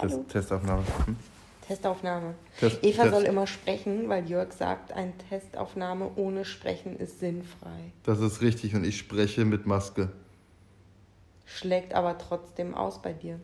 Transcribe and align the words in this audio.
Hallo. 0.00 0.24
Testaufnahme. 0.28 0.82
Hm? 1.06 1.16
Testaufnahme. 1.66 2.34
Test- 2.58 2.78
Eva 2.82 3.02
Test. 3.04 3.14
soll 3.14 3.24
immer 3.24 3.46
sprechen, 3.46 4.08
weil 4.08 4.28
Jörg 4.28 4.52
sagt, 4.52 4.92
eine 4.92 5.12
Testaufnahme 5.28 6.10
ohne 6.16 6.44
Sprechen 6.44 6.96
ist 6.98 7.20
sinnfrei. 7.20 7.92
Das 8.04 8.20
ist 8.20 8.40
richtig 8.40 8.74
und 8.74 8.84
ich 8.84 8.98
spreche 8.98 9.44
mit 9.44 9.66
Maske. 9.66 10.08
Schlägt 11.46 11.94
aber 11.94 12.18
trotzdem 12.18 12.74
aus 12.74 13.00
bei 13.02 13.12
dir. 13.12 13.38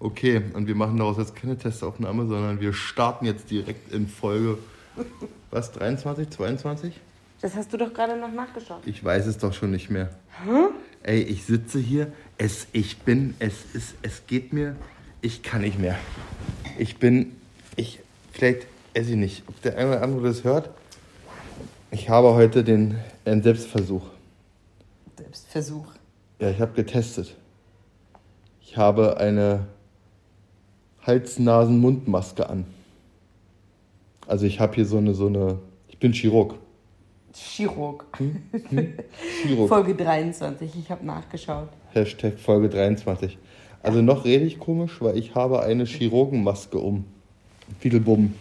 Okay, 0.00 0.42
und 0.54 0.66
wir 0.66 0.74
machen 0.74 0.96
daraus 0.96 1.18
jetzt 1.18 1.36
keine 1.36 1.56
Testaufnahme, 1.56 2.26
sondern 2.26 2.60
wir 2.60 2.72
starten 2.72 3.24
jetzt 3.26 3.50
direkt 3.50 3.92
in 3.92 4.08
Folge, 4.08 4.58
was, 5.50 5.70
23, 5.72 6.30
22? 6.30 7.00
Das 7.40 7.54
hast 7.54 7.72
du 7.72 7.76
doch 7.76 7.92
gerade 7.92 8.16
noch 8.16 8.32
nachgeschaut. 8.32 8.80
Ich 8.86 9.04
weiß 9.04 9.26
es 9.26 9.38
doch 9.38 9.52
schon 9.52 9.70
nicht 9.72 9.90
mehr. 9.90 10.10
Ey, 11.02 11.20
ich 11.22 11.44
sitze 11.44 11.78
hier, 11.78 12.12
es, 12.38 12.66
ich 12.72 12.98
bin, 12.98 13.34
es 13.40 13.74
ist, 13.74 13.94
es 14.02 14.26
geht 14.26 14.52
mir, 14.52 14.76
ich 15.22 15.42
kann 15.42 15.62
nicht 15.62 15.78
mehr. 15.78 15.96
Ich 16.78 16.98
bin, 16.98 17.36
ich, 17.76 18.00
vielleicht, 18.32 18.66
weiß 18.94 19.08
ich 19.08 19.16
nicht, 19.16 19.44
ob 19.48 19.62
der 19.62 19.78
eine 19.78 19.90
oder 19.90 20.02
andere 20.02 20.24
das 20.24 20.44
hört. 20.44 20.70
Ich 21.90 22.10
habe 22.10 22.34
heute 22.34 22.64
den, 22.64 22.98
einen 23.24 23.42
Selbstversuch. 23.42 24.02
Selbstversuch. 25.16 25.86
Ja, 26.40 26.50
ich 26.50 26.60
habe 26.60 26.72
getestet. 26.72 27.36
Ich 28.60 28.76
habe 28.76 29.18
eine 29.18 29.66
Hals-Nasen-Mund-Maske 31.06 32.48
an. 32.48 32.64
Also 34.26 34.46
ich 34.46 34.60
habe 34.60 34.74
hier 34.74 34.86
so 34.86 34.98
eine, 34.98 35.14
so 35.14 35.26
eine, 35.26 35.58
ich 35.88 35.98
bin 35.98 36.12
Chirurg. 36.12 36.54
Chirurg. 37.32 38.06
Chirurg. 39.42 39.68
Folge 39.68 39.94
23, 39.94 40.72
ich 40.76 40.90
habe 40.90 41.04
nachgeschaut. 41.06 41.68
Hashtag 41.92 42.38
Folge 42.38 42.68
23. 42.68 43.38
Also 43.82 44.00
noch 44.02 44.24
rede 44.24 44.44
ich 44.44 44.58
komisch, 44.58 45.00
weil 45.00 45.16
ich 45.18 45.34
habe 45.34 45.62
eine 45.62 45.84
Chirurgenmaske 45.84 46.78
um. 46.78 47.04
Fiedelbum. 47.80 48.34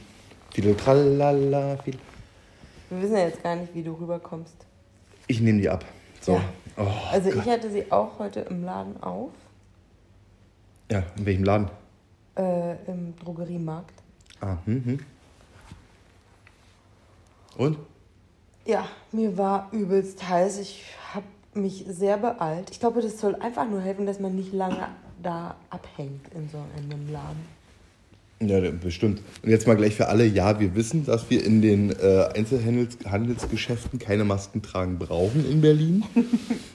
Fiedel 0.53 0.75
tralala. 0.75 1.77
Wir 1.85 3.01
wissen 3.01 3.13
ja 3.15 3.23
jetzt 3.23 3.41
gar 3.41 3.55
nicht, 3.55 3.73
wie 3.73 3.81
du 3.83 3.93
rüberkommst. 3.93 4.53
Ich 5.27 5.39
nehme 5.41 5.61
die 5.61 5.69
ab. 5.69 5.85
So. 6.19 6.33
Ja. 6.33 6.41
Oh, 6.77 6.87
Also 7.11 7.29
Gott. 7.31 7.45
ich 7.45 7.51
hatte 7.51 7.71
sie 7.71 7.91
auch 7.91 8.19
heute 8.19 8.41
im 8.41 8.63
Laden 8.63 9.01
auf, 9.01 9.31
Ja, 10.91 11.03
in 11.17 11.25
welchem 11.25 11.43
Laden? 11.43 11.69
äh, 12.35 12.75
im 12.87 13.13
Drogeriemarkt. 13.23 13.93
Ah, 14.41 14.57
hm, 14.65 14.83
hm. 14.85 14.99
Und? 17.57 17.77
Ja, 18.65 18.85
mir 19.11 19.37
war 19.37 19.69
übelst 19.71 20.27
heiß. 20.27 20.59
Ich 20.59 20.85
habe 21.13 21.25
mich 21.53 21.85
sehr 21.87 22.17
beeilt. 22.17 22.69
Ich 22.71 22.79
glaube, 22.79 23.01
das 23.01 23.19
soll 23.19 23.35
einfach 23.35 23.67
nur 23.69 23.81
helfen, 23.81 24.05
dass 24.05 24.19
man 24.19 24.35
nicht 24.35 24.53
lange 24.53 24.87
da 25.21 25.55
abhängt 25.69 26.27
in 26.35 26.49
so 26.49 26.57
einem 26.77 27.11
Laden. 27.11 27.61
Ja, 28.43 28.59
bestimmt. 28.71 29.21
Und 29.43 29.49
jetzt 29.51 29.67
mal 29.67 29.75
gleich 29.75 29.95
für 29.95 30.07
alle, 30.07 30.25
ja, 30.25 30.59
wir 30.59 30.73
wissen, 30.73 31.05
dass 31.05 31.29
wir 31.29 31.45
in 31.45 31.61
den 31.61 31.91
äh, 31.91 32.27
Einzelhandelsgeschäften 32.35 33.99
keine 33.99 34.23
Masken 34.23 34.63
tragen 34.63 34.97
brauchen 34.97 35.49
in 35.49 35.61
Berlin. 35.61 36.03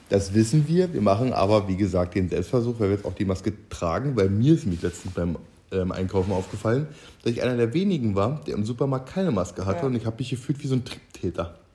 Das 0.09 0.35
wissen 0.35 0.69
wir. 0.69 0.95
Wir 0.95 1.01
machen 1.03 1.33
aber, 1.33 1.67
wie 1.67 1.75
gesagt, 1.75 2.15
den 2.15 2.29
Selbstversuch, 2.29 2.79
weil 2.79 2.91
wir 2.91 2.95
jetzt 2.95 3.05
auch 3.05 3.15
die 3.15 3.25
Maske 3.25 3.53
tragen, 3.71 4.15
weil 4.15 4.29
mir 4.29 4.55
ist 4.55 4.65
mich 4.65 4.81
letztens 4.81 5.15
beim 5.15 5.37
ähm, 5.73 5.91
Einkaufen 5.91 6.31
aufgefallen, 6.31 6.87
dass 7.25 7.33
ich 7.33 7.43
einer 7.43 7.57
der 7.57 7.75
wenigen 7.75 8.15
war, 8.15 8.41
der 8.47 8.55
im 8.55 8.65
Supermarkt 8.65 9.13
keine 9.13 9.33
Maske 9.33 9.67
hatte 9.67 9.81
Ja. 9.81 9.87
und 9.87 9.97
ich 9.97 10.07
habe 10.07 10.15
mich 10.19 10.31
gefühlt 10.31 10.63
wie 10.63 10.69
so 10.69 10.77
ein 10.77 10.85
Triebtäter. 10.85 11.59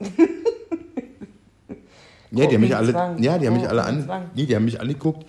ja, 2.30 2.46
die 2.46 2.54
haben 2.54 2.62
mich 2.62 2.74
alle, 2.74 3.16
ja, 3.20 3.36
die 3.36 3.46
haben 3.46 3.54
mich 3.54 3.68
alle 3.68 3.84
an, 3.84 4.30
nee, 4.34 4.46
die 4.46 4.56
haben 4.56 4.64
mich 4.64 4.80
angeguckt. 4.80 5.26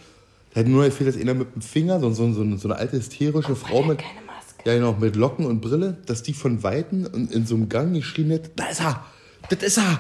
Da 0.54 0.60
hätte 0.60 0.70
nur 0.70 0.86
gefehlt, 0.86 1.10
dass 1.10 1.20
einer 1.20 1.34
mit 1.34 1.54
dem 1.56 1.62
Finger, 1.62 2.00
so, 2.00 2.12
so, 2.12 2.32
so, 2.32 2.56
so 2.58 2.68
eine 2.68 2.78
alte 2.78 2.98
hysterische 2.98 3.56
Frau 3.56 3.82
mit, 3.84 4.00
Keine 4.00 4.22
Maske. 4.28 4.64
ja, 4.66 4.76
genau, 4.76 4.94
mit 5.00 5.16
Locken 5.16 5.46
und 5.46 5.62
Brille, 5.62 5.98
dass 6.06 6.22
die 6.24 6.34
von 6.34 6.62
Weitem 6.64 7.08
und 7.12 7.32
in 7.32 7.46
so 7.46 7.56
einem 7.56 7.70
Gang 7.70 7.94
geschrien 7.94 8.32
hat, 8.34 8.52
da 8.56 8.66
ist 8.68 8.82
er, 8.82 9.04
das 9.50 9.64
ist 9.64 9.78
er, 9.80 10.00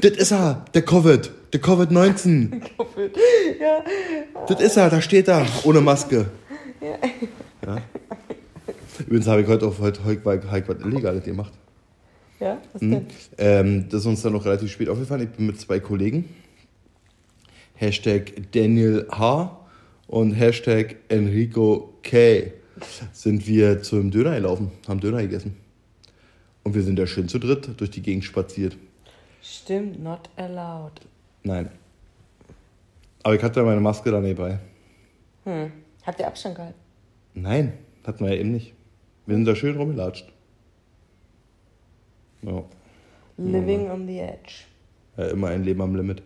das 0.00 0.10
ist 0.12 0.30
er, 0.32 0.64
der 0.74 0.82
Covid, 0.82 1.30
der 1.54 1.62
Covid-19, 1.62 2.50
Ja, 3.60 3.82
das 4.46 4.60
ist 4.60 4.76
er, 4.76 4.90
da 4.90 5.00
steht 5.00 5.28
er, 5.28 5.46
ohne 5.64 5.80
Maske. 5.80 6.26
Ja. 7.64 7.78
Übrigens 9.06 9.26
habe 9.26 9.40
ich 9.42 9.46
heute 9.48 9.66
auf 9.66 9.78
heute, 9.80 10.04
heute, 10.04 10.22
heute, 10.24 10.50
heute 10.50 10.68
was 10.68 10.84
Illegales 10.86 11.24
gemacht. 11.24 11.52
ja, 12.40 12.58
was 12.72 12.82
Hm. 12.82 12.90
denn? 12.90 13.06
Ähm, 13.38 13.88
das 13.88 14.00
ist 14.00 14.06
uns 14.06 14.20
dann 14.22 14.32
noch 14.34 14.44
relativ 14.44 14.70
spät 14.70 14.88
aufgefallen. 14.88 15.22
Ich 15.22 15.30
bin 15.30 15.46
mit 15.46 15.58
zwei 15.60 15.80
Kollegen. 15.80 16.28
Hashtag 17.74 18.32
Daniel 18.52 19.06
H. 19.10 19.58
und 20.12 20.34
Hashtag 20.34 20.96
Enrico 21.08 21.94
K. 22.02 22.52
sind 23.14 23.46
wir 23.46 23.82
zum 23.82 24.10
Döner 24.10 24.34
gelaufen, 24.34 24.70
haben 24.86 25.00
Döner 25.00 25.22
gegessen. 25.22 25.56
Und 26.64 26.74
wir 26.74 26.82
sind 26.82 26.98
da 26.98 27.06
schön 27.06 27.28
zu 27.28 27.38
dritt 27.38 27.80
durch 27.80 27.90
die 27.90 28.02
Gegend 28.02 28.22
spaziert. 28.22 28.76
Stimmt, 29.40 30.02
not 30.02 30.28
allowed. 30.36 31.00
Nein. 31.44 31.70
Aber 33.22 33.34
ich 33.34 33.42
hatte 33.42 33.62
meine 33.62 33.80
Maske 33.80 34.10
da 34.10 34.20
nebenbei. 34.20 34.58
Hm. 35.44 35.72
Habt 36.04 36.20
ihr 36.20 36.26
Abstand 36.26 36.56
gehalten? 36.56 36.78
Nein, 37.32 37.72
hatten 38.04 38.22
wir 38.22 38.34
ja 38.34 38.40
eben 38.40 38.52
nicht. 38.52 38.74
Wir 39.24 39.34
sind 39.34 39.46
da 39.46 39.56
schön 39.56 39.78
rumgelatscht. 39.78 40.30
Ja. 42.42 42.62
Living 43.38 43.90
on 43.90 44.06
the 44.06 44.18
edge. 44.18 44.64
Ja, 45.16 45.28
immer 45.28 45.48
ein 45.48 45.64
Leben 45.64 45.80
am 45.80 45.96
Limit. 45.96 46.22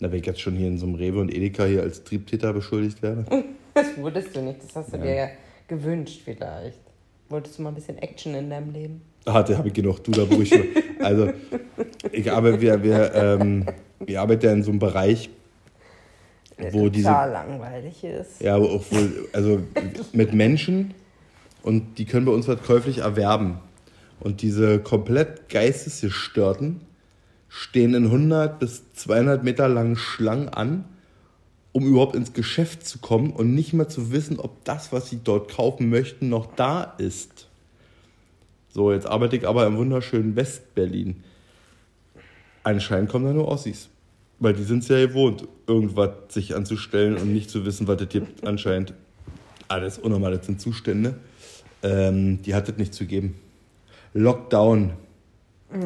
Na, 0.00 0.10
wenn 0.10 0.18
ich 0.20 0.26
jetzt 0.26 0.40
schon 0.40 0.56
hier 0.56 0.68
in 0.68 0.78
so 0.78 0.86
einem 0.86 0.96
Rewe 0.96 1.20
und 1.20 1.32
Edeka 1.32 1.64
hier 1.64 1.82
als 1.82 2.04
Triebtäter 2.04 2.52
beschuldigt 2.52 3.02
werde. 3.02 3.24
Das 3.76 3.96
wurdest 3.96 4.36
du 4.36 4.40
nicht, 4.40 4.62
das 4.62 4.76
hast 4.76 4.92
du 4.92 4.98
Ja. 4.98 5.02
dir 5.02 5.14
ja 5.16 5.28
gewünscht 5.66 6.20
vielleicht. 6.24 6.78
Wolltest 7.28 7.58
du 7.58 7.62
mal 7.62 7.70
ein 7.70 7.74
bisschen 7.74 7.98
Action 7.98 8.32
in 8.36 8.48
deinem 8.48 8.72
Leben? 8.72 9.00
Hatte 9.26 9.58
habe 9.58 9.66
ich 9.66 9.74
genug, 9.74 10.04
du 10.04 10.12
da 10.12 10.24
schon. 10.44 10.62
Also, 11.00 11.32
ich 12.12 12.30
arbeite, 12.30 12.60
wir, 12.60 12.80
wir, 12.84 13.12
ähm, 13.14 13.66
wir 13.98 14.20
arbeiten 14.20 14.46
ja 14.46 14.52
in 14.52 14.62
so 14.62 14.70
einem 14.70 14.78
Bereich, 14.78 15.28
wo 16.70 16.88
diese, 16.88 17.08
total 17.08 17.30
langweilig 17.32 18.04
ist. 18.04 18.40
ja, 18.40 18.60
wo 18.60 18.66
auch 18.66 18.84
wohl, 18.92 19.28
also 19.32 19.60
mit 20.12 20.32
Menschen 20.32 20.94
und 21.64 21.98
die 21.98 22.04
können 22.04 22.26
bei 22.26 22.32
uns 22.32 22.46
was 22.46 22.62
käuflich 22.62 22.98
erwerben. 22.98 23.58
Und 24.20 24.40
diese 24.42 24.78
komplett 24.78 25.48
geistesgestörten 25.48 26.80
stehen 27.56 27.94
in 27.94 28.06
100 28.06 28.58
bis 28.58 28.82
200 28.94 29.44
Meter 29.44 29.68
langen 29.68 29.94
Schlangen 29.94 30.48
an, 30.48 30.86
um 31.70 31.86
überhaupt 31.86 32.16
ins 32.16 32.32
Geschäft 32.32 32.84
zu 32.84 32.98
kommen 32.98 33.30
und 33.30 33.54
nicht 33.54 33.72
mehr 33.72 33.88
zu 33.88 34.10
wissen, 34.10 34.40
ob 34.40 34.64
das, 34.64 34.92
was 34.92 35.08
sie 35.08 35.20
dort 35.22 35.52
kaufen 35.52 35.88
möchten, 35.88 36.28
noch 36.28 36.56
da 36.56 36.82
ist. 36.98 37.48
So, 38.70 38.90
jetzt 38.90 39.06
arbeite 39.06 39.36
ich 39.36 39.46
aber 39.46 39.68
im 39.68 39.76
wunderschönen 39.76 40.34
Westberlin. 40.34 41.22
Anscheinend 42.64 43.08
kommen 43.08 43.24
da 43.24 43.32
nur 43.32 43.46
Ossis. 43.46 43.88
Weil 44.40 44.54
die 44.54 44.64
sind 44.64 44.82
es 44.82 44.88
ja 44.88 45.06
gewohnt, 45.06 45.46
irgendwas 45.68 46.10
sich 46.30 46.56
anzustellen 46.56 47.16
und 47.16 47.32
nicht 47.32 47.50
zu 47.50 47.64
wissen, 47.64 47.86
was 47.86 48.00
es 48.00 48.08
gibt. 48.08 48.44
Anscheinend 48.46 48.94
alles 49.68 49.98
unnormal, 49.98 50.36
das 50.36 50.46
sind 50.46 50.60
Zustände. 50.60 51.14
Ähm, 51.84 52.42
die 52.42 52.52
hat 52.56 52.68
es 52.68 52.78
nicht 52.78 52.94
zu 52.94 53.06
geben. 53.06 53.36
Lockdown. 54.12 54.94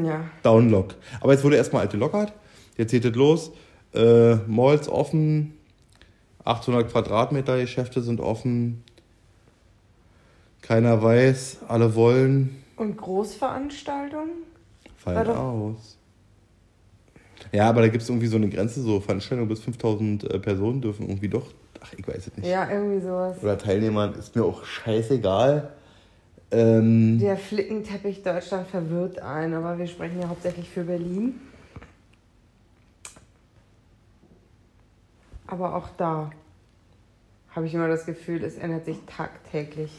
Ja. 0.04 0.24
Downlock. 0.42 0.94
Aber 1.20 1.32
jetzt 1.32 1.44
wurde 1.44 1.56
erstmal 1.56 1.82
alte 1.82 1.96
Lockert. 1.96 2.32
Jetzt 2.76 2.90
geht 2.90 3.04
es 3.04 3.14
los. 3.14 3.50
Äh, 3.94 4.36
Malls 4.46 4.88
offen. 4.88 5.54
800 6.44 6.90
Quadratmeter 6.90 7.58
Geschäfte 7.58 8.02
sind 8.02 8.20
offen. 8.20 8.82
Keiner 10.62 11.02
weiß, 11.02 11.58
alle 11.68 11.94
wollen. 11.94 12.62
Und 12.76 12.96
Großveranstaltungen? 12.96 14.30
Fallen 14.96 15.24
doch- 15.26 15.36
aus. 15.36 15.96
Ja, 17.52 17.68
aber 17.68 17.80
da 17.82 17.88
gibt 17.88 18.02
es 18.02 18.08
irgendwie 18.08 18.26
so 18.26 18.36
eine 18.36 18.48
Grenze, 18.48 18.82
so 18.82 19.00
Veranstaltungen 19.00 19.48
bis 19.48 19.60
5000 19.60 20.24
äh, 20.24 20.38
Personen 20.38 20.80
dürfen 20.80 21.08
irgendwie 21.08 21.28
doch. 21.28 21.46
Ach, 21.80 21.92
ich 21.96 22.06
weiß 22.06 22.26
es 22.26 22.36
nicht. 22.36 22.48
Ja, 22.48 22.68
irgendwie 22.68 23.00
sowas. 23.00 23.36
Oder 23.42 23.56
Teilnehmern 23.56 24.14
ist 24.14 24.34
mir 24.36 24.44
auch 24.44 24.64
scheißegal. 24.64 25.70
Ähm, 26.50 27.18
Der 27.20 27.36
Flickenteppich 27.36 28.22
Deutschland 28.22 28.68
verwirrt 28.68 29.18
einen, 29.20 29.54
aber 29.54 29.78
wir 29.78 29.86
sprechen 29.86 30.20
ja 30.20 30.28
hauptsächlich 30.28 30.68
für 30.68 30.84
Berlin. 30.84 31.40
Aber 35.46 35.74
auch 35.74 35.88
da 35.96 36.30
habe 37.50 37.66
ich 37.66 37.74
immer 37.74 37.88
das 37.88 38.06
Gefühl, 38.06 38.44
es 38.44 38.56
ändert 38.56 38.84
sich 38.84 38.98
tagtäglich. 39.06 39.90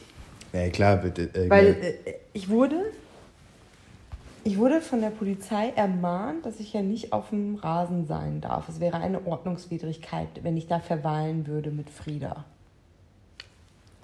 ja, 0.52 0.68
klar, 0.70 0.96
bitte. 0.96 1.22
Äh, 1.34 1.50
Weil 1.50 1.66
äh, 1.66 2.14
ich 2.32 2.48
wurde, 2.48 2.92
ich 4.44 4.58
wurde 4.58 4.80
von 4.80 5.00
der 5.00 5.10
Polizei 5.10 5.72
ermahnt, 5.76 6.46
dass 6.46 6.60
ich 6.60 6.72
ja 6.72 6.82
nicht 6.82 7.12
auf 7.12 7.30
dem 7.30 7.56
Rasen 7.56 8.06
sein 8.06 8.40
darf. 8.40 8.68
Es 8.68 8.80
wäre 8.80 8.96
eine 8.98 9.26
Ordnungswidrigkeit, 9.26 10.28
wenn 10.42 10.56
ich 10.56 10.66
da 10.66 10.80
verweilen 10.80 11.46
würde 11.46 11.70
mit 11.70 11.90
Frieda. 11.90 12.44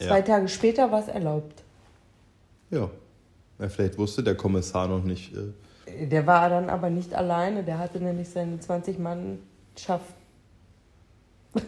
Ja. 0.01 0.09
Zwei 0.09 0.23
Tage 0.23 0.49
später 0.49 0.91
war 0.91 1.01
es 1.01 1.09
erlaubt. 1.09 1.63
Ja. 2.76 2.90
ja. 3.58 3.69
Vielleicht 3.69 3.99
wusste 3.99 4.23
der 4.23 4.34
Kommissar 4.37 4.88
noch 4.88 5.02
nicht. 5.05 5.34
Äh, 5.34 6.06
Der 6.06 6.26
war 6.26 6.49
dann 6.50 6.69
aber 6.70 6.90
nicht 6.90 7.14
alleine, 7.14 7.62
der 7.62 7.78
hatte 7.78 7.99
nämlich 8.00 8.28
seine 8.28 8.56
20-Mannschaft 8.56 10.05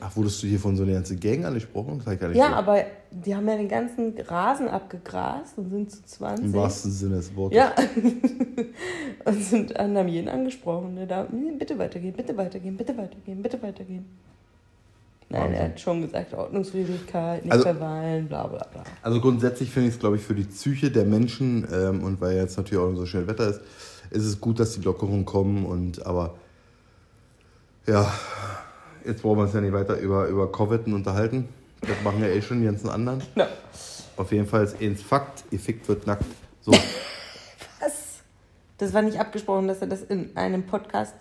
Ach, 0.00 0.14
wurdest 0.16 0.42
du 0.42 0.46
hier 0.46 0.60
von 0.60 0.76
so 0.76 0.82
einer 0.82 0.92
ganzen 0.92 1.18
Gang 1.18 1.46
angesprochen? 1.46 1.96
Das 1.96 2.06
ich 2.14 2.20
gar 2.20 2.28
nicht 2.28 2.36
Ja, 2.36 2.48
so. 2.50 2.54
aber 2.56 2.84
die 3.10 3.34
haben 3.34 3.48
ja 3.48 3.56
den 3.56 3.68
ganzen 3.68 4.14
Rasen 4.20 4.68
abgegrast 4.68 5.56
und 5.56 5.70
sind 5.70 5.90
zu 5.90 6.04
20. 6.04 6.44
Im 6.44 6.52
wahrsten 6.52 6.90
Sinne 6.90 7.16
des 7.16 7.34
Wortes. 7.34 7.56
Ja. 7.56 7.72
und 9.24 9.42
sind 9.42 9.76
an 9.78 9.96
haben 9.96 10.08
jeden 10.08 10.28
angesprochen. 10.28 10.92
Ne? 10.94 11.06
Da, 11.06 11.26
"Nee, 11.32 11.52
bitte 11.58 11.78
weitergehen, 11.78 12.12
bitte 12.14 12.36
weitergehen, 12.36 12.76
bitte 12.76 12.96
weitergehen, 12.98 13.40
bitte 13.42 13.62
weitergehen. 13.62 14.04
Nein, 15.30 15.42
Wahnsinn. 15.42 15.56
er 15.58 15.64
hat 15.64 15.80
schon 15.80 16.00
gesagt, 16.02 16.32
Ordnungswidrigkeit, 16.34 17.44
nicht 17.44 17.52
Also- 17.52 17.64
verweilen, 17.64 18.28
bla 18.28 18.46
bla 18.46 18.66
bla. 18.72 18.82
Also 19.02 19.20
grundsätzlich 19.20 19.70
finde 19.70 19.88
ich 19.88 19.94
es, 19.94 20.00
glaube 20.00 20.16
ich, 20.16 20.22
für 20.22 20.34
die 20.34 20.44
Psyche 20.44 20.90
der 20.90 21.04
Menschen 21.04 21.66
ähm, 21.72 22.02
und 22.02 22.20
weil 22.20 22.36
jetzt 22.36 22.56
natürlich 22.56 22.82
auch 22.82 22.94
so 22.94 23.04
schön 23.04 23.26
Wetter 23.26 23.48
ist, 23.48 23.60
ist 24.10 24.24
es 24.24 24.40
gut, 24.40 24.58
dass 24.58 24.72
die 24.74 24.80
Lockerungen 24.80 25.26
kommen 25.26 25.66
und 25.66 26.06
aber 26.06 26.34
ja, 27.86 28.10
jetzt 29.04 29.22
brauchen 29.22 29.38
wir 29.38 29.42
uns 29.44 29.52
ja 29.54 29.60
nicht 29.60 29.72
weiter 29.72 29.98
über, 29.98 30.26
über 30.28 30.50
Covid 30.50 30.86
unterhalten. 30.86 31.48
Das 31.82 32.02
machen 32.02 32.20
ja 32.22 32.28
eh 32.28 32.42
schon 32.42 32.60
die 32.60 32.66
ganzen 32.66 32.88
anderen. 32.88 33.22
Ja. 33.34 33.48
Auf 34.16 34.32
jeden 34.32 34.46
Fall 34.46 34.64
ist 34.64 34.80
ins 34.80 35.02
Fakt, 35.02 35.44
Effekt 35.52 35.88
wird 35.88 36.06
nackt. 36.06 36.24
So, 36.62 36.72
Was? 37.80 38.20
Das 38.78 38.92
war 38.94 39.02
nicht 39.02 39.20
abgesprochen, 39.20 39.68
dass 39.68 39.80
er 39.80 39.86
das 39.88 40.02
in 40.02 40.36
einem 40.36 40.64
Podcast 40.64 41.14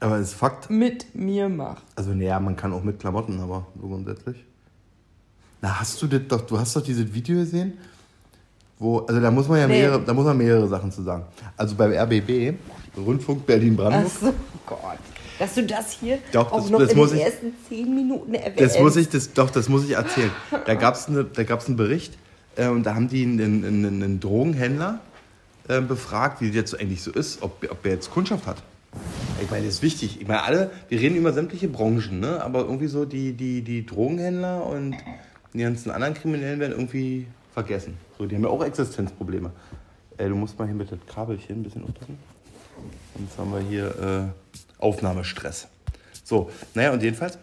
aber 0.00 0.16
es 0.16 0.28
ist 0.28 0.34
Fakt. 0.34 0.70
mit 0.70 1.14
mir 1.14 1.48
macht. 1.48 1.82
Also 1.96 2.10
naja, 2.14 2.40
man 2.40 2.56
kann 2.56 2.72
auch 2.72 2.82
mit 2.82 2.98
Klamotten, 2.98 3.38
aber 3.40 3.66
so 3.80 3.86
grundsätzlich. 3.88 4.36
Na, 5.62 5.78
hast 5.78 6.00
du 6.00 6.06
das 6.06 6.22
doch, 6.28 6.40
du 6.42 6.58
hast 6.58 6.74
doch 6.74 6.82
dieses 6.82 7.12
Video 7.12 7.36
gesehen? 7.38 7.74
Wo, 8.78 9.00
also 9.00 9.20
da 9.20 9.30
muss 9.30 9.46
man 9.46 9.58
ja 9.60 9.66
Nee. 9.68 9.80
mehrere, 9.82 10.00
da 10.02 10.14
muss 10.14 10.24
man 10.24 10.38
mehrere 10.38 10.66
Sachen 10.68 10.90
zu 10.90 11.02
sagen. 11.02 11.24
Also 11.56 11.74
beim 11.74 11.92
RBB, 11.92 12.54
Rundfunk 12.96 13.44
Berlin-Brandenburg, 13.44 14.10
Ach 14.16 14.20
so, 14.20 14.34
Gott. 14.66 14.80
Dass 15.38 15.54
du 15.54 15.64
das 15.64 15.92
hier 15.92 16.18
Doch, 16.32 16.50
auch 16.52 16.62
das- 16.62 16.70
noch 16.70 16.78
das 16.80 16.92
in 16.92 16.96
muss 16.98 17.10
den 17.10 17.18
ich- 17.18 17.24
ersten 17.24 17.52
zehn 17.68 17.94
Minuten 17.94 18.34
erwähnst. 18.34 18.58
Das 18.76 18.78
muss 18.78 18.96
ich, 18.96 19.08
das, 19.10 19.32
doch, 19.34 19.50
das 19.50 19.68
muss 19.68 19.84
ich 19.84 19.92
erzählen. 19.92 20.30
Da 20.66 20.74
gab 20.74 20.94
es 20.94 21.06
da 21.34 21.44
gab's 21.44 21.66
einen 21.66 21.76
Bericht 21.76 22.16
äh, 22.56 22.68
und 22.68 22.84
da 22.84 22.94
haben 22.94 23.08
die 23.08 23.22
einen, 23.22 23.64
einen, 23.64 23.84
einen 24.02 24.20
Drogenhändler 24.20 25.00
äh, 25.68 25.80
befragt, 25.82 26.40
wie 26.40 26.46
das 26.48 26.56
jetzt 26.56 26.80
eigentlich 26.80 27.02
so 27.02 27.10
ist, 27.10 27.42
ob, 27.42 27.66
ob 27.70 27.84
er 27.84 27.92
jetzt 27.92 28.10
Kundschaft 28.10 28.46
hat. 28.46 28.62
Ich 29.40 29.50
meine, 29.50 29.64
das 29.64 29.76
ist 29.76 29.82
wichtig. 29.82 30.20
Ich 30.20 30.28
meine, 30.28 30.42
alle, 30.42 30.70
wir 30.88 31.00
reden 31.00 31.16
über 31.16 31.32
sämtliche 31.32 31.68
Branchen, 31.68 32.20
ne? 32.20 32.42
aber 32.42 32.60
irgendwie 32.60 32.88
so 32.88 33.06
die, 33.06 33.32
die, 33.32 33.62
die 33.62 33.86
Drogenhändler 33.86 34.66
und 34.66 34.96
die 35.54 35.58
ganzen 35.58 35.90
anderen 35.90 36.14
Kriminellen 36.14 36.60
werden 36.60 36.72
irgendwie 36.72 37.26
vergessen. 37.54 37.96
So, 38.18 38.26
die 38.26 38.36
haben 38.36 38.42
ja 38.42 38.50
auch 38.50 38.62
Existenzprobleme. 38.62 39.50
Äh, 40.18 40.28
du 40.28 40.34
musst 40.34 40.58
mal 40.58 40.66
hier 40.66 40.74
mit 40.74 40.90
dem 40.90 41.04
Kabelchen 41.06 41.60
ein 41.60 41.62
bisschen 41.62 41.82
umdrücken. 41.84 42.18
Sonst 43.16 43.38
haben 43.38 43.52
wir 43.52 43.60
hier 43.60 44.32
äh, 44.78 44.82
Aufnahmestress. 44.82 45.68
So, 46.22 46.50
naja, 46.74 46.92
und 46.92 47.02
jedenfalls 47.02 47.38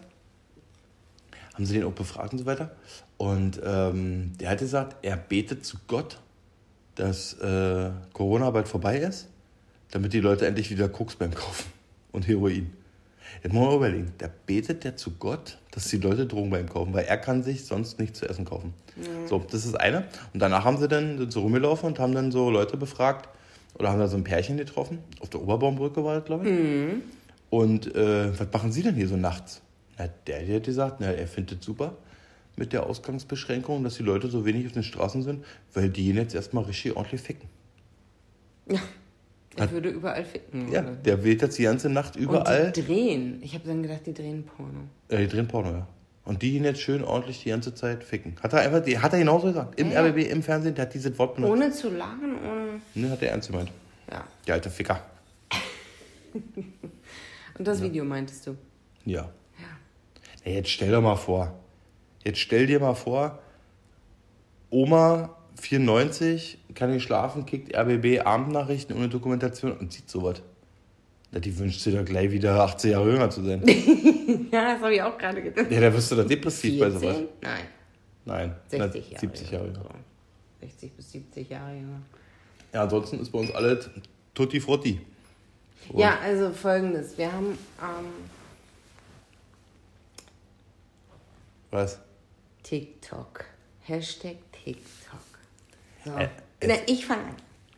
haben 1.54 1.66
sie 1.66 1.74
den 1.74 1.84
auch 1.84 1.92
befragt 1.92 2.32
und 2.32 2.38
so 2.38 2.46
weiter. 2.46 2.70
Und 3.16 3.60
ähm, 3.64 4.32
der 4.38 4.50
hat 4.50 4.58
gesagt, 4.60 4.96
er 5.02 5.16
betet 5.16 5.66
zu 5.66 5.76
Gott, 5.88 6.20
dass 6.94 7.34
äh, 7.34 7.90
Corona 8.12 8.50
bald 8.50 8.68
vorbei 8.68 8.98
ist, 8.98 9.28
damit 9.90 10.12
die 10.12 10.20
Leute 10.20 10.46
endlich 10.46 10.70
wieder 10.70 10.88
Koks 10.88 11.16
beim 11.16 11.34
Kaufen 11.34 11.77
und 12.18 12.28
Heroin. 12.28 12.70
Jetzt 13.42 13.52
muss 13.52 13.62
man 13.62 13.70
mal 13.70 13.76
überlegen, 13.76 14.12
da 14.18 14.28
betet 14.46 14.84
der 14.84 14.96
zu 14.96 15.12
Gott, 15.12 15.58
dass 15.70 15.88
die 15.88 15.98
Leute 15.98 16.26
Drogen 16.26 16.50
bei 16.50 16.60
ihm 16.60 16.68
kaufen, 16.68 16.92
weil 16.92 17.04
er 17.04 17.16
kann 17.18 17.42
sich 17.42 17.64
sonst 17.64 18.00
nichts 18.00 18.18
zu 18.18 18.28
essen 18.28 18.44
kaufen. 18.44 18.74
So, 19.26 19.44
das 19.50 19.64
ist 19.64 19.78
eine. 19.78 20.04
Und 20.34 20.40
danach 20.40 20.64
haben 20.64 20.78
sie 20.78 20.88
dann 20.88 21.18
sind 21.18 21.32
so 21.32 21.42
rumgelaufen 21.42 21.86
und 21.86 21.98
haben 22.00 22.14
dann 22.14 22.32
so 22.32 22.50
Leute 22.50 22.76
befragt 22.76 23.28
oder 23.78 23.90
haben 23.90 24.00
da 24.00 24.08
so 24.08 24.16
ein 24.16 24.24
Pärchen 24.24 24.56
getroffen. 24.56 24.98
Auf 25.20 25.30
der 25.30 25.40
Oberbaumbrücke 25.40 26.02
war 26.02 26.16
das, 26.16 26.24
glaube 26.24 26.48
ich. 26.48 26.52
Und 27.50 27.94
äh, 27.94 28.36
was 28.38 28.48
machen 28.52 28.72
Sie 28.72 28.82
denn 28.82 28.96
hier 28.96 29.06
so 29.06 29.16
nachts? 29.16 29.62
Na, 29.98 30.08
der, 30.26 30.56
hat 30.56 30.64
gesagt, 30.64 30.96
na, 30.98 31.12
er 31.12 31.28
findet 31.28 31.62
super 31.62 31.94
mit 32.56 32.72
der 32.72 32.86
Ausgangsbeschränkung, 32.86 33.84
dass 33.84 33.96
die 33.98 34.02
Leute 34.02 34.28
so 34.28 34.44
wenig 34.44 34.66
auf 34.66 34.72
den 34.72 34.82
Straßen 34.82 35.22
sind, 35.22 35.44
weil 35.74 35.90
die 35.90 36.08
ihn 36.08 36.16
jetzt 36.16 36.34
erstmal 36.34 36.64
richtig 36.64 36.96
ordentlich 36.96 37.20
ficken. 37.20 37.48
Ja. 38.68 38.80
Er 39.56 39.70
würde 39.72 39.88
überall 39.88 40.24
ficken. 40.24 40.70
Ja, 40.70 40.82
oder? 40.82 40.92
der 40.92 41.24
wählt 41.24 41.42
jetzt 41.42 41.58
die 41.58 41.64
ganze 41.64 41.88
Nacht 41.90 42.16
Und 42.16 42.22
überall. 42.22 42.70
die 42.72 42.84
drehen. 42.84 43.40
Ich 43.42 43.54
habe 43.54 43.66
dann 43.66 43.82
gedacht, 43.82 44.02
die 44.06 44.14
drehen 44.14 44.44
Porno. 44.44 44.80
Äh, 45.08 45.18
die 45.18 45.28
drehen 45.28 45.48
Porno, 45.48 45.70
ja. 45.70 45.86
Und 46.24 46.42
die 46.42 46.56
ihn 46.56 46.64
jetzt 46.64 46.80
schön 46.80 47.02
ordentlich 47.02 47.42
die 47.42 47.48
ganze 47.48 47.74
Zeit 47.74 48.04
ficken. 48.04 48.36
Hat 48.42 48.52
er 48.52 48.60
einfach, 48.60 48.86
hat 49.02 49.12
er 49.14 49.18
genauso 49.18 49.46
gesagt. 49.48 49.80
Im 49.80 49.90
Ja, 49.90 50.04
ja. 50.04 50.10
RBB, 50.10 50.30
im 50.30 50.42
Fernsehen, 50.42 50.74
der 50.74 50.84
hat 50.84 50.94
dieses 50.94 51.18
Wort 51.18 51.34
benutzt. 51.36 51.52
Ohne 51.52 51.72
zu 51.72 51.88
lachen, 51.90 52.36
ohne. 52.44 52.80
Ne, 52.94 53.10
hat 53.10 53.22
er 53.22 53.30
ernst 53.30 53.50
gemeint. 53.50 53.72
Ja. 54.12 54.24
Der 54.46 54.54
alte 54.54 54.70
Ficker. 54.70 55.00
Und 57.58 57.66
das 57.66 57.82
Video 57.82 58.04
meintest 58.04 58.46
du? 58.46 58.56
Ja. 59.04 59.22
Ja. 59.22 59.30
Na, 60.44 60.50
jetzt 60.52 60.68
stell 60.70 60.90
doch 60.92 61.02
mal 61.02 61.16
vor. 61.16 61.58
Jetzt 62.24 62.38
stell 62.40 62.66
dir 62.66 62.78
mal 62.78 62.94
vor, 62.94 63.38
Oma 64.70 65.34
94, 65.60 66.58
kann 66.74 66.90
nicht 66.92 67.02
schlafen, 67.02 67.46
kickt 67.46 67.74
RBB 67.76 68.20
Abendnachrichten 68.24 68.96
ohne 68.96 69.08
Dokumentation 69.08 69.72
und 69.72 69.92
sieht 69.92 70.08
sowas. 70.08 70.42
Na, 71.30 71.40
die 71.40 71.56
wünscht 71.58 71.80
sich 71.80 71.94
doch 71.94 72.04
gleich 72.04 72.30
wieder 72.30 72.60
18 72.62 72.90
Jahre 72.92 73.10
jünger 73.12 73.30
zu 73.30 73.42
sein. 73.44 73.62
Ja, 74.52 74.74
das 74.74 74.82
habe 74.82 74.94
ich 74.94 75.02
auch 75.02 75.16
gerade 75.16 75.42
gedacht. 75.42 75.70
ja, 75.70 75.80
da 75.80 75.92
wirst 75.92 76.10
du 76.10 76.16
doch 76.16 76.26
depressiv 76.26 76.78
bei 76.80 76.90
sowas. 76.90 77.16
14? 77.16 77.28
Nein, 77.40 77.60
Nein, 78.24 78.54
60 78.68 78.78
na, 78.78 78.86
Jahre. 79.10 79.20
70 79.20 79.50
Jahre 79.50 79.64
jünger. 79.66 79.78
jünger. 79.78 79.94
So. 80.60 80.66
60 80.66 80.92
bis 80.92 81.12
70 81.12 81.48
Jahre 81.50 81.74
jünger. 81.74 82.02
Ja, 82.74 82.82
ansonsten 82.82 83.20
ist 83.20 83.30
bei 83.30 83.38
uns 83.38 83.50
alles 83.54 83.90
tutti 84.34 84.60
frutti. 84.60 85.00
Und 85.88 85.98
Ja, 86.00 86.18
also 86.22 86.50
folgendes. 86.52 87.16
Wir 87.16 87.32
haben 87.32 87.58
ähm, 87.80 88.06
Was? 91.70 91.98
TikTok. 92.62 93.44
Hashtag 93.82 94.36
TikTok. 94.52 94.84
So. 96.12 96.18
Äh, 96.18 96.28
Na, 96.66 96.74
ich 96.86 97.06
fange 97.06 97.22
an. 97.22 97.34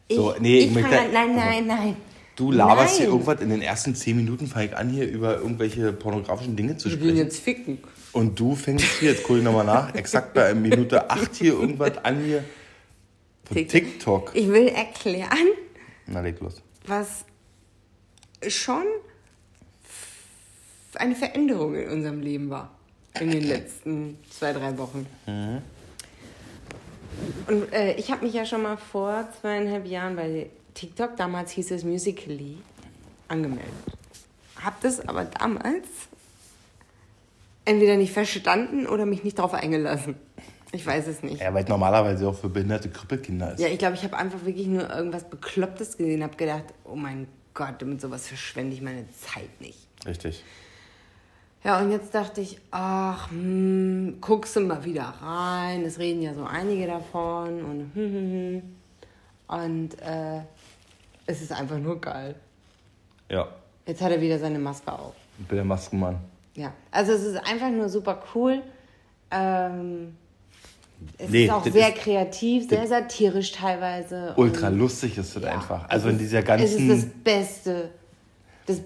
Ich, 0.08 0.16
So, 0.16 0.34
nee, 0.40 0.58
ich 0.60 0.66
ich 0.66 0.72
möchte- 0.72 0.98
an. 0.98 1.12
Nein, 1.12 1.30
also- 1.30 1.40
nein, 1.40 1.66
nein. 1.66 1.96
Du 2.36 2.50
laberst 2.52 2.96
hier 2.96 3.06
Nein. 3.06 3.12
irgendwas 3.18 3.40
in 3.42 3.50
den 3.50 3.60
ersten 3.60 3.94
10 3.94 4.16
Minuten, 4.16 4.46
fange 4.46 4.66
ich 4.66 4.76
an, 4.76 4.88
hier 4.88 5.06
über 5.06 5.36
irgendwelche 5.36 5.92
pornografischen 5.92 6.56
Dinge 6.56 6.76
zu 6.78 6.88
Wir 6.88 6.92
will 7.00 7.10
sprechen. 7.10 7.16
jetzt 7.18 7.38
ficken. 7.40 7.78
Und 8.12 8.40
du 8.40 8.54
fängst 8.56 8.86
hier, 8.98 9.10
jetzt 9.10 9.24
gucke 9.24 9.40
ich 9.40 9.44
nochmal 9.44 9.66
nach, 9.66 9.94
exakt 9.94 10.32
bei 10.32 10.54
Minute 10.54 11.10
8 11.10 11.34
hier 11.36 11.52
irgendwas 11.52 11.98
an 12.02 12.24
hier 12.24 12.42
von 13.44 13.56
TikTok. 13.56 13.72
TikTok. 13.72 14.30
Ich 14.34 14.48
will 14.48 14.68
erklären, 14.68 15.48
Na, 16.06 16.20
leg 16.22 16.40
los. 16.40 16.62
was 16.86 17.24
schon 18.48 18.84
eine 20.94 21.14
Veränderung 21.14 21.74
in 21.74 21.88
unserem 21.90 22.20
Leben 22.20 22.48
war. 22.50 22.70
In 23.20 23.30
den 23.30 23.44
letzten 23.44 24.18
zwei, 24.30 24.52
drei 24.52 24.76
Wochen. 24.78 25.06
Und 27.46 27.72
äh, 27.72 27.94
ich 27.94 28.10
habe 28.10 28.24
mich 28.24 28.34
ja 28.34 28.44
schon 28.44 28.62
mal 28.62 28.76
vor 28.76 29.28
zweieinhalb 29.40 29.86
Jahren 29.86 30.16
bei 30.16 30.50
TikTok, 30.74 31.16
damals 31.16 31.50
hieß 31.52 31.72
es 31.72 31.84
Musically, 31.84 32.58
angemeldet. 33.28 33.72
Hab 34.62 34.80
das 34.80 35.06
aber 35.06 35.24
damals 35.24 35.86
entweder 37.64 37.96
nicht 37.96 38.12
verstanden 38.12 38.86
oder 38.86 39.06
mich 39.06 39.24
nicht 39.24 39.38
darauf 39.38 39.54
eingelassen. 39.54 40.16
Ich 40.72 40.86
weiß 40.86 41.08
es 41.08 41.22
nicht. 41.22 41.40
Ja, 41.40 41.52
weil 41.52 41.64
es 41.64 41.68
normalerweise 41.68 42.28
auch 42.28 42.38
für 42.38 42.48
behinderte 42.48 42.90
Krüppelkinder 42.90 43.54
ist. 43.54 43.60
Ja, 43.60 43.68
ich 43.68 43.78
glaube, 43.78 43.96
ich 43.96 44.04
habe 44.04 44.16
einfach 44.16 44.44
wirklich 44.44 44.66
nur 44.68 44.88
irgendwas 44.88 45.28
Beklopptes 45.28 45.96
gesehen, 45.96 46.22
habe 46.22 46.36
gedacht, 46.36 46.64
oh 46.84 46.94
mein 46.94 47.26
Gott, 47.54 47.82
mit 47.82 48.00
sowas 48.00 48.28
verschwende 48.28 48.76
ich 48.76 48.82
meine 48.82 49.04
Zeit 49.10 49.60
nicht. 49.60 49.78
Richtig. 50.06 50.44
Ja, 51.62 51.78
und 51.80 51.90
jetzt 51.90 52.14
dachte 52.14 52.40
ich, 52.40 52.58
ach, 52.70 53.30
hm, 53.30 54.16
guckst 54.20 54.56
du 54.56 54.60
mal 54.60 54.82
wieder 54.84 55.02
rein. 55.20 55.82
Es 55.84 55.98
reden 55.98 56.22
ja 56.22 56.32
so 56.32 56.44
einige 56.44 56.86
davon 56.86 57.62
und 57.62 57.90
hm, 57.94 58.12
hm, 58.12 58.12
hm. 58.32 58.62
Und 59.48 60.00
äh, 60.00 60.40
es 61.26 61.42
ist 61.42 61.52
einfach 61.52 61.78
nur 61.78 62.00
geil. 62.00 62.34
Ja, 63.28 63.48
Jetzt 63.86 64.00
hat 64.02 64.12
er 64.12 64.20
wieder 64.20 64.38
seine 64.38 64.58
Maske 64.58 64.92
auf. 64.92 65.14
ich 65.38 65.46
bin 65.46 65.56
der 65.56 65.64
Maskenmann. 65.64 66.18
Ja, 66.54 66.72
also 66.90 67.12
es 67.12 67.22
ist 67.24 67.36
einfach 67.36 67.70
nur 67.70 67.88
super 67.88 68.22
cool. 68.34 68.62
Ähm, 69.30 70.16
es 71.18 71.30
Nee, 71.30 71.44
ist 71.46 71.50
auch 71.50 71.64
sehr 71.64 71.88
ist- 71.94 71.98
kreativ, 72.02 72.68
sehr 72.68 72.86
satirisch 72.86 73.52
teilweise. 73.52 74.34
Ultra 74.36 74.68
lustig 74.68 75.16
ist 75.18 75.34
das 75.36 75.42
Ja, 75.42 75.52
einfach. 75.52 75.84
es 75.84 75.90
Also 75.90 76.08
in 76.10 76.18
dieser 76.18 76.38
Es 76.40 76.44
ganzen. 76.44 76.90
ist 76.90 77.04
das 77.04 77.10
Beste. 77.24 77.90
Das, 78.70 78.80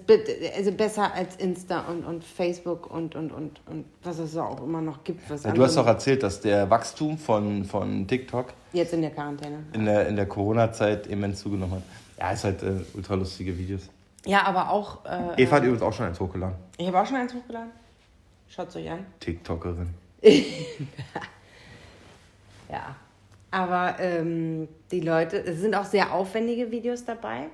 also 0.57 0.71
besser 0.71 1.13
als 1.13 1.35
Insta 1.35 1.81
und, 1.81 2.03
und 2.05 2.23
Facebook 2.23 2.89
und, 2.89 3.15
und, 3.15 3.31
und, 3.31 3.61
und 3.67 3.85
was 4.03 4.17
es 4.17 4.35
auch 4.35 4.63
immer 4.63 4.81
noch 4.81 5.03
gibt. 5.03 5.29
Was 5.29 5.43
Ja, 5.43 5.51
du 5.51 5.63
hast 5.63 5.77
doch 5.77 5.85
erzählt, 5.85 6.23
dass 6.23 6.41
der 6.41 6.69
Wachstum 6.69 7.17
von, 7.17 7.65
von 7.65 8.07
TikTok 8.07 8.47
Jetzt 8.73 8.93
in 8.93 9.01
der 9.01 9.11
Quarantäne. 9.11 9.63
in 9.73 9.85
der, 9.85 10.07
in 10.07 10.15
der 10.15 10.25
Corona-Zeit 10.25 11.07
immens 11.07 11.39
zugenommen 11.39 11.75
hat. 11.75 11.83
Ja, 12.17 12.31
ist 12.31 12.43
halt 12.43 12.63
äh, 12.63 12.73
ultra 12.93 13.15
lustige 13.15 13.57
Videos. 13.57 13.89
Ja, 14.25 14.43
aber 14.43 14.71
auch. 14.71 15.05
Äh, 15.05 15.43
Eva 15.43 15.57
hat 15.57 15.63
übrigens 15.63 15.83
auch 15.83 15.93
schon 15.93 16.07
eins 16.07 16.19
hochgeladen. 16.19 16.55
ich 16.77 16.87
habe 16.87 16.99
auch 16.99 17.05
schon 17.05 17.17
eins 17.17 17.33
hochgeladen. 17.33 17.69
Schaut 18.47 18.75
euch 18.75 18.89
an. 18.89 19.05
TikTokerin. 19.19 19.89
Ja. 22.69 22.95
Aber 23.51 23.95
ähm, 23.99 24.67
die 24.91 24.99
Leute, 24.99 25.37
es 25.37 25.61
sind 25.61 25.75
auch 25.75 25.85
sehr 25.85 26.13
aufwendige 26.13 26.71
Videos 26.71 27.05
dabei, 27.05 27.47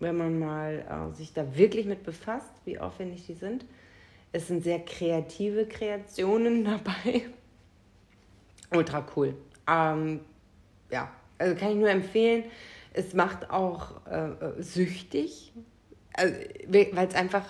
wenn 0.00 0.16
man 0.16 0.38
mal 0.38 0.84
äh, 1.12 1.16
sich 1.16 1.32
da 1.32 1.56
wirklich 1.56 1.86
mit 1.86 2.04
befasst, 2.04 2.50
wie 2.64 2.78
aufwendig 2.78 3.26
die 3.26 3.34
sind. 3.34 3.64
Es 4.32 4.48
sind 4.48 4.62
sehr 4.62 4.80
kreative 4.80 5.66
Kreationen 5.66 6.64
dabei. 6.66 7.22
Ultra 8.70 9.06
cool. 9.16 9.34
Ähm, 9.68 10.20
ja, 10.90 11.10
also 11.38 11.54
kann 11.54 11.70
ich 11.70 11.76
nur 11.76 11.90
empfehlen. 11.90 12.44
Es 12.92 13.14
macht 13.14 13.50
auch 13.50 14.06
äh, 14.06 14.30
äh 14.30 14.62
süchtig, 14.62 15.52
also, 16.14 16.34
weil 16.66 17.06
es 17.06 17.14
einfach 17.14 17.44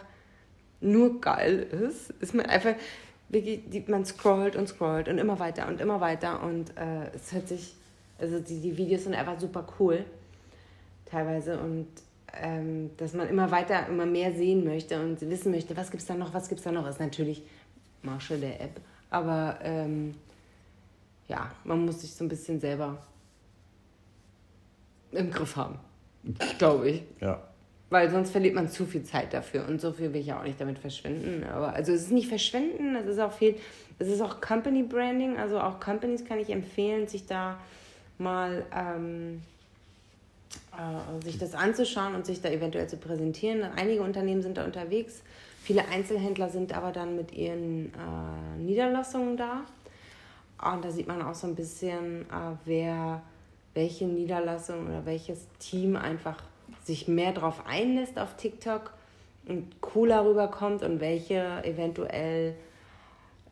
nur 0.80 1.20
geil 1.20 1.58
ist. 1.58 2.10
Ist 2.20 2.34
man 2.34 2.46
einfach 2.46 2.74
man 3.88 4.04
scrollt 4.04 4.56
und 4.56 4.68
scrollt 4.68 5.08
und 5.08 5.18
immer 5.18 5.38
weiter 5.38 5.68
und 5.68 5.80
immer 5.80 6.00
weiter 6.00 6.42
und 6.42 6.70
äh, 6.76 7.10
es 7.14 7.32
hört 7.32 7.48
sich, 7.48 7.74
also 8.18 8.40
die, 8.40 8.60
die 8.60 8.76
Videos 8.76 9.04
sind 9.04 9.14
einfach 9.14 9.38
super 9.38 9.66
cool 9.78 10.04
teilweise 11.04 11.58
und 11.58 11.88
ähm, 12.34 12.90
dass 12.96 13.14
man 13.14 13.28
immer 13.28 13.50
weiter, 13.50 13.86
immer 13.88 14.06
mehr 14.06 14.32
sehen 14.32 14.64
möchte 14.64 15.00
und 15.00 15.20
wissen 15.22 15.52
möchte, 15.52 15.76
was 15.76 15.90
gibt 15.90 16.02
es 16.02 16.06
da 16.06 16.14
noch, 16.14 16.34
was 16.34 16.48
gibt 16.48 16.60
es 16.60 16.64
da 16.64 16.72
noch, 16.72 16.88
ist 16.88 17.00
natürlich 17.00 17.42
Marshall 18.02 18.40
der 18.40 18.60
App, 18.60 18.80
aber 19.10 19.58
ähm, 19.62 20.14
ja, 21.28 21.50
man 21.64 21.84
muss 21.84 22.00
sich 22.00 22.14
so 22.14 22.24
ein 22.24 22.28
bisschen 22.28 22.60
selber 22.60 22.98
im 25.12 25.30
Griff 25.30 25.56
haben, 25.56 25.78
glaube 26.58 26.90
ich. 26.90 27.02
Ja. 27.20 27.42
Weil 27.90 28.10
sonst 28.10 28.30
verliert 28.30 28.54
man 28.54 28.68
zu 28.68 28.84
viel 28.84 29.02
Zeit 29.02 29.32
dafür 29.32 29.66
und 29.66 29.80
so 29.80 29.92
viel 29.92 30.12
will 30.12 30.20
ich 30.20 30.26
ja 30.26 30.38
auch 30.38 30.44
nicht 30.44 30.60
damit 30.60 30.78
verschwenden. 30.78 31.44
Aber 31.44 31.72
also 31.72 31.92
es 31.92 32.02
ist 32.02 32.12
nicht 32.12 32.28
verschwenden, 32.28 32.96
es 32.96 33.06
ist 33.06 33.18
auch 33.18 33.32
viel, 33.32 33.56
es 33.98 34.08
ist 34.08 34.20
auch 34.20 34.42
Company 34.42 34.82
Branding, 34.82 35.38
also 35.38 35.58
auch 35.58 35.80
Companies 35.80 36.24
kann 36.26 36.38
ich 36.38 36.50
empfehlen, 36.50 37.08
sich 37.08 37.24
da 37.24 37.58
mal 38.18 38.66
ähm, 38.74 39.42
äh, 40.72 41.24
sich 41.24 41.38
das 41.38 41.54
anzuschauen 41.54 42.14
und 42.14 42.26
sich 42.26 42.40
da 42.40 42.48
eventuell 42.48 42.88
zu 42.88 42.96
präsentieren. 42.96 43.62
Einige 43.76 44.02
Unternehmen 44.02 44.42
sind 44.42 44.56
da 44.56 44.64
unterwegs, 44.64 45.22
viele 45.62 45.86
Einzelhändler 45.88 46.48
sind 46.48 46.76
aber 46.76 46.92
dann 46.92 47.16
mit 47.16 47.32
ihren 47.32 47.86
äh, 47.86 48.58
Niederlassungen 48.58 49.36
da. 49.36 49.62
Und 50.72 50.84
da 50.84 50.90
sieht 50.90 51.06
man 51.06 51.22
auch 51.22 51.34
so 51.34 51.46
ein 51.46 51.54
bisschen, 51.54 52.22
äh, 52.22 52.56
wer 52.64 53.22
welche 53.74 54.06
Niederlassung 54.06 54.88
oder 54.88 55.06
welches 55.06 55.46
Team 55.60 55.94
einfach 55.96 56.42
sich 56.84 57.06
mehr 57.06 57.32
darauf 57.32 57.64
einlässt 57.66 58.18
auf 58.18 58.34
TikTok 58.36 58.92
und 59.46 59.80
cooler 59.80 60.24
rüberkommt 60.24 60.82
und 60.82 61.00
welche 61.00 61.62
eventuell 61.64 62.54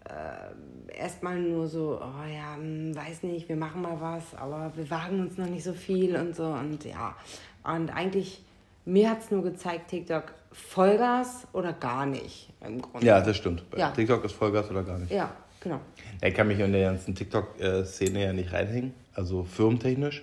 äh, 0.09 0.99
erstmal 0.99 1.39
nur 1.39 1.67
so, 1.67 2.01
oh 2.01 2.27
ja, 2.27 2.57
hm, 2.57 2.95
weiß 2.95 3.23
nicht, 3.25 3.49
wir 3.49 3.57
machen 3.57 3.83
mal 3.83 4.01
was, 4.01 4.35
aber 4.39 4.73
wir 4.75 4.91
wagen 4.91 5.21
uns 5.21 5.37
noch 5.37 5.47
nicht 5.47 5.65
so 5.65 5.73
viel 5.73 6.17
und 6.17 6.35
so 6.35 6.45
und 6.45 6.85
ja. 6.85 7.17
Und 7.65 7.91
eigentlich, 7.91 8.43
mir 8.85 9.11
hat 9.11 9.23
es 9.23 9.31
nur 9.31 9.43
gezeigt, 9.43 9.91
TikTok 9.91 10.35
Vollgas 10.53 11.47
oder 11.53 11.73
gar 11.73 12.07
nicht 12.07 12.51
im 12.65 12.81
Grunde. 12.81 13.07
Ja, 13.07 13.21
das 13.21 13.37
stimmt. 13.37 13.65
Ja. 13.77 13.91
TikTok 13.91 14.25
ist 14.25 14.33
Vollgas 14.33 14.71
oder 14.71 14.85
gar 14.85 14.99
nicht. 14.99 15.13
Ja, 15.13 15.31
genau. 15.61 15.81
Er 16.21 16.33
kann 16.33 16.49
mich 16.49 16.59
in 16.59 16.73
der 16.73 16.91
ganzen 16.91 17.15
TikTok-Szene 17.15 18.23
ja 18.23 18.33
nicht 18.33 18.53
reinhängen, 18.53 18.95
also 19.15 19.45
firmentechnisch 19.45 20.23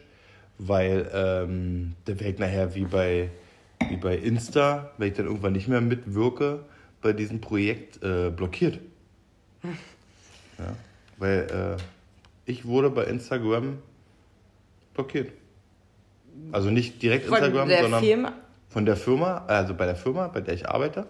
weil 0.57 1.09
ähm, 1.13 1.95
der 2.07 2.19
wäre 2.19 2.33
nachher 2.39 2.75
wie 2.75 2.85
bei, 2.85 3.29
wie 3.89 3.97
bei 3.97 4.15
Insta, 4.15 4.91
wenn 4.97 5.09
ich 5.09 5.13
dann 5.15 5.25
irgendwann 5.25 5.53
nicht 5.53 5.67
mehr 5.67 5.81
mitwirke, 5.81 6.59
bei 7.01 7.13
diesem 7.13 7.41
Projekt 7.41 8.01
äh, 8.03 8.29
blockiert. 8.29 8.79
Ja, 9.63 10.75
weil 11.17 11.77
äh, 11.79 11.81
ich 12.45 12.65
wurde 12.65 12.89
bei 12.89 13.05
Instagram 13.05 13.79
blockiert. 14.93 15.31
Also 16.51 16.69
nicht 16.69 17.01
direkt 17.01 17.27
von 17.27 17.37
Instagram, 17.37 17.69
sondern 17.69 18.03
Firma? 18.03 18.33
von 18.69 18.85
der 18.85 18.95
Firma, 18.95 19.45
also 19.47 19.73
bei 19.73 19.85
der 19.85 19.95
Firma, 19.95 20.27
bei 20.27 20.41
der 20.41 20.53
ich 20.53 20.67
arbeite. 20.67 21.07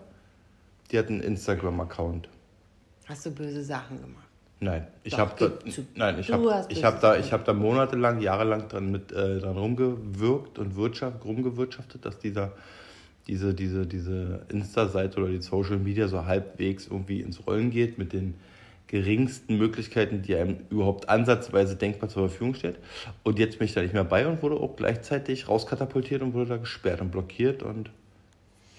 Die 0.91 0.99
hat 0.99 1.07
einen 1.07 1.21
Instagram-Account. 1.21 2.29
Hast 3.05 3.25
du 3.25 3.31
böse 3.31 3.63
Sachen 3.63 4.01
gemacht? 4.01 4.27
Nein, 4.59 4.87
ich 5.03 5.17
habe 5.17 5.33
da, 5.37 5.51
nein, 5.95 6.19
ich 6.19 6.31
habe, 6.31 6.65
ich 6.69 6.83
habe 6.85 6.97
da, 7.01 7.17
ich 7.17 7.33
habe 7.33 7.43
da 7.43 7.53
monatelang, 7.53 8.21
jahrelang 8.21 8.69
dran 8.69 8.91
mit 8.91 9.11
äh, 9.11 9.39
dran 9.39 9.57
rumgewirkt 9.57 10.57
und 10.57 10.77
Wirtschaft, 10.77 11.25
rumgewirtschaftet, 11.25 12.05
dass 12.05 12.17
dieser, 12.19 12.53
diese, 13.27 13.53
diese, 13.53 13.85
diese 13.85 14.45
Insta-Seite 14.49 15.19
oder 15.19 15.29
die 15.29 15.41
Social 15.41 15.77
Media 15.77 16.07
so 16.07 16.25
halbwegs 16.25 16.87
irgendwie 16.87 17.21
ins 17.21 17.45
Rollen 17.47 17.71
geht 17.71 17.97
mit 17.97 18.13
den 18.13 18.35
geringsten 18.87 19.57
Möglichkeiten, 19.57 20.21
die 20.21 20.35
einem 20.35 20.57
überhaupt 20.69 21.09
ansatzweise 21.09 21.75
denkbar 21.75 22.09
zur 22.09 22.29
Verfügung 22.29 22.53
steht. 22.53 22.75
Und 23.23 23.39
jetzt 23.39 23.57
bin 23.57 23.65
ich 23.65 23.73
da 23.73 23.81
nicht 23.81 23.93
mehr 23.93 24.03
bei 24.03 24.27
und 24.27 24.43
wurde 24.43 24.55
auch 24.55 24.75
gleichzeitig 24.75 25.47
rauskatapultiert 25.47 26.21
und 26.21 26.33
wurde 26.33 26.49
da 26.49 26.57
gesperrt 26.57 27.01
und 27.01 27.11
blockiert 27.11 27.63
und 27.63 27.89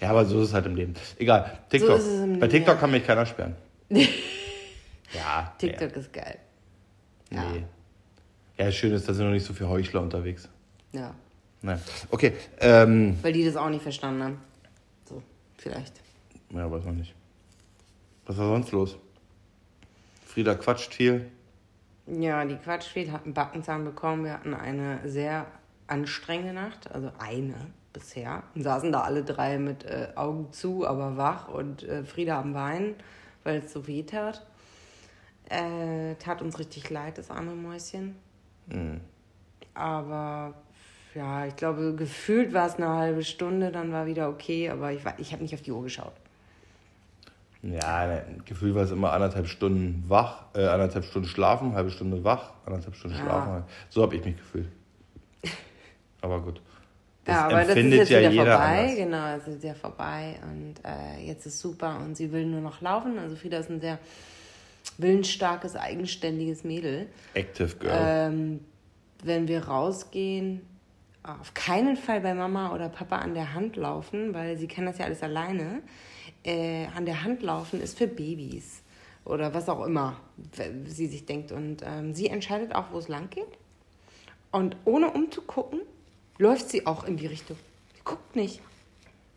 ja, 0.01 0.09
aber 0.09 0.25
so 0.25 0.41
ist 0.41 0.49
es 0.49 0.53
halt 0.53 0.65
im 0.65 0.75
Leben. 0.75 0.93
Egal. 1.17 1.59
TikTok. 1.69 1.99
So 2.01 2.37
bei 2.39 2.47
TikTok 2.47 2.79
kann 2.79 2.91
mich 2.91 3.05
keiner 3.05 3.25
sperren. 3.25 3.55
Ja. 5.13 5.53
TikTok 5.59 5.91
ja. 5.91 5.97
ist 5.97 6.11
geil. 6.11 6.37
Ja. 7.31 7.49
Nee. 7.51 7.63
Ja, 8.57 8.71
schön 8.71 8.91
ist, 8.91 9.07
da 9.07 9.13
sind 9.13 9.25
noch 9.25 9.31
nicht 9.31 9.45
so 9.45 9.53
viele 9.53 9.69
Heuchler 9.69 10.01
unterwegs. 10.01 10.49
Ja. 10.91 11.15
Nein. 11.65 11.81
Okay. 12.11 12.33
Ähm, 12.59 13.17
Weil 13.23 13.33
die 13.33 13.43
das 13.43 13.55
auch 13.55 13.69
nicht 13.69 13.81
verstanden 13.81 14.23
haben. 14.23 14.37
So, 15.09 15.23
vielleicht. 15.57 15.99
Ja, 16.51 16.69
weiß 16.69 16.85
man 16.85 16.97
nicht. 16.97 17.15
Was 18.27 18.37
war 18.37 18.49
sonst 18.49 18.71
los? 18.71 18.97
Frieda 20.23 20.53
quatscht 20.53 20.93
viel. 20.93 21.31
Ja, 22.05 22.45
die 22.45 22.57
quatscht 22.57 22.89
viel, 22.89 23.11
hat 23.11 23.25
einen 23.25 23.33
Backenzahn 23.33 23.83
bekommen. 23.83 24.25
Wir 24.25 24.33
hatten 24.33 24.53
eine 24.53 25.09
sehr 25.09 25.47
anstrengende 25.87 26.53
Nacht, 26.53 26.91
also 26.91 27.11
eine 27.17 27.55
bisher. 27.93 28.43
Und 28.53 28.61
saßen 28.61 28.91
da 28.91 29.01
alle 29.01 29.23
drei 29.23 29.57
mit 29.57 29.85
äh, 29.85 30.09
Augen 30.13 30.51
zu, 30.51 30.85
aber 30.85 31.17
wach 31.17 31.47
und 31.47 31.81
äh, 31.81 32.03
Frieda 32.03 32.39
am 32.39 32.53
Weinen, 32.53 32.93
weil 33.43 33.63
es 33.63 33.73
so 33.73 33.87
weh 33.87 34.03
tat. 34.03 34.45
Äh, 35.49 36.13
tat 36.15 36.43
uns 36.43 36.59
richtig 36.59 36.91
leid, 36.91 37.17
das 37.17 37.31
arme 37.31 37.55
Mäuschen. 37.55 38.15
Mhm. 38.67 39.01
Aber 39.73 40.53
ja, 41.15 41.45
ich 41.45 41.55
glaube, 41.55 41.95
gefühlt 41.95 42.53
war 42.53 42.67
es 42.67 42.75
eine 42.75 42.89
halbe 42.89 43.23
Stunde, 43.23 43.71
dann 43.71 43.91
war 43.91 44.05
wieder 44.05 44.29
okay, 44.29 44.69
aber 44.69 44.91
ich, 44.91 45.01
ich 45.17 45.31
habe 45.31 45.41
nicht 45.41 45.53
auf 45.53 45.61
die 45.61 45.71
Uhr 45.71 45.83
geschaut. 45.83 46.13
Ja, 47.61 48.05
ne, 48.05 48.23
Gefühl 48.45 48.75
war 48.75 48.83
es 48.83 48.91
immer 48.91 49.11
anderthalb 49.11 49.47
Stunden 49.47 50.03
wach, 50.07 50.43
äh, 50.53 50.65
anderthalb 50.65 51.05
Stunden 51.05 51.27
schlafen, 51.27 51.73
halbe 51.73 51.89
Stunde 51.89 52.23
wach, 52.23 52.51
anderthalb 52.65 52.95
Stunden 52.95 53.17
ja. 53.17 53.23
schlafen. 53.23 53.63
So 53.89 54.03
habe 54.03 54.15
ich 54.15 54.23
mich 54.23 54.37
gefühlt. 54.37 54.67
Aber 56.21 56.41
gut. 56.41 56.61
Das 57.23 57.35
ja, 57.35 57.45
aber 57.45 57.61
empfindet 57.61 58.01
das 58.01 58.03
ist 58.03 58.09
jetzt 58.11 58.23
ja 58.23 58.31
wieder 58.31 58.45
vorbei. 58.45 58.79
Anders. 58.81 58.95
Genau, 58.97 59.35
es 59.35 59.47
ist 59.47 59.63
ja 59.63 59.73
vorbei 59.73 60.35
und 60.43 60.75
äh, 60.85 61.25
jetzt 61.25 61.47
ist 61.47 61.59
super 61.59 61.97
und 61.97 62.15
sie 62.15 62.31
will 62.31 62.45
nur 62.45 62.61
noch 62.61 62.81
laufen. 62.81 63.17
Also 63.17 63.35
Frieda 63.35 63.57
ist 63.57 63.71
ein 63.71 63.81
sehr 63.81 63.97
willensstarkes, 64.99 65.75
eigenständiges 65.75 66.63
Mädel. 66.63 67.07
Active 67.33 67.75
Girl. 67.77 67.91
Ähm, 67.99 68.59
wenn 69.23 69.47
wir 69.47 69.67
rausgehen, 69.67 70.61
auf 71.25 71.53
keinen 71.53 71.97
Fall 71.97 72.21
bei 72.21 72.33
Mama 72.33 72.73
oder 72.73 72.89
Papa 72.89 73.17
an 73.17 73.33
der 73.33 73.53
Hand 73.53 73.75
laufen, 73.75 74.33
weil 74.33 74.57
sie 74.57 74.67
kann 74.67 74.85
das 74.85 74.97
ja 74.97 75.05
alles 75.05 75.23
alleine. 75.23 75.81
Äh, 76.43 76.85
an 76.95 77.05
der 77.05 77.23
Hand 77.23 77.41
laufen 77.41 77.81
ist 77.81 77.97
für 77.97 78.07
Babys 78.07 78.83
oder 79.23 79.53
was 79.53 79.67
auch 79.67 79.83
immer 79.85 80.17
sie 80.85 81.07
sich 81.07 81.25
denkt. 81.25 81.51
Und 81.51 81.81
ähm, 81.83 82.13
sie 82.13 82.27
entscheidet 82.27 82.75
auch, 82.75 82.91
wo 82.91 82.99
es 82.99 83.07
lang 83.07 83.29
geht. 83.29 83.57
Und 84.51 84.77
ohne 84.85 85.11
umzugucken, 85.11 85.81
läuft 86.37 86.69
sie 86.69 86.85
auch 86.85 87.03
in 87.03 87.17
die 87.17 87.27
Richtung. 87.27 87.57
Sie 87.95 88.01
guckt 88.03 88.35
nicht. 88.35 88.61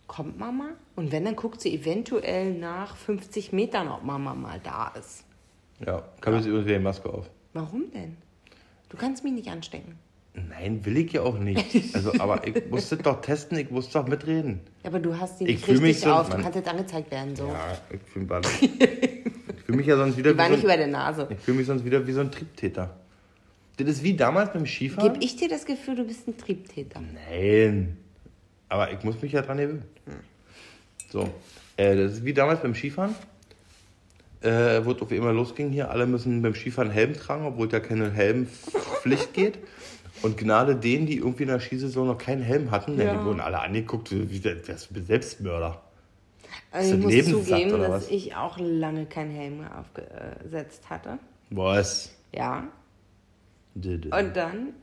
Kommt 0.07 0.39
Mama? 0.39 0.71
Und 0.97 1.13
wenn, 1.13 1.25
dann 1.25 1.37
guckt 1.37 1.61
sie 1.61 1.75
eventuell 1.75 2.55
nach 2.55 2.97
50 2.97 3.53
Metern, 3.53 3.89
ob 3.89 4.05
Mama 4.05 4.35
mal 4.35 4.61
da 4.63 4.89
ist. 4.99 5.25
Ja, 5.85 6.03
kann 6.21 6.35
ja. 6.35 6.41
übrigens 6.41 6.67
wieder 6.67 6.79
die 6.79 6.85
Maske 6.85 7.13
auf. 7.13 7.31
Warum 7.53 7.91
denn? 7.91 8.17
Du 8.89 8.97
kannst 8.97 9.23
mich 9.25 9.33
nicht 9.33 9.49
anstecken. 9.49 9.99
Nein, 10.35 10.85
will 10.85 10.97
ich 10.99 11.13
ja 11.13 11.23
auch 11.23 11.39
nicht. 11.39 11.95
Also, 11.95 12.13
aber 12.19 12.47
ich 12.47 12.67
musste 12.71 12.97
doch 12.97 13.21
testen, 13.21 13.59
ich 13.59 13.71
muss 13.71 13.91
doch 13.91 14.07
mitreden. 14.07 14.61
Aber 14.85 15.01
du 15.01 15.19
hast 15.19 15.41
die 15.41 15.45
nicht 15.45 15.63
ich 15.63 15.69
richtig 15.69 16.01
so, 16.01 16.13
auf, 16.13 16.29
du 16.29 16.41
kannst 16.41 16.55
jetzt 16.55 16.69
angezeigt 16.69 17.11
werden. 17.11 17.35
So. 17.35 17.49
Ja, 17.49 17.79
ich 17.91 18.01
fühle 18.13 18.43
fühl 19.67 19.77
mich 19.77 19.87
ja 19.87 19.97
sonst 19.97 20.17
wieder 20.17 20.33
die 20.33 20.37
wie 20.37 20.39
war 20.39 20.49
so 20.49 20.55
nicht 20.55 20.65
über 20.65 20.77
der 20.77 20.87
Nase. 20.87 21.27
Ich 21.31 21.39
fühle 21.39 21.59
mich 21.59 21.67
sonst 21.67 21.85
wieder 21.85 22.07
wie 22.07 22.13
so 22.13 22.21
ein 22.21 22.31
Triebtäter. 22.31 22.97
Das 23.77 23.89
ist 23.89 24.03
wie 24.03 24.15
damals 24.15 24.53
beim 24.53 24.67
Skifahren. 24.67 25.13
Gib 25.13 25.23
ich 25.23 25.37
dir 25.37 25.49
das 25.49 25.65
Gefühl, 25.65 25.97
du 25.97 26.05
bist 26.05 26.27
ein 26.29 26.37
Triebtäter? 26.37 27.01
Nein. 27.01 27.97
Aber 28.69 28.93
ich 28.93 29.03
muss 29.03 29.21
mich 29.23 29.33
ja 29.33 29.43
dran 29.43 29.59
gewöhnen. 29.59 29.85
Hm. 30.07 30.15
So. 31.11 31.29
Äh, 31.77 31.97
das 31.97 32.15
ist 32.15 32.25
wie 32.25 32.35
damals 32.35 32.61
beim 32.61 32.75
Skifahren 32.75 33.15
äh, 34.41 34.85
wo 34.85 34.93
es 34.93 35.03
auf 35.03 35.11
immer 35.11 35.33
losging 35.33 35.71
hier, 35.71 35.91
alle 35.91 36.07
müssen 36.07 36.43
beim 36.43 36.55
Skifahren 36.55 36.91
Helm 36.91 37.15
tragen, 37.15 37.45
obwohl 37.45 37.69
ja 37.71 37.81
keine 37.81 38.11
Helmpflicht 38.11 39.33
geht. 39.33 39.59
Und 40.23 40.37
gerade 40.37 40.77
denen, 40.77 41.07
die 41.07 41.19
irgendwie 41.19 41.45
in 41.45 41.49
der 41.49 41.61
Skisaison 41.61 42.07
noch 42.07 42.19
keinen 42.19 42.43
Helm 42.43 42.71
hatten, 42.71 42.99
ja. 42.99 43.15
die 43.15 43.25
wurden 43.25 43.41
alle 43.41 43.61
angeguckt, 43.61 44.11
wie 44.11 44.41
das 44.41 44.89
Selbstmörder. 45.07 45.81
Also 46.71 46.97
ich 46.97 47.03
muss 47.03 47.25
zugeben, 47.27 47.79
dass 47.81 48.11
ich 48.11 48.35
auch 48.35 48.59
lange 48.59 49.07
keinen 49.07 49.31
Helm 49.31 49.59
mehr 49.59 49.79
aufgesetzt 49.79 50.91
hatte. 50.91 51.19
Was? 51.51 52.15
Ja. 52.35 52.69
Und 53.75 54.37
dann 54.37 54.75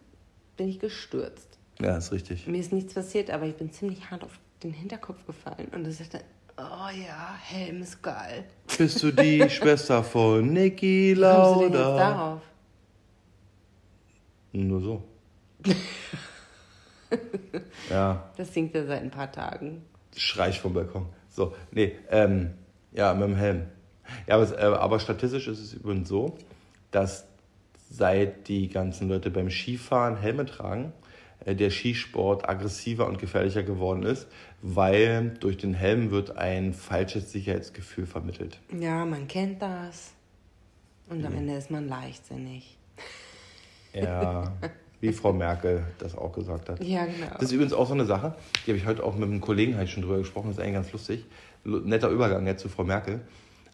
bin 0.58 0.70
ich 0.70 0.80
gestürzt. 0.80 1.60
Ja, 1.82 1.98
ist 1.98 2.12
richtig. 2.12 2.48
Mir 2.48 2.60
ist 2.60 2.72
nichts 2.72 2.94
passiert, 2.94 3.30
aber 3.30 3.46
ich 3.46 3.56
bin 3.56 3.72
ziemlich 3.72 4.10
hart 4.10 4.24
auf 4.24 4.40
den 4.64 4.72
Hinterkopf 4.72 5.26
gefallen 5.26 5.68
und 5.74 5.86
das 5.86 6.00
hatte 6.00 6.22
Oh 6.58 6.88
ja, 6.90 7.36
Helm 7.42 7.82
ist 7.82 8.02
geil. 8.02 8.46
Bist 8.78 9.04
du 9.04 9.12
die 9.12 9.46
Schwester 9.50 10.02
von 10.02 10.54
Niki 10.54 11.14
Wie 11.14 11.22
kommst 11.22 11.56
du 11.56 11.60
denn 11.60 11.74
jetzt 11.74 11.82
Lauda? 11.82 11.98
darauf? 11.98 12.42
Nur 14.54 14.82
so. 14.82 15.04
ja, 17.90 18.32
Das 18.38 18.54
singt 18.54 18.76
er 18.76 18.86
seit 18.86 19.02
ein 19.02 19.12
paar 19.12 19.32
Tagen. 19.32 19.84
schrei 20.16 20.50
ich 20.50 20.60
vom 20.60 20.74
Balkon. 20.74 21.08
So, 21.30 21.56
nee, 21.72 21.94
ähm, 22.10 22.52
ja, 22.92 23.14
mit 23.14 23.28
dem 23.28 23.36
Helm. 23.36 23.64
Ja, 24.28 24.36
aber, 24.36 24.58
äh, 24.58 24.64
aber 24.64 25.00
statistisch 25.00 25.48
ist 25.48 25.60
es 25.60 25.74
übrigens 25.74 26.08
so, 26.08 26.38
dass 26.92 27.26
seit 27.90 28.48
die 28.48 28.70
ganzen 28.70 29.10
Leute 29.10 29.32
beim 29.32 29.50
Skifahren 29.50 30.18
Helme 30.18 30.46
tragen, 30.46 30.94
äh, 31.44 31.56
der 31.56 31.72
Skisport 31.72 32.48
aggressiver 32.48 33.08
und 33.08 33.20
gefährlicher 33.20 33.64
geworden 33.64 34.04
ist, 34.04 34.28
weil 34.62 35.32
durch 35.40 35.58
den 35.58 35.74
Helm 35.74 36.12
wird 36.12 36.38
ein 36.38 36.74
falsches 36.74 37.32
Sicherheitsgefühl 37.32 38.06
vermittelt. 38.06 38.60
Ja, 38.80 39.06
man 39.06 39.28
kennt 39.28 39.62
das. 39.62 40.14
Und 41.08 41.24
am 41.26 41.36
Ende 41.36 41.56
ist 41.56 41.70
man 41.70 41.88
leichtsinnig. 41.88 42.78
Ja, 43.94 44.54
wie 45.02 45.12
Frau 45.14 45.34
Merkel 45.34 45.84
das 46.00 46.18
auch 46.18 46.32
gesagt 46.34 46.70
hat. 46.70 46.84
Ja, 46.84 47.06
genau. 47.06 47.28
Das 47.34 47.44
ist 47.44 47.52
übrigens 47.52 47.74
auch 47.74 47.88
so 47.88 47.94
eine 47.94 48.06
Sache, 48.06 48.36
die 48.66 48.72
habe 48.72 48.78
ich 48.78 48.86
heute 48.86 49.04
auch 49.04 49.16
mit 49.16 49.30
einem 49.30 49.42
Kollegen 49.42 49.78
halt 49.78 49.90
schon 49.90 50.04
drüber 50.04 50.18
gesprochen, 50.18 50.48
das 50.48 50.58
ist 50.58 50.64
eigentlich 50.64 50.76
ganz 50.76 50.92
lustig. 50.94 51.26
Lu- 51.64 51.80
Netter 51.80 52.10
Übergang 52.10 52.46
jetzt 52.48 52.62
zu 52.62 52.70
Frau 52.70 52.84
Merkel. 52.84 53.22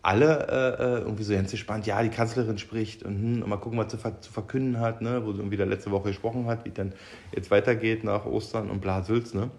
Alle 0.04 0.48
äh, 0.48 0.84
äh, 0.84 1.00
irgendwie 1.01 1.24
so 1.24 1.34
ganz 1.34 1.51
gespannt, 1.51 1.86
ja, 1.86 2.01
die 2.01 2.10
Kanzlerin 2.10 2.58
spricht 2.58 3.04
und, 3.04 3.13
hm, 3.13 3.44
und 3.44 3.50
mal 3.50 3.58
gucken, 3.58 3.78
was 3.78 3.92
sie 3.92 3.98
ver 4.00 4.20
zu 4.20 4.32
verkünden 4.32 4.80
hat, 4.80 5.01
ne, 5.04 5.24
wo 5.24 5.32
sie 5.32 5.38
irgendwie 5.40 5.58
da 5.58 5.63
letzte 5.66 5.92
Woche 5.92 6.08
gesprochen 6.10 6.48
hat, 6.48 6.66
wie 6.66 6.72
dann 6.72 6.94
jetzt 7.36 7.51
weitergeht 7.51 8.04
nach 8.04 8.25
Ostern 8.25 8.72
und 8.72 8.82
bla 8.82 9.04
Sülz, 9.04 9.36
ne. 9.36 9.51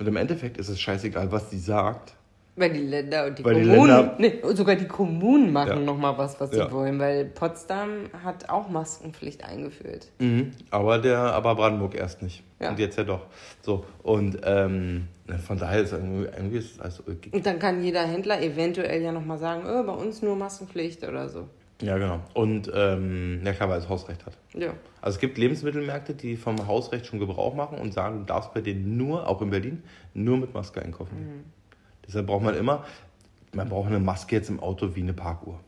Und 0.00 0.06
im 0.08 0.16
Endeffekt 0.16 0.58
ist 0.58 0.68
es 0.68 0.80
scheißegal, 0.80 1.30
was 1.30 1.50
sie 1.50 1.58
sagt. 1.60 2.14
Weil 2.58 2.70
die 2.72 2.80
Länder 2.80 3.26
und 3.26 3.38
die 3.38 3.44
Weil 3.44 3.54
die 3.56 3.68
Kommunen, 3.68 3.86
Länder- 3.88 4.14
nee, 4.18 4.40
sogar 4.54 4.76
die 4.76 4.86
Kommunen 4.88 5.52
machen 5.52 5.68
Ja. 5.68 5.76
noch 5.80 5.98
mal 5.98 6.16
was, 6.16 6.40
was 6.40 6.50
sie 6.50 6.58
Ja. 6.58 6.72
wollen, 6.72 6.98
weil 6.98 7.26
Potsdam 7.26 7.90
hat 8.24 8.48
auch 8.48 8.70
Maskenpflicht 8.70 9.44
eingeführt. 9.44 10.08
Mhm. 10.18 10.52
Aber 10.70 10.98
der, 10.98 11.18
aber 11.18 11.54
Brandenburg 11.54 11.94
erst 11.94 12.22
nicht. 12.22 12.42
Ja. 12.58 12.70
Und 12.70 12.78
jetzt 12.78 12.96
ja 12.96 13.04
doch. 13.04 13.26
So, 13.60 13.84
und 14.02 14.38
ähm, 14.44 15.08
von 15.46 15.58
daher 15.58 15.82
ist 15.82 15.92
irgendwie, 15.92 16.24
irgendwie 16.34 16.56
ist 16.58 16.80
also 16.80 17.02
ulkig. 17.06 17.34
Und 17.34 17.44
dann 17.44 17.58
kann 17.58 17.82
jeder 17.84 18.06
Händler 18.06 18.40
eventuell 18.40 19.02
ja 19.02 19.12
noch 19.12 19.24
mal 19.24 19.38
sagen, 19.38 19.64
oh, 19.66 19.82
bei 19.84 19.92
uns 19.92 20.22
nur 20.22 20.34
Maskenpflicht 20.36 21.06
oder 21.06 21.28
so. 21.28 21.48
Ja, 21.82 21.98
genau. 21.98 22.20
Und 22.32 22.72
ähm, 22.74 23.42
ja 23.44 23.52
klar, 23.52 23.68
weil 23.68 23.78
es 23.80 23.88
Hausrecht 23.90 24.24
hat. 24.24 24.32
Ja. 24.54 24.68
Also 25.02 25.16
es 25.16 25.20
gibt 25.20 25.36
Lebensmittelmärkte, 25.36 26.14
die 26.14 26.36
vom 26.36 26.66
Hausrecht 26.66 27.04
schon 27.04 27.18
Gebrauch 27.18 27.54
machen 27.54 27.76
und 27.76 27.92
sagen, 27.92 28.20
du 28.20 28.24
darfst 28.24 28.54
bei 28.54 28.62
denen 28.62 28.96
nur, 28.96 29.28
auch 29.28 29.42
in 29.42 29.50
Berlin, 29.50 29.82
nur 30.14 30.38
mit 30.38 30.54
Maske 30.54 30.80
einkaufen. 30.80 31.14
gehen. 31.18 31.44
Deshalb 32.06 32.26
braucht 32.26 32.42
man 32.42 32.54
immer, 32.54 32.84
man 33.52 33.68
braucht 33.68 33.88
eine 33.88 33.98
Maske 33.98 34.36
jetzt 34.36 34.48
im 34.48 34.60
Auto 34.60 34.94
wie 34.94 35.00
eine 35.00 35.14
Parkuhr. 35.14 35.60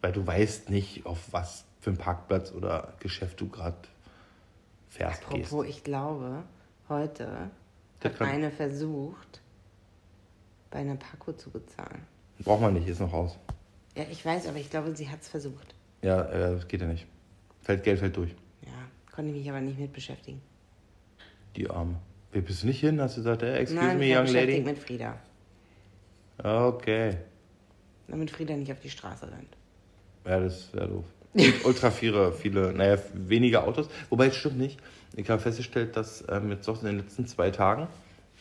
Weil 0.00 0.12
du 0.12 0.26
weißt 0.26 0.70
nicht, 0.70 1.06
auf 1.06 1.32
was 1.32 1.64
für 1.80 1.90
einen 1.90 1.98
Parkplatz 1.98 2.52
oder 2.52 2.94
Geschäft 3.00 3.40
du 3.40 3.48
gerade 3.48 3.76
fährst, 4.88 5.28
gehst. 5.30 5.52
Apropos, 5.52 5.66
ich 5.66 5.84
glaube, 5.84 6.42
heute 6.88 7.50
Der 8.02 8.12
hat 8.12 8.20
eine 8.22 8.50
versucht, 8.50 9.40
bei 10.70 10.78
einer 10.78 10.96
Paco 10.96 11.32
zu 11.32 11.50
bezahlen. 11.50 12.02
Braucht 12.40 12.62
man 12.62 12.74
nicht, 12.74 12.88
ist 12.88 13.00
noch 13.00 13.12
aus. 13.12 13.36
Ja, 13.96 14.04
ich 14.10 14.24
weiß, 14.24 14.46
aber 14.46 14.56
ich 14.58 14.70
glaube, 14.70 14.94
sie 14.96 15.08
hat 15.08 15.20
es 15.20 15.28
versucht. 15.28 15.74
Ja, 16.02 16.22
äh, 16.22 16.54
das 16.54 16.68
geht 16.68 16.80
ja 16.80 16.86
nicht. 16.86 17.06
Fällt, 17.60 17.82
Geld 17.82 17.98
fällt 17.98 18.16
durch. 18.16 18.30
Ja, 18.62 18.72
konnte 19.14 19.30
ich 19.30 19.36
mich 19.36 19.50
aber 19.50 19.60
nicht 19.60 19.78
mit 19.78 19.92
beschäftigen. 19.92 20.40
Die 21.56 21.68
Arme. 21.68 21.96
Wie 22.32 22.40
bist 22.40 22.62
du 22.62 22.68
nicht 22.68 22.80
hin? 22.80 23.00
Hast 23.00 23.16
du 23.16 23.20
gesagt, 23.22 23.42
hey, 23.42 23.58
excuse 23.58 23.80
Nein, 23.84 23.98
me, 23.98 24.16
young 24.16 24.26
lady? 24.26 24.60
mit 24.60 24.78
Frieda. 24.78 25.16
Okay. 26.42 27.16
Damit 28.08 28.30
Frieda 28.30 28.56
nicht 28.56 28.70
auf 28.70 28.80
die 28.80 28.90
Straße 28.90 29.26
rennt. 29.26 29.56
Ja, 30.24 30.40
das 30.40 30.72
wäre 30.72 30.88
doof. 30.88 31.04
Und 31.34 31.54
Ultra 31.64 31.90
viele, 31.90 32.32
viele, 32.32 32.72
naja, 32.72 32.98
weniger 33.14 33.66
Autos. 33.66 33.88
Wobei, 34.08 34.26
es 34.26 34.36
stimmt 34.36 34.58
nicht. 34.58 34.78
Ich 35.16 35.28
habe 35.28 35.40
festgestellt, 35.40 35.96
dass 35.96 36.24
ähm, 36.28 36.50
jetzt 36.50 36.66
doch 36.66 36.80
in 36.82 36.86
den 36.86 36.98
letzten 36.98 37.26
zwei 37.26 37.50
Tagen 37.50 37.88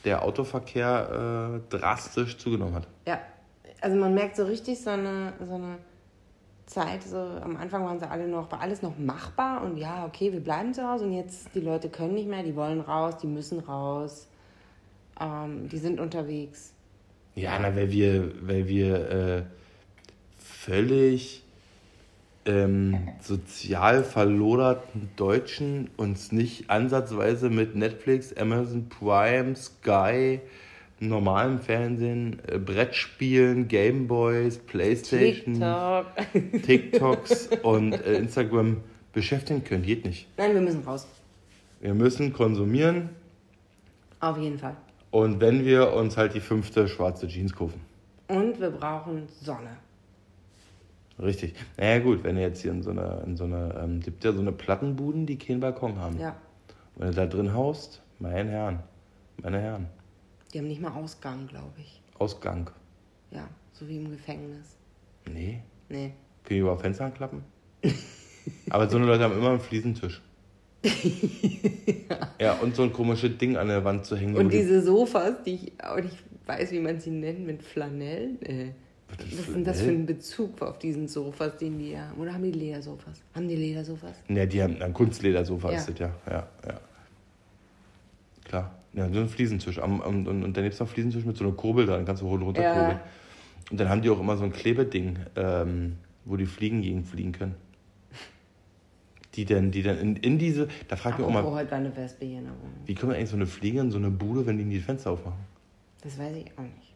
der 0.05 0.23
Autoverkehr 0.23 1.61
äh, 1.71 1.77
drastisch 1.77 2.37
zugenommen 2.37 2.75
hat. 2.75 2.87
Ja, 3.05 3.19
also 3.81 3.97
man 3.97 4.13
merkt 4.13 4.35
so 4.35 4.45
richtig 4.45 4.79
so 4.81 4.91
eine, 4.91 5.33
so 5.45 5.55
eine 5.55 5.77
Zeit, 6.69 7.03
so 7.03 7.17
am 7.17 7.57
Anfang 7.57 7.83
waren 7.83 7.99
sie 7.99 8.09
alle 8.09 8.27
noch, 8.27 8.51
war 8.51 8.61
alles 8.61 8.83
noch 8.83 8.97
machbar 8.97 9.63
und 9.63 9.77
ja, 9.77 10.05
okay, 10.05 10.31
wir 10.31 10.39
bleiben 10.39 10.73
zu 10.73 10.87
Hause 10.87 11.05
und 11.05 11.13
jetzt 11.13 11.49
die 11.55 11.61
Leute 11.61 11.89
können 11.89 12.13
nicht 12.13 12.29
mehr, 12.29 12.43
die 12.43 12.55
wollen 12.55 12.79
raus, 12.79 13.17
die 13.17 13.27
müssen 13.27 13.59
raus, 13.59 14.27
ähm, 15.19 15.67
die 15.67 15.79
sind 15.79 15.99
unterwegs. 15.99 16.73
Ja, 17.33 17.57
na, 17.59 17.75
weil 17.75 17.91
wir, 17.91 18.33
weil 18.47 18.67
wir 18.67 19.09
äh, 19.09 19.43
völlig 20.37 21.43
ähm, 22.45 23.09
sozial 23.19 24.03
verloderten 24.03 25.09
Deutschen 25.15 25.89
uns 25.97 26.31
nicht 26.31 26.69
ansatzweise 26.69 27.49
mit 27.49 27.75
Netflix, 27.75 28.31
Amazon 28.37 28.89
Prime, 28.89 29.55
Sky, 29.55 30.39
normalem 30.99 31.59
Fernsehen, 31.59 32.39
äh, 32.47 32.57
Brettspielen, 32.57 33.67
Gameboys, 33.67 34.57
Playstation, 34.57 35.55
TikTok. 35.55 36.61
TikToks 36.63 37.49
und 37.63 37.93
äh, 37.93 38.13
Instagram 38.17 38.77
beschäftigen 39.13 39.63
können. 39.63 39.83
Geht 39.83 40.05
nicht. 40.05 40.27
Nein, 40.37 40.53
wir 40.53 40.61
müssen 40.61 40.83
raus. 40.83 41.07
Wir 41.81 41.93
müssen 41.93 42.33
konsumieren 42.33 43.09
Auf 44.19 44.37
jeden 44.37 44.59
Fall. 44.59 44.75
und 45.11 45.39
wenn 45.39 45.63
wir 45.65 45.93
uns 45.93 46.17
halt 46.17 46.33
die 46.33 46.41
fünfte 46.41 46.87
schwarze 46.89 47.27
Jeans 47.27 47.55
kaufen. 47.55 47.79
Und 48.27 48.59
wir 48.59 48.69
brauchen 48.69 49.23
Sonne. 49.41 49.77
Richtig. 51.21 51.53
Naja 51.77 51.99
gut, 51.99 52.23
wenn 52.23 52.35
du 52.35 52.41
jetzt 52.41 52.61
hier 52.61 52.71
in 52.71 52.81
so 52.83 52.91
einer, 52.91 53.23
in 53.25 53.35
so 53.35 53.43
einer, 53.45 53.81
ähm, 53.83 53.99
gibt 53.99 54.23
ja 54.23 54.31
so 54.31 54.39
eine 54.39 54.51
Plattenbuden, 54.51 55.25
die 55.25 55.37
keinen 55.37 55.59
Balkon 55.59 55.97
haben. 55.99 56.19
Ja, 56.19 56.35
Wenn 56.95 57.09
du 57.09 57.13
da 57.13 57.25
drin 57.25 57.53
haust, 57.53 58.01
mein 58.19 58.47
Herrn, 58.47 58.79
meine 59.41 59.59
Herren, 59.59 59.87
die 60.53 60.59
haben 60.59 60.67
nicht 60.67 60.81
mal 60.81 60.91
Ausgang, 60.91 61.47
glaube 61.47 61.73
ich. 61.79 62.01
Ausgang. 62.17 62.69
Ja, 63.31 63.47
so 63.73 63.87
wie 63.87 63.97
im 63.97 64.09
Gefängnis. 64.11 64.75
Nee, 65.31 65.61
Nee. 65.89 66.13
können 66.43 66.55
die 66.55 66.57
überhaupt 66.59 66.81
Fenster 66.81 67.05
anklappen? 67.05 67.43
Aber 68.69 68.89
so 68.89 68.97
eine 68.97 69.05
Leute 69.05 69.23
haben 69.23 69.37
immer 69.37 69.51
einen 69.51 69.59
Fliesentisch. 69.59 70.21
ja, 72.39 72.53
und 72.61 72.75
so 72.75 72.83
ein 72.83 72.93
komisches 72.93 73.37
Ding 73.37 73.57
an 73.57 73.67
der 73.67 73.83
Wand 73.83 74.05
zu 74.05 74.15
hängen. 74.15 74.35
Und 74.35 74.49
die- 74.51 74.57
diese 74.59 74.81
Sofas, 74.81 75.43
die 75.45 75.55
ich 75.55 75.83
auch 75.83 75.97
nicht 76.01 76.17
weiß, 76.45 76.71
wie 76.71 76.79
man 76.79 76.99
sie 76.99 77.11
nennt, 77.11 77.45
mit 77.45 77.61
Flanell. 77.61 78.37
Äh, 78.41 78.69
Was 79.09 79.25
ist 79.25 79.47
denn 79.53 79.63
das 79.63 79.81
für 79.81 79.89
ein 79.91 80.05
Bezug 80.05 80.61
auf 80.61 80.79
diesen 80.79 81.07
Sofas, 81.07 81.57
den 81.57 81.77
die 81.79 81.97
haben? 81.99 82.19
Oder 82.19 82.33
haben 82.33 82.43
die 82.43 82.51
Ledersofas? 82.51 83.21
Haben 83.35 83.47
die 83.47 83.55
Ledersofas? 83.55 84.15
Ja, 84.29 84.45
die 84.45 84.61
haben 84.63 84.81
ein 84.81 84.93
Kunstledersofa, 84.93 85.71
Ja. 85.71 85.77
ist 85.77 85.89
das 85.89 85.99
ja. 85.99 86.11
Ja, 86.29 86.47
ja. 86.67 86.79
Klar. 88.45 88.78
Ja, 88.93 89.07
so 89.11 89.19
ein 89.19 89.29
Fliesentisch. 89.29 89.79
Am, 89.79 89.99
und, 89.99 90.27
und 90.27 90.41
dann 90.41 90.63
gibt 90.63 90.73
es 90.73 90.79
noch 90.79 90.87
einen 90.87 90.93
Fliesentisch 90.93 91.25
mit 91.25 91.37
so 91.37 91.43
einer 91.45 91.53
Kurbel 91.53 91.85
dran, 91.85 92.05
kannst 92.05 92.21
du 92.21 92.27
hoch 92.27 92.33
und 92.33 92.41
runter 92.43 92.63
Ja. 92.63 92.73
kurbeln. 92.73 92.99
Und 93.71 93.79
dann 93.79 93.89
haben 93.89 94.01
die 94.01 94.09
auch 94.09 94.19
immer 94.19 94.35
so 94.35 94.43
ein 94.43 94.51
Klebeding, 94.51 95.19
ähm, 95.35 95.97
wo 96.25 96.35
die 96.37 96.47
Fliegen 96.47 96.81
gegen 96.81 97.03
fliegen 97.03 97.31
können. 97.31 97.55
Die 99.35 99.45
dann, 99.45 99.69
die 99.71 99.83
dann 99.83 99.99
in, 99.99 100.15
in 100.15 100.39
diese, 100.39 100.67
da 100.87 100.95
fragt 100.95 101.19
mich 101.19 101.27
auch 101.27 101.31
mal, 101.31 101.43
heute 101.43 101.69
war 101.69 101.77
eine 101.77 101.95
Wespe 101.95 102.25
hier 102.25 102.39
in 102.39 102.45
der 102.45 102.53
Wohnung. 102.53 102.73
wie 102.85 102.95
kommt 102.95 103.13
eigentlich 103.13 103.29
so 103.29 103.35
eine 103.35 103.45
Fliege 103.45 103.79
in 103.79 103.91
so 103.91 103.97
eine 103.99 104.09
Bude, 104.09 104.45
wenn 104.47 104.57
die 104.57 104.63
die 104.65 104.79
Fenster 104.79 105.11
aufmachen? 105.11 105.39
Das 106.01 106.17
weiß 106.17 106.35
ich 106.35 106.45
auch 106.57 106.63
nicht. 106.63 106.93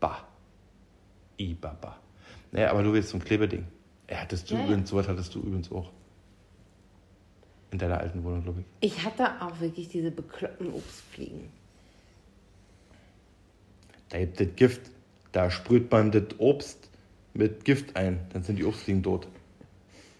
Bah. 0.00 0.24
Ibaba. 1.38 1.96
Naja, 2.50 2.70
aber 2.70 2.82
du 2.82 2.92
willst 2.92 3.10
so 3.10 3.18
ein 3.18 3.24
Klebeding. 3.24 3.66
Ja, 4.10 4.16
hattest 4.18 4.50
du 4.50 4.54
Ja, 4.54 4.60
ja. 4.60 4.66
übrigens, 4.66 4.88
sowas 4.90 5.06
hattest 5.08 5.34
du 5.34 5.40
übrigens 5.40 5.70
auch. 5.70 5.90
In 7.70 7.78
deiner 7.78 7.98
alten 7.98 8.22
Wohnung, 8.24 8.42
glaube 8.42 8.60
ich. 8.80 8.92
Ich 8.92 9.04
hatte 9.04 9.24
auch 9.40 9.60
wirklich 9.60 9.88
diese 9.88 10.10
bekloppten 10.10 10.72
Obstfliegen. 10.72 11.48
Da 14.08 14.18
gibt 14.20 14.40
es 14.40 14.48
Gift. 14.56 14.80
Da 15.32 15.50
sprüht 15.50 15.90
man 15.90 16.10
das 16.12 16.24
Obst 16.38 16.88
mit 17.34 17.64
Gift 17.64 17.96
ein. 17.96 18.20
Dann 18.32 18.42
sind 18.42 18.58
die 18.58 18.64
Obstfliegen 18.64 19.02
tot. 19.02 19.26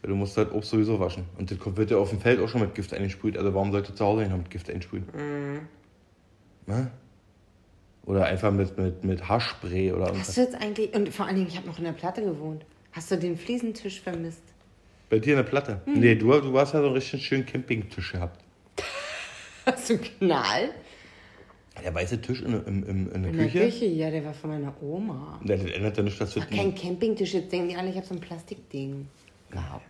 Weil 0.02 0.10
du 0.10 0.16
musst 0.16 0.36
halt 0.36 0.52
Obst 0.52 0.70
sowieso 0.70 1.00
waschen. 1.00 1.24
Und 1.38 1.50
das 1.50 1.58
wird 1.76 1.90
ja 1.90 1.96
auf 1.96 2.10
dem 2.10 2.20
Feld 2.20 2.40
auch 2.40 2.48
schon 2.48 2.60
mit 2.60 2.74
Gift 2.74 2.92
eingesprüht. 2.92 3.38
Also 3.38 3.54
warum 3.54 3.72
sollte 3.72 3.94
zu 3.94 4.04
Hause 4.04 4.22
nicht 4.22 4.30
noch 4.30 4.38
mit 4.38 4.50
Gift 4.50 4.68
einsprühen? 4.68 5.04
Ne? 6.66 6.90
Oder 8.04 8.26
einfach 8.26 8.52
mit, 8.52 8.76
mit, 8.76 9.04
mit 9.04 9.28
Haarspray 9.28 9.92
oder 9.92 10.06
Hast 10.06 10.10
irgendwas. 10.10 10.34
du 10.34 10.40
jetzt 10.42 10.54
eigentlich, 10.54 10.94
und 10.94 11.12
vor 11.12 11.26
allen 11.26 11.36
Dingen, 11.36 11.48
ich 11.48 11.56
habe 11.56 11.66
noch 11.66 11.78
in 11.78 11.84
der 11.84 11.92
Platte 11.92 12.22
gewohnt. 12.22 12.64
Hast 12.92 13.10
du 13.10 13.16
den 13.18 13.36
Fliesentisch 13.36 14.00
vermisst? 14.00 14.42
Bei 15.08 15.18
dir 15.18 15.34
eine 15.34 15.44
Platte? 15.44 15.80
Hm. 15.84 16.00
Nee, 16.00 16.14
du, 16.16 16.32
du 16.40 16.58
hast 16.58 16.74
ja 16.74 16.80
so 16.80 16.86
einen 16.86 16.94
richtig 16.94 17.24
schönen 17.26 17.46
Campingtisch 17.46 18.12
gehabt. 18.12 18.40
Hast 19.64 19.90
du 19.90 19.94
einen 19.94 20.02
Knall? 20.02 20.70
Der 21.82 21.94
weiße 21.94 22.20
Tisch 22.20 22.40
in, 22.42 22.54
in, 22.64 22.82
in, 22.82 23.12
in 23.12 23.22
der 23.22 23.30
In 23.30 23.36
der 23.36 23.46
Küche. 23.46 23.58
Küche? 23.66 23.84
Ja, 23.86 24.10
der 24.10 24.24
war 24.24 24.34
von 24.34 24.50
meiner 24.50 24.72
Oma. 24.82 25.38
Das 25.44 25.60
ändert 25.62 25.96
ja 25.96 26.02
nicht, 26.02 26.20
dass 26.20 26.32
du 26.34 26.40
War 26.40 26.46
kein 26.46 26.74
Campingtisch, 26.74 27.34
jetzt 27.34 27.52
denken 27.52 27.68
die 27.68 27.76
alle, 27.76 27.90
ich 27.90 27.96
habe 27.96 28.06
so 28.06 28.14
ein 28.14 28.20
Plastikding 28.20 29.06
gehabt. 29.50 29.84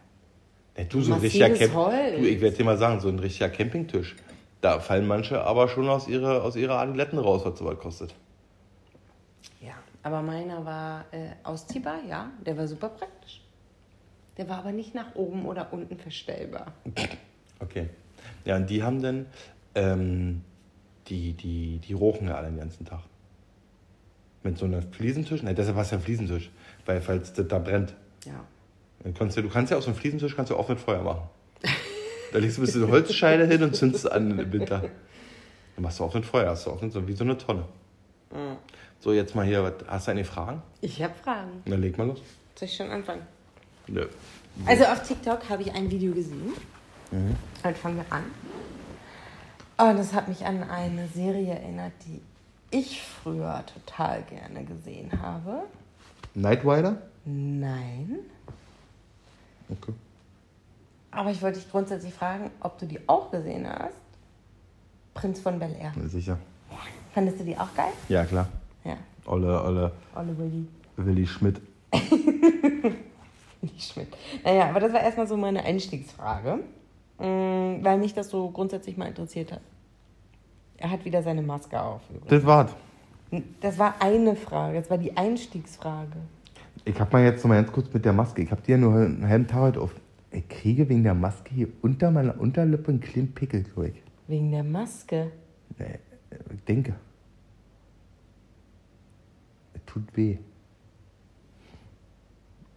Ja, 0.76 0.84
du, 0.84 1.00
so 1.00 1.14
ein 1.14 1.20
richtiger 1.20 1.50
Camp 1.50 1.74
Holz. 1.74 2.16
du, 2.18 2.26
ich 2.26 2.40
werde 2.40 2.56
dir 2.56 2.64
mal 2.64 2.76
sagen, 2.76 3.00
so 3.00 3.08
ein 3.08 3.18
richtiger 3.18 3.48
Campingtisch. 3.48 4.16
Da 4.60 4.80
fallen 4.80 5.06
manche 5.06 5.42
aber 5.42 5.68
schon 5.68 5.88
aus 5.88 6.08
ihrer, 6.08 6.42
aus 6.42 6.56
ihrer 6.56 6.78
Adiletten 6.78 7.18
raus, 7.18 7.42
was 7.44 7.58
sowas 7.58 7.78
kostet. 7.78 8.14
Ja. 9.60 9.74
Aber 10.02 10.22
meiner 10.22 10.64
war 10.64 11.04
äh, 11.12 11.30
ausziehbar, 11.44 11.98
ja. 12.08 12.30
Der 12.44 12.56
war 12.56 12.66
super 12.66 12.88
praktisch. 12.88 13.40
Der 14.36 14.48
war 14.48 14.58
aber 14.58 14.72
nicht 14.72 14.94
nach 14.94 15.14
oben 15.14 15.46
oder 15.46 15.72
unten 15.72 15.96
verstellbar. 15.96 16.72
Okay. 17.58 17.88
Ja, 18.44 18.56
und 18.56 18.68
die 18.68 18.82
haben 18.82 19.00
dann, 19.00 19.26
ähm, 19.74 20.42
die, 21.08 21.32
die, 21.32 21.78
die 21.78 21.92
rochen 21.92 22.28
ja 22.28 22.34
alle 22.34 22.48
den 22.48 22.58
ganzen 22.58 22.84
Tag. 22.84 23.00
Mit 24.42 24.58
so 24.58 24.66
einem 24.66 24.82
Fliesentisch. 24.92 25.42
Nein, 25.42 25.56
deshalb 25.56 25.76
war 25.76 25.82
es 25.82 25.90
ja 25.90 25.98
ein 25.98 26.02
Fliesentisch, 26.02 26.50
weil 26.84 27.00
falls 27.00 27.32
das 27.32 27.48
da 27.48 27.58
brennt. 27.58 27.94
Ja. 28.24 28.44
Dann 29.02 29.14
kannst 29.14 29.36
du, 29.36 29.42
du 29.42 29.48
kannst 29.48 29.70
ja 29.70 29.78
auf 29.78 29.84
so 29.84 29.90
einem 29.90 29.98
Fliesentisch 29.98 30.36
kannst 30.36 30.50
du 30.50 30.56
auch 30.56 30.68
mit 30.68 30.80
Feuer 30.80 31.02
machen. 31.02 31.28
Da 32.32 32.38
legst 32.38 32.58
du 32.58 32.62
ein 32.62 32.66
bisschen 32.66 32.88
Holzscheide 32.88 33.46
hin 33.46 33.62
und 33.62 33.74
zündest 33.74 34.04
es 34.04 34.10
an 34.10 34.38
im 34.38 34.52
Winter. 34.52 34.80
Dann 34.80 35.82
machst 35.82 36.00
du 36.00 36.04
auch 36.04 36.12
mit 36.12 36.26
Feuer, 36.26 36.50
hast 36.50 36.66
du 36.66 36.70
auch 36.70 36.82
so, 36.90 37.08
wie 37.08 37.12
so 37.12 37.24
eine 37.24 37.38
Tonne. 37.38 37.64
So, 38.98 39.12
jetzt 39.12 39.34
mal 39.34 39.46
hier, 39.46 39.74
hast 39.86 40.08
du 40.08 40.10
eine 40.10 40.24
Frage? 40.24 40.60
Ich 40.80 41.02
habe 41.02 41.14
Fragen. 41.14 41.62
Dann 41.64 41.80
leg 41.80 41.96
mal 41.96 42.06
los. 42.06 42.20
Soll 42.56 42.68
ich 42.68 42.76
schon 42.76 42.90
anfangen? 42.90 43.22
Nö. 43.88 44.06
Also 44.64 44.84
auf 44.84 45.02
TikTok 45.02 45.48
habe 45.48 45.62
ich 45.62 45.72
ein 45.72 45.90
Video 45.90 46.12
gesehen. 46.12 46.52
Halt 47.62 47.76
fangen 47.76 47.96
wir 47.96 48.04
an. 48.10 48.24
Und 49.78 49.98
es 49.98 50.12
hat 50.14 50.28
mich 50.28 50.44
an 50.44 50.62
eine 50.62 51.06
Serie 51.08 51.54
erinnert, 51.54 51.92
die 52.06 52.20
ich 52.70 53.02
früher 53.02 53.62
total 53.66 54.22
gerne 54.22 54.64
gesehen 54.64 55.10
habe. 55.20 55.62
Night 56.34 56.64
Rider? 56.64 56.96
Nein. 57.24 58.18
Okay. 59.68 59.92
Aber 61.10 61.30
ich 61.30 61.40
wollte 61.42 61.58
dich 61.58 61.70
grundsätzlich 61.70 62.12
fragen, 62.12 62.50
ob 62.60 62.78
du 62.78 62.86
die 62.86 63.00
auch 63.06 63.30
gesehen 63.30 63.66
hast. 63.68 63.94
Prinz 65.14 65.40
von 65.40 65.58
Bel 65.58 65.74
Air. 65.80 65.92
Sicher. 66.08 66.38
Fandest 67.14 67.40
du 67.40 67.44
die 67.44 67.56
auch 67.56 67.72
geil? 67.74 67.92
Ja, 68.08 68.24
klar. 68.24 68.48
Ja. 68.84 68.96
Olle, 69.24 69.62
Olle 69.62 69.92
Olle 70.14 70.38
Willy. 70.38 70.66
Willi 70.96 71.26
Schmidt. 71.26 71.60
Willy 73.70 73.80
Schmidt. 73.80 74.08
Naja, 74.44 74.68
aber 74.68 74.80
das 74.80 74.92
war 74.92 75.00
erstmal 75.00 75.26
so 75.26 75.36
meine 75.36 75.64
Einstiegsfrage. 75.64 76.60
Mm, 77.18 77.82
Weil 77.84 77.98
mich 77.98 78.14
das 78.14 78.28
so 78.30 78.50
grundsätzlich 78.50 78.96
mal 78.96 79.06
interessiert 79.06 79.52
hat. 79.52 79.60
Er 80.78 80.90
hat 80.90 81.04
wieder 81.04 81.22
seine 81.22 81.42
Maske 81.42 81.80
auf. 81.80 82.02
übrigens. 82.10 82.28
Das 82.30 82.44
war's. 82.46 82.74
Das 83.60 83.78
war 83.78 83.94
eine 84.00 84.36
Frage, 84.36 84.78
das 84.78 84.88
war 84.90 84.98
die 84.98 85.16
Einstiegsfrage. 85.16 86.16
Ich 86.84 87.00
hab 87.00 87.12
mal 87.12 87.24
jetzt 87.24 87.42
noch 87.42 87.48
mal 87.48 87.56
ganz 87.60 87.72
kurz 87.72 87.92
mit 87.92 88.04
der 88.04 88.12
Maske. 88.12 88.42
Ich 88.42 88.50
hab 88.52 88.62
die 88.62 88.70
ja 88.72 88.76
nur 88.78 88.94
einen 88.94 89.28
halben 89.28 89.46
Tag 89.48 89.60
heute 89.60 89.80
auf. 89.80 89.94
Ich 90.30 90.48
kriege 90.48 90.88
wegen 90.88 91.02
der 91.02 91.14
Maske 91.14 91.52
hier 91.52 91.68
unter 91.82 92.10
meiner 92.10 92.38
Unterlippe 92.38 92.88
einen 92.88 93.00
kleinen 93.00 93.32
Pickel, 93.32 93.62
glaube 93.64 93.88
ich. 93.88 94.02
Wegen 94.28 94.52
der 94.52 94.62
Maske. 94.62 95.32
Nee, 95.78 95.98
ich 96.54 96.64
denke. 96.64 96.94
Es 99.74 99.80
tut 99.86 100.04
weh. 100.16 100.36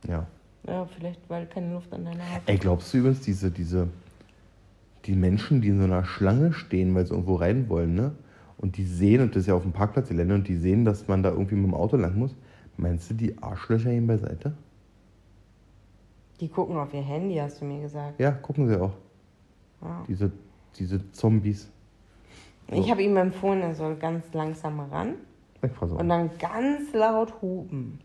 Ja. 0.07 0.25
Ja, 0.69 0.85
vielleicht, 0.85 1.27
weil 1.29 1.47
keine 1.47 1.73
Luft 1.73 1.91
an 1.93 2.05
deiner 2.05 2.23
Haut 2.23 2.41
Ey, 2.45 2.57
glaubst 2.57 2.93
du 2.93 2.99
übrigens, 2.99 3.21
diese, 3.21 3.49
diese, 3.49 3.87
die 5.05 5.15
Menschen, 5.15 5.61
die 5.61 5.69
in 5.69 5.79
so 5.79 5.85
einer 5.85 6.05
Schlange 6.05 6.53
stehen, 6.53 6.93
weil 6.93 7.05
sie 7.05 7.13
irgendwo 7.13 7.35
rein 7.35 7.69
wollen, 7.69 7.95
ne? 7.95 8.11
Und 8.57 8.77
die 8.77 8.85
sehen, 8.85 9.21
und 9.21 9.35
das 9.35 9.41
ist 9.41 9.47
ja 9.47 9.55
auf 9.55 9.63
dem 9.63 9.71
Parkplatz 9.71 10.09
Gelände, 10.09 10.35
und 10.35 10.47
die 10.47 10.57
sehen, 10.57 10.85
dass 10.85 11.07
man 11.07 11.23
da 11.23 11.29
irgendwie 11.29 11.55
mit 11.55 11.65
dem 11.65 11.73
Auto 11.73 11.95
lang 11.97 12.17
muss. 12.17 12.35
Meinst 12.77 13.09
du, 13.09 13.13
die 13.15 13.41
Arschlöcher 13.41 13.89
gehen 13.89 14.05
beiseite? 14.05 14.53
Die 16.39 16.47
gucken 16.47 16.77
auf 16.77 16.93
ihr 16.93 17.01
Handy, 17.01 17.35
hast 17.35 17.61
du 17.61 17.65
mir 17.65 17.81
gesagt. 17.81 18.19
Ja, 18.19 18.31
gucken 18.31 18.67
sie 18.67 18.79
auch. 18.79 18.93
Ja. 19.81 20.03
Diese, 20.07 20.31
diese 20.77 21.11
Zombies. 21.11 21.69
Ich 22.71 22.91
habe 22.91 23.01
ihm 23.01 23.17
empfohlen, 23.17 23.61
er 23.61 23.73
soll 23.73 23.95
ganz 23.95 24.31
langsam 24.33 24.79
ran 24.79 25.15
Ich 25.63 25.71
so. 25.81 25.95
und 25.95 26.07
dann 26.07 26.29
ganz 26.37 26.93
laut 26.93 27.41
hupen. 27.41 27.99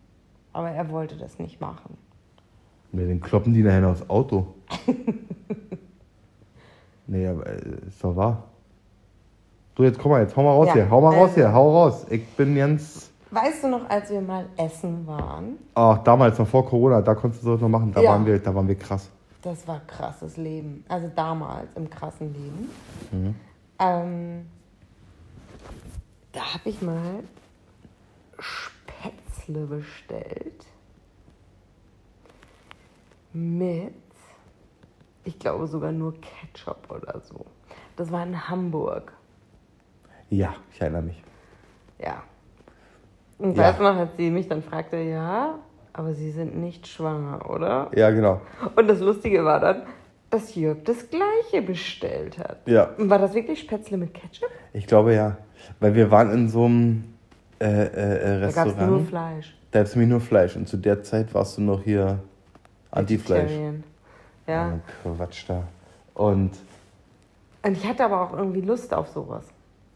Aber 0.53 0.71
er 0.71 0.89
wollte 0.91 1.17
das 1.17 1.39
nicht 1.39 1.61
machen. 1.61 1.97
Ne, 2.95 3.07
den 3.09 3.21
kloppen 3.21 3.53
die 3.53 3.63
nachher 3.63 3.89
aufs 3.89 4.09
Auto. 4.09 4.55
nee, 7.09 7.27
aber 7.27 7.45
äh, 7.47 7.59
ist 7.89 8.03
doch 8.05 8.15
wahr. 8.15 8.45
So, 9.77 9.83
jetzt 9.83 9.99
komm 9.99 10.13
mal, 10.13 10.23
jetzt 10.23 10.37
hau 10.37 10.45
mal 10.45 10.53
raus 10.53 10.69
Ja, 10.69 10.75
hier. 10.75 10.91
Hau 10.91 11.01
mal 11.01 11.09
raus 11.13 11.31
also- 11.31 11.35
hier, 11.35 11.53
hau 11.53 11.73
raus. 11.73 12.07
Ich 12.09 12.25
bin 12.37 12.55
ganz. 12.55 13.11
Weißt 13.33 13.65
du 13.65 13.69
noch, 13.69 13.91
als 13.91 14.11
wir 14.11 14.21
mal 14.21 14.47
essen 14.57 15.05
waren? 15.09 15.59
Ach, 15.75 15.99
damals, 16.05 16.39
noch 16.39 16.47
vor 16.47 16.65
Corona, 16.67 17.03
da 17.03 17.17
konntest 17.17 17.43
du 17.43 17.47
sowas 17.49 17.61
noch 17.63 17.69
machen. 17.69 17.93
Da, 17.93 18.01
Ja. 18.01 18.11
waren 18.13 18.25
wir, 18.25 18.39
da 18.39 18.55
waren 18.55 18.69
wir 18.69 18.77
krass. 18.77 19.11
Das 19.43 19.67
war 19.67 19.81
krasses 19.89 20.37
Leben. 20.37 20.85
Also 20.89 21.11
damals 21.17 21.69
im 21.75 21.91
krassen 21.91 22.33
Leben. 22.33 22.69
Mhm. 23.11 23.35
Ähm, 23.81 24.47
da 26.31 26.55
habe 26.55 26.69
ich 26.71 26.81
mal 26.81 27.25
Spätzle 28.39 29.67
bestellt. 29.67 30.65
Mit, 33.35 33.93
ich 35.25 35.39
glaube 35.39 35.67
sogar 35.67 35.91
nur 35.93 36.15
Ketchup 36.21 36.89
oder 36.89 37.21
so. 37.21 37.45
Das 37.97 38.11
war 38.13 38.25
in 38.25 38.49
Hamburg. 38.49 39.13
Ja, 40.31 40.55
ich 40.73 40.81
erinnere 40.81 41.03
mich. 41.03 41.23
Ja. 41.99 42.23
Und 43.39 43.57
Ja. 43.57 43.65
weißt 43.65 43.79
du 43.81 43.83
noch, 43.83 43.97
als 43.97 44.17
sie 44.17 44.31
mich 44.31 44.49
dann 44.49 44.63
fragte, 44.63 44.97
ja, 44.99 45.59
aber 45.93 46.15
sie 46.15 46.31
sind 46.31 46.57
nicht 46.57 46.87
schwanger, 46.87 47.49
oder? 47.51 47.91
Ja, 47.95 48.11
genau. 48.11 48.41
Und 48.77 48.89
das 48.89 49.01
Lustige 49.01 49.45
war 49.45 49.59
dann, 49.61 49.83
dass 50.31 50.55
Jörg 50.55 50.79
das 50.85 51.09
gleiche 51.11 51.63
bestellt 51.65 52.39
hat. 52.39 52.67
Ja, 52.67 52.91
War 52.99 53.19
das 53.19 53.35
wirklich 53.35 53.61
Spätzle 53.61 53.97
mit 53.97 54.15
Ketchup? 54.15 54.49
ich 54.73 54.87
glaube 54.87 55.15
ja. 55.15 55.37
Weil 55.81 55.95
wir 55.95 56.11
waren 56.11 56.31
in 56.33 56.49
so 56.49 56.65
einem 56.67 57.05
äh, 57.61 57.65
äh, 57.67 58.37
äh, 58.37 58.41
Da 58.41 58.51
gab 58.51 58.67
es 58.69 58.75
nur 58.77 58.99
Restaurant. 59.01 59.09
Fleisch. 59.09 59.57
Da 59.71 59.79
gab 59.81 59.87
es 59.87 59.95
nämlich 59.97 60.11
nur 60.11 60.21
Fleisch. 60.21 60.57
Und 60.57 60.69
zu 60.69 60.77
der 60.77 61.03
Zeit 61.03 61.33
warst 61.35 61.57
du 61.59 61.63
noch 61.63 61.83
hier 61.83 62.19
Anti-Fleisch. 62.95 63.53
Ja. 64.47 64.79
Oh, 65.05 65.15
Quatsch 65.15 65.45
da. 65.49 65.65
Und 66.15 66.53
Und 67.63 67.77
ich 67.77 67.87
hatte 67.87 68.05
aber 68.05 68.21
auch 68.21 68.37
irgendwie 68.37 68.61
Lust 68.61 68.93
auf 68.93 69.09
sowas. 69.09 69.45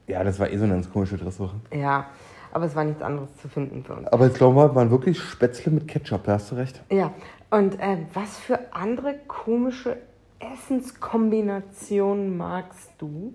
ja, 0.07 0.25
das 0.25 0.39
war 0.39 0.51
eh 0.51 0.57
so 0.57 0.65
eine 0.65 0.75
ganz 0.75 0.91
komische 0.91 1.17
Dresswoche. 1.19 1.57
Ja, 1.73 2.07
aber 2.53 2.65
es 2.65 2.75
war 2.75 2.85
nichts 2.85 3.03
anderes 3.03 3.37
zu 3.37 3.49
finden 3.49 3.85
für 3.85 3.95
uns. 3.95 4.09
Aber 4.09 4.27
ich 4.27 4.35
glaube, 4.35 4.55
mal, 4.57 4.75
waren 4.75 4.91
wirklich 4.91 5.21
Spätzle 5.21 5.71
mit 5.71 5.87
Ketchup, 5.87 6.25
da 6.25 6.33
hast 6.33 6.51
du 6.51 6.55
recht. 6.57 6.83
Ja, 6.91 7.13
und 7.51 7.79
äh, 7.79 7.99
was 8.15 8.39
für 8.39 8.59
andere 8.73 9.17
komische 9.27 9.99
Essenskombinationen 10.39 12.37
magst 12.37 12.91
du, 12.99 13.35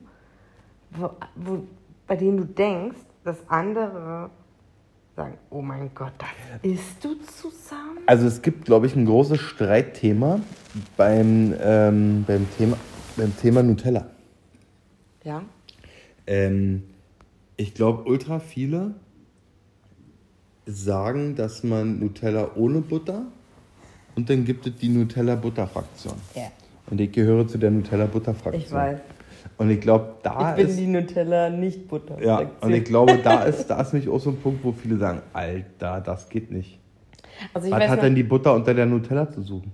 wo, 0.92 1.12
wo, 1.36 1.64
bei 2.08 2.16
denen 2.16 2.38
du 2.38 2.46
denkst, 2.46 2.98
dass 3.24 3.38
andere 3.50 4.30
sagen, 5.16 5.38
oh 5.50 5.62
mein 5.62 5.92
Gott, 5.94 6.14
das 6.18 6.30
isst 6.64 7.04
du 7.04 7.16
zusammen? 7.26 8.00
Also 8.08 8.28
es 8.28 8.42
gibt, 8.42 8.66
glaube 8.66 8.88
ich, 8.88 8.96
ein 8.96 9.06
großes 9.06 9.40
Streitthema 9.40 10.40
beim, 10.98 11.56
ähm, 11.62 12.24
beim, 12.28 12.48
Thema, 12.58 12.78
beim 13.16 13.36
Thema 13.38 13.64
Nutella. 13.64 14.08
Ja, 15.24 15.44
Ähm, 16.26 16.84
ich 17.58 17.74
glaube, 17.74 18.04
ultra 18.10 18.40
viele 18.40 18.96
sagen, 20.66 21.36
dass 21.36 21.64
man 21.64 22.00
Nutella 22.00 22.52
ohne 22.56 22.82
Butter 22.82 23.26
und 24.16 24.30
dann 24.30 24.46
gibt 24.46 24.66
es 24.66 24.76
die 24.76 24.90
Nutella-Butter-Fraktion. 24.90 26.16
ja. 26.36 26.52
Und 26.90 27.00
ich 27.00 27.12
gehöre 27.12 27.48
zu 27.48 27.58
der 27.58 27.72
Nutella-Butter-Fraktion. 27.72 28.64
ich 28.64 28.72
weiß. 28.72 29.00
Und 29.58 29.70
ich 29.70 29.80
glaube, 29.82 30.16
da 30.24 30.52
Ich 30.52 30.56
bin 30.58 30.68
ist... 30.68 30.80
die 30.80 30.88
Nutella, 30.88 31.50
nicht 31.50 31.88
Butter. 31.88 32.22
Ja, 32.24 32.50
und 32.62 32.74
ich 32.74 32.84
glaube, 32.84 33.20
da 33.24 33.44
ist, 33.46 33.68
da 33.68 33.80
ist 33.82 33.94
nämlich 33.94 34.10
auch 34.10 34.20
so 34.20 34.32
ein 34.32 34.38
Punkt, 34.38 34.64
wo 34.64 34.72
viele 34.72 34.98
sagen, 34.98 35.22
Alter, 35.34 36.02
das 36.02 36.28
geht 36.30 36.52
nicht. 36.52 36.80
also 37.54 37.68
ich 37.68 37.74
Was 37.74 37.80
weiß 37.82 37.90
hat 37.90 37.98
noch, 37.98 38.04
denn 38.06 38.16
die 38.16 38.24
Butter 38.24 38.54
unter 38.54 38.74
der 38.74 38.86
Nutella 38.86 39.30
zu 39.30 39.42
suchen? 39.42 39.72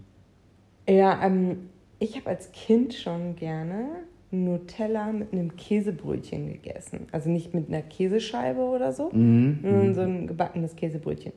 Ja, 0.88 1.20
ähm, 1.24 1.70
ich 2.00 2.16
habe 2.18 2.28
als 2.30 2.52
Kind 2.52 2.94
schon 2.94 3.36
gerne 3.36 3.86
Nutella 4.32 5.12
mit 5.12 5.34
einem 5.34 5.56
Käsebrötchen 5.56 6.48
gegessen. 6.54 7.08
Also 7.12 7.30
nicht 7.30 7.54
mit 7.54 7.70
einer 7.70 7.82
Käsescheibe 7.82 8.60
oder 8.62 8.92
so, 8.94 9.10
Mhm. 9.12 9.60
sondern 9.64 9.96
so 9.96 10.02
ein 10.02 10.28
gebackenes 10.28 10.76
Käsebrötchen. 10.76 11.34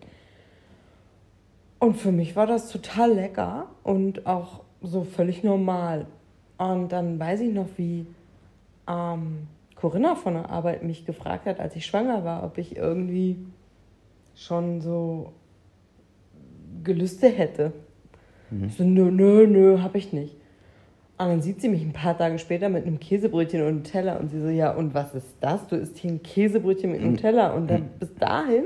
Und 1.79 1.97
für 1.97 2.13
mich 2.13 2.37
war 2.37 2.47
das 2.47 2.71
total 2.71 3.13
lecker 3.13 3.67
und 3.83 4.27
auch 4.27 4.61
so 4.83 5.05
völlig 5.05 5.43
normal. 5.43 6.07
Und 6.59 6.91
dann 6.93 7.19
weiß 7.19 7.41
ich 7.41 7.53
noch, 7.53 7.67
wie 7.77 8.07
ähm, 8.89 9.49
Corinna 9.77 10.15
von 10.15 10.35
der 10.35 10.51
Arbeit 10.51 10.83
mich 10.85 11.07
gefragt 11.07 11.47
hat, 11.47 11.61
als 11.61 11.77
ich 11.77 11.87
schwanger 11.87 12.25
war, 12.25 12.45
ob 12.45 12.59
ich 12.59 12.77
irgendwie 12.77 13.37
schon 14.35 14.81
so 14.81 15.33
Gelüste 16.85 17.29
hätte. 17.29 17.73
Ich 18.67 18.77
so, 18.77 18.85
nö, 18.85 19.11
nö, 19.11 19.47
nö, 19.47 19.81
hab 19.83 19.95
ich 19.95 20.13
nicht. 20.13 20.37
Und 21.19 21.29
dann 21.29 21.43
sieht 21.43 21.61
sie 21.61 21.69
mich 21.69 21.83
ein 21.83 21.93
paar 21.93 22.19
Tage 22.19 22.39
später 22.39 22.69
mit 22.69 22.85
einem 22.85 22.99
Käsebrötchen 22.99 23.63
und 23.63 23.77
Nutella 23.77 24.17
und 24.17 24.31
sie 24.31 24.41
so, 24.41 24.49
ja, 24.49 24.73
und 24.73 24.93
was 24.93 25.15
ist 25.15 25.37
das? 25.41 25.67
Du 25.69 25.77
isst 25.77 25.97
hier 25.99 26.11
ein 26.11 26.23
Käsebrötchen 26.23 26.93
mit 26.93 27.03
Nutella. 27.03 27.55
Und 27.55 27.71
dann 27.71 27.91
bis 27.99 28.15
dahin 28.17 28.65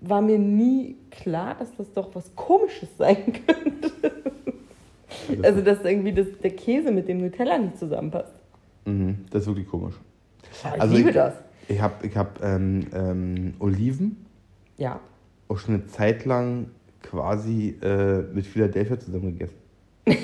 war 0.00 0.20
mir 0.20 0.38
nie 0.38 0.96
klar, 1.10 1.56
dass 1.58 1.74
das 1.76 1.92
doch 1.92 2.14
was 2.14 2.34
Komisches 2.36 2.88
sein 2.98 3.16
könnte. 3.46 4.12
Also, 5.42 5.62
dass 5.62 5.84
irgendwie 5.84 6.12
das, 6.12 6.26
der 6.42 6.50
Käse 6.50 6.92
mit 6.92 7.08
dem 7.08 7.20
Nutella 7.20 7.58
nicht 7.58 7.78
zusammenpasst. 7.78 8.34
Mhm, 8.88 9.24
das 9.30 9.42
ist 9.42 9.46
wirklich 9.48 9.68
komisch. 9.68 9.94
Aber 10.64 10.76
ich 10.76 10.82
Also 10.82 10.96
liebe 10.96 11.08
ich- 11.10 11.14
das. 11.14 11.34
Ich 11.70 11.80
habe 11.82 12.06
ich 12.06 12.16
hab, 12.16 12.42
ähm, 12.42 12.86
ähm, 12.94 13.54
Oliven 13.58 14.24
Ja. 14.78 14.98
auch 15.48 15.58
schon 15.58 15.74
eine 15.74 15.86
Zeit 15.86 16.24
lang 16.24 16.66
quasi 17.02 17.76
äh, 17.82 18.22
mit 18.32 18.46
Philadelphia 18.46 18.98
zusammen 18.98 19.32
gegessen. 19.38 19.56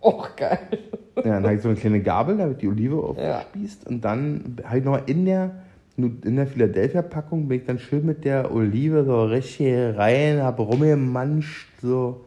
Auch 0.00 0.34
geil. 0.36 0.58
Ja, 1.16 1.22
dann 1.22 1.44
habe 1.44 1.54
ich 1.56 1.62
so 1.62 1.68
eine 1.68 1.76
kleine 1.76 2.00
Gabel, 2.00 2.36
da 2.38 2.48
wird 2.48 2.62
die 2.62 2.68
Olive 2.68 2.94
Ja. 3.18 3.38
aufgespießt 3.40 3.86
und 3.88 4.02
dann 4.04 4.56
habe 4.64 4.78
ich 4.78 4.84
nochmal 4.84 5.02
in 5.06 5.24
der, 5.26 5.50
in 5.96 6.36
der 6.36 6.46
Philadelphia-Packung 6.46 7.48
bin 7.48 7.60
ich 7.60 7.66
dann 7.66 7.78
schön 7.78 8.06
mit 8.06 8.24
der 8.24 8.52
Olive 8.54 9.04
so 9.04 9.24
richtig 9.24 9.96
rein, 9.96 10.40
habe 10.42 10.62
rumgemanscht, 10.62 11.68
so. 11.82 12.24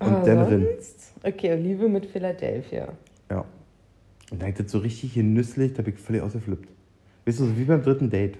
Und 0.00 0.08
Aber 0.08 0.26
dann 0.26 0.46
drin. 0.48 0.66
sonst? 0.76 1.12
Okay, 1.24 1.52
Olive 1.54 1.88
mit 1.88 2.06
Philadelphia. 2.06 2.88
Ja. 3.30 3.44
Und 4.32 4.40
dann 4.40 4.48
ich 4.48 4.56
das 4.56 4.72
so 4.72 4.78
richtig 4.78 5.12
genüsslich, 5.12 5.74
da 5.74 5.82
bin 5.82 5.92
ich 5.92 6.00
völlig 6.00 6.22
ausgeflippt. 6.22 6.66
Weißt 7.26 7.38
du, 7.38 7.44
so 7.44 7.58
wie 7.58 7.64
beim 7.64 7.82
dritten 7.82 8.08
Date. 8.08 8.38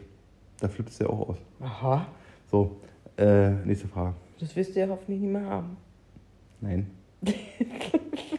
Da 0.59 0.69
flippst 0.69 0.99
du 0.99 1.05
ja 1.05 1.11
auch 1.11 1.29
aus. 1.29 1.37
Aha. 1.61 2.07
So, 2.51 2.81
äh, 3.19 3.51
nächste 3.67 3.89
Frage. 3.89 4.15
Das 4.41 4.57
wirst 4.57 4.75
du 4.75 4.81
ja 4.81 4.89
hoffentlich 4.89 5.21
nicht 5.21 5.31
mehr 5.33 5.45
haben. 5.45 5.77
Nein. 6.63 6.87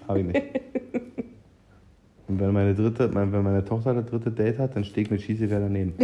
Habe 0.08 0.22
ich 0.22 0.26
nicht. 0.26 0.42
Und 2.28 2.40
wenn 2.40 2.54
meine 2.54 2.74
dritte, 2.74 3.14
wenn 3.14 3.30
meine 3.44 3.64
Tochter 3.64 3.94
das 3.94 4.08
dritte 4.08 4.32
Date 4.32 4.58
hat, 4.58 4.76
dann 4.76 4.84
stehe 4.84 5.06
ich 5.06 5.12
mit 5.12 5.22
Schießgewehr 5.22 5.60
daneben. 5.60 5.94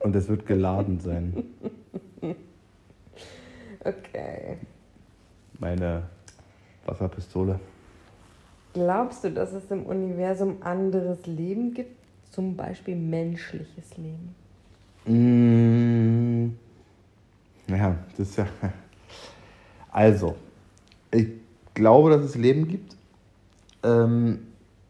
Und 0.00 0.16
es 0.16 0.28
wird 0.28 0.46
geladen 0.46 0.98
sein. 0.98 1.44
Okay. 3.80 4.56
Meine 5.58 6.04
Wasserpistole. 6.86 7.60
Glaubst 8.78 9.24
du, 9.24 9.32
dass 9.32 9.52
es 9.52 9.68
im 9.72 9.86
Universum 9.86 10.58
anderes 10.60 11.26
Leben 11.26 11.74
gibt? 11.74 11.96
Zum 12.30 12.54
Beispiel 12.54 12.94
menschliches 12.94 13.96
Leben. 13.96 14.36
Mmh. 15.04 16.50
Ja, 17.74 17.96
das 18.16 18.28
ist 18.28 18.36
ja. 18.36 18.46
Also, 19.90 20.36
ich 21.10 21.26
glaube, 21.74 22.10
dass 22.10 22.20
es 22.24 22.36
Leben 22.36 22.68
gibt. 22.68 22.96
Ähm, 23.82 24.38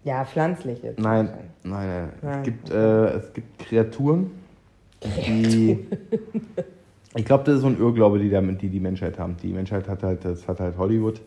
Ja, 0.05 0.23
pflanzliche. 0.27 0.95
Nein, 0.99 1.31
nein, 1.63 1.89
nein. 1.89 2.13
Nein, 2.21 2.37
Es, 2.41 2.45
gibt, 2.45 2.71
äh, 2.71 3.07
es 3.07 3.33
gibt 3.33 3.59
Kreaturen, 3.59 4.31
die. 5.03 5.79
ich 7.15 7.25
glaube, 7.25 7.45
das 7.45 7.55
ist 7.57 7.61
so 7.63 7.69
ein 7.69 7.79
Irrglaube, 7.79 8.19
die, 8.19 8.29
damit, 8.29 8.61
die 8.61 8.69
die 8.69 8.81
Menschheit 8.81 9.19
haben. 9.19 9.39
Die 9.43 9.49
Menschheit 9.53 9.89
hat 9.89 10.03
halt, 10.03 10.27
das 10.27 10.47
hat 10.47 10.61
halt 10.61 10.77
Hollywood 10.77 11.23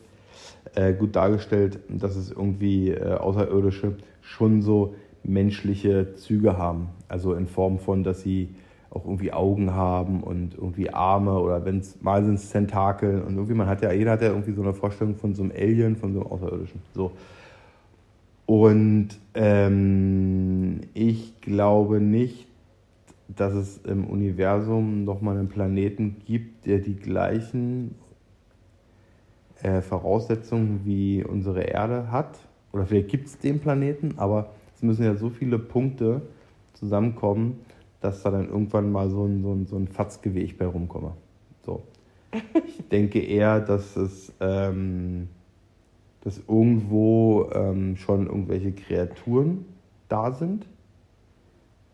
äh, 0.75 0.93
gut 0.93 1.15
dargestellt, 1.15 1.79
dass 1.89 2.15
es 2.15 2.31
irgendwie 2.31 2.89
äh, 2.89 3.15
Außerirdische 3.15 3.95
schon 4.21 4.61
so 4.61 4.95
menschliche 5.23 6.15
Züge 6.15 6.57
haben. 6.57 6.89
Also 7.07 7.33
in 7.33 7.47
Form 7.47 7.79
von, 7.79 8.03
dass 8.03 8.21
sie 8.21 8.55
auch 8.89 9.05
irgendwie 9.05 9.31
Augen 9.31 9.73
haben 9.73 10.21
und 10.21 10.55
irgendwie 10.55 10.89
Arme 10.89 11.39
oder 11.39 11.63
wenn 11.63 11.79
es 11.79 12.01
mal 12.01 12.25
sind 12.25 12.35
es 12.35 12.49
Tentakel 12.49 13.21
und 13.21 13.35
irgendwie 13.35 13.53
man 13.53 13.67
hat 13.67 13.81
ja 13.81 13.93
jeder 13.93 14.11
hat 14.11 14.21
ja 14.21 14.27
irgendwie 14.29 14.51
so 14.51 14.61
eine 14.61 14.73
Vorstellung 14.73 15.15
von 15.15 15.33
so 15.33 15.43
einem 15.43 15.53
Alien, 15.55 15.95
von 15.95 16.13
so 16.13 16.21
einem 16.21 16.31
Außerirdischen. 16.31 16.81
So. 16.93 17.11
Und 18.45 19.09
ähm, 19.33 20.81
ich 20.93 21.39
glaube 21.39 22.01
nicht, 22.01 22.47
dass 23.29 23.53
es 23.53 23.77
im 23.85 24.05
Universum 24.05 25.05
nochmal 25.05 25.37
einen 25.37 25.47
Planeten 25.47 26.17
gibt, 26.25 26.65
der 26.65 26.79
die 26.79 26.95
gleichen 26.95 27.95
äh, 29.63 29.81
Voraussetzungen 29.81 30.81
wie 30.85 31.23
unsere 31.23 31.61
Erde 31.61 32.11
hat. 32.11 32.39
Oder 32.71 32.85
vielleicht 32.85 33.09
gibt 33.09 33.27
es 33.27 33.37
den 33.37 33.59
Planeten, 33.59 34.15
aber 34.17 34.51
es 34.75 34.81
müssen 34.81 35.03
ja 35.03 35.15
so 35.15 35.29
viele 35.29 35.59
Punkte 35.59 36.21
zusammenkommen, 36.73 37.59
dass 37.99 38.23
da 38.23 38.31
dann 38.31 38.47
irgendwann 38.49 38.91
mal 38.91 39.09
so 39.09 39.25
ein, 39.25 39.41
so 39.43 39.53
ein, 39.53 39.65
so 39.65 39.75
ein 39.75 39.87
Fatzgeweg 39.87 40.57
bei 40.57 40.65
rumkomme. 40.65 41.13
So. 41.65 41.83
Ich 42.65 42.87
denke 42.91 43.19
eher, 43.19 43.59
dass 43.59 43.95
es 43.97 44.33
ähm, 44.39 45.27
dass 46.21 46.39
irgendwo 46.47 47.49
ähm, 47.53 47.97
schon 47.97 48.27
irgendwelche 48.27 48.71
Kreaturen 48.71 49.65
da 50.07 50.31
sind, 50.31 50.67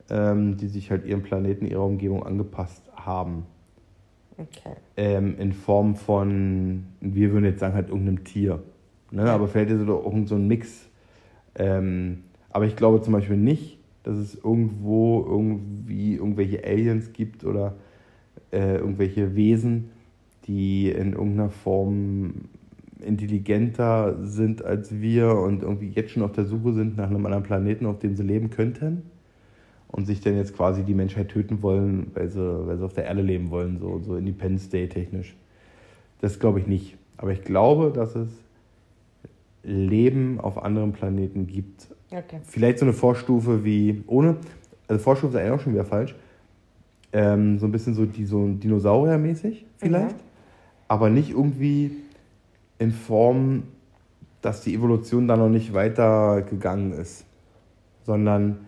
ähm, 0.10 0.58
die 0.58 0.68
sich 0.68 0.92
halt 0.92 1.06
ihrem 1.06 1.24
Planeten, 1.24 1.66
ihrer 1.66 1.86
Umgebung 1.86 2.26
angepasst 2.26 2.84
haben. 2.96 3.46
Okay. 4.38 4.76
Ähm, 4.96 5.36
in 5.40 5.54
Form 5.54 5.96
von, 5.96 6.84
wir 7.02 7.32
würden 7.32 7.46
jetzt 7.46 7.60
sagen, 7.60 7.74
halt 7.74 7.90
irgendeinem 7.90 8.24
Tier. 8.24 8.62
Ne? 9.12 9.30
Aber 9.30 9.48
vielleicht 9.48 9.72
ist 9.72 9.82
es 9.82 9.88
doch 9.88 10.04
irgend 10.06 10.30
so 10.30 10.36
ein 10.36 10.48
Mix. 10.48 10.90
Ähm, 11.56 12.24
aber 12.50 12.66
ich 12.66 12.76
glaube 12.76 13.02
zum 13.02 13.14
Beispiel 13.14 13.38
nicht, 13.38 13.80
dass 14.04 14.18
es 14.18 14.36
irgendwo 14.36 15.26
irgendwie 15.28 16.16
irgendwelche 16.16 16.64
Aliens 16.64 17.14
gibt 17.14 17.44
oder 17.44 17.76
äh, 18.52 18.78
irgendwelche 18.78 19.36
Wesen, 19.36 19.90
die 20.46 20.90
in 20.90 21.14
irgendeiner 21.14 21.50
Form 21.50 22.34
intelligenter 23.04 24.18
sind 24.24 24.64
als 24.64 25.00
wir 25.02 25.36
und 25.36 25.62
irgendwie 25.62 25.90
jetzt 25.90 26.12
schon 26.12 26.24
auf 26.24 26.32
der 26.32 26.46
Suche 26.46 26.74
sind 26.74 26.98
nach 26.98 27.10
einem 27.10 27.26
anderen 27.26 27.44
Planeten, 27.44 27.86
auf 27.86 28.00
dem 28.00 28.16
sie 28.16 28.24
leben 28.24 28.50
könnten 28.50 29.04
und 29.90 30.06
sich 30.06 30.22
dann 30.22 30.36
jetzt 30.36 30.56
quasi 30.56 30.84
die 30.84 30.94
Menschheit 30.94 31.30
töten 31.30 31.62
wollen, 31.62 32.12
weil 32.14 32.30
sie, 32.30 32.68
weil 32.68 32.78
sie 32.78 32.86
auf 32.86 32.94
der 32.94 33.06
Erde 33.06 33.22
leben 33.22 33.50
wollen, 33.50 33.80
so, 33.80 34.00
so 34.00 34.16
Independence 34.16 34.70
Day 34.70 34.88
technisch. 34.88 35.36
Das 36.22 36.40
glaube 36.40 36.60
ich 36.60 36.68
nicht. 36.68 36.98
Aber 37.18 37.32
ich 37.32 37.44
glaube, 37.44 37.92
dass 37.94 38.16
es 38.16 38.30
Leben 39.64 40.40
auf 40.40 40.64
anderen 40.64 40.94
Planeten 40.94 41.48
gibt. 41.48 41.88
Okay. 42.10 42.40
Vielleicht 42.44 42.80
so 42.80 42.86
eine 42.86 42.94
Vorstufe 42.94 43.66
wie 43.66 44.04
ohne, 44.08 44.38
also 44.88 45.02
Vorstufe 45.04 45.34
ist 45.34 45.40
eigentlich 45.40 45.60
auch 45.60 45.64
schon 45.64 45.74
wieder 45.74 45.86
falsch. 45.86 46.16
Ähm, 47.14 47.60
so 47.60 47.66
ein 47.66 47.72
bisschen 47.72 47.94
so, 47.94 48.06
die, 48.06 48.26
so 48.26 48.46
Dinosaurier-mäßig 48.46 49.66
vielleicht. 49.78 50.16
Mhm. 50.16 50.22
Aber 50.88 51.10
nicht 51.10 51.32
irgendwie 51.32 51.92
in 52.80 52.92
Form, 52.92 53.64
dass 54.42 54.62
die 54.62 54.74
Evolution 54.74 55.28
da 55.28 55.36
noch 55.36 55.50
nicht 55.50 55.74
weiter 55.74 56.42
gegangen 56.42 56.94
ist. 56.94 57.26
Sondern 58.06 58.67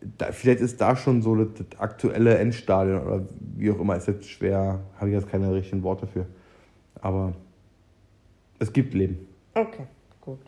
da, 0.00 0.32
vielleicht 0.32 0.60
ist 0.60 0.80
da 0.80 0.96
schon 0.96 1.22
so 1.22 1.34
das, 1.34 1.48
das 1.54 1.80
aktuelle 1.80 2.38
Endstadion 2.38 3.00
oder 3.02 3.22
wie 3.56 3.70
auch 3.70 3.78
immer, 3.80 3.96
ist 3.96 4.08
jetzt 4.08 4.28
schwer, 4.28 4.80
habe 4.96 5.08
ich 5.08 5.14
jetzt 5.14 5.28
keine 5.28 5.52
richtigen 5.52 5.82
Worte 5.82 6.06
für. 6.06 6.26
Aber 7.00 7.32
es 8.58 8.72
gibt 8.72 8.94
Leben. 8.94 9.26
Okay, 9.54 9.86
gut. 10.20 10.38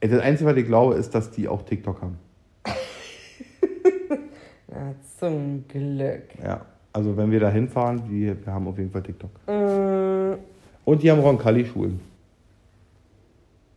Das 0.00 0.20
Einzige, 0.20 0.50
was 0.50 0.56
ich 0.56 0.66
glaube, 0.66 0.94
ist, 0.94 1.14
dass 1.14 1.30
die 1.30 1.48
auch 1.48 1.62
TikTok 1.62 2.02
haben. 2.02 2.18
Na, 4.68 4.94
zum 5.18 5.66
Glück. 5.66 6.24
Ja. 6.42 6.66
Also 6.92 7.16
wenn 7.16 7.30
wir 7.30 7.40
da 7.40 7.50
hinfahren, 7.50 8.02
wir, 8.08 8.44
wir 8.44 8.52
haben 8.52 8.68
auf 8.68 8.78
jeden 8.78 8.90
Fall 8.90 9.02
TikTok. 9.02 9.30
Mm, 9.46 10.34
Und 10.84 11.02
die 11.02 11.10
haben 11.10 11.20
Roncalli-Schulen. 11.20 11.98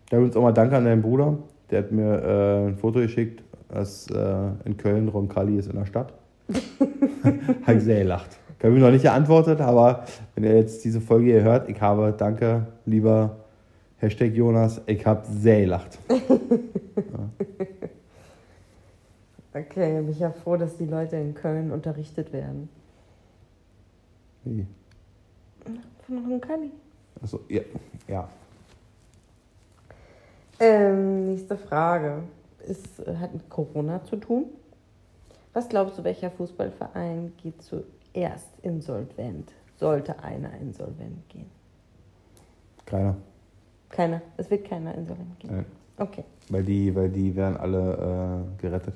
Da 0.09 0.17
übrigens 0.17 0.35
auch 0.35 0.43
mal 0.43 0.51
Danke 0.51 0.77
an 0.77 0.85
deinen 0.85 1.01
Bruder. 1.01 1.37
Der 1.69 1.79
hat 1.79 1.91
mir 1.91 2.21
äh, 2.23 2.67
ein 2.67 2.77
Foto 2.77 2.99
geschickt, 2.99 3.43
dass 3.69 4.07
äh, 4.09 4.49
in 4.65 4.77
Köln 4.77 5.09
Roncalli 5.09 5.57
ist 5.57 5.69
in 5.69 5.77
der 5.77 5.85
Stadt. 5.85 6.13
Habe 7.65 7.77
ich 7.77 7.83
sehr 7.83 8.03
gelacht. 8.03 8.37
Ich 8.57 8.65
habe 8.65 8.73
ihm 8.73 8.81
noch 8.81 8.89
nicht 8.89 9.03
geantwortet, 9.03 9.61
aber 9.61 10.05
wenn 10.33 10.43
ihr 10.43 10.55
jetzt 10.55 10.83
diese 10.83 10.99
Folge 10.99 11.25
hier 11.25 11.43
hört, 11.43 11.69
ich 11.69 11.79
habe, 11.79 12.11
danke, 12.17 12.65
lieber 12.85 13.37
Hashtag 13.97 14.33
Jonas, 14.33 14.81
ich 14.87 15.05
habe 15.05 15.27
sehr 15.27 15.61
gelacht. 15.61 15.99
okay, 19.53 20.01
bin 20.01 20.09
ich 20.09 20.19
ja 20.19 20.31
froh, 20.31 20.57
dass 20.57 20.75
die 20.77 20.87
Leute 20.87 21.17
in 21.17 21.35
Köln 21.35 21.71
unterrichtet 21.71 22.33
werden. 22.33 22.69
Wie? 24.43 24.65
Von 26.07 26.25
Roncalli. 26.25 26.71
Achso, 27.21 27.41
ja. 27.49 27.61
ja. 28.07 28.27
Ähm, 30.59 31.27
nächste 31.27 31.57
Frage. 31.57 32.23
Äh, 32.67 33.15
hat 33.15 33.33
mit 33.33 33.49
Corona 33.49 34.03
zu 34.03 34.17
tun. 34.17 34.45
Was 35.53 35.69
glaubst 35.69 35.97
du, 35.97 36.03
welcher 36.03 36.31
Fußballverein 36.31 37.33
geht 37.41 37.61
zuerst 37.61 38.47
insolvent? 38.61 39.51
Sollte 39.79 40.23
einer 40.23 40.51
insolvent 40.59 41.27
gehen? 41.29 41.49
Keiner. 42.85 43.15
Keiner. 43.89 44.21
Es 44.37 44.49
wird 44.49 44.67
keiner 44.67 44.93
insolvent 44.95 45.39
gehen. 45.39 45.55
Nein. 45.55 45.65
Okay. 45.97 46.23
Weil 46.49 46.63
die, 46.63 46.93
weil 46.95 47.09
die 47.09 47.35
werden 47.35 47.57
alle 47.57 48.45
äh, 48.57 48.61
gerettet. 48.61 48.93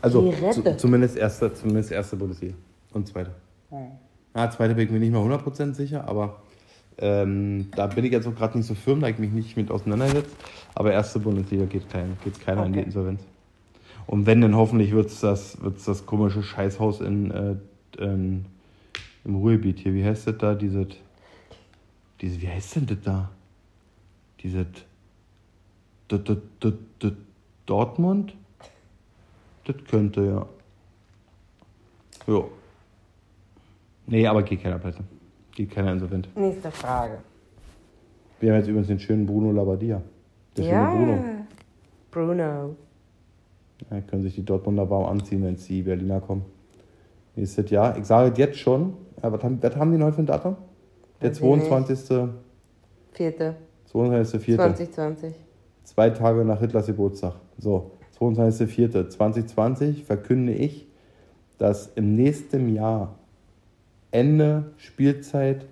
Also 0.00 0.30
Gerettet? 0.30 0.64
Zu, 0.64 0.76
zumindest, 0.76 1.16
erste, 1.16 1.54
zumindest 1.54 1.92
erste 1.92 2.16
Bundesliga 2.16 2.54
und 2.92 3.06
zweite. 3.06 3.30
Ja, 4.34 4.50
zweite 4.50 4.74
bin 4.74 4.86
ich 4.86 4.90
mir 4.90 4.98
nicht 4.98 5.12
mal 5.12 5.22
100% 5.22 5.74
sicher, 5.74 6.06
aber 6.08 6.42
ähm, 6.98 7.70
da 7.74 7.86
bin 7.86 8.04
ich 8.04 8.12
jetzt 8.12 8.26
auch 8.26 8.34
gerade 8.34 8.58
nicht 8.58 8.66
so 8.66 8.74
firm, 8.74 9.00
da 9.00 9.08
ich 9.08 9.18
mich 9.18 9.30
nicht 9.30 9.56
mit 9.56 9.70
auseinandersetze. 9.70 10.30
Aber 10.74 10.92
erste 10.92 11.18
Bundesliga 11.18 11.64
geht, 11.64 11.88
kein, 11.90 12.16
geht 12.24 12.40
keiner 12.40 12.66
in 12.66 12.72
die 12.72 12.78
Okay. 12.80 12.86
Insolvenz. 12.86 13.22
Und 14.06 14.26
wenn, 14.26 14.40
dann 14.40 14.56
hoffentlich 14.56 14.92
wird 14.92 15.06
es 15.06 15.20
das, 15.20 15.60
wird's 15.62 15.84
das 15.84 16.06
komische 16.06 16.42
Scheißhaus 16.42 17.00
in, 17.00 17.30
äh, 17.30 17.56
in, 17.98 18.44
im 19.24 19.34
Ruhrgebiet 19.36 19.78
hier. 19.78 19.94
Wie 19.94 20.04
heißt 20.04 20.26
das 20.26 20.38
da? 20.38 20.54
Dieses, 20.54 20.88
diese, 22.20 22.40
wie 22.40 22.48
heißt 22.48 22.76
denn 22.76 22.86
das 22.86 22.98
da? 23.02 23.30
Dieses 24.42 24.66
D 26.10 26.16
-D 26.16 26.36
-D 26.60 26.72
-D 27.00 27.12
Dortmund? 27.66 28.34
Das 29.64 29.76
könnte, 29.88 30.24
ja. 30.24 30.46
Jo. 32.26 32.50
Nee, 34.06 34.26
aber 34.26 34.42
geht 34.42 34.62
keiner 34.62 34.78
pleite. 34.78 35.04
Geht 35.54 35.70
keiner 35.70 35.92
insolvent. 35.92 36.28
Nächste 36.36 36.70
Frage. 36.70 37.18
Wir 38.40 38.52
haben 38.52 38.58
jetzt 38.58 38.68
übrigens 38.68 38.88
den 38.88 38.98
schönen 38.98 39.26
Bruno 39.26 39.52
Labbadia. 39.52 40.02
Der 40.56 40.64
ja. 40.64 40.92
schöne 40.92 41.46
Bruno. 42.10 42.34
Bruno. 42.34 42.76
Ja, 43.90 44.00
können 44.00 44.22
sich 44.22 44.34
die 44.34 44.44
Dortmunder 44.44 44.88
warm 44.88 45.04
anziehen, 45.04 45.44
wenn 45.44 45.56
die 45.56 45.82
Berliner 45.82 46.20
kommen. 46.20 46.44
Nächstes 47.36 47.70
Jahr. 47.70 47.96
Ich 47.96 48.04
sage 48.04 48.32
jetzt 48.36 48.58
schon. 48.58 48.94
Ja, 49.22 49.32
was, 49.32 49.42
haben, 49.42 49.58
was 49.62 49.76
haben 49.76 49.96
die 49.96 50.02
heute 50.02 50.14
für 50.14 50.22
ein 50.22 50.26
Datum? 50.26 50.56
Der 51.20 51.30
Weiß 51.30 51.38
ich 51.38 51.44
nicht. 51.44 51.66
22. 51.66 52.30
Vierte. 53.12 53.56
22.04. 53.92 54.56
2020. 54.56 55.34
Zwei 55.84 56.10
Tage 56.10 56.44
nach 56.44 56.60
Hitlers 56.60 56.86
Geburtstag. 56.86 57.34
So, 57.58 57.92
22.04.2020 58.18 60.04
verkünde 60.04 60.52
ich, 60.52 60.86
dass 61.58 61.88
im 61.94 62.14
nächsten 62.16 62.74
Jahr 62.74 63.18
Ende 64.12 64.72
Spielzeit 64.76 65.66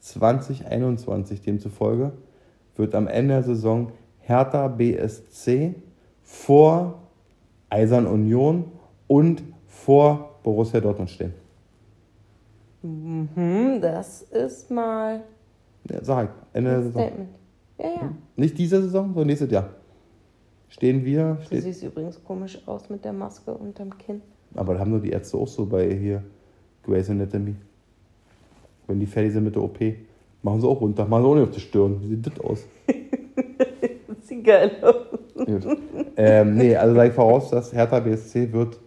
2021 0.00 1.40
demzufolge 1.42 2.12
wird 2.76 2.94
am 2.94 3.06
Ende 3.06 3.34
der 3.34 3.42
Saison 3.44 3.92
Hertha 4.20 4.66
BSC 4.68 5.74
vor 6.22 6.98
Eisern 7.70 8.06
Union 8.06 8.64
und 9.06 9.42
vor 9.66 10.40
Borussia 10.42 10.80
Dortmund 10.80 11.10
stehen. 11.10 11.34
Mhm, 12.82 13.78
das 13.80 14.22
ist 14.22 14.70
mal 14.70 15.22
Ja, 15.88 16.02
sag 16.02 16.24
ich, 16.28 16.30
Ende 16.56 16.70
der 16.70 16.82
Saison. 16.82 17.02
Statement. 17.02 17.28
Ja, 17.78 17.86
ja. 17.86 18.12
Nicht 18.36 18.58
diese 18.58 18.82
Saison, 18.82 19.08
sondern 19.08 19.26
nächstes 19.28 19.50
Jahr. 19.50 19.68
Stehen 20.68 21.04
wir, 21.04 21.34
Du 21.34 21.44
steht, 21.44 21.62
siehst 21.62 21.82
übrigens 21.82 22.22
komisch 22.24 22.60
aus 22.66 22.88
mit 22.88 23.04
der 23.04 23.12
Maske 23.12 23.52
unterm 23.52 23.96
Kinn. 23.98 24.22
aber 24.54 24.72
das 24.72 24.80
haben 24.80 24.90
nur 24.90 25.00
die 25.00 25.10
Ärzte 25.10 25.36
auch 25.36 25.46
so 25.48 25.66
bei 25.66 25.92
hier 25.94 26.22
Grey's 26.82 27.10
Anatomy. 27.10 27.54
Wenn 28.86 29.00
die 29.00 29.06
fertig 29.06 29.32
sind 29.32 29.44
mit 29.44 29.54
der 29.54 29.62
OP, 29.62 29.78
machen 30.42 30.60
sie 30.60 30.66
auch 30.66 30.80
runter, 30.80 31.06
machen 31.06 31.22
sie 31.22 31.28
auch 31.28 31.34
nicht 31.34 31.44
auf 31.44 31.54
die 31.54 31.60
Stirn. 31.60 32.00
Wie 32.02 32.08
sieht 32.08 32.26
das 32.26 32.40
aus? 32.40 32.66
Sieht 34.22 34.44
geil 34.44 34.76
aus. 34.82 35.44
Gut. 35.46 35.78
ähm, 36.16 36.56
nee, 36.56 36.76
also 36.76 36.94
sage 36.94 37.08
ich 37.08 37.14
voraus, 37.14 37.50
dass 37.50 37.72
Hertha 37.72 37.98
BSC 38.00 38.52
wird 38.52 38.78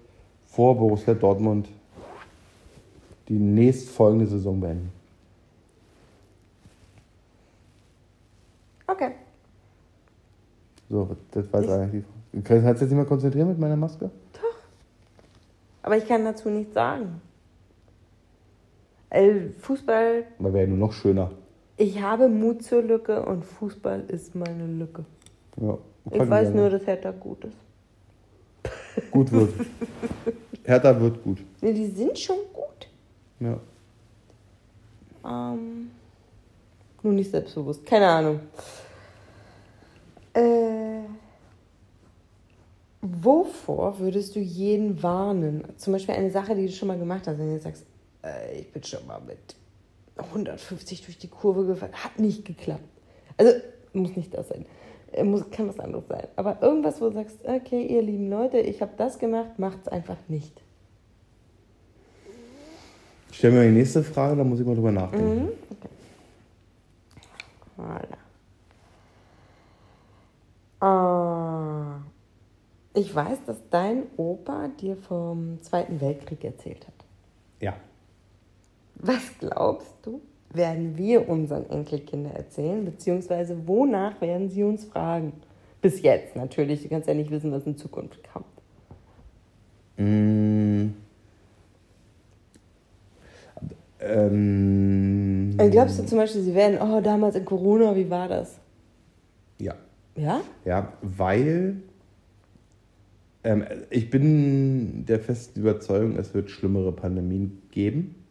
vor 0.45 0.77
Borussia 0.77 1.13
Dortmund 1.13 1.67
die 3.27 3.37
nächstfolgende 3.37 4.27
Saison 4.27 4.59
beenden. 4.59 4.91
Okay. 8.87 9.11
So, 10.89 11.09
das 11.31 11.51
war 11.51 11.61
jetzt 11.61 11.71
eigentlich 11.71 12.03
die 12.31 12.41
Frage. 12.41 12.61
Kannst 12.63 12.81
du 12.81 12.85
jetzt 12.85 12.91
nicht 12.91 12.97
mal 12.97 13.05
konzentrieren 13.05 13.47
mit 13.49 13.59
meiner 13.59 13.75
Maske? 13.75 14.11
Aber 15.81 15.97
ich 15.97 16.07
kann 16.07 16.23
dazu 16.25 16.49
nichts 16.49 16.73
sagen. 16.73 17.21
Äh, 19.15 19.49
Fußball, 19.59 20.25
Weil 20.39 20.53
wäre 20.53 20.63
ja 20.65 20.69
nur 20.69 20.77
noch 20.87 20.93
schöner. 20.93 21.31
ich 21.77 22.01
habe 22.01 22.27
Mut 22.27 22.63
zur 22.63 22.81
Lücke 22.81 23.25
und 23.25 23.45
Fußball 23.45 24.03
ist 24.09 24.35
meine 24.35 24.65
Lücke. 24.67 25.05
Ja, 25.61 25.77
Ich 26.11 26.29
weiß 26.29 26.49
nur, 26.53 26.69
dass 26.69 26.85
Hertha 26.85 27.11
gut 27.11 27.45
ist. 27.45 27.57
Gut 29.11 29.31
wird. 29.31 29.53
Hertha 30.65 30.99
wird 30.99 31.23
gut. 31.23 31.37
Nee, 31.61 31.73
die 31.73 31.85
sind 31.87 32.17
schon 32.19 32.37
gut. 32.53 32.89
Ja. 33.39 33.57
Ähm, 35.25 35.91
nur 37.01 37.13
nicht 37.13 37.31
selbstbewusst. 37.31 37.85
Keine 37.85 38.07
Ahnung. 38.07 38.39
Äh, 40.33 41.03
wovor 43.01 43.97
würdest 43.99 44.35
du 44.35 44.39
jeden 44.39 45.01
warnen? 45.01 45.63
Zum 45.77 45.93
Beispiel 45.93 46.15
eine 46.15 46.31
Sache, 46.31 46.53
die 46.55 46.65
du 46.65 46.71
schon 46.73 46.89
mal 46.89 46.97
gemacht 46.99 47.27
hast, 47.27 47.37
wenn 47.37 47.53
du 47.53 47.61
sagst, 47.61 47.85
äh, 48.25 48.59
ich 48.59 48.71
bin 48.71 48.83
schon 48.83 49.05
mal 49.05 49.21
mit 49.21 49.55
150 50.17 51.05
durch 51.05 51.17
die 51.17 51.27
Kurve 51.27 51.65
gefahren, 51.65 51.93
hat 51.93 52.19
nicht 52.19 52.45
geklappt. 52.45 52.83
Also 53.37 53.51
muss 53.93 54.15
nicht 54.15 54.33
das 54.33 54.49
sein. 54.49 54.65
Äh, 55.11 55.23
Muss, 55.23 55.49
kann 55.51 55.67
was 55.67 55.79
anderes 55.79 56.07
sein. 56.07 56.27
Aber 56.35 56.61
irgendwas, 56.61 56.99
wo 57.01 57.09
du 57.09 57.15
sagst, 57.15 57.37
okay, 57.43 57.85
ihr 57.85 58.01
lieben 58.01 58.29
Leute, 58.29 58.59
ich 58.59 58.81
habe 58.81 58.91
das 58.97 59.19
gemacht, 59.19 59.57
macht's 59.57 59.87
einfach 59.87 60.17
nicht. 60.27 60.61
Stell 63.31 63.51
mir 63.51 63.63
die 63.63 63.71
nächste 63.71 64.03
Frage, 64.03 64.37
dann 64.37 64.49
muss 64.49 64.59
ich 64.59 64.65
mal 64.65 64.75
drüber 64.75 64.91
nachdenken. 64.91 65.45
Mhm. 65.45 65.49
Voilà. 67.77 68.17
Ah, 70.79 71.99
ich 72.93 73.13
weiß, 73.13 73.39
dass 73.45 73.57
dein 73.69 74.03
Opa 74.15 74.69
dir 74.79 74.95
vom 74.95 75.61
Zweiten 75.61 75.99
Weltkrieg 75.99 76.43
erzählt 76.45 76.87
hat. 76.87 76.93
Ja. 77.59 77.75
Was 79.05 79.37
glaubst 79.39 79.93
du, 80.01 80.21
werden 80.51 80.97
wir 80.97 81.29
unseren 81.29 81.69
Enkelkindern 81.69 82.35
erzählen, 82.35 82.83
beziehungsweise 82.83 83.67
wonach 83.67 84.19
werden 84.19 84.49
sie 84.49 84.63
uns 84.63 84.85
fragen? 84.85 85.33
Bis 85.81 86.01
jetzt 86.01 86.35
natürlich, 86.35 86.81
du 86.81 86.89
kannst 86.89 87.07
ja 87.07 87.13
nicht 87.13 87.29
wissen, 87.29 87.51
was 87.51 87.67
in 87.67 87.77
Zukunft 87.77 88.19
kommt. 88.31 88.45
Mm. 89.97 90.93
Ähm, 93.99 95.55
Und 95.59 95.71
glaubst 95.71 95.99
du 95.99 96.05
zum 96.05 96.17
Beispiel, 96.17 96.41
sie 96.41 96.55
werden, 96.55 96.79
oh, 96.81 97.01
damals 97.01 97.35
in 97.35 97.45
Corona, 97.45 97.95
wie 97.95 98.09
war 98.09 98.27
das? 98.27 98.59
ja. 99.59 99.75
Ja? 100.15 100.41
Ja, 100.63 100.93
weil 101.01 101.81
ähm, 103.43 103.63
ich 103.91 104.09
bin 104.09 105.05
der 105.05 105.19
festen 105.19 105.59
Überzeugung, 105.59 106.17
es 106.17 106.33
wird 106.33 106.49
schlimmere 106.49 106.91
Pandemien 106.91 107.61
geben. 107.69 108.24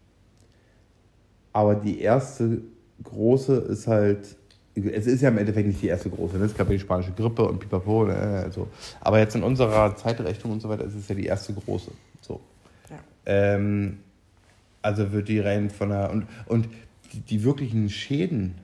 Aber 1.55 1.77
die 1.77 2.01
erste 2.01 2.63
große 3.05 3.55
ist 3.55 3.87
halt, 3.87 4.37
es 4.75 5.07
ist 5.07 5.23
ja 5.23 5.29
im 5.29 5.39
Endeffekt 5.39 5.69
nicht 5.69 5.81
die 5.81 5.87
erste 5.87 6.11
große, 6.11 6.37
ne? 6.37 6.47
es 6.47 6.57
gab 6.57 6.67
ja 6.67 6.73
die 6.73 6.81
spanische 6.81 7.13
Grippe 7.13 7.45
und 7.45 7.61
pipapo, 7.61 8.05
ne? 8.05 8.43
also. 8.45 8.69
aber 9.01 9.21
jetzt 9.21 9.37
in 9.37 9.45
unserer 9.45 9.95
Zeitrechnung 9.95 10.55
und 10.55 10.61
so 10.61 10.69
weiter 10.69 10.85
ist 10.85 10.97
es 10.97 11.09
ja 11.09 11.15
die 11.15 11.27
erste 11.27 11.55
große. 11.55 11.93
So. 12.21 12.41
Ja. 12.91 12.97
Ähm, 13.27 13.99
also 14.83 15.13
wird 15.13 15.29
die 15.29 15.39
rein 15.39 15.71
von 15.71 15.91
der. 15.91 16.11
Und, 16.11 16.27
und 16.47 16.69
die, 17.13 17.21
die 17.21 17.45
wirklichen 17.45 17.89
Schäden, 17.89 18.57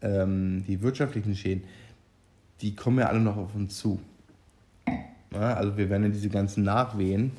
ähm, 0.00 0.64
die 0.66 0.80
wirtschaftlichen 0.80 1.36
Schäden, 1.36 1.64
die 2.62 2.74
kommen 2.74 2.98
ja 2.98 3.08
alle 3.08 3.20
noch 3.20 3.36
auf 3.36 3.54
uns 3.54 3.76
zu. 3.76 4.00
Ja, 5.34 5.52
also 5.52 5.76
wir 5.76 5.90
werden 5.90 6.04
ja 6.04 6.08
diese 6.08 6.30
ganzen 6.30 6.64
Nachwehen. 6.64 7.32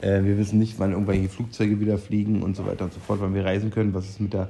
Äh, 0.00 0.24
wir 0.24 0.38
wissen 0.38 0.58
nicht, 0.58 0.78
wann 0.78 0.92
irgendwelche 0.92 1.28
Flugzeuge 1.28 1.80
wieder 1.80 1.98
fliegen 1.98 2.42
und 2.42 2.56
so 2.56 2.66
weiter 2.66 2.84
und 2.84 2.92
so 2.92 3.00
fort, 3.00 3.20
wann 3.20 3.34
wir 3.34 3.44
reisen 3.44 3.70
können. 3.70 3.94
Was 3.94 4.08
ist 4.08 4.20
mit 4.20 4.32
der. 4.32 4.48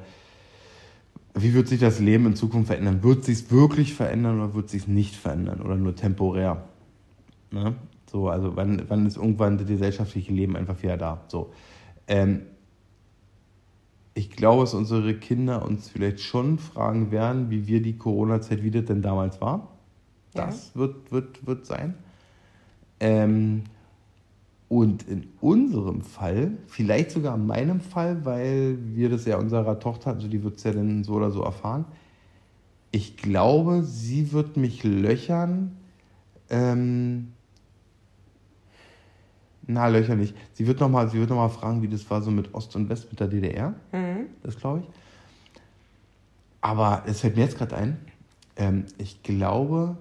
Wie 1.34 1.54
wird 1.54 1.68
sich 1.68 1.80
das 1.80 2.00
Leben 2.00 2.26
in 2.26 2.34
Zukunft 2.34 2.68
verändern? 2.68 3.02
Wird 3.02 3.24
sich 3.24 3.38
es 3.38 3.50
wirklich 3.50 3.94
verändern 3.94 4.40
oder 4.40 4.54
wird 4.54 4.68
sich 4.68 4.82
es 4.82 4.88
nicht 4.88 5.14
verändern? 5.14 5.60
Oder 5.60 5.76
nur 5.76 5.94
temporär? 5.94 6.64
Ne? 7.52 7.74
So, 8.10 8.28
also 8.28 8.56
wann, 8.56 8.82
wann 8.88 9.06
ist 9.06 9.16
irgendwann 9.16 9.56
das 9.56 9.68
gesellschaftliche 9.68 10.32
Leben 10.32 10.56
einfach 10.56 10.82
wieder 10.82 10.96
da? 10.96 11.20
So. 11.28 11.52
Ähm, 12.08 12.42
ich 14.14 14.30
glaube, 14.30 14.62
dass 14.62 14.74
unsere 14.74 15.14
Kinder 15.14 15.64
uns 15.64 15.88
vielleicht 15.88 16.20
schon 16.20 16.58
fragen 16.58 17.12
werden, 17.12 17.50
wie 17.50 17.68
wir 17.68 17.80
die 17.80 17.96
Corona-Zeit, 17.96 18.64
wie 18.64 18.72
das 18.72 18.86
denn 18.86 19.00
damals 19.00 19.40
war. 19.40 19.68
Ja. 20.34 20.46
Das 20.46 20.74
wird, 20.74 21.12
wird, 21.12 21.46
wird 21.46 21.66
sein. 21.66 21.94
Ähm, 22.98 23.62
und 24.70 25.02
in 25.08 25.26
unserem 25.40 26.00
Fall, 26.00 26.52
vielleicht 26.68 27.10
sogar 27.10 27.34
in 27.34 27.44
meinem 27.44 27.80
Fall, 27.80 28.24
weil 28.24 28.78
wir 28.94 29.10
das 29.10 29.24
ja 29.24 29.36
unserer 29.36 29.80
Tochter, 29.80 30.12
also 30.12 30.28
die 30.28 30.44
wird 30.44 30.58
es 30.58 30.62
ja 30.62 30.70
dann 30.70 31.02
so 31.02 31.14
oder 31.14 31.32
so 31.32 31.42
erfahren, 31.42 31.86
ich 32.92 33.16
glaube, 33.16 33.82
sie 33.82 34.30
wird 34.30 34.56
mich 34.56 34.84
löchern. 34.84 35.76
Ähm, 36.50 37.32
na, 39.66 39.88
Löcher 39.88 40.14
nicht. 40.14 40.36
Sie 40.52 40.68
wird 40.68 40.78
nochmal 40.78 41.06
noch 41.06 41.28
mal 41.30 41.48
fragen, 41.48 41.82
wie 41.82 41.88
das 41.88 42.08
war 42.08 42.22
so 42.22 42.30
mit 42.30 42.54
Ost 42.54 42.76
und 42.76 42.88
West, 42.88 43.08
mit 43.10 43.18
der 43.18 43.26
DDR. 43.26 43.74
Mhm. 43.90 44.26
Das 44.44 44.56
glaube 44.56 44.80
ich. 44.80 44.86
Aber 46.60 47.02
es 47.06 47.22
fällt 47.22 47.34
mir 47.34 47.42
jetzt 47.42 47.58
gerade 47.58 47.76
ein, 47.76 47.98
ähm, 48.54 48.84
ich 48.98 49.24
glaube, 49.24 49.96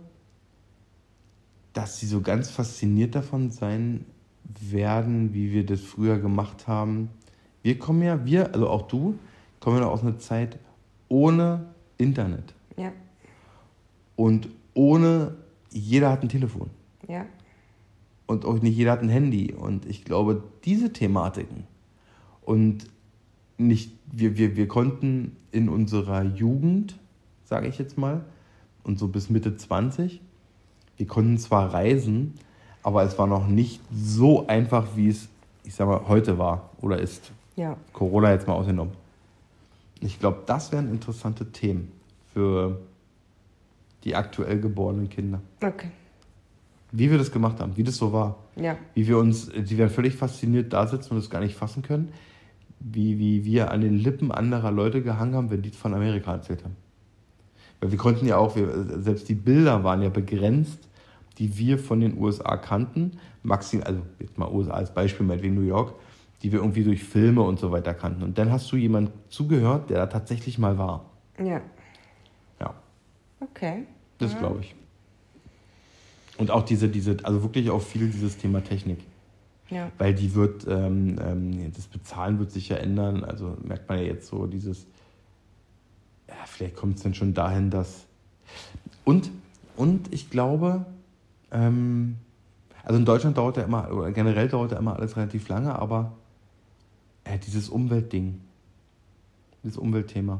dass 1.74 2.00
sie 2.00 2.06
so 2.06 2.22
ganz 2.22 2.52
fasziniert 2.52 3.16
davon 3.16 3.50
sein 3.50 4.06
werden, 4.60 5.34
wie 5.34 5.52
wir 5.52 5.66
das 5.66 5.82
früher 5.82 6.18
gemacht 6.18 6.68
haben. 6.68 7.10
Wir 7.62 7.78
kommen 7.78 8.02
ja, 8.02 8.26
wir, 8.26 8.54
also 8.54 8.70
auch 8.70 8.84
du, 8.84 9.18
kommen 9.60 9.78
ja 9.78 9.88
aus 9.88 10.02
einer 10.02 10.18
Zeit 10.20 10.58
ohne 11.08 11.66
Internet 11.97 12.54
Ja, 12.78 12.91
und 14.16 14.50
ohne, 14.74 15.36
jeder 15.72 16.12
hat 16.12 16.24
ein 16.24 16.30
Telefon 16.30 16.70
ja. 17.08 17.26
und 18.28 18.45
auch 18.45 18.62
nicht 18.62 18.78
jeder 18.78 18.93
hat 18.93 19.02
ein 19.02 19.10
Handy. 19.10 19.54
Und 19.54 19.86
ich 19.86 20.06
glaube, 20.06 20.43
diese 20.66 20.93
Thematiken 20.93 21.66
und 22.41 22.86
nicht, 23.58 23.91
wir, 24.12 24.38
wir, 24.38 24.56
wir 24.56 24.68
konnten 24.68 25.36
in 25.52 25.68
unserer 25.70 26.24
Jugend, 26.24 26.97
sage 27.43 27.68
ich 27.68 27.78
jetzt 27.78 27.97
mal, 27.97 28.24
und 28.84 28.97
so 28.97 29.08
bis 29.08 29.30
Mitte 29.30 29.58
20, 29.58 30.22
wir 30.97 31.08
konnten 31.08 31.38
zwar 31.38 31.74
reisen, 31.74 32.34
aber 32.84 33.04
es 33.04 33.18
war 33.18 33.28
noch 33.28 33.48
nicht 33.48 33.82
so 33.94 34.48
einfach, 34.48 34.88
wie 34.96 35.10
es, 35.10 35.28
ich 35.64 35.76
sag 35.76 35.88
mal, 35.88 36.08
heute 36.08 36.38
war 36.38 36.70
oder 36.82 37.00
ist. 37.00 37.32
Ja. 37.56 37.76
Corona 37.94 38.32
jetzt 38.32 38.48
mal 38.48 38.54
ausgenommen. 38.54 38.94
Ich 40.00 40.20
glaube, 40.20 40.44
das 40.46 40.72
wären 40.72 40.90
interessante 40.90 41.52
Themen 41.52 41.92
für 42.34 42.80
die 44.04 44.16
aktuell 44.16 44.60
geborenen 44.60 45.10
Kinder. 45.10 45.42
Okay. 45.62 45.92
Wie 46.92 47.12
wir 47.12 47.18
das 47.18 47.32
gemacht 47.32 47.60
haben, 47.60 47.76
wie 47.76 47.84
das 47.84 47.98
so 47.98 48.14
war. 48.14 48.38
Ja. 48.56 48.78
Wie 48.94 49.08
wir 49.08 49.18
uns, 49.18 49.50
die 49.50 49.78
werden 49.78 49.90
völlig 49.90 50.16
fasziniert 50.16 50.74
da 50.74 50.88
sitzen 50.88 51.14
und 51.14 51.20
es 51.20 51.30
gar 51.30 51.42
nicht 51.42 51.56
fassen 51.56 51.84
können. 51.84 52.14
Wie, 52.80 53.20
wie 53.20 53.44
wir 53.44 53.72
an 53.72 53.82
den 53.82 53.98
Lippen 53.98 54.32
anderer 54.32 54.72
Leute 54.72 55.02
gehangen 55.02 55.36
haben, 55.36 55.50
wenn 55.52 55.62
die 55.62 55.70
von 55.70 55.94
Amerika 55.94 56.32
erzählt 56.32 56.64
haben. 56.64 56.78
Weil 57.82 57.92
wir 57.92 57.98
konnten 57.98 58.26
ja 58.26 58.38
auch, 58.38 58.56
wir, 58.56 59.02
selbst 59.02 59.28
die 59.28 59.36
Bilder 59.36 59.84
waren 59.84 60.02
ja 60.02 60.10
begrenzt, 60.10 60.89
die 61.40 61.58
wir 61.58 61.80
von 61.80 62.02
den 62.02 62.18
USA 62.18 62.58
kannten. 62.58 63.14
Maxim, 63.44 63.82
also 63.84 64.02
jetzt 64.20 64.38
mal 64.38 64.52
USA 64.52 64.74
als 64.74 64.94
Beispiel, 64.94 65.26
meinetwegen 65.26 65.56
New 65.56 65.62
York, 65.62 65.96
die 66.44 66.52
wir 66.52 66.60
irgendwie 66.60 66.84
durch 66.84 67.04
Filme 67.04 67.42
und 67.42 67.60
so 67.60 67.72
weiter 67.72 67.94
kannten. 67.94 68.24
Und 68.24 68.38
dann 68.38 68.52
hast 68.52 68.72
du 68.72 68.76
jemand 68.76 69.12
zugehört, 69.30 69.90
der 69.90 70.00
da 70.00 70.08
tatsächlich 70.08 70.60
mal 70.60 70.78
war. 70.78 71.06
Ja. 71.44 71.62
Ja, 72.60 72.74
Okay. 73.40 73.86
das 74.18 74.34
ja. 74.34 74.40
glaube 74.40 74.60
ich. 74.62 74.76
Und 76.38 76.52
auch 76.52 76.64
diese, 76.64 76.90
diese, 76.90 77.18
also 77.24 77.42
wirklich 77.44 77.70
auch 77.70 77.82
viel 77.82 78.10
dieses 78.10 78.38
Thema 78.38 78.64
Technik. 78.64 79.00
Ja. 79.70 79.92
Weil 79.98 80.14
die 80.14 80.34
wird, 80.36 80.66
ähm, 80.68 81.18
ähm, 81.22 81.72
das 81.74 81.88
Bezahlen 81.88 82.40
wird 82.40 82.52
sich 82.52 82.70
ja 82.70 82.78
ändern. 82.78 83.24
Also 83.24 83.58
merkt 83.64 83.88
man 83.88 84.00
ja 84.00 84.06
jetzt 84.06 84.28
so 84.28 84.48
dieses, 84.48 84.88
ja, 86.28 86.36
vielleicht 86.46 86.76
kommt 86.76 86.98
es 86.98 87.04
dann 87.04 87.14
schon 87.14 87.34
dahin, 87.34 87.70
dass. 87.70 88.06
Und, 89.04 89.32
und 89.76 90.14
ich 90.14 90.30
glaube, 90.30 90.86
ähm, 91.52 92.18
also 92.84 92.97
in 93.00 93.06
Deutschland 93.06 93.38
dauert 93.38 93.58
ja 93.58 93.64
immer, 93.64 93.91
oder 93.91 94.12
generell 94.12 94.47
dauert 94.47 94.72
ja 94.72 94.78
immer 94.80 94.95
alles 94.95 95.16
relativ 95.18 95.47
lange, 95.50 95.78
aber 95.78 96.14
äh, 97.24 97.38
dieses 97.38 97.70
Umweltding, 97.70 98.39
dieses 99.64 99.78
Umweltthema, 99.78 100.39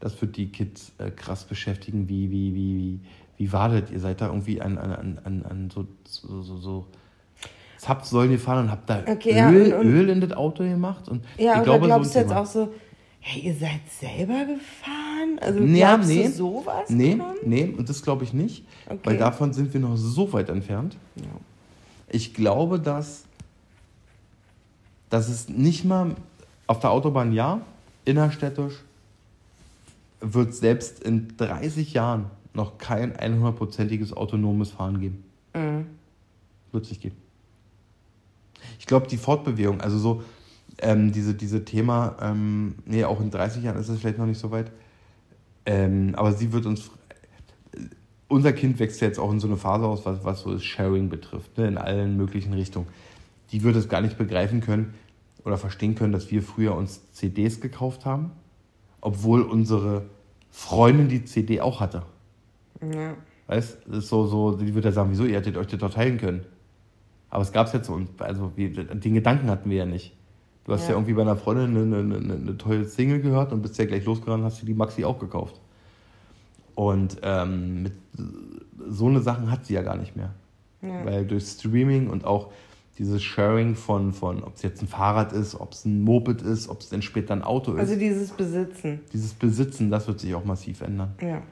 das 0.00 0.20
wird 0.20 0.36
die 0.36 0.48
Kids 0.48 0.92
äh, 0.98 1.10
krass 1.10 1.44
beschäftigen. 1.44 2.08
Wie, 2.08 2.30
wie, 2.30 2.54
wie, 2.54 2.76
wie, 2.76 3.00
wie 3.36 3.52
war 3.52 3.68
das? 3.68 3.90
Ihr 3.90 4.00
seid 4.00 4.20
da 4.20 4.26
irgendwie 4.28 4.60
an, 4.60 4.78
an, 4.78 5.18
an, 5.24 5.44
an, 5.44 5.70
so, 5.70 5.86
so, 6.04 6.42
so, 6.42 6.56
so 6.58 6.86
Zapfsäulen 7.78 8.30
gefahren 8.30 8.66
und 8.66 8.70
habt 8.70 8.88
da 8.88 9.02
Okay, 9.06 9.36
ja, 9.36 9.50
Öl, 9.50 9.72
und- 9.74 9.80
und- 9.80 9.92
Öl 9.92 10.08
in 10.10 10.20
das 10.20 10.32
Auto 10.32 10.62
gemacht. 10.62 11.08
Und 11.08 11.24
Ja, 11.36 11.52
ich 11.54 11.56
oder 11.56 11.64
glaube, 11.64 11.86
glaubst 11.86 12.12
so 12.12 12.18
du 12.20 12.24
jetzt 12.24 12.34
auch 12.34 12.46
so, 12.46 12.72
hey, 13.20 13.42
ihr 13.42 13.54
seid 13.54 13.80
selber 13.88 14.44
gefahren? 14.44 15.11
Also 15.40 15.60
Ja, 15.60 15.94
glaubst 15.96 16.08
nee. 16.08 16.24
du 16.24 16.30
sowas? 16.32 16.88
Nee, 16.90 17.16
Tom? 17.16 17.26
nee, 17.44 17.64
und 17.76 17.88
das 17.88 18.02
glaube 18.02 18.24
ich 18.24 18.32
nicht, 18.32 18.64
Okay. 18.86 18.98
weil 19.04 19.18
davon 19.18 19.52
sind 19.52 19.72
wir 19.72 19.80
noch 19.80 19.96
so 19.96 20.32
weit 20.32 20.48
entfernt. 20.48 20.96
Ja. 21.16 21.24
Ich 22.08 22.34
glaube, 22.34 22.78
dass, 22.78 23.24
dass 25.10 25.28
es 25.28 25.48
nicht 25.48 25.84
mal 25.84 26.14
auf 26.66 26.80
der 26.80 26.90
Autobahn 26.90 27.32
ja, 27.32 27.60
innerstädtisch 28.04 28.74
wird 30.20 30.54
selbst 30.54 31.02
in 31.02 31.36
30 31.36 31.92
Jahren 31.94 32.26
noch 32.54 32.78
kein 32.78 33.14
100%iges 33.16 34.12
autonomes 34.12 34.70
Fahren 34.70 35.00
geben. 35.00 35.24
Mhm. 35.54 35.86
Wird 36.70 36.84
es 36.84 36.90
nicht 36.90 37.02
geben. 37.02 37.16
Ich 38.78 38.86
glaube, 38.86 39.06
die 39.08 39.16
Fortbewegung, 39.16 39.80
also 39.80 39.98
so 39.98 40.22
ähm, 40.78 41.12
diese, 41.12 41.34
diese 41.34 41.64
Thema, 41.64 42.16
ähm, 42.20 42.74
nee, 42.84 43.04
auch 43.04 43.20
in 43.20 43.30
30 43.30 43.62
Jahren 43.64 43.78
ist 43.78 43.88
es 43.88 44.00
vielleicht 44.00 44.18
noch 44.18 44.26
nicht 44.26 44.38
so 44.38 44.50
weit, 44.50 44.70
ähm, 45.66 46.14
aber 46.16 46.32
sie 46.32 46.52
wird 46.52 46.66
uns, 46.66 46.90
unser 48.28 48.52
Kind 48.52 48.78
wächst 48.78 49.00
ja 49.00 49.06
jetzt 49.06 49.18
auch 49.18 49.30
in 49.30 49.40
so 49.40 49.46
eine 49.46 49.56
Phase 49.56 49.86
aus, 49.86 50.04
was, 50.04 50.24
was 50.24 50.40
so 50.40 50.52
das 50.52 50.64
Sharing 50.64 51.08
betrifft, 51.08 51.58
ne, 51.58 51.68
in 51.68 51.78
allen 51.78 52.16
möglichen 52.16 52.52
Richtungen. 52.52 52.86
Die 53.52 53.62
wird 53.62 53.76
es 53.76 53.88
gar 53.88 54.00
nicht 54.00 54.18
begreifen 54.18 54.60
können 54.60 54.94
oder 55.44 55.58
verstehen 55.58 55.94
können, 55.94 56.12
dass 56.12 56.30
wir 56.30 56.42
früher 56.42 56.74
uns 56.74 57.10
CDs 57.12 57.60
gekauft 57.60 58.04
haben, 58.04 58.32
obwohl 59.00 59.42
unsere 59.42 60.06
Freundin 60.50 61.08
die 61.08 61.24
CD 61.24 61.60
auch 61.60 61.80
hatte. 61.80 62.02
Ja. 62.80 63.14
Weißt 63.46 63.86
ist 63.86 64.08
so, 64.08 64.26
so, 64.26 64.56
die 64.56 64.74
wird 64.74 64.84
ja 64.84 64.92
sagen, 64.92 65.10
wieso, 65.10 65.24
ihr 65.24 65.36
hättet 65.36 65.56
euch 65.56 65.66
das 65.66 65.80
doch 65.80 65.92
teilen 65.92 66.18
können. 66.18 66.44
Aber 67.28 67.42
es 67.42 67.52
gab 67.52 67.66
es 67.66 67.72
jetzt 67.72 67.86
so, 67.86 67.94
und 67.94 68.20
also 68.20 68.52
wir, 68.56 68.70
den 68.70 69.14
Gedanken 69.14 69.50
hatten 69.50 69.70
wir 69.70 69.78
ja 69.78 69.86
nicht. 69.86 70.14
Du 70.64 70.72
hast 70.72 70.82
ja, 70.82 70.90
Ja. 70.90 70.94
irgendwie 70.96 71.14
bei 71.14 71.22
einer 71.22 71.36
Freundin 71.36 71.76
eine, 71.76 71.96
eine, 71.96 72.16
eine, 72.16 72.34
eine 72.34 72.58
tolle 72.58 72.84
Single 72.84 73.20
gehört 73.20 73.52
und 73.52 73.62
bist 73.62 73.78
ja 73.78 73.84
gleich 73.84 74.04
losgerannt, 74.04 74.44
hast 74.44 74.62
dir 74.62 74.66
die 74.66 74.74
Maxi 74.74 75.04
auch 75.04 75.18
gekauft. 75.18 75.60
Und 76.74 77.18
ähm, 77.22 77.82
mit 77.82 77.92
so 78.88 79.06
eine 79.06 79.20
Sachen 79.20 79.50
hat 79.50 79.66
sie 79.66 79.74
ja 79.74 79.82
gar 79.82 79.96
nicht 79.96 80.16
mehr. 80.16 80.30
Ja. 80.80 81.04
Weil 81.04 81.26
durch 81.26 81.44
Streaming 81.44 82.08
und 82.10 82.24
auch 82.24 82.50
dieses 82.98 83.22
Sharing 83.22 83.74
von, 83.74 84.12
von 84.12 84.42
ob 84.44 84.54
es 84.56 84.62
jetzt 84.62 84.82
ein 84.82 84.86
Fahrrad 84.88 85.32
ist, 85.32 85.54
ob 85.58 85.72
es 85.72 85.84
ein 85.84 86.02
Moped 86.02 86.42
ist, 86.42 86.68
ob 86.68 86.80
es 86.80 86.88
dann 86.90 87.02
später 87.02 87.34
ein 87.34 87.42
Auto 87.42 87.72
ist, 87.74 87.80
Also 87.80 87.96
dieses 87.96 88.30
Besitzen. 88.30 89.00
dieses 89.12 89.32
Besitzen, 89.34 89.90
das 89.90 90.06
wird 90.06 90.20
sich 90.20 90.34
auch 90.34 90.44
massiv 90.44 90.80
ändern. 90.82 91.14
Ja. 91.20 91.42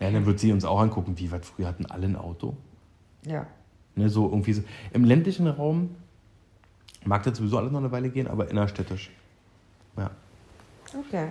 Ja, 0.00 0.10
dann 0.10 0.26
wird 0.26 0.40
sie 0.40 0.52
uns 0.52 0.64
auch 0.64 0.80
angucken, 0.80 1.14
wie 1.16 1.30
weit 1.30 1.44
früher 1.46 1.68
hatten 1.68 1.86
alle 1.86 2.06
ein 2.06 2.16
Auto. 2.16 2.56
Ja. 3.24 3.46
Ne, 3.94 4.08
so 4.08 4.28
irgendwie 4.28 4.52
so. 4.52 4.62
Im 4.92 5.04
ländlichen 5.04 5.46
Raum 5.46 5.90
mag 7.06 7.22
das 7.22 7.38
sowieso 7.38 7.58
alles 7.58 7.72
noch 7.72 7.80
eine 7.80 7.90
Weile 7.92 8.10
gehen, 8.10 8.26
aber 8.28 8.50
innerstädtisch. 8.50 9.10
Ja, 9.96 10.10
Okay. 10.98 11.28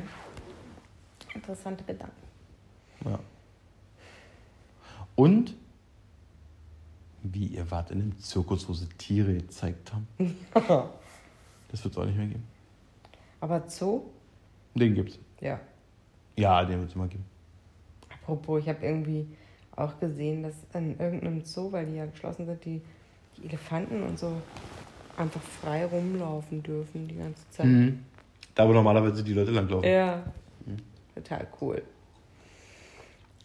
Interessante 1.34 1.84
Gedanken. 1.84 2.16
ja. 3.06 3.20
Und 5.16 5.56
wie 7.24 7.48
ihr 7.48 7.70
wart 7.72 7.90
in 7.92 8.00
dem 8.00 8.20
Zirkus, 8.20 8.68
wo 8.68 8.74
sie 8.74 8.88
Tiere 8.98 9.34
gezeigt 9.34 9.92
haben. 9.94 10.08
Das 11.72 11.84
wird 11.84 11.94
es 11.94 11.98
auch 11.98 12.06
nicht 12.06 12.16
mehr 12.18 12.28
geben. 12.28 12.44
Aber 13.42 13.68
Zoo? 13.68 14.04
Den 14.76 14.94
gibt's. 14.94 15.20
Ja. 15.42 15.60
Ja, 16.38 16.64
den 16.64 16.80
wird 16.80 16.90
es 16.90 16.96
immer 16.96 17.08
geben. 17.08 17.26
Apropos, 18.14 18.62
ich 18.62 18.70
habe 18.70 18.86
irgendwie 18.86 19.28
auch 19.76 20.00
gesehen, 20.00 20.44
dass 20.44 20.54
in 20.74 20.98
irgendeinem 20.98 21.44
Zoo, 21.44 21.72
weil 21.72 21.88
die 21.88 21.96
ja 21.96 22.06
geschlossen 22.06 22.46
sind, 22.46 22.64
die, 22.64 22.82
die 23.36 23.48
Elefanten 23.48 24.04
und 24.04 24.18
so 24.18 24.42
einfach 25.18 25.42
frei 25.62 25.86
rumlaufen 25.86 26.62
dürfen 26.64 27.08
die 27.08 27.16
ganze 27.16 27.50
Zeit. 27.52 27.66
Mhm. 27.66 28.00
Da 28.54 28.68
wo 28.68 28.74
normalerweise 28.74 29.24
die 29.24 29.34
Leute 29.34 29.52
langlaufen. 29.52 29.90
Ja. 29.90 30.24
Total 31.16 31.48
cool. 31.62 31.82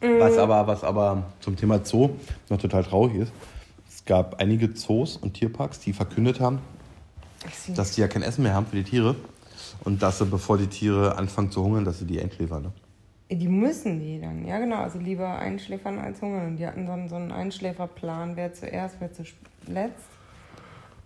Was 0.00 0.38
aber, 0.38 0.66
was 0.66 0.82
aber 0.82 1.24
zum 1.40 1.56
Thema 1.56 1.84
Zoo 1.84 2.10
noch 2.48 2.58
total 2.58 2.82
traurig 2.84 3.16
ist, 3.16 3.32
es 3.88 4.04
gab 4.04 4.40
einige 4.40 4.72
Zoos 4.72 5.16
und 5.16 5.34
Tierparks, 5.34 5.78
die 5.80 5.92
verkündet 5.92 6.40
haben, 6.40 6.60
dass 7.74 7.92
die 7.92 8.00
ja 8.00 8.08
kein 8.08 8.22
Essen 8.22 8.42
mehr 8.42 8.54
haben 8.54 8.66
für 8.66 8.76
die 8.76 8.84
Tiere 8.84 9.14
und 9.84 10.02
dass 10.02 10.18
sie, 10.18 10.24
bevor 10.24 10.56
die 10.56 10.68
Tiere 10.68 11.16
anfangen 11.16 11.50
zu 11.50 11.62
hungern, 11.62 11.84
dass 11.84 11.98
sie 11.98 12.06
die 12.06 12.20
einschläfern. 12.20 12.62
Ne? 12.62 12.72
Die 13.36 13.48
müssen 13.48 14.00
die 14.00 14.20
dann, 14.20 14.46
ja 14.46 14.58
genau. 14.58 14.76
Also 14.76 14.98
lieber 14.98 15.38
einschläfern 15.38 15.98
als 15.98 16.20
hungern. 16.20 16.48
Und 16.48 16.56
die 16.56 16.66
hatten 16.66 16.86
dann 16.86 17.08
so 17.08 17.16
einen 17.16 17.30
Einschläferplan, 17.30 18.36
wer 18.36 18.52
zuerst, 18.52 18.96
wer 19.00 19.10
zuletzt. 19.12 20.08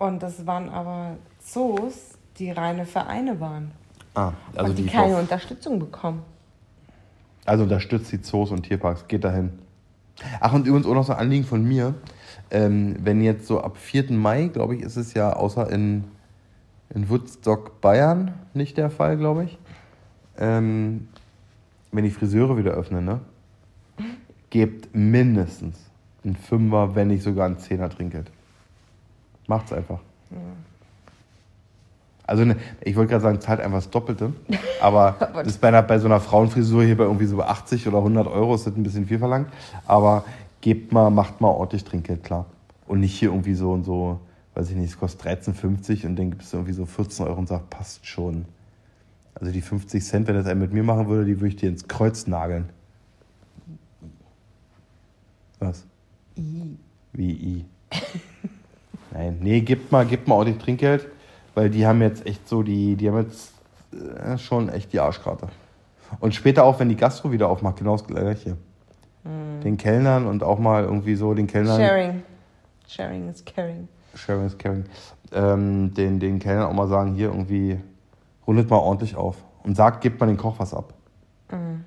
Und 0.05 0.23
das 0.23 0.47
waren 0.47 0.69
aber 0.69 1.17
Zoos, 1.41 2.19
die 2.37 2.51
reine 2.51 2.85
Vereine 2.85 3.41
waren. 3.41 3.71
Ah, 4.15 4.33
also 4.55 4.71
und 4.71 4.79
die, 4.79 4.83
die, 4.83 4.91
keine 4.91 5.17
Unterstützung 5.17 5.79
bekommen. 5.79 6.23
Also 7.47 7.63
unterstützt 7.63 8.13
die 8.13 8.21
Zoos 8.21 8.51
und 8.51 8.65
Tierparks, 8.65 9.09
geht 9.09 9.25
dahin. 9.25 9.59
Ach, 10.41 10.53
und 10.53 10.67
übrigens 10.67 10.87
auch 10.87 10.93
noch 10.93 11.07
so 11.07 11.15
ein 11.15 11.21
Anliegen 11.21 11.47
von 11.47 11.65
mir. 11.65 11.95
Ähm, 12.51 12.97
wenn 13.01 13.23
jetzt 13.23 13.47
so 13.47 13.63
ab 13.63 13.79
4. 13.79 14.13
Mai, 14.13 14.49
glaube 14.49 14.77
ich, 14.77 14.83
ist 14.83 14.97
es 14.97 15.15
ja 15.15 15.33
außer 15.33 15.71
in, 15.71 16.05
in 16.95 17.09
Woodstock, 17.09 17.81
Bayern 17.81 18.35
nicht 18.53 18.77
der 18.77 18.91
Fall, 18.91 19.17
glaube 19.17 19.45
ich. 19.45 19.59
Ähm, 20.37 21.09
wenn 21.93 22.05
die 22.05 22.11
Friseure 22.11 22.59
wieder 22.59 22.73
öffnen, 22.73 23.07
ne? 23.07 23.21
Gebt 24.51 24.95
mindestens 24.95 25.79
ein 26.27 26.37
Fünfer, 26.37 26.95
wenn 26.95 27.09
nicht 27.09 27.23
sogar 27.23 27.47
ein 27.47 27.59
Zehner 27.59 27.89
Trinkgeld. 27.89 28.31
Macht's 29.47 29.73
einfach. 29.73 30.01
Also 32.27 32.45
ne, 32.45 32.57
ich 32.81 32.97
wollte 32.97 33.11
gerade 33.11 33.23
sagen, 33.23 33.41
zahlt 33.41 33.61
einfach 33.61 33.79
das 33.79 33.91
Doppelte. 33.91 34.33
Aber 34.81 35.17
das 35.35 35.49
ist 35.49 35.61
bei, 35.61 35.69
einer, 35.69 35.83
bei 35.83 35.99
so 35.99 36.07
einer 36.07 36.21
Frauenfrisur 36.21 36.85
hier 36.85 36.97
bei 36.97 37.05
irgendwie 37.05 37.27
so 37.27 37.41
80 37.41 37.87
oder 37.87 37.99
100 37.99 38.27
Euro 38.27 38.55
ist 38.55 38.67
das 38.67 38.75
ein 38.75 38.83
bisschen 38.83 39.07
viel 39.07 39.19
verlangt. 39.19 39.49
Aber 39.87 40.25
gebt 40.61 40.93
mal, 40.93 41.11
macht 41.11 41.41
mal 41.41 41.49
ordentlich 41.49 41.85
Trinkgeld 41.85 42.25
klar. 42.25 42.47
Und 42.87 43.01
nicht 43.01 43.19
hier 43.19 43.29
irgendwie 43.29 43.55
so 43.55 43.73
und 43.73 43.85
so, 43.85 44.21
weiß 44.55 44.71
ich 44.71 44.77
nicht, 44.77 44.91
es 44.91 44.99
kostet 44.99 45.27
13,50 45.27 46.07
und 46.07 46.17
dann 46.17 46.31
gibst 46.31 46.53
du 46.53 46.59
irgendwie 46.59 46.73
so 46.73 46.87
14 46.87 47.27
Euro 47.27 47.39
und 47.39 47.49
sagst, 47.49 47.71
passt 47.71 48.07
schon. 48.07 48.47
Also 49.35 49.53
die 49.53 49.61
50 49.61 50.03
Cent, 50.03 50.29
wenn 50.29 50.37
das 50.37 50.47
einer 50.47 50.61
mit 50.61 50.73
mir 50.73 50.83
machen 50.83 51.09
würde, 51.09 51.25
die 51.25 51.37
würde 51.37 51.49
ich 51.49 51.57
dir 51.57 51.69
ins 51.69 51.89
Kreuz 51.89 52.27
nageln. 52.27 52.71
Was? 55.59 55.85
I. 56.39 56.79
Wie 57.13 57.33
I. 57.33 57.65
Nein, 59.15 59.39
nee, 59.41 59.61
gib 59.61 59.93
mal, 59.93 60.05
gib 60.05 60.29
mal 60.29 60.35
ordentlich 60.35 60.63
Trinkgeld, 60.63 61.09
weil 61.55 61.71
die 61.71 61.87
haben 61.87 62.03
jetzt 62.03 62.27
echt 62.27 62.49
so 62.49 62.63
die, 62.63 62.97
die 62.97 63.09
haben 63.09 63.19
jetzt 63.19 63.53
äh, 63.93 64.37
schon 64.37 64.69
echt 64.69 64.93
die 64.93 65.01
Arschkarte. 65.01 65.49
Und 66.21 66.35
später 66.35 66.65
auch, 66.65 66.81
wenn 66.81 66.89
die 66.89 66.97
Gastro 66.97 67.33
wieder 67.33 67.49
aufmacht, 67.49 67.79
genau 67.79 67.93
das 67.93 68.07
gleiche. 68.07 68.57
Den 69.63 69.79
Kellnern 69.79 70.27
und 70.27 70.43
auch 70.43 70.59
mal 70.59 70.85
irgendwie 70.85 71.15
so 71.15 71.33
den 71.33 71.47
Kellnern. 71.47 71.81
Sharing. 71.81 72.23
Sharing 72.87 73.29
is 73.31 73.43
caring. 73.43 73.89
Sharing 74.15 74.47
is 74.47 74.59
caring. 74.59 74.85
Ähm, 75.33 75.95
den, 75.95 76.21
den 76.21 76.39
Kellnern 76.41 76.67
auch 76.67 76.75
mal 76.75 76.89
sagen, 76.89 77.15
hier 77.15 77.29
irgendwie, 77.29 77.81
rundet 78.47 78.69
mal 78.69 78.77
ordentlich 78.77 79.17
auf. 79.17 79.37
Und 79.63 79.77
sagt, 79.77 80.03
gebt 80.03 80.21
mal 80.21 80.27
den 80.27 80.37
Koch 80.37 80.59
was 80.59 80.75
ab. 80.75 80.93
Mhm. 81.51 81.85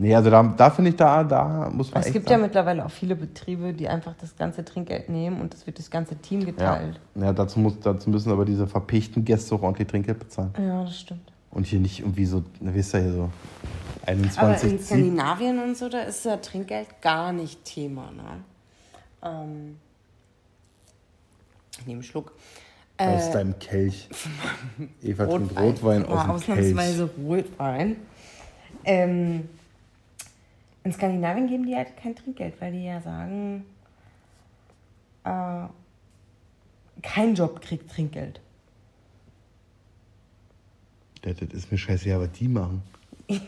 Nee, 0.00 0.14
also 0.14 0.30
da, 0.30 0.42
da 0.42 0.70
finde 0.70 0.90
ich, 0.90 0.96
da, 0.96 1.22
da 1.24 1.68
muss 1.70 1.92
man 1.92 2.02
Es 2.02 2.10
gibt 2.10 2.24
ja 2.30 2.36
sagen. 2.36 2.42
mittlerweile 2.42 2.86
auch 2.86 2.90
viele 2.90 3.14
Betriebe, 3.14 3.74
die 3.74 3.86
einfach 3.86 4.14
das 4.18 4.34
ganze 4.34 4.64
Trinkgeld 4.64 5.10
nehmen 5.10 5.40
und 5.42 5.52
das 5.52 5.66
wird 5.66 5.78
das 5.78 5.90
ganze 5.90 6.16
Team 6.16 6.40
ja. 6.40 6.46
geteilt. 6.46 7.00
ja, 7.16 7.32
dazu, 7.34 7.60
muss, 7.60 7.78
dazu 7.80 8.08
müssen 8.08 8.32
aber 8.32 8.46
diese 8.46 8.66
verpichten 8.66 9.24
Gäste 9.26 9.54
auch 9.54 9.62
ordentlich 9.62 9.88
Trinkgeld 9.88 10.18
bezahlen. 10.18 10.54
Ja, 10.58 10.84
das 10.84 10.98
stimmt. 11.00 11.30
Und 11.50 11.66
hier 11.66 11.80
nicht 11.80 12.00
irgendwie 12.00 12.24
so, 12.24 12.42
na, 12.60 12.72
wisst 12.74 12.94
ihr, 12.94 13.00
hier 13.00 13.12
so 13.12 13.22
Aber 13.26 13.30
21, 14.06 14.70
in 14.72 14.78
Sieb- 14.78 14.86
Skandinavien 14.86 15.58
und 15.62 15.76
so, 15.76 15.88
da 15.90 16.00
ist 16.00 16.24
ja 16.24 16.38
Trinkgeld 16.38 17.02
gar 17.02 17.32
nicht 17.34 17.62
Thema. 17.66 18.10
Ne? 18.12 18.42
Ähm, 19.22 19.76
ich 21.78 21.86
nehme 21.86 21.98
einen 21.98 22.02
Schluck. 22.04 22.32
aus 22.96 23.28
Äh, 23.28 23.32
deinem 23.32 23.58
Kelch. 23.58 24.08
Eva 25.02 25.26
trinkt 25.26 25.58
Rotwein. 25.60 26.06
Ja, 26.08 26.28
aus 26.28 26.44
dem 26.44 26.54
Kelch. 26.54 26.72
ausnahmsweise 26.74 27.10
Rotwein. 27.22 27.96
Ähm, 28.84 29.48
in 30.84 30.92
Skandinavien 30.92 31.46
geben 31.46 31.66
die 31.66 31.76
halt 31.76 31.96
kein 31.96 32.16
Trinkgeld, 32.16 32.60
weil 32.60 32.72
die 32.72 32.84
ja 32.84 33.00
sagen, 33.00 33.64
äh, 35.24 35.66
kein 37.02 37.34
Job 37.34 37.60
kriegt 37.60 37.90
Trinkgeld. 37.90 38.40
Ja, 41.24 41.34
das 41.34 41.48
ist 41.50 41.70
mir 41.70 41.78
scheißegal, 41.78 42.20
was 42.20 42.32
die 42.32 42.48
machen. 42.48 42.82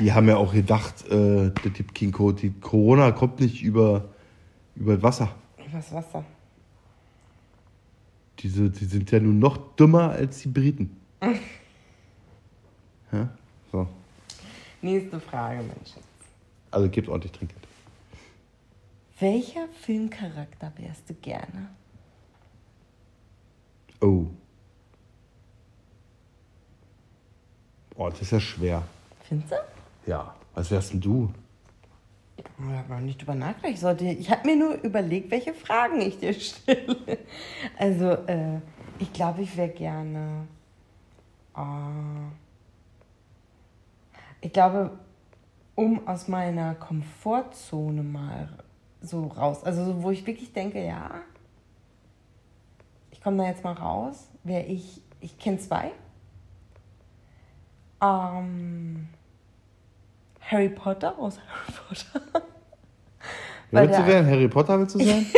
Die 0.00 0.12
haben 0.12 0.28
ja 0.28 0.36
auch 0.36 0.52
gedacht, 0.52 1.06
äh, 1.06 1.50
der 1.50 1.72
Typ 1.72 1.94
King 1.94 2.12
Code, 2.12 2.40
die 2.40 2.50
Corona 2.50 3.12
kommt 3.12 3.40
nicht 3.40 3.62
über, 3.62 4.08
über 4.74 4.94
das 4.94 5.02
Wasser. 5.02 5.34
Was 5.72 5.92
Wasser? 5.92 6.24
Diese, 8.38 8.70
die 8.70 8.84
sind 8.84 9.10
ja 9.10 9.20
nun 9.20 9.38
noch 9.38 9.56
dümmer 9.76 10.10
als 10.10 10.40
die 10.42 10.48
Briten. 10.48 10.96
ja? 13.12 13.28
So. 13.72 13.88
Nächste 14.82 15.20
Frage, 15.20 15.62
Mensch. 15.62 15.94
Also 16.76 16.90
gibt 16.90 17.08
ordentlich 17.08 17.32
Trinkgeld. 17.32 17.66
Welcher 19.18 19.66
Filmcharakter 19.80 20.70
wärst 20.76 21.08
du 21.08 21.14
gerne? 21.14 21.70
Oh. 24.02 24.26
Oh, 27.96 28.10
das 28.10 28.20
ist 28.20 28.32
ja 28.32 28.40
schwer. 28.40 28.82
Findest 29.22 29.52
du? 29.52 29.56
Ja. 30.06 30.34
Was 30.54 30.70
wärst 30.70 30.92
denn 30.92 31.00
du? 31.00 31.32
Ich 32.36 32.44
habe 32.60 32.92
noch 32.92 33.00
nicht 33.00 33.22
drüber 33.22 33.34
nachgedacht. 33.34 33.72
Ich, 33.72 33.80
sollte, 33.80 34.04
ich 34.04 34.30
habe 34.30 34.46
mir 34.46 34.56
nur 34.56 34.74
überlegt, 34.82 35.30
welche 35.30 35.54
Fragen 35.54 36.02
ich 36.02 36.18
dir 36.18 36.34
stelle. 36.34 36.98
Also, 37.78 38.10
äh, 38.10 38.60
ich 38.98 39.10
glaube, 39.14 39.40
ich 39.40 39.56
wäre 39.56 39.70
gerne. 39.70 40.46
äh, 41.56 41.60
ich 44.42 44.52
glaube, 44.52 44.98
um 45.76 46.08
aus 46.08 46.26
meiner 46.26 46.74
Komfortzone 46.74 48.02
mal 48.02 48.48
so 49.00 49.26
raus. 49.26 49.62
Also, 49.62 49.84
so, 49.84 50.02
wo 50.02 50.10
ich 50.10 50.26
wirklich 50.26 50.52
denke, 50.52 50.84
ja, 50.84 51.20
ich 53.12 53.20
komme 53.20 53.36
da 53.36 53.44
jetzt 53.44 53.62
mal 53.62 53.74
raus, 53.74 54.28
wäre 54.42 54.64
ich. 54.64 55.00
Ich 55.20 55.38
kenne 55.38 55.58
zwei. 55.58 55.92
Ähm, 58.02 59.08
Harry 60.40 60.68
Potter 60.68 61.18
aus 61.18 61.38
Harry 61.38 61.72
Potter. 61.88 62.20
Weil 63.70 63.88
willst 63.88 64.00
du 64.00 64.06
werden? 64.06 64.26
Harry 64.26 64.48
Potter 64.48 64.78
willst 64.78 64.94
du 64.94 65.04
sein? 65.04 65.26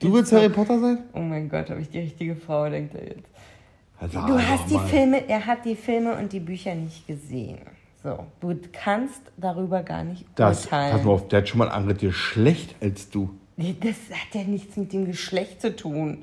du 0.00 0.12
willst 0.12 0.32
Harry 0.32 0.48
Potter 0.48 0.80
sein? 0.80 1.04
Oh 1.12 1.20
mein 1.20 1.48
Gott, 1.48 1.70
habe 1.70 1.80
ich 1.80 1.90
die 1.90 2.00
richtige 2.00 2.34
Frau, 2.34 2.68
denkt 2.68 2.94
er 2.94 3.04
jetzt. 3.04 3.30
Also, 4.00 4.20
Du 4.26 4.38
hast 4.38 4.70
die 4.70 4.74
mal. 4.74 4.86
Filme, 4.86 5.28
er 5.28 5.44
hat 5.46 5.64
die 5.64 5.74
Filme 5.74 6.16
und 6.16 6.32
die 6.32 6.40
Bücher 6.40 6.74
nicht 6.74 7.06
gesehen. 7.06 7.58
So, 8.02 8.26
du 8.40 8.56
kannst 8.72 9.20
darüber 9.36 9.82
gar 9.82 10.04
nicht 10.04 10.24
Das, 10.36 10.64
urteilen. 10.66 10.92
pass 10.96 11.04
mal 11.04 11.12
auf, 11.12 11.28
der 11.28 11.40
hat 11.40 11.48
schon 11.48 11.58
mal 11.58 11.68
ein 11.68 11.74
anderes 11.74 11.98
Geschlecht 12.00 12.76
als 12.80 13.10
du. 13.10 13.30
Das 13.56 13.96
hat 14.16 14.34
ja 14.34 14.44
nichts 14.44 14.76
mit 14.76 14.92
dem 14.92 15.04
Geschlecht 15.06 15.60
zu 15.60 15.74
tun. 15.74 16.22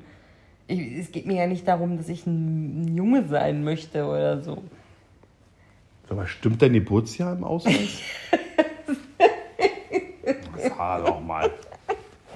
Ich, 0.68 0.80
es 0.98 1.12
geht 1.12 1.26
mir 1.26 1.36
ja 1.36 1.46
nicht 1.46 1.68
darum, 1.68 1.98
dass 1.98 2.08
ich 2.08 2.26
ein, 2.26 2.96
Junge 2.96 3.28
sein 3.28 3.62
möchte 3.62 4.06
oder 4.06 4.40
so. 4.42 4.62
Sag 6.08 6.16
mal, 6.16 6.26
stimmt 6.26 6.62
dein 6.62 6.72
Geburtsjahr 6.72 7.36
im 7.36 7.44
Ausweis? 7.44 7.98
Sag 10.56 11.04
doch 11.04 11.20
mal. 11.20 11.50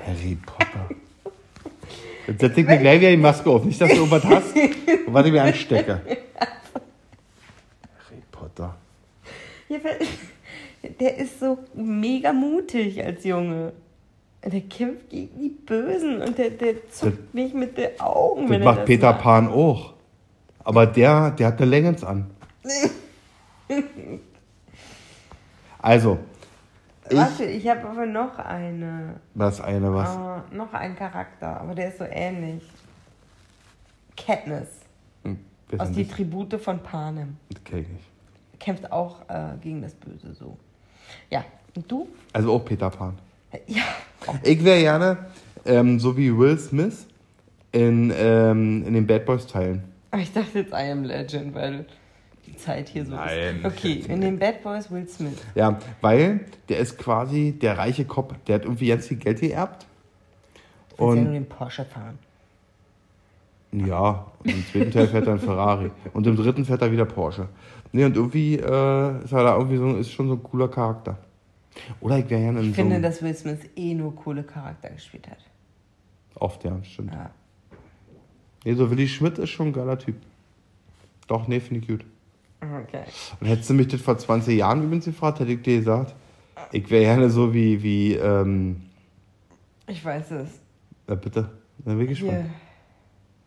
Harry 0.06 0.36
Potter. 0.44 0.88
Jetzt 2.26 2.40
setze 2.40 2.60
ich 2.60 2.66
mir 2.66 2.78
gleich 2.78 3.00
wieder 3.00 3.10
die 3.10 3.16
Maske 3.16 3.50
auf. 3.50 3.64
Nicht, 3.64 3.80
dass 3.80 3.88
du 3.90 3.96
irgendwas 3.96 4.24
hast, 4.24 4.54
was 5.12 5.26
ich 5.26 5.32
mir 5.32 5.42
anstecke. 5.42 6.00
Harry 8.08 8.22
Potter. 8.30 8.76
Der 10.98 11.18
ist 11.18 11.40
so 11.40 11.58
mega 11.74 12.32
mutig 12.32 13.04
als 13.04 13.24
Junge. 13.24 13.72
Der 14.42 14.62
kämpft 14.62 15.10
gegen 15.10 15.38
die 15.38 15.50
Bösen 15.50 16.22
und 16.22 16.38
der, 16.38 16.48
der 16.48 16.88
zuckt 16.88 17.34
nicht 17.34 17.54
mit 17.54 17.76
den 17.76 18.00
Augen. 18.00 18.42
Das 18.42 18.50
wenn 18.50 18.62
er 18.62 18.64
macht 18.64 18.78
das 18.78 18.86
Peter 18.86 19.12
macht. 19.12 19.22
Pan 19.22 19.48
auch. 19.48 19.92
Aber 20.64 20.86
der, 20.86 21.32
der 21.32 21.48
hat 21.48 21.60
eine 21.60 21.70
Leggings 21.70 22.04
an. 22.04 22.30
Also, 25.82 26.18
ich, 27.08 27.16
Warte, 27.16 27.44
ich 27.44 27.66
habe 27.66 27.88
aber 27.88 28.04
noch 28.04 28.38
eine. 28.38 29.14
das 29.34 29.62
eine 29.62 29.94
was. 29.94 30.14
Äh, 30.14 30.54
noch 30.54 30.74
einen 30.74 30.94
Charakter, 30.94 31.58
aber 31.58 31.74
der 31.74 31.88
ist 31.88 31.98
so 31.98 32.04
ähnlich. 32.04 32.62
Katniss 34.14 34.68
wer 35.22 35.34
ist 35.72 35.80
aus 35.80 35.92
die 35.92 36.06
das? 36.06 36.16
Tribute 36.16 36.60
von 36.60 36.82
Panem. 36.82 37.36
Das 37.50 37.64
kenn 37.64 37.78
ich 37.80 37.88
nicht. 37.88 38.04
Kämpft 38.58 38.90
auch 38.92 39.22
äh, 39.28 39.56
gegen 39.60 39.82
das 39.82 39.94
Böse 39.94 40.34
so. 40.34 40.56
Ja, 41.30 41.44
und 41.74 41.90
du? 41.90 42.08
Also 42.32 42.52
auch 42.52 42.64
Peter 42.64 42.90
Pan. 42.90 43.18
Ja. 43.66 43.82
Ich 44.42 44.62
wäre 44.62 44.80
gerne, 44.80 45.16
ähm, 45.64 45.98
so 45.98 46.14
wie 46.14 46.36
Will 46.36 46.58
Smith, 46.58 47.06
in, 47.72 48.12
ähm, 48.14 48.84
in 48.86 48.92
den 48.92 49.06
Bad 49.06 49.24
Boys 49.24 49.46
Teilen. 49.46 49.82
Aber 50.10 50.20
ich 50.20 50.30
dachte 50.30 50.58
jetzt 50.58 50.72
I 50.72 50.90
Am 50.90 51.04
Legend, 51.04 51.54
weil 51.54 51.86
die 52.46 52.54
Zeit 52.56 52.90
hier 52.90 53.06
so 53.06 53.14
Nein. 53.14 53.60
ist. 53.60 53.64
Okay, 53.64 54.04
in 54.08 54.20
den 54.20 54.38
Bad 54.38 54.62
Boys 54.62 54.90
Will 54.90 55.08
Smith. 55.08 55.38
Ja, 55.54 55.78
weil 56.02 56.40
der 56.68 56.78
ist 56.80 56.98
quasi 56.98 57.52
der 57.60 57.78
reiche 57.78 58.04
Kopf. 58.04 58.34
Der 58.46 58.56
hat 58.56 58.64
irgendwie 58.64 58.88
ganz 58.88 59.06
viel 59.06 59.16
Geld 59.16 59.40
geerbt. 59.40 59.86
Willst 60.98 61.00
ja 61.00 61.06
nur 61.06 61.28
Und 61.28 61.32
den 61.32 61.46
Porsche 61.46 61.84
fahren. 61.84 62.18
Ja, 63.72 64.26
und 64.40 64.50
im 64.50 64.64
zweiten 64.66 64.90
Teil 64.90 65.08
fährt 65.08 65.26
er 65.26 65.34
ein 65.34 65.38
Ferrari. 65.38 65.90
Und 66.12 66.26
im 66.26 66.36
dritten 66.36 66.64
fährt 66.64 66.82
er 66.82 66.90
wieder 66.90 67.04
Porsche. 67.04 67.48
Nee, 67.92 68.04
und 68.04 68.16
irgendwie 68.16 68.54
äh, 68.54 69.24
ist 69.24 69.32
er 69.32 69.44
da 69.44 69.56
irgendwie 69.56 69.76
so, 69.76 69.96
ist 69.96 70.10
schon 70.10 70.28
so 70.28 70.34
ein 70.34 70.42
cooler 70.42 70.68
Charakter. 70.68 71.18
Oder 72.00 72.18
ich 72.18 72.28
wäre 72.30 72.40
gerne 72.40 72.60
in 72.60 72.70
Ich 72.70 72.76
so 72.76 72.82
finde, 72.82 73.00
dass 73.00 73.22
Will 73.22 73.34
Smith 73.34 73.60
eh 73.76 73.94
nur 73.94 74.14
coole 74.16 74.42
Charakter 74.42 74.90
gespielt 74.90 75.28
hat. 75.28 75.38
Oft, 76.34 76.64
ja, 76.64 76.82
stimmt. 76.82 77.12
Ja. 77.12 77.30
Nee, 78.64 78.74
so 78.74 78.90
Willi 78.90 79.08
Schmidt 79.08 79.38
ist 79.38 79.50
schon 79.50 79.68
ein 79.68 79.72
geiler 79.72 79.98
Typ. 79.98 80.16
Doch, 81.26 81.48
nee, 81.48 81.60
finde 81.60 81.80
ich 81.80 81.88
gut. 81.88 82.04
Okay. 82.60 83.04
Und 83.40 83.46
hättest 83.46 83.70
du 83.70 83.74
mich 83.74 83.88
das 83.88 84.00
vor 84.00 84.18
20 84.18 84.58
Jahren 84.58 84.82
übrigens 84.84 85.06
gefragt, 85.06 85.40
hätte 85.40 85.52
ich 85.52 85.62
dir 85.62 85.78
gesagt, 85.78 86.14
ich 86.72 86.90
wäre 86.90 87.04
gerne 87.04 87.30
so 87.30 87.54
wie, 87.54 87.82
wie, 87.82 88.14
ähm, 88.14 88.82
Ich 89.86 90.04
weiß 90.04 90.30
es. 90.32 90.60
na 91.06 91.14
bitte, 91.14 91.50
dann 91.78 91.96
bin 91.96 92.10
ich 92.10 92.18
gespannt. 92.18 92.50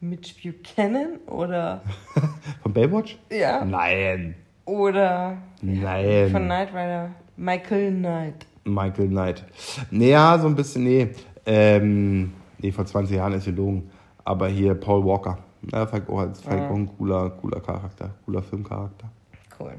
Mitch 0.03 0.35
Buchanan 0.43 1.19
oder. 1.27 1.81
Von 2.61 2.73
Baywatch? 2.73 3.17
Ja. 3.31 3.63
Nein. 3.63 4.35
Oder. 4.65 5.37
Nein. 5.61 6.29
Von 6.29 6.43
Knight 6.43 6.69
Rider. 6.73 7.11
Michael 7.37 7.91
Knight. 7.91 8.45
Michael 8.65 9.07
Knight. 9.07 9.45
Naja, 9.91 10.37
so 10.39 10.47
ein 10.47 10.55
bisschen, 10.55 10.83
nee. 10.83 11.09
Ähm, 11.45 12.33
nee, 12.59 12.71
vor 12.71 12.85
20 12.85 13.15
Jahren 13.15 13.33
ist 13.33 13.45
gelogen. 13.45 13.89
Aber 14.25 14.49
hier 14.49 14.75
Paul 14.75 15.05
Walker. 15.05 15.37
Ja, 15.71 15.87
fand 15.87 16.03
ich 16.03 16.09
auch, 16.09 16.19
fand 16.19 16.61
ich 16.61 16.69
auch 16.69 16.75
ein 16.75 16.97
cooler, 16.97 17.29
cooler 17.29 17.61
Charakter, 17.61 18.13
cooler 18.25 18.43
Filmcharakter. 18.43 19.09
Cool. 19.57 19.75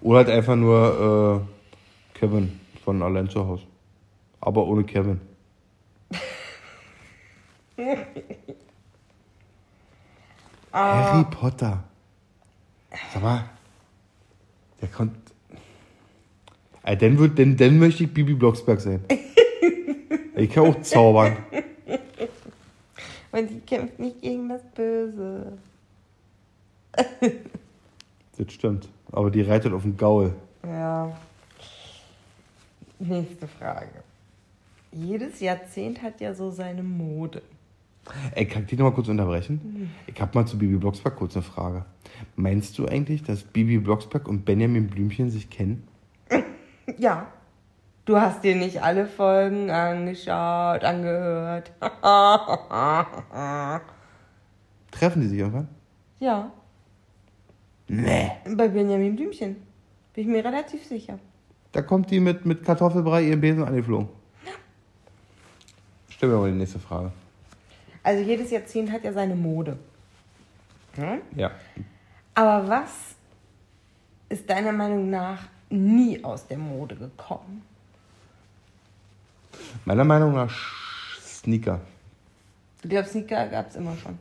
Oder 0.00 0.18
halt 0.18 0.30
einfach 0.30 0.56
nur 0.56 1.44
äh, 2.14 2.18
Kevin 2.18 2.60
von 2.82 3.02
Allein 3.02 3.28
zu 3.28 3.46
Hause. 3.46 3.64
Aber 4.40 4.66
ohne 4.66 4.84
Kevin. 4.84 5.20
Harry 10.72 11.24
Potter. 11.30 11.84
Sag 13.12 13.22
mal, 13.22 13.44
der 14.80 14.88
kommt. 14.88 15.16
Äh, 16.82 16.96
dann, 16.96 17.18
würd, 17.18 17.38
dann, 17.38 17.56
dann 17.56 17.78
möchte 17.78 18.04
ich 18.04 18.14
Bibi 18.14 18.34
Blocksberg 18.34 18.80
sein. 18.80 19.04
ich 20.36 20.50
kann 20.50 20.66
auch 20.66 20.80
zaubern. 20.82 21.36
Und 23.30 23.48
sie 23.48 23.60
kämpft 23.60 23.98
nicht 23.98 24.20
gegen 24.22 24.48
das 24.48 24.62
Böse. 24.74 25.58
Das 28.38 28.52
stimmt. 28.52 28.88
Aber 29.10 29.32
die 29.32 29.42
reitet 29.42 29.72
auf 29.72 29.82
den 29.82 29.96
Gaul. 29.96 30.32
Ja. 30.64 31.12
Nächste 33.00 33.48
Frage. 33.48 34.04
Jedes 34.92 35.40
Jahrzehnt 35.40 36.02
hat 36.02 36.20
ja 36.20 36.32
so 36.34 36.52
seine 36.52 36.84
Mode. 36.84 37.42
Ey, 38.34 38.46
kann 38.46 38.62
ich 38.62 38.68
dich 38.68 38.78
nochmal 38.78 38.94
kurz 38.94 39.08
unterbrechen? 39.08 39.90
Ich 40.06 40.20
habe 40.20 40.36
mal 40.38 40.46
zu 40.46 40.58
Bibi 40.58 40.76
Blocksberg 40.76 41.16
kurz 41.16 41.36
eine 41.36 41.42
Frage. 41.42 41.84
Meinst 42.36 42.78
du 42.78 42.86
eigentlich, 42.86 43.22
dass 43.22 43.42
Bibi 43.42 43.78
Blocksberg 43.78 44.28
und 44.28 44.44
Benjamin 44.44 44.88
Blümchen 44.88 45.30
sich 45.30 45.50
kennen? 45.50 45.86
Ja. 46.98 47.26
Du 48.06 48.18
hast 48.18 48.42
dir 48.42 48.56
nicht 48.56 48.82
alle 48.82 49.06
Folgen 49.06 49.70
angeschaut, 49.70 50.82
angehört. 50.82 51.70
Treffen 54.90 55.20
die 55.20 55.28
sich 55.28 55.38
irgendwann? 55.38 55.68
ja, 56.18 56.50
Nee. 57.88 58.30
bei 58.56 58.68
Benjamin 58.68 59.14
Blümchen. 59.16 59.56
Bin 60.14 60.24
ich 60.24 60.26
mir 60.26 60.42
relativ 60.44 60.84
sicher. 60.86 61.18
Da 61.72 61.82
kommt 61.82 62.10
die 62.10 62.20
mit, 62.20 62.46
mit 62.46 62.64
Kartoffelbrei 62.64 63.24
ihren 63.24 63.40
Besen 63.42 63.62
angeflogen. 63.64 64.08
Stell 66.08 66.30
mir 66.30 66.38
mal 66.38 66.50
die 66.50 66.56
nächste 66.58 66.78
Frage. 66.78 67.12
Also 68.08 68.22
jedes 68.22 68.50
Jahrzehnt 68.50 68.90
hat 68.90 69.04
ja 69.04 69.12
seine 69.12 69.34
Mode. 69.34 69.76
Hm? 70.94 71.20
Ja. 71.36 71.50
Aber 72.34 72.66
was 72.66 72.90
ist 74.30 74.48
deiner 74.48 74.72
Meinung 74.72 75.10
nach 75.10 75.42
nie 75.68 76.24
aus 76.24 76.46
der 76.46 76.56
Mode 76.56 76.96
gekommen? 76.96 77.60
Meiner 79.84 80.04
Meinung 80.04 80.32
nach 80.32 80.50
Sneaker. 81.20 81.80
Du 82.80 82.88
glaubst, 82.88 83.12
Sneaker 83.12 83.46
gab 83.48 83.68
es 83.68 83.76
immer 83.76 83.94
schon. 83.98 84.18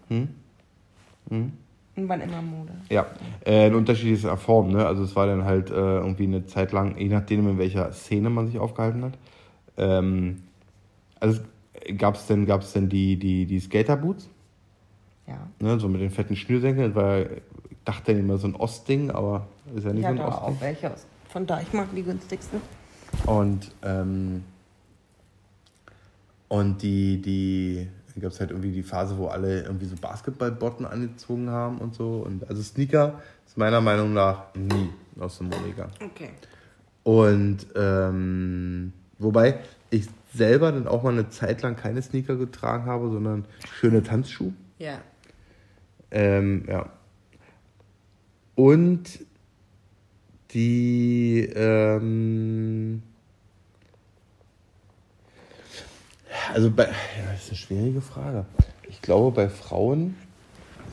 Hm? 1.30 1.54
Und 1.96 2.10
waren 2.10 2.20
immer 2.20 2.42
Mode. 2.42 2.74
Ja, 2.90 3.06
äh, 3.46 3.68
in 3.68 3.76
unterschiedlicher 3.76 4.36
Form. 4.36 4.74
Ne? 4.74 4.86
Also 4.86 5.04
es 5.04 5.16
war 5.16 5.28
dann 5.28 5.46
halt 5.46 5.70
äh, 5.70 5.74
irgendwie 5.76 6.26
eine 6.26 6.46
Zeit 6.46 6.74
lang, 6.74 6.98
je 6.98 7.08
nachdem 7.08 7.48
in 7.48 7.58
welcher 7.58 7.94
Szene 7.94 8.30
man 8.30 8.48
sich 8.48 8.60
aufgehalten 8.60 9.06
hat. 9.06 9.14
Ähm, 9.78 10.44
also 11.22 11.40
gab 11.98 12.16
es 12.16 12.26
denn, 12.28 12.46
gab's 12.46 12.74
denn 12.74 12.90
die, 12.90 13.18
die, 13.18 13.46
die 13.46 13.60
Skaterboots, 13.60 14.30
Ja. 15.28 15.48
ne? 15.60 15.80
so 15.80 15.88
mit 15.88 16.02
den 16.02 16.10
fetten 16.12 16.36
Schnürsenkeln. 16.36 16.96
War, 16.96 17.22
ich 17.22 17.78
dachte 17.86 18.12
immer 18.12 18.38
so 18.38 18.48
ein 18.48 18.56
Ostding, 18.56 19.12
aber 19.12 19.48
ist 19.76 19.86
ja 19.86 19.92
nicht 19.94 20.02
Ich 20.02 20.06
so 20.08 20.12
ein 20.14 20.20
hatte 20.20 20.28
auch 20.36 20.42
Ostding. 20.44 20.62
welche 20.62 20.94
aus. 20.94 21.06
Von 21.30 21.46
Deichmark, 21.46 21.90
die 21.96 22.04
günstigsten. 22.04 22.62
Und, 23.26 23.72
ähm, 23.84 24.44
und 26.48 26.82
die, 26.82 27.22
die, 27.22 27.88
gab 28.20 28.32
es 28.32 28.40
halt 28.40 28.52
irgendwie 28.52 28.72
die 28.72 28.84
Phase, 28.84 29.18
wo 29.18 29.28
alle 29.28 29.64
irgendwie 29.64 29.86
so 29.86 29.96
Basketballbotten 29.98 30.86
angezogen 30.86 31.50
haben 31.50 31.78
und 31.80 31.94
so. 31.94 32.24
Und 32.26 32.50
also 32.50 32.62
Sneaker 32.62 33.22
ist 33.46 33.58
meiner 33.58 33.82
Meinung 33.82 34.14
nach 34.14 34.54
nie 34.56 34.90
aus 35.20 35.38
dem 35.38 35.48
Mode 35.50 35.64
gegangen. 35.66 35.92
Okay. 36.04 36.30
Und 37.04 37.68
ähm, 37.76 38.94
wobei 39.20 39.60
ich 39.90 40.08
selber 40.34 40.72
dann 40.72 40.88
auch 40.88 41.04
mal 41.04 41.14
eine 41.14 41.30
Zeit 41.30 41.62
lang 41.62 41.76
keine 41.76 42.02
Sneaker 42.02 42.36
getragen 42.36 42.86
habe, 42.86 43.10
sondern 43.10 43.46
schöne 43.80 44.04
Tanzschuhe. 44.04 44.54
Ja. 44.80 45.00
Ähm, 46.12 46.66
ja. 46.68 46.90
Und 48.56 49.20
die, 50.52 51.42
ähm, 51.56 53.04
also 56.54 56.72
bei, 56.72 56.86
ja, 56.86 56.92
das 57.32 57.44
ist 57.44 57.50
eine 57.50 57.58
schwierige 57.58 58.02
Frage. 58.02 58.46
Ich 58.90 59.02
glaube, 59.02 59.32
bei 59.32 59.50
Frauen 59.50 60.16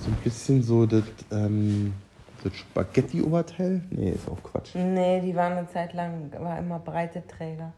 so 0.00 0.10
ein 0.10 0.16
bisschen 0.24 0.62
so 0.62 0.86
das, 0.86 1.04
ähm, 1.30 1.94
das 2.42 2.54
Spaghetti-Oberteil. 2.56 3.82
Nee, 3.90 4.10
ist 4.10 4.28
auch 4.28 4.42
Quatsch. 4.42 4.74
Nee, 4.74 5.20
die 5.20 5.34
waren 5.34 5.54
eine 5.54 5.68
Zeit 5.68 5.94
lang, 5.94 6.30
war 6.38 6.58
immer 6.58 6.78
breite 6.78 7.26
Träger. 7.26 7.72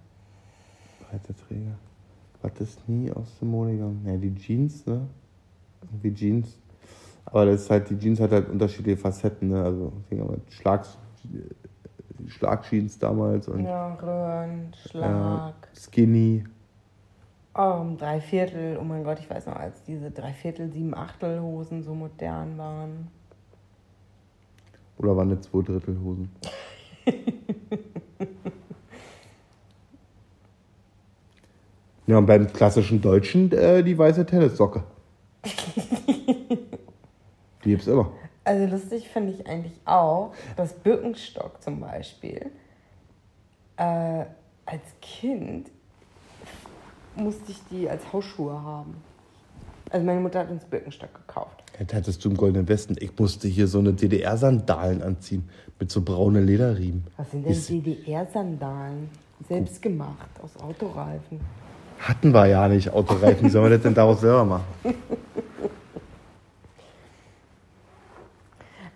Breite 1.10 1.34
Träger. 1.34 1.78
Was 2.42 2.60
ist 2.60 2.88
nie 2.88 3.10
aus 3.12 3.38
dem 3.38 3.50
Mode 3.50 3.72
gegangen? 3.72 4.02
Ja, 4.06 4.16
die 4.16 4.34
Jeans, 4.34 4.86
ne? 4.86 5.06
Irgendwie 5.82 6.14
Jeans. 6.14 6.58
Aber 7.24 7.46
das 7.46 7.62
ist 7.62 7.70
halt, 7.70 7.90
die 7.90 7.98
Jeans 7.98 8.20
hat 8.20 8.30
halt 8.30 8.48
unterschiedliche 8.48 8.96
Facetten, 8.96 9.48
ne? 9.48 9.62
Also 9.62 9.92
fing 10.08 10.20
an 10.20 10.30
mit 10.30 10.52
Schlags, 10.52 10.96
Schlagjeans 12.28 12.98
damals 12.98 13.48
und 13.48 13.64
Ja, 13.64 13.94
Röhren, 13.94 14.72
ja, 14.72 14.90
Schlag. 14.90 15.54
Skinny. 15.74 16.44
Oh, 17.54 17.78
um 17.80 17.96
Dreiviertel, 17.96 18.76
oh 18.78 18.84
mein 18.84 19.02
Gott, 19.02 19.18
ich 19.18 19.30
weiß 19.30 19.46
noch, 19.46 19.56
als 19.56 19.82
diese 19.84 20.10
Dreiviertel, 20.10 20.70
sieben 20.70 20.94
Achtel 20.94 21.40
Hosen 21.40 21.82
so 21.82 21.94
modern 21.94 22.58
waren. 22.58 23.08
Oder 24.98 25.16
waren 25.16 25.30
das 25.30 25.42
zwei 25.42 25.62
Drittel 25.62 25.98
Hosen? 25.98 26.30
ja, 32.06 32.18
und 32.18 32.26
beim 32.26 32.52
klassischen 32.52 33.00
Deutschen 33.00 33.50
äh, 33.52 33.82
die 33.82 33.96
weiße 33.96 34.24
Tennissocke. 34.26 34.84
die 37.64 37.70
gibt's 37.70 37.86
immer. 37.86 38.12
Also 38.44 38.66
lustig 38.66 39.08
finde 39.08 39.32
ich 39.32 39.46
eigentlich 39.46 39.80
auch, 39.84 40.32
dass 40.56 40.72
Birkenstock 40.72 41.60
zum 41.62 41.80
Beispiel 41.80 42.50
äh, 43.76 44.24
als 44.64 44.82
Kind 45.00 45.70
musste 47.16 47.50
ich 47.50 47.58
die 47.70 47.88
als 47.88 48.12
Hausschuhe 48.12 48.62
haben. 48.62 48.96
Also 49.90 50.04
meine 50.04 50.20
Mutter 50.20 50.40
hat 50.40 50.50
uns 50.50 50.64
Birkenstock 50.64 51.14
gekauft. 51.14 51.62
Jetzt 51.78 51.94
hattest 51.94 52.24
du 52.24 52.30
im 52.30 52.36
Goldenen 52.36 52.68
Westen. 52.68 52.96
Ich 53.00 53.18
musste 53.18 53.48
hier 53.48 53.66
so 53.66 53.78
eine 53.78 53.92
DDR-Sandalen 53.92 55.02
anziehen. 55.02 55.48
Mit 55.78 55.90
so 55.90 56.00
braune 56.00 56.40
Lederriemen. 56.40 57.04
Was 57.16 57.30
sind 57.30 57.46
denn 57.46 57.82
DDR-Sandalen? 57.82 59.10
Selbst 59.48 59.82
gemacht, 59.82 60.30
aus 60.42 60.56
Autoreifen. 60.56 61.40
Hatten 62.00 62.32
wir 62.32 62.46
ja 62.46 62.68
nicht 62.68 62.90
Autoreifen. 62.90 63.46
Wie 63.46 63.50
sollen 63.50 63.64
wir 63.64 63.70
das 63.70 63.82
denn 63.82 63.94
daraus 63.94 64.20
selber 64.20 64.44
machen? 64.44 64.64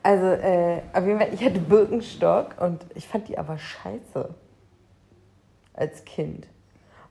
Also, 0.03 0.27
äh, 0.27 0.81
auf 0.93 1.07
jeden 1.07 1.19
Fall, 1.19 1.29
ich 1.33 1.45
hatte 1.45 1.61
Birkenstock 1.61 2.61
und 2.61 2.87
ich 2.95 3.07
fand 3.07 3.29
die 3.29 3.37
aber 3.37 3.59
scheiße. 3.59 4.31
Als 5.75 6.05
Kind. 6.05 6.47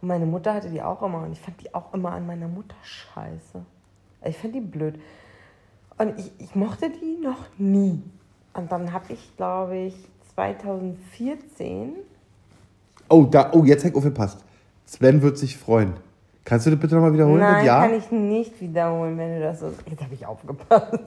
Und 0.01 0.07
meine 0.07 0.25
Mutter 0.25 0.53
hatte 0.53 0.69
die 0.69 0.81
auch 0.81 1.01
immer 1.01 1.23
und 1.23 1.31
ich 1.31 1.39
fand 1.39 1.61
die 1.61 1.73
auch 1.73 1.93
immer 1.93 2.11
an 2.11 2.25
meiner 2.25 2.47
Mutter 2.47 2.75
scheiße. 2.83 3.63
Ich 4.25 4.37
fand 4.37 4.55
die 4.55 4.61
blöd. 4.61 4.99
Und 5.97 6.17
ich, 6.17 6.31
ich 6.39 6.55
mochte 6.55 6.89
die 6.89 7.17
noch 7.21 7.45
nie. 7.57 8.01
Und 8.53 8.71
dann 8.71 8.91
habe 8.91 9.13
ich, 9.13 9.35
glaube 9.37 9.77
ich, 9.77 9.95
2014. 10.35 11.95
Oh, 13.09 13.23
da, 13.23 13.51
oh, 13.53 13.63
jetzt 13.65 13.85
hat 13.85 13.95
aufgepasst. 13.95 14.43
Sven 14.89 15.21
wird 15.21 15.37
sich 15.37 15.55
freuen. 15.55 15.93
Kannst 16.45 16.65
du 16.65 16.71
das 16.71 16.79
bitte 16.79 16.95
nochmal 16.95 17.13
wiederholen? 17.13 17.41
Nein, 17.41 17.57
das 17.57 17.65
Ja? 17.65 17.81
kann 17.81 17.93
ich 17.93 18.09
nicht 18.09 18.59
wiederholen, 18.59 19.19
wenn 19.19 19.35
du 19.35 19.41
das 19.41 19.59
so. 19.59 19.71
Jetzt 19.87 20.01
habe 20.01 20.15
ich 20.15 20.25
aufgepasst. 20.25 20.97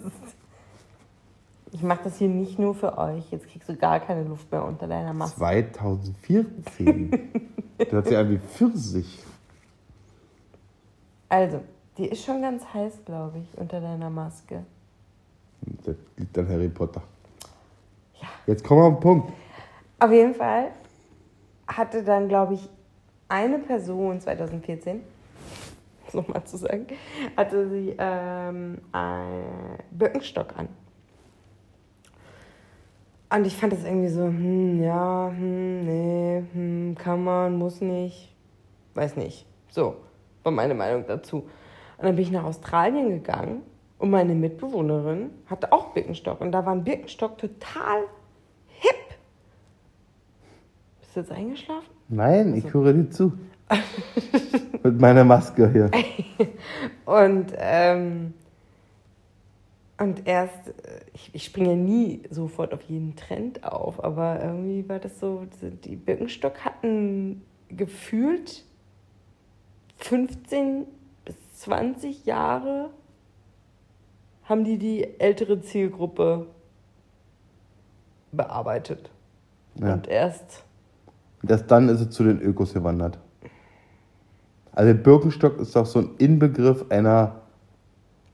Ich 1.73 1.83
mache 1.83 2.05
das 2.05 2.17
hier 2.19 2.29
nicht 2.29 2.61
nur 2.61 2.77
für 2.77 2.97
euch. 2.97 3.29
Jetzt 3.33 3.49
kriegst 3.49 3.69
du 3.69 3.75
gar 3.75 3.99
keine 3.99 4.23
Luft 4.23 4.53
mehr 4.53 4.65
unter 4.65 4.87
deiner 4.87 5.13
Maske. 5.13 5.37
2014. 5.37 7.11
das 7.79 7.91
hört 7.91 8.07
sich 8.07 8.17
an 8.17 8.31
wie 8.31 8.39
Pfirsich. 8.39 9.19
Also, 11.29 11.61
die 11.99 12.07
ist 12.07 12.25
schon 12.25 12.41
ganz 12.41 12.63
heiß, 12.73 13.01
glaube 13.05 13.39
ich, 13.39 13.59
unter 13.59 13.81
deiner 13.81 14.11
Maske. 14.11 14.65
Das 15.85 15.97
liegt 16.17 16.39
an 16.39 16.49
Harry 16.49 16.69
Potter. 16.69 17.03
Ja. 18.21 18.29
Jetzt 18.47 18.63
kommen 18.63 18.81
wir 18.81 18.85
auf 18.85 18.95
den 18.95 19.01
Punkt. 19.01 19.33
Auf 19.99 20.13
jeden 20.13 20.35
Fall 20.37 20.69
hatte 21.67 22.05
dann, 22.05 22.29
glaube 22.29 22.55
ich, 22.55 22.69
eine 23.33 23.59
Person 23.59 24.21
2014, 24.21 24.97
um 24.97 25.03
es 26.07 26.15
nochmal 26.15 26.45
zu 26.45 26.59
sagen, 26.59 26.87
hatte 27.35 27.69
sie 27.71 27.97
ähm, 27.99 28.79
Birkenstock 29.91 30.59
an. 30.59 30.69
Und 33.35 33.47
ich 33.47 33.57
fand 33.57 33.73
das 33.73 33.85
irgendwie 33.85 34.09
so, 34.09 34.25
hm, 34.25 34.83
ja, 34.83 35.33
hm, 35.35 35.85
nee, 35.87 36.45
hm, 36.53 36.95
kann 36.99 37.25
man, 37.25 37.57
muss 37.57 37.81
nicht, 37.81 38.35
weiß 38.93 39.17
nicht. 39.17 39.47
So, 39.71 39.97
war 40.43 40.53
meine 40.53 40.75
Meinung 40.75 41.07
dazu. 41.07 41.39
Und 41.39 42.05
dann 42.05 42.15
bin 42.15 42.25
ich 42.25 42.31
nach 42.31 42.45
Australien 42.45 43.09
gegangen 43.09 43.63
und 43.99 44.11
meine 44.11 44.35
Mitbewohnerin 44.35 45.31
hatte 45.47 45.73
auch 45.73 45.95
Birkenstock. 45.95 46.43
Und 46.43 46.53
da 46.53 46.67
war 46.67 46.75
ein 46.75 46.85
Birkenstock 46.85 47.39
total 47.39 48.03
hip. 48.69 49.17
Bist 51.01 51.17
du 51.17 51.21
jetzt 51.21 51.33
eingeschlafen? 51.33 52.02
Nein, 52.13 52.55
ich 52.55 52.75
höre 52.75 52.93
dir 52.93 53.09
zu. 53.09 53.33
Mit 54.83 55.01
meiner 55.01 55.25
Maske 55.25 55.71
hier. 55.73 55.91
Und, 57.07 57.55
ähm, 57.57 58.35
und 59.99 60.27
erst, 60.27 60.75
ich, 61.15 61.31
ich 61.33 61.45
springe 61.45 61.77
nie 61.77 62.23
sofort 62.29 62.75
auf 62.75 62.83
jeden 62.83 63.15
Trend 63.15 63.65
auf, 63.65 64.03
aber 64.03 64.43
irgendwie 64.43 64.89
war 64.89 64.99
das 64.99 65.21
so, 65.21 65.47
die 65.85 65.95
Birkenstock 65.95 66.65
hatten 66.65 67.43
gefühlt 67.69 68.65
15 69.99 70.87
bis 71.25 71.37
20 71.61 72.25
Jahre 72.25 72.91
haben 74.45 74.65
die 74.65 74.79
die 74.79 75.21
ältere 75.21 75.61
Zielgruppe 75.61 76.47
bearbeitet. 78.33 79.11
Ja. 79.77 79.95
Und 79.95 80.09
erst 80.09 80.65
Und 81.43 81.51
erst 81.51 81.71
dann 81.71 81.89
ist 81.89 82.01
es 82.01 82.11
zu 82.11 82.25
den 82.25 82.41
Ökos 82.41 82.73
gewandert. 82.73 83.19
Also 84.73 84.95
Birkenstock 84.95 85.59
ist 85.61 85.77
doch 85.77 85.87
so 85.87 85.99
ein 86.01 86.11
Inbegriff 86.19 86.85
einer 86.91 87.37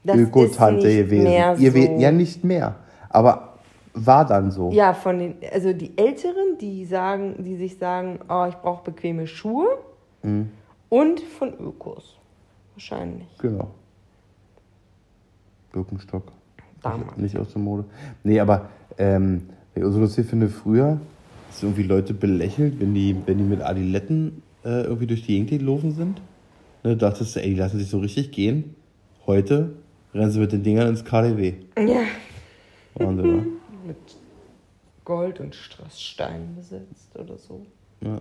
Öko-Tante 0.07 0.95
gewesen. 0.95 1.25
mehr 1.25 1.57
Ihr 1.59 1.73
so. 1.73 1.79
ja, 1.79 2.13
nicht 2.13 2.45
mehr. 2.45 2.77
Aber 3.09 3.55
war 3.95 4.25
dann 4.25 4.51
so. 4.51 4.71
Ja, 4.71 4.95
von 4.95 5.19
den, 5.19 5.35
also 5.53 5.73
die 5.73 5.97
Älteren, 5.99 6.57
die 6.61 6.85
sagen, 6.85 7.43
die 7.43 7.57
sich 7.57 7.79
sagen, 7.79 8.21
oh, 8.29 8.47
ich 8.49 8.55
brauche 8.57 8.85
bequeme 8.85 9.27
Schuhe 9.27 9.67
Mhm. 10.23 10.51
und 10.89 11.21
von 11.21 11.53
Ökos. 11.61 12.17
Wahrscheinlich. 12.75 13.27
Genau. 13.39 13.69
Birkenstock. 15.73 16.25
Damals. 16.83 17.17
Nicht 17.17 17.37
aus 17.37 17.53
der 17.53 17.61
Mode. 17.63 17.85
Nee, 18.23 18.39
aber 18.41 18.69
ähm, 18.99 19.49
so 19.75 19.99
lustig 19.99 20.27
finde, 20.27 20.49
früher 20.49 20.99
ist 21.51 21.63
irgendwie 21.63 21.83
Leute 21.83 22.15
belächelt, 22.15 22.81
wenn 22.81 22.95
die, 22.95 23.17
wenn 23.27 23.39
die 23.39 23.45
mit 23.45 23.61
Adiletten 23.63 24.43
äh, 24.65 24.83
irgendwie 24.83 25.07
durch 25.07 25.23
die 25.23 25.35
Gegend 25.35 25.51
gelaufen 25.51 25.93
sind. 25.93 26.21
Ne, 26.85 26.97
dachtest 26.97 27.37
du, 27.37 27.41
ey, 27.41 27.51
die 27.51 27.57
lassen 27.57 27.79
sich 27.79 27.89
so 27.89 27.99
richtig 27.99 28.31
gehen. 28.31 28.75
Heute 29.27 29.75
rennen 30.15 30.31
sie 30.31 30.41
mit 30.41 30.53
den 30.53 30.63
Dingern 30.63 30.89
ins 30.89 31.05
KDW. 31.05 31.55
Ja. 31.77 32.03
Wahnsinn, 32.95 33.37
ne? 33.37 33.47
Mit 33.87 33.97
Gold 35.05 35.41
und 35.41 35.55
Strassstein 35.55 36.55
besetzt 36.57 37.17
oder 37.19 37.39
so. 37.39 37.65
Ja. 38.03 38.21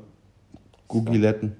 Gugiletten. 0.87 1.57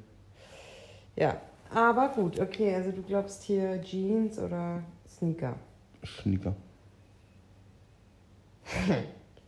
Ja. 1.15 1.41
Aber 1.73 2.09
gut, 2.09 2.39
okay, 2.39 2.73
also 2.75 2.91
du 2.91 3.01
glaubst 3.01 3.43
hier 3.43 3.81
Jeans 3.81 4.39
oder 4.39 4.83
Sneaker. 5.05 5.55
Schnieker. 6.03 6.55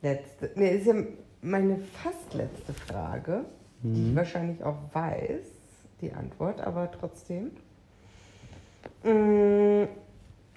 Letzte. 0.02 0.52
Nee, 0.56 0.78
ist 0.78 0.88
ja 0.88 0.96
meine 1.42 1.78
fast 2.04 2.34
letzte 2.34 2.74
Frage, 2.74 3.46
die 3.82 4.10
ich 4.10 4.16
wahrscheinlich 4.16 4.64
auch 4.64 4.78
weiß, 4.94 5.46
die 6.02 6.12
Antwort, 6.12 6.62
aber 6.62 6.90
trotzdem. 6.92 7.52
Mm, 9.04 9.88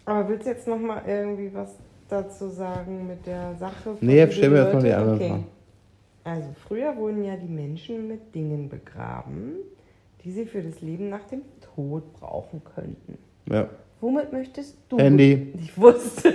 aber 0.05 0.29
willst 0.29 0.47
du 0.47 0.51
jetzt 0.51 0.67
nochmal 0.67 1.03
irgendwie 1.07 1.53
was 1.55 1.77
dazu 2.09 2.49
sagen 2.49 3.07
mit 3.07 3.27
der 3.27 3.55
Sache? 3.57 3.97
Nee, 4.01 4.23
wie 4.23 4.27
du 4.27 4.33
stell 4.33 4.51
mir 4.51 4.57
erst 4.59 4.73
mal 4.75 4.79
Leute- 4.79 4.87
die 4.87 4.93
anderen 4.95 5.19
Fragen. 5.19 5.47
Also, 6.25 6.49
früher 6.69 6.97
wurden 6.97 7.25
ja 7.25 7.37
die 7.37 7.49
Menschen 7.49 8.07
mit 8.07 8.33
Dingen 8.35 8.69
begraben, 8.69 9.55
die 10.25 10.31
sie 10.31 10.47
für 10.47 10.63
das 10.63 10.81
Leben 10.81 11.09
nach 11.09 11.25
dem 11.25 11.43
Tod 11.75 12.13
brauchen 12.13 12.63
könnten. 12.77 13.19
Ja. 13.51 13.69
Womit 14.01 14.33
möchtest 14.33 14.77
du? 14.89 14.99
Handy. 14.99 15.53
Ich 15.59 15.77
wusste. 15.77 16.33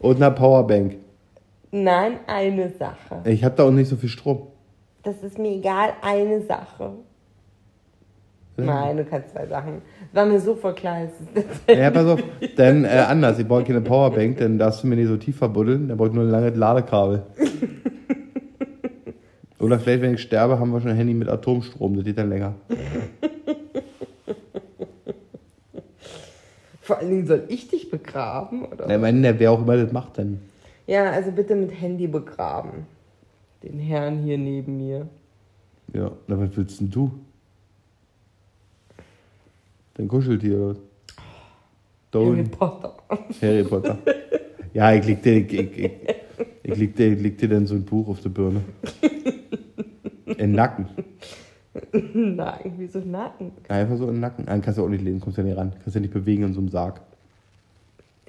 Und 0.00 0.16
eine 0.22 0.30
Powerbank. 0.34 0.96
Nein, 1.72 2.14
eine 2.26 2.70
Sache. 2.70 3.20
Ich 3.24 3.44
habe 3.44 3.54
da 3.56 3.64
auch 3.64 3.70
nicht 3.70 3.88
so 3.88 3.96
viel 3.96 4.08
Strom. 4.08 4.48
Das 5.02 5.22
ist 5.22 5.38
mir 5.38 5.50
egal, 5.52 5.90
eine 6.02 6.42
Sache. 6.42 6.92
Nein, 8.56 8.98
du 8.98 9.04
kannst 9.04 9.30
zwei 9.30 9.46
Sachen. 9.46 9.80
War 10.12 10.26
mir 10.26 10.38
so 10.40 10.54
voll 10.54 10.74
klar. 10.74 11.04
ist- 11.04 11.14
Ja, 11.68 11.90
pass 11.90 12.04
auf. 12.06 12.22
Dann 12.56 12.84
äh, 12.84 12.88
anders. 13.08 13.38
Ich 13.38 13.48
brauche 13.48 13.64
keine 13.64 13.80
Powerbank, 13.80 14.36
dann 14.38 14.58
darfst 14.58 14.82
du 14.82 14.86
mir 14.88 14.96
nicht 14.96 15.08
so 15.08 15.16
tief 15.16 15.36
verbuddeln. 15.38 15.88
Dann 15.88 15.96
brauche 15.96 16.08
ich 16.08 16.14
nur 16.14 16.24
ein 16.24 16.30
langes 16.30 16.56
Ladekabel. 16.56 17.22
Oder 19.60 19.78
vielleicht, 19.78 20.02
wenn 20.02 20.14
ich 20.14 20.22
sterbe, 20.22 20.58
haben 20.58 20.70
wir 20.72 20.80
schon 20.80 20.90
ein 20.90 20.96
Handy 20.96 21.14
mit 21.14 21.28
Atomstrom. 21.28 21.94
Das 21.96 22.04
geht 22.04 22.18
dann 22.18 22.28
länger. 22.28 22.54
Vor 26.82 26.98
allen 26.98 27.10
Dingen 27.10 27.26
soll 27.26 27.44
ich 27.48 27.68
dich 27.68 27.90
begraben, 27.90 28.64
oder? 28.64 28.90
Ich 28.90 29.00
meine, 29.00 29.38
wer 29.38 29.52
auch 29.52 29.60
immer 29.62 29.76
das 29.76 29.92
macht, 29.92 30.18
dann. 30.18 30.40
Ja, 30.90 31.08
also 31.12 31.30
bitte 31.30 31.54
mit 31.54 31.70
Handy 31.80 32.08
begraben. 32.08 32.84
Den 33.62 33.78
Herrn 33.78 34.24
hier 34.24 34.36
neben 34.36 34.76
mir. 34.76 35.06
Ja, 35.94 36.10
na, 36.26 36.36
was 36.36 36.56
willst 36.56 36.80
denn 36.80 36.90
du? 36.90 37.12
Dein 39.94 40.08
Kuscheltier, 40.08 40.56
oder? 40.56 40.68
was? 40.74 40.78
Harry 42.12 42.40
Don't. 42.40 42.50
Potter. 42.50 42.96
Harry 43.40 43.62
Potter. 43.62 43.98
Ja, 44.74 44.92
ich 44.92 45.06
leg 45.06 45.22
dir, 45.22 45.36
ich, 45.36 45.52
ich, 45.52 45.78
ich, 45.78 45.92
ich 46.64 46.76
leg 46.76 46.96
dir, 46.96 47.12
ich 47.12 47.20
leg 47.20 47.38
dir 47.38 47.48
dann 47.48 47.68
so 47.68 47.76
ein 47.76 47.84
Buch 47.84 48.08
auf 48.08 48.20
die 48.20 48.28
Birne. 48.28 48.62
In 50.26 50.36
den 50.38 50.52
Nacken. 50.52 50.88
Nein, 51.92 52.72
wieso 52.78 52.98
Nacken? 52.98 53.52
Einfach 53.68 53.96
so 53.96 54.08
in 54.08 54.14
den 54.14 54.20
Nacken. 54.22 54.44
Nein, 54.46 54.60
kannst 54.60 54.80
du 54.80 54.84
auch 54.84 54.88
nicht 54.88 55.04
lesen, 55.04 55.20
kommst 55.20 55.38
ja 55.38 55.44
nicht 55.44 55.56
ran. 55.56 55.72
Kannst 55.84 55.94
ja 55.94 56.00
nicht 56.00 56.12
bewegen 56.12 56.42
in 56.42 56.52
so 56.52 56.58
einem 56.58 56.68
Sarg. 56.68 57.00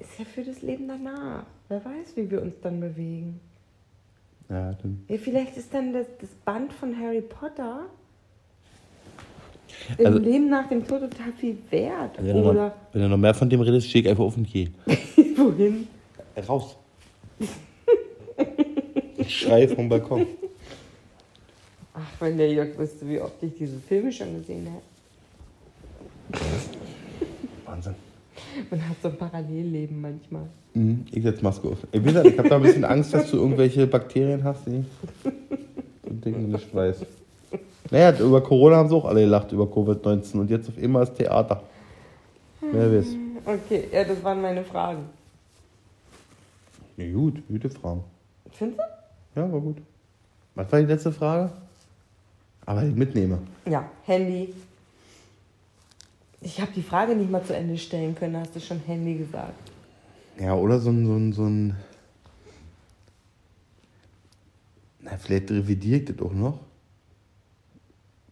Ist 0.02 0.18
ja 0.18 0.24
für 0.24 0.42
das 0.42 0.62
Leben 0.62 0.88
danach. 0.88 1.44
Wer 1.68 1.84
weiß, 1.84 2.16
wie 2.16 2.28
wir 2.30 2.42
uns 2.42 2.54
dann 2.60 2.80
bewegen. 2.80 3.38
Ja, 4.48 4.72
dann. 4.82 5.04
Ja, 5.08 5.16
vielleicht 5.16 5.56
ist 5.56 5.72
dann 5.72 5.92
das, 5.92 6.06
das 6.20 6.30
Band 6.44 6.72
von 6.72 6.98
Harry 6.98 7.20
Potter 7.20 7.86
im 9.98 10.06
Also- 10.06 10.18
Leben 10.18 10.48
nach 10.50 10.68
dem 10.68 10.86
Tod 10.86 11.00
total 11.02 11.32
viel 11.38 11.56
wert. 11.70 12.16
Wenn 12.18 12.26
du, 12.36 12.42
noch, 12.42 12.50
Oder 12.50 12.74
wenn 12.92 13.02
du 13.02 13.08
noch 13.08 13.16
mehr 13.16 13.32
von 13.34 13.48
dem 13.48 13.60
redest, 13.60 13.88
steh 13.88 14.00
ich 14.00 14.08
einfach 14.08 14.24
auf 14.24 14.36
und 14.36 14.46
geh. 14.50 14.68
wohin? 15.36 15.86
Raus. 16.48 16.76
Ich 19.18 19.38
schreie 19.38 19.68
vom 19.68 19.88
Balkon. 19.88 20.26
Ach, 21.94 22.20
wenn 22.20 22.36
der 22.38 22.50
Jörg 22.52 22.76
wüsste, 22.76 23.08
wie 23.08 23.20
oft 23.20 23.40
ich 23.42 23.54
diese 23.54 23.78
Filme 23.78 24.10
schon 24.10 24.34
gesehen 24.40 24.66
habe. 24.68 24.82
Man 28.70 28.88
hat 28.88 28.96
so 29.02 29.08
ein 29.08 29.16
Parallelleben 29.16 30.00
manchmal. 30.00 30.46
Mhm, 30.74 31.06
ich 31.10 31.22
setz 31.22 31.42
Maske 31.42 31.68
auf. 31.68 31.78
Ich, 31.92 32.04
ich 32.04 32.38
habe 32.38 32.48
da 32.48 32.56
ein 32.56 32.62
bisschen 32.62 32.84
Angst, 32.84 33.12
dass 33.14 33.30
du 33.30 33.36
irgendwelche 33.36 33.86
Bakterien 33.86 34.42
hast, 34.44 34.66
die 34.66 34.84
so 35.24 35.30
Dinge 36.10 36.38
nicht 36.38 36.74
weiß. 36.74 37.04
Naja, 37.90 38.18
über 38.18 38.42
Corona 38.42 38.76
haben 38.76 38.88
sie 38.88 38.94
auch 38.94 39.04
alle 39.04 39.20
gelacht, 39.20 39.52
über 39.52 39.64
Covid-19. 39.64 40.38
Und 40.38 40.50
jetzt 40.50 40.68
auf 40.68 40.78
einmal 40.78 41.02
ist 41.02 41.14
Theater. 41.14 41.62
Wer 42.60 42.92
weiß. 42.92 43.06
Okay, 43.44 43.88
ja, 43.92 44.04
das 44.04 44.22
waren 44.22 44.40
meine 44.40 44.64
Fragen. 44.64 45.04
Ja, 46.96 47.12
gut, 47.12 47.42
gute 47.48 47.68
Frage. 47.68 48.00
Findest 48.52 48.80
Ja, 49.34 49.50
war 49.50 49.60
gut. 49.60 49.76
Was 50.54 50.70
war 50.70 50.80
die 50.80 50.86
letzte 50.86 51.12
Frage? 51.12 51.50
Aber 52.64 52.84
ich 52.84 52.94
mitnehme. 52.94 53.38
du? 53.64 53.70
Ja, 53.70 53.84
Handy. 54.04 54.54
Ich 56.42 56.60
habe 56.60 56.72
die 56.72 56.82
Frage 56.82 57.14
nicht 57.14 57.30
mal 57.30 57.44
zu 57.44 57.54
Ende 57.54 57.78
stellen 57.78 58.14
können, 58.14 58.36
hast 58.36 58.54
du 58.56 58.60
schon 58.60 58.80
Handy 58.80 59.14
gesagt. 59.14 59.70
Ja, 60.38 60.54
oder 60.54 60.80
so 60.80 60.90
ein, 60.90 61.06
so 61.06 61.14
ein, 61.14 61.32
so 61.32 61.44
ein. 61.44 61.76
Na, 65.00 65.16
vielleicht 65.16 65.50
revidiere 65.50 66.00
ich 66.00 66.04
das 66.06 66.20
auch 66.20 66.32
noch. 66.32 66.58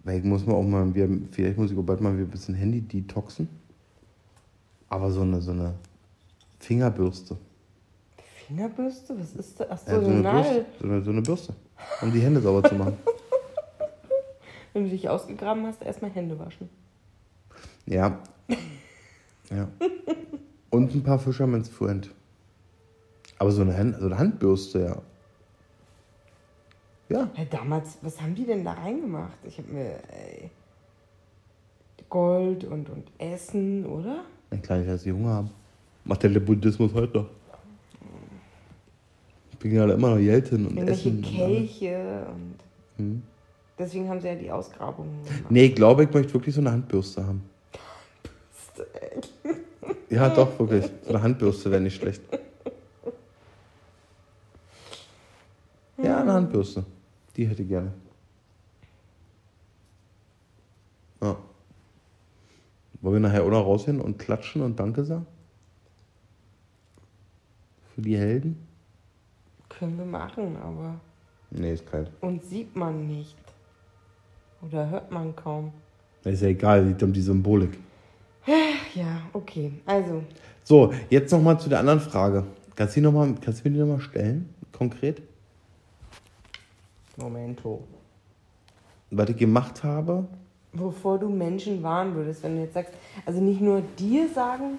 Weil 0.02 0.22
muss 0.22 0.44
mal 0.46 0.54
auch 0.54 0.62
mal, 0.62 0.90
vielleicht 1.30 1.58
muss 1.58 1.70
ich 1.70 1.78
auch 1.78 1.82
bald 1.82 2.00
mal 2.00 2.14
wieder 2.14 2.26
ein 2.26 2.30
bisschen 2.30 2.54
Handy 2.54 2.80
detoxen. 2.80 3.48
Aber 4.88 5.10
so 5.10 5.20
eine, 5.20 5.40
so 5.40 5.52
eine 5.52 5.74
Fingerbürste. 6.58 7.36
Fingerbürste? 8.46 9.14
Was 9.20 9.34
ist 9.34 9.60
das? 9.60 9.68
Ach 9.70 9.78
so, 9.78 9.92
Ja, 9.92 10.00
so 10.00 10.06
eine 10.08 10.14
eine 10.16 10.22
Bürste 10.22 10.52
Nadel. 10.52 10.66
so, 10.80 10.84
eine, 10.86 11.02
so 11.02 11.10
eine 11.10 11.22
Bürste. 11.22 11.54
Um 12.02 12.12
die 12.12 12.20
Hände 12.20 12.40
sauber 12.40 12.68
zu 12.68 12.74
machen. 12.74 12.96
Wenn 14.72 14.84
du 14.84 14.90
dich 14.90 15.08
ausgegraben 15.08 15.64
hast, 15.66 15.82
erstmal 15.82 16.10
Hände 16.10 16.38
waschen. 16.38 16.68
Ja. 17.90 18.18
Ja. 19.50 19.68
Und 20.70 20.94
ein 20.94 21.02
paar 21.02 21.18
Fisherman's 21.18 21.68
Friend. 21.68 22.08
Aber 23.38 23.50
so 23.50 23.62
eine, 23.62 23.76
Hand, 23.76 23.96
so 23.98 24.06
eine 24.06 24.16
Handbürste, 24.16 24.80
ja. 24.80 25.02
Ja. 27.08 27.28
Ja, 27.36 27.44
damals, 27.50 27.98
was 28.02 28.20
haben 28.20 28.36
die 28.36 28.44
denn 28.46 28.64
da 28.64 28.74
reingemacht? 28.74 29.36
Ich 29.44 29.58
habe 29.58 29.72
mir 29.72 29.94
ey, 30.08 30.50
Gold 32.08 32.62
und, 32.64 32.88
und 32.90 33.10
Essen, 33.18 33.84
oder? 33.86 34.24
Na 34.50 34.58
klar, 34.58 34.78
dass 34.82 35.02
sie 35.02 35.10
Hunger 35.10 35.30
haben. 35.34 35.50
Macht 36.04 36.22
der 36.22 36.28
Buddhismus 36.40 36.94
heute 36.94 37.18
noch. 37.18 37.26
Wir 39.58 39.70
gehen 39.70 39.80
alle 39.80 39.94
immer 39.94 40.10
noch 40.10 40.18
Jelten 40.18 40.66
und 40.66 40.76
essen. 40.78 41.20
Kelche 41.22 42.26
und 42.32 42.54
Hm. 42.96 43.22
deswegen 43.78 44.08
haben 44.08 44.20
sie 44.20 44.28
ja 44.28 44.34
die 44.36 44.50
Ausgrabungen 44.50 45.24
gemacht. 45.24 45.50
Nee, 45.50 45.64
ich 45.66 45.74
glaube, 45.74 46.04
ich 46.04 46.12
möchte 46.12 46.32
wirklich 46.34 46.54
so 46.54 46.60
eine 46.60 46.70
Handbürste 46.70 47.26
haben. 47.26 47.42
Ja, 50.10 50.28
doch, 50.28 50.58
wirklich. 50.58 50.90
So 51.04 51.10
eine 51.10 51.22
Handbürste 51.22 51.70
wäre 51.70 51.80
nicht 51.80 51.94
schlecht. 51.96 52.20
Ja, 56.02 56.20
eine 56.20 56.32
Handbürste. 56.32 56.84
Die 57.36 57.46
hätte 57.46 57.62
ich 57.62 57.68
gerne. 57.68 57.92
Ja. 61.22 61.36
Wollen 63.00 63.14
wir 63.14 63.20
nachher 63.20 63.44
auch 63.44 63.50
noch 63.50 63.64
rausgehen 63.64 64.00
und 64.00 64.18
klatschen 64.18 64.62
und 64.62 64.78
Danke 64.80 65.04
sagen? 65.04 65.26
Für 67.94 68.02
die 68.02 68.16
Helden? 68.16 68.66
Können 69.68 69.96
wir 69.98 70.04
machen, 70.06 70.56
aber 70.56 71.00
Nee, 71.50 71.72
ist 71.74 71.86
kalt. 71.90 72.10
uns 72.20 72.48
sieht 72.50 72.74
man 72.76 73.06
nicht. 73.06 73.36
Oder 74.62 74.88
hört 74.90 75.10
man 75.10 75.34
kaum. 75.36 75.72
Ist 76.24 76.42
ja 76.42 76.48
egal, 76.48 76.84
liegt 76.86 77.02
um 77.02 77.12
die 77.12 77.22
Symbolik. 77.22 77.78
Ja, 78.94 79.22
okay. 79.32 79.72
Also, 79.86 80.22
So, 80.64 80.92
jetzt 81.10 81.30
nochmal 81.32 81.58
zu 81.60 81.68
der 81.68 81.80
anderen 81.80 82.00
Frage. 82.00 82.44
Kannst 82.76 82.96
du, 82.96 83.00
die 83.00 83.04
noch 83.04 83.12
mal, 83.12 83.34
kannst 83.40 83.64
du 83.64 83.68
mir 83.68 83.74
die 83.74 83.80
nochmal 83.80 84.00
stellen? 84.00 84.48
Konkret? 84.72 85.22
Momento. 87.16 87.84
Was 89.10 89.28
ich 89.28 89.36
gemacht 89.36 89.82
habe? 89.84 90.26
Wovor 90.72 91.18
du 91.18 91.28
Menschen 91.28 91.82
warnen 91.82 92.14
würdest, 92.14 92.42
wenn 92.44 92.56
du 92.56 92.62
jetzt 92.62 92.74
sagst, 92.74 92.92
also 93.26 93.40
nicht 93.40 93.60
nur 93.60 93.82
dir 93.98 94.28
sagen, 94.28 94.78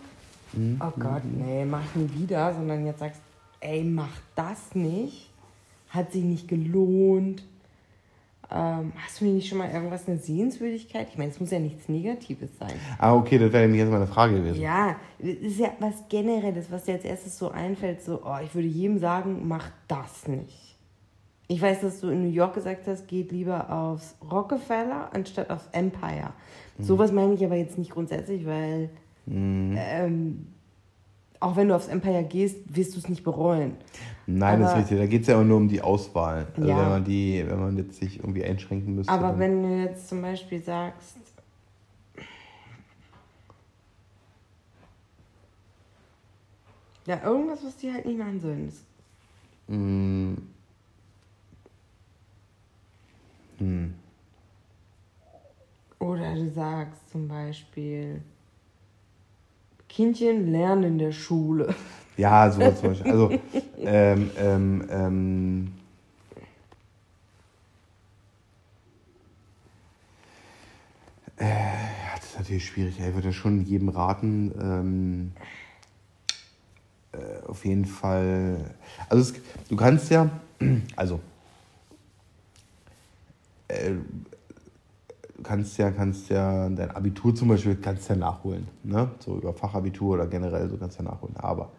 Mhm. 0.53 0.81
oh 0.81 0.91
Gott, 0.99 1.21
nee, 1.23 1.63
mach 1.63 1.81
ich 1.85 1.95
nie 1.95 2.21
wieder, 2.23 2.53
sondern 2.53 2.85
jetzt 2.85 2.99
sagst, 2.99 3.21
ey, 3.61 3.83
mach 3.83 4.09
das 4.35 4.73
nicht, 4.75 5.29
hat 5.89 6.11
sich 6.11 6.23
nicht 6.23 6.47
gelohnt. 6.49 7.43
Ähm, 8.53 8.91
hast 8.97 9.21
du 9.21 9.25
nicht 9.25 9.47
schon 9.47 9.59
mal 9.59 9.71
irgendwas, 9.71 10.07
eine 10.07 10.17
Sehenswürdigkeit? 10.17 11.07
Ich 11.09 11.17
meine, 11.17 11.31
es 11.31 11.39
muss 11.39 11.51
ja 11.51 11.59
nichts 11.59 11.87
Negatives 11.87 12.49
sein. 12.59 12.73
Ah, 12.97 13.15
okay, 13.15 13.37
das 13.37 13.53
wäre 13.53 13.63
nämlich 13.63 13.79
jetzt 13.79 13.91
meine 13.91 14.07
Frage 14.07 14.35
gewesen. 14.35 14.61
Ja, 14.61 14.97
das 15.19 15.29
ist 15.29 15.59
ja 15.59 15.69
was 15.79 16.07
Generelles, 16.09 16.69
was 16.69 16.83
dir 16.83 16.95
als 16.95 17.05
erstes 17.05 17.37
so 17.37 17.51
einfällt, 17.51 18.03
so, 18.03 18.21
oh, 18.25 18.37
ich 18.43 18.53
würde 18.53 18.67
jedem 18.67 18.97
sagen, 18.97 19.47
mach 19.47 19.69
das 19.87 20.27
nicht. 20.27 20.77
Ich 21.47 21.61
weiß, 21.61 21.81
dass 21.81 22.01
du 22.01 22.09
in 22.09 22.23
New 22.23 22.33
York 22.33 22.55
gesagt 22.55 22.87
hast, 22.87 23.07
geht 23.07 23.31
lieber 23.31 23.69
aufs 23.69 24.15
Rockefeller 24.29 25.09
anstatt 25.13 25.49
aufs 25.49 25.67
Empire. 25.71 26.31
Sowas 26.79 27.11
meine 27.11 27.33
ich 27.33 27.43
aber 27.43 27.55
jetzt 27.55 27.77
nicht 27.77 27.91
grundsätzlich, 27.91 28.45
weil 28.45 28.89
ähm, 29.29 30.47
auch 31.41 31.55
wenn 31.57 31.67
du 31.67 31.75
aufs 31.75 31.87
Empire 31.87 32.23
gehst, 32.23 32.57
wirst 32.73 32.93
du 32.95 32.99
es 32.99 33.09
nicht 33.09 33.23
bereuen. 33.23 33.75
Nein, 34.27 34.59
das 34.61 34.69
ist 34.69 34.71
Aber- 34.73 34.81
richtig. 34.81 34.97
Da 34.99 35.05
geht 35.07 35.21
es 35.23 35.27
ja 35.27 35.39
auch 35.39 35.43
nur 35.43 35.57
um 35.57 35.67
die 35.67 35.81
Auswahl. 35.81 36.47
Also 36.55 36.69
Ja. 36.69 36.77
wenn 36.77 36.89
man 36.89 37.03
die, 37.03 37.43
wenn 37.45 37.59
man 37.59 37.77
jetzt 37.77 37.99
sich 37.99 38.19
irgendwie 38.19 38.45
einschränken 38.45 38.95
müsste. 38.95 39.11
Aber 39.11 39.37
wenn 39.39 39.63
du 39.63 39.83
jetzt 39.83 40.07
zum 40.07 40.21
Beispiel 40.21 40.61
sagst, 40.61 41.17
ja, 47.07 47.19
irgendwas, 47.23 47.63
was 47.63 47.77
die 47.77 47.91
halt 47.91 48.05
nicht 48.05 48.17
machen 48.17 48.39
sollen. 48.39 48.71
Mm. 49.67 50.37
Hm. 53.57 53.93
Oder 55.99 56.33
du 56.35 56.49
sagst 56.51 57.09
zum 57.11 57.27
Beispiel, 57.27 58.21
Kindchen 59.91 60.51
lernen 60.51 60.83
in 60.83 60.97
der 60.97 61.11
Schule. 61.11 61.75
Ja, 62.15 62.49
so 62.49 62.61
zum 62.71 62.89
Beispiel. 62.89 63.11
Also, 63.11 63.31
ähm, 63.77 64.31
ähm, 64.37 64.87
ähm, 64.89 65.71
äh, 71.37 71.45
ja, 71.45 72.15
das 72.15 72.25
ist 72.25 72.39
natürlich 72.39 72.65
schwierig. 72.65 72.99
Ich 72.99 73.13
würde 73.13 73.33
schon 73.33 73.65
jedem 73.65 73.89
raten, 73.89 74.53
ähm, 74.61 75.31
äh, 77.11 77.45
auf 77.47 77.65
jeden 77.65 77.85
Fall. 77.85 78.75
Also, 79.09 79.33
es, 79.33 79.41
du 79.67 79.75
kannst 79.75 80.09
ja, 80.09 80.29
also, 80.95 81.19
äh, 83.67 83.91
kannst 85.43 85.77
ja, 85.77 85.91
kannst 85.91 86.29
ja 86.29 86.69
dein 86.69 86.91
Abitur 86.91 87.33
zum 87.35 87.49
Beispiel 87.49 87.75
kannst 87.75 88.09
ja 88.09 88.15
nachholen. 88.15 88.67
Ne? 88.83 89.09
So 89.19 89.37
über 89.37 89.53
Fachabitur 89.53 90.15
oder 90.15 90.27
generell 90.27 90.69
so 90.69 90.77
kannst 90.77 90.99
du 90.99 91.03
ja 91.03 91.11
nachholen. 91.11 91.35
Aber 91.37 91.71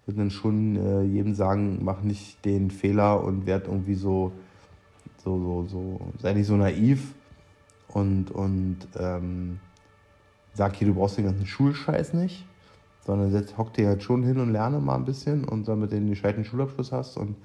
ich 0.00 0.08
würde 0.08 0.18
dann 0.18 0.30
schon 0.30 0.76
äh, 0.76 1.02
jedem 1.02 1.34
sagen, 1.34 1.80
mach 1.82 2.02
nicht 2.02 2.44
den 2.44 2.70
Fehler 2.70 3.22
und 3.24 3.46
werd 3.46 3.66
irgendwie 3.68 3.94
so, 3.94 4.32
so, 5.24 5.38
so, 5.38 5.66
so, 5.66 6.00
sei 6.20 6.34
nicht 6.34 6.46
so 6.46 6.56
naiv 6.56 7.14
und, 7.88 8.30
und 8.30 8.78
ähm, 8.98 9.60
sag 10.52 10.76
hier, 10.76 10.88
du 10.88 10.94
brauchst 10.94 11.16
den 11.16 11.24
ganzen 11.24 11.46
Schulscheiß 11.46 12.14
nicht, 12.14 12.44
sondern 13.06 13.30
setz, 13.30 13.56
hock 13.56 13.72
dir 13.72 13.88
halt 13.88 14.02
schon 14.02 14.22
hin 14.22 14.38
und 14.38 14.52
lerne 14.52 14.80
mal 14.80 14.96
ein 14.96 15.04
bisschen 15.04 15.44
und 15.44 15.68
damit 15.68 15.92
du 15.92 15.96
den 15.96 16.10
gescheiten 16.10 16.44
Schulabschluss 16.44 16.92
hast 16.92 17.16
und 17.16 17.36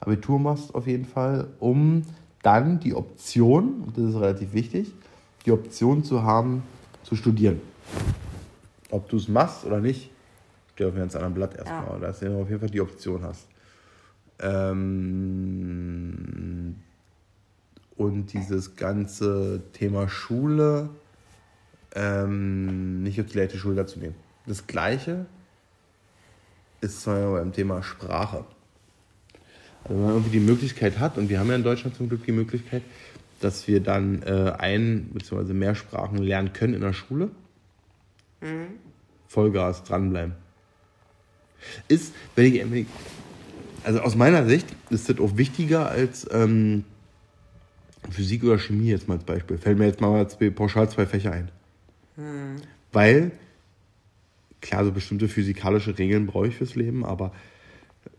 Abitur 0.00 0.38
machst 0.38 0.74
auf 0.74 0.86
jeden 0.86 1.04
Fall, 1.04 1.48
um 1.60 2.02
dann 2.42 2.78
die 2.78 2.94
Option, 2.94 3.82
und 3.86 3.96
das 3.96 4.04
ist 4.04 4.20
relativ 4.20 4.52
wichtig, 4.52 4.92
die 5.44 5.52
Option 5.52 6.04
zu 6.04 6.22
haben, 6.22 6.62
zu 7.02 7.16
studieren. 7.16 7.60
Ob 8.90 9.08
du 9.08 9.16
es 9.16 9.28
machst 9.28 9.64
oder 9.64 9.80
nicht, 9.80 10.10
steht 10.74 10.86
auf 10.86 10.92
einem 10.92 11.02
ganz 11.02 11.14
anderen 11.14 11.34
Blatt 11.34 11.56
erstmal. 11.56 12.00
Ja. 12.00 12.06
Dass 12.06 12.20
du 12.20 12.40
auf 12.40 12.48
jeden 12.48 12.60
Fall 12.60 12.70
die 12.70 12.80
Option 12.80 13.22
hast. 13.22 13.46
Ähm, 14.40 15.54
und 17.96 18.32
dieses 18.32 18.76
ganze 18.76 19.62
Thema 19.72 20.08
Schule 20.08 20.90
ähm, 21.94 23.02
nicht 23.02 23.20
auf 23.20 23.26
die 23.26 23.38
leichte 23.38 23.58
Schulter 23.58 23.86
zu 23.86 24.00
nehmen. 24.00 24.16
Das 24.46 24.66
Gleiche 24.66 25.26
ist 26.80 27.04
Beispiel 27.04 27.30
beim 27.32 27.52
Thema 27.52 27.82
Sprache. 27.82 28.44
Also 29.84 29.94
wenn 29.94 30.02
man 30.02 30.10
irgendwie 30.14 30.38
die 30.38 30.44
Möglichkeit 30.44 30.98
hat, 30.98 31.18
und 31.18 31.28
wir 31.28 31.38
haben 31.38 31.48
ja 31.48 31.54
in 31.54 31.62
Deutschland 31.62 31.96
zum 31.96 32.08
Glück 32.08 32.24
die 32.24 32.32
Möglichkeit, 32.32 32.82
dass 33.40 33.68
wir 33.68 33.80
dann 33.80 34.22
äh, 34.22 34.52
ein 34.58 35.10
bzw. 35.12 35.52
mehr 35.52 35.74
Sprachen 35.74 36.18
lernen 36.18 36.52
können 36.52 36.74
in 36.74 36.80
der 36.80 36.92
Schule. 36.92 37.30
Vollgas 39.26 39.84
dranbleiben. 39.84 40.34
Ist, 41.88 42.14
wenn 42.36 42.46
ich, 42.46 42.60
wenn 42.60 42.74
ich, 42.74 42.86
also 43.84 44.00
aus 44.00 44.16
meiner 44.16 44.46
Sicht 44.46 44.66
ist 44.90 45.08
das 45.08 45.18
auch 45.18 45.36
wichtiger 45.36 45.88
als 45.88 46.26
ähm, 46.30 46.84
Physik 48.10 48.44
oder 48.44 48.58
Chemie 48.58 48.88
jetzt 48.88 49.08
mal 49.08 49.14
als 49.14 49.24
Beispiel. 49.24 49.58
Fällt 49.58 49.78
mir 49.78 49.86
jetzt 49.86 50.00
mal 50.00 50.28
zwei, 50.28 50.50
pauschal 50.50 50.90
zwei 50.90 51.06
Fächer 51.06 51.32
ein. 51.32 51.50
Weil, 52.92 53.32
klar, 54.60 54.84
so 54.84 54.92
bestimmte 54.92 55.28
physikalische 55.28 55.98
Regeln 55.98 56.26
brauche 56.26 56.48
ich 56.48 56.56
fürs 56.56 56.74
Leben, 56.74 57.04
aber 57.04 57.32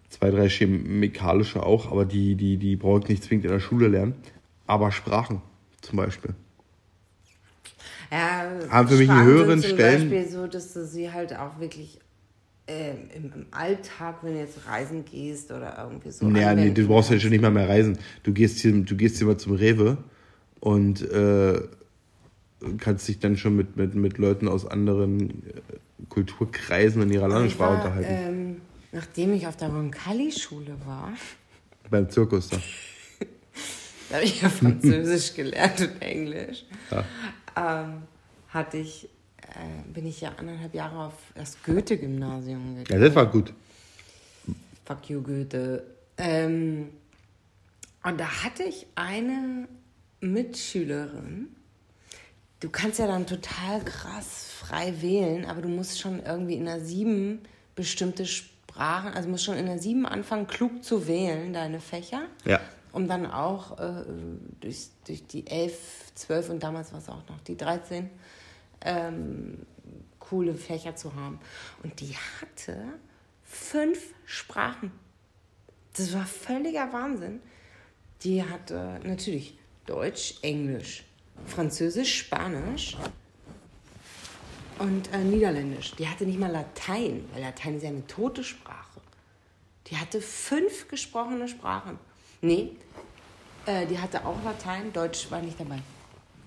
zwei, 0.09 0.31
drei 0.31 0.49
chemikalische 0.49 1.63
auch, 1.63 1.91
aber 1.91 2.05
die, 2.05 2.35
die, 2.35 2.57
die 2.57 2.75
brauche 2.75 3.01
ich 3.01 3.09
nicht 3.09 3.23
zwingend 3.23 3.45
in 3.45 3.51
der 3.51 3.59
Schule 3.59 3.87
lernen. 3.87 4.15
Aber 4.67 4.91
Sprachen 4.91 5.41
zum 5.81 5.97
Beispiel. 5.97 6.33
Ja, 8.11 8.49
Haben 8.69 8.87
für 8.87 8.95
mich 8.95 9.09
einen 9.09 9.25
höheren 9.25 9.61
zum 9.61 9.71
Stellen- 9.71 10.09
Beispiel 10.09 10.27
so, 10.29 10.47
dass 10.47 10.73
du 10.73 10.85
sie 10.85 11.11
halt 11.11 11.35
auch 11.35 11.59
wirklich 11.59 11.99
ähm, 12.67 13.09
im, 13.15 13.23
im 13.33 13.45
Alltag, 13.51 14.17
wenn 14.21 14.33
du 14.33 14.39
jetzt 14.39 14.67
reisen 14.67 15.05
gehst 15.05 15.51
oder 15.51 15.77
irgendwie 15.83 16.11
so. 16.11 16.27
Naja, 16.27 16.53
nee, 16.55 16.71
du 16.71 16.87
brauchst 16.87 17.11
ja 17.11 17.19
schon 17.19 17.29
nicht 17.31 17.41
mal 17.41 17.51
mehr 17.51 17.69
reisen. 17.69 17.97
Du 18.23 18.33
gehst 18.33 18.59
hier, 18.59 18.73
du 18.73 18.95
gehst 18.95 19.17
hier 19.17 19.27
mal 19.27 19.37
zum 19.37 19.53
Rewe 19.55 19.97
und 20.61 21.01
äh, 21.11 21.61
kannst 22.79 23.07
dich 23.07 23.19
dann 23.19 23.37
schon 23.37 23.55
mit, 23.55 23.75
mit, 23.77 23.93
mit 23.95 24.17
Leuten 24.17 24.47
aus 24.47 24.65
anderen 24.65 25.29
äh, 25.47 25.61
Kulturkreisen 26.09 27.01
in 27.03 27.11
ihrer 27.11 27.27
Landessprache 27.27 27.75
unterhalten. 27.75 28.09
ähm, 28.09 28.61
nachdem 28.91 29.33
ich 29.33 29.45
auf 29.45 29.57
der 29.57 29.69
Roncalli-Schule 29.69 30.75
war, 30.85 31.13
Beim 31.89 32.09
Zirkus 32.09 32.49
da. 32.49 32.57
Habe 34.15 34.25
ich 34.25 34.41
ja 34.41 34.49
Französisch 34.61 35.33
gelernt 35.33 35.79
und 35.81 36.01
Englisch, 36.01 36.65
Ja. 36.91 37.03
ähm, 37.83 38.01
hatte 38.49 38.77
ich, 38.77 39.05
äh, 39.41 39.91
bin 39.93 40.05
ich 40.05 40.21
ja 40.21 40.31
anderthalb 40.37 40.73
Jahre 40.73 41.05
auf 41.07 41.13
das 41.35 41.57
Goethe-Gymnasium 41.63 42.77
gegangen. 42.77 43.01
ja, 43.01 43.07
das 43.07 43.15
war 43.15 43.25
gut. 43.27 43.53
Fuck 44.85 45.09
you, 45.09 45.21
Goethe. 45.21 45.83
Ähm, 46.17 46.89
und 48.03 48.19
da 48.19 48.43
hatte 48.43 48.63
ich 48.63 48.85
eine 48.95 49.67
Mitschülerin. 50.21 51.47
Du 52.59 52.69
kannst 52.69 52.99
ja 52.99 53.07
dann 53.07 53.25
total 53.27 53.83
krass 53.83 54.45
frei 54.59 54.93
wählen, 55.01 55.45
aber 55.45 55.61
du 55.61 55.67
musst 55.67 55.99
schon 55.99 56.21
irgendwie 56.23 56.55
in 56.55 56.65
der 56.65 56.79
sieben 56.79 57.41
bestimmte 57.75 58.25
Sprachen, 58.25 59.13
also 59.13 59.27
musst 59.27 59.43
schon 59.43 59.57
in 59.57 59.65
der 59.65 59.79
sieben 59.79 60.05
anfangen, 60.05 60.47
klug 60.47 60.83
zu 60.83 61.07
wählen, 61.07 61.51
deine 61.53 61.79
Fächer. 61.79 62.23
Ja. 62.45 62.59
Um 62.95 63.09
dann 63.09 63.29
auch 63.29 63.77
äh, 63.77 64.05
durch, 64.61 64.87
durch 65.05 65.27
die 65.27 65.45
elf, 65.47 66.13
zwölf 66.15 66.49
und 66.49 66.63
damals 66.63 66.93
war 66.93 66.99
es 66.99 67.09
auch 67.09 67.27
noch 67.27 67.41
die 67.45 67.57
13 67.57 68.09
ähm, 68.85 69.65
coole 70.17 70.55
Fächer 70.55 70.95
zu 70.95 71.13
haben. 71.13 71.41
Und 71.83 71.99
die 71.99 72.15
hatte 72.15 72.77
fünf 73.43 73.99
Sprachen. 74.23 74.93
Das 75.97 76.13
war 76.13 76.25
völliger 76.25 76.93
Wahnsinn. 76.93 77.41
Die 78.21 78.41
hatte 78.41 79.01
natürlich 79.03 79.57
Deutsch, 79.85 80.35
Englisch, 80.41 81.03
Französisch, 81.47 82.17
Spanisch 82.19 82.95
und 84.79 85.13
äh, 85.13 85.17
Niederländisch. 85.17 85.95
Die 85.95 86.07
hatte 86.07 86.25
nicht 86.25 86.39
mal 86.39 86.49
Latein, 86.49 87.27
weil 87.33 87.41
Latein 87.41 87.75
ist 87.75 87.83
ja 87.83 87.89
eine 87.89 88.07
tote 88.07 88.45
Sprache. 88.45 89.01
Die 89.87 89.97
hatte 89.97 90.21
fünf 90.21 90.87
gesprochene 90.87 91.49
Sprachen. 91.49 91.99
Nee, 92.41 92.77
äh, 93.65 93.85
die 93.85 93.99
hatte 93.99 94.25
auch 94.25 94.43
Latein, 94.43 94.91
Deutsch 94.93 95.29
war 95.31 95.41
nicht 95.41 95.59
dabei. 95.59 95.79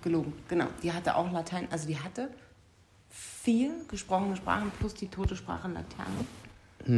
Gelogen, 0.02 0.32
genau. 0.48 0.66
Die 0.82 0.92
hatte 0.92 1.16
auch 1.16 1.30
Latein, 1.32 1.66
also 1.70 1.86
die 1.86 1.98
hatte 1.98 2.28
vier 3.10 3.70
gesprochene 3.88 4.36
Sprachen 4.36 4.70
plus 4.78 4.94
die 4.94 5.08
tote 5.08 5.34
Sprache 5.36 5.68
Latein. 5.68 6.06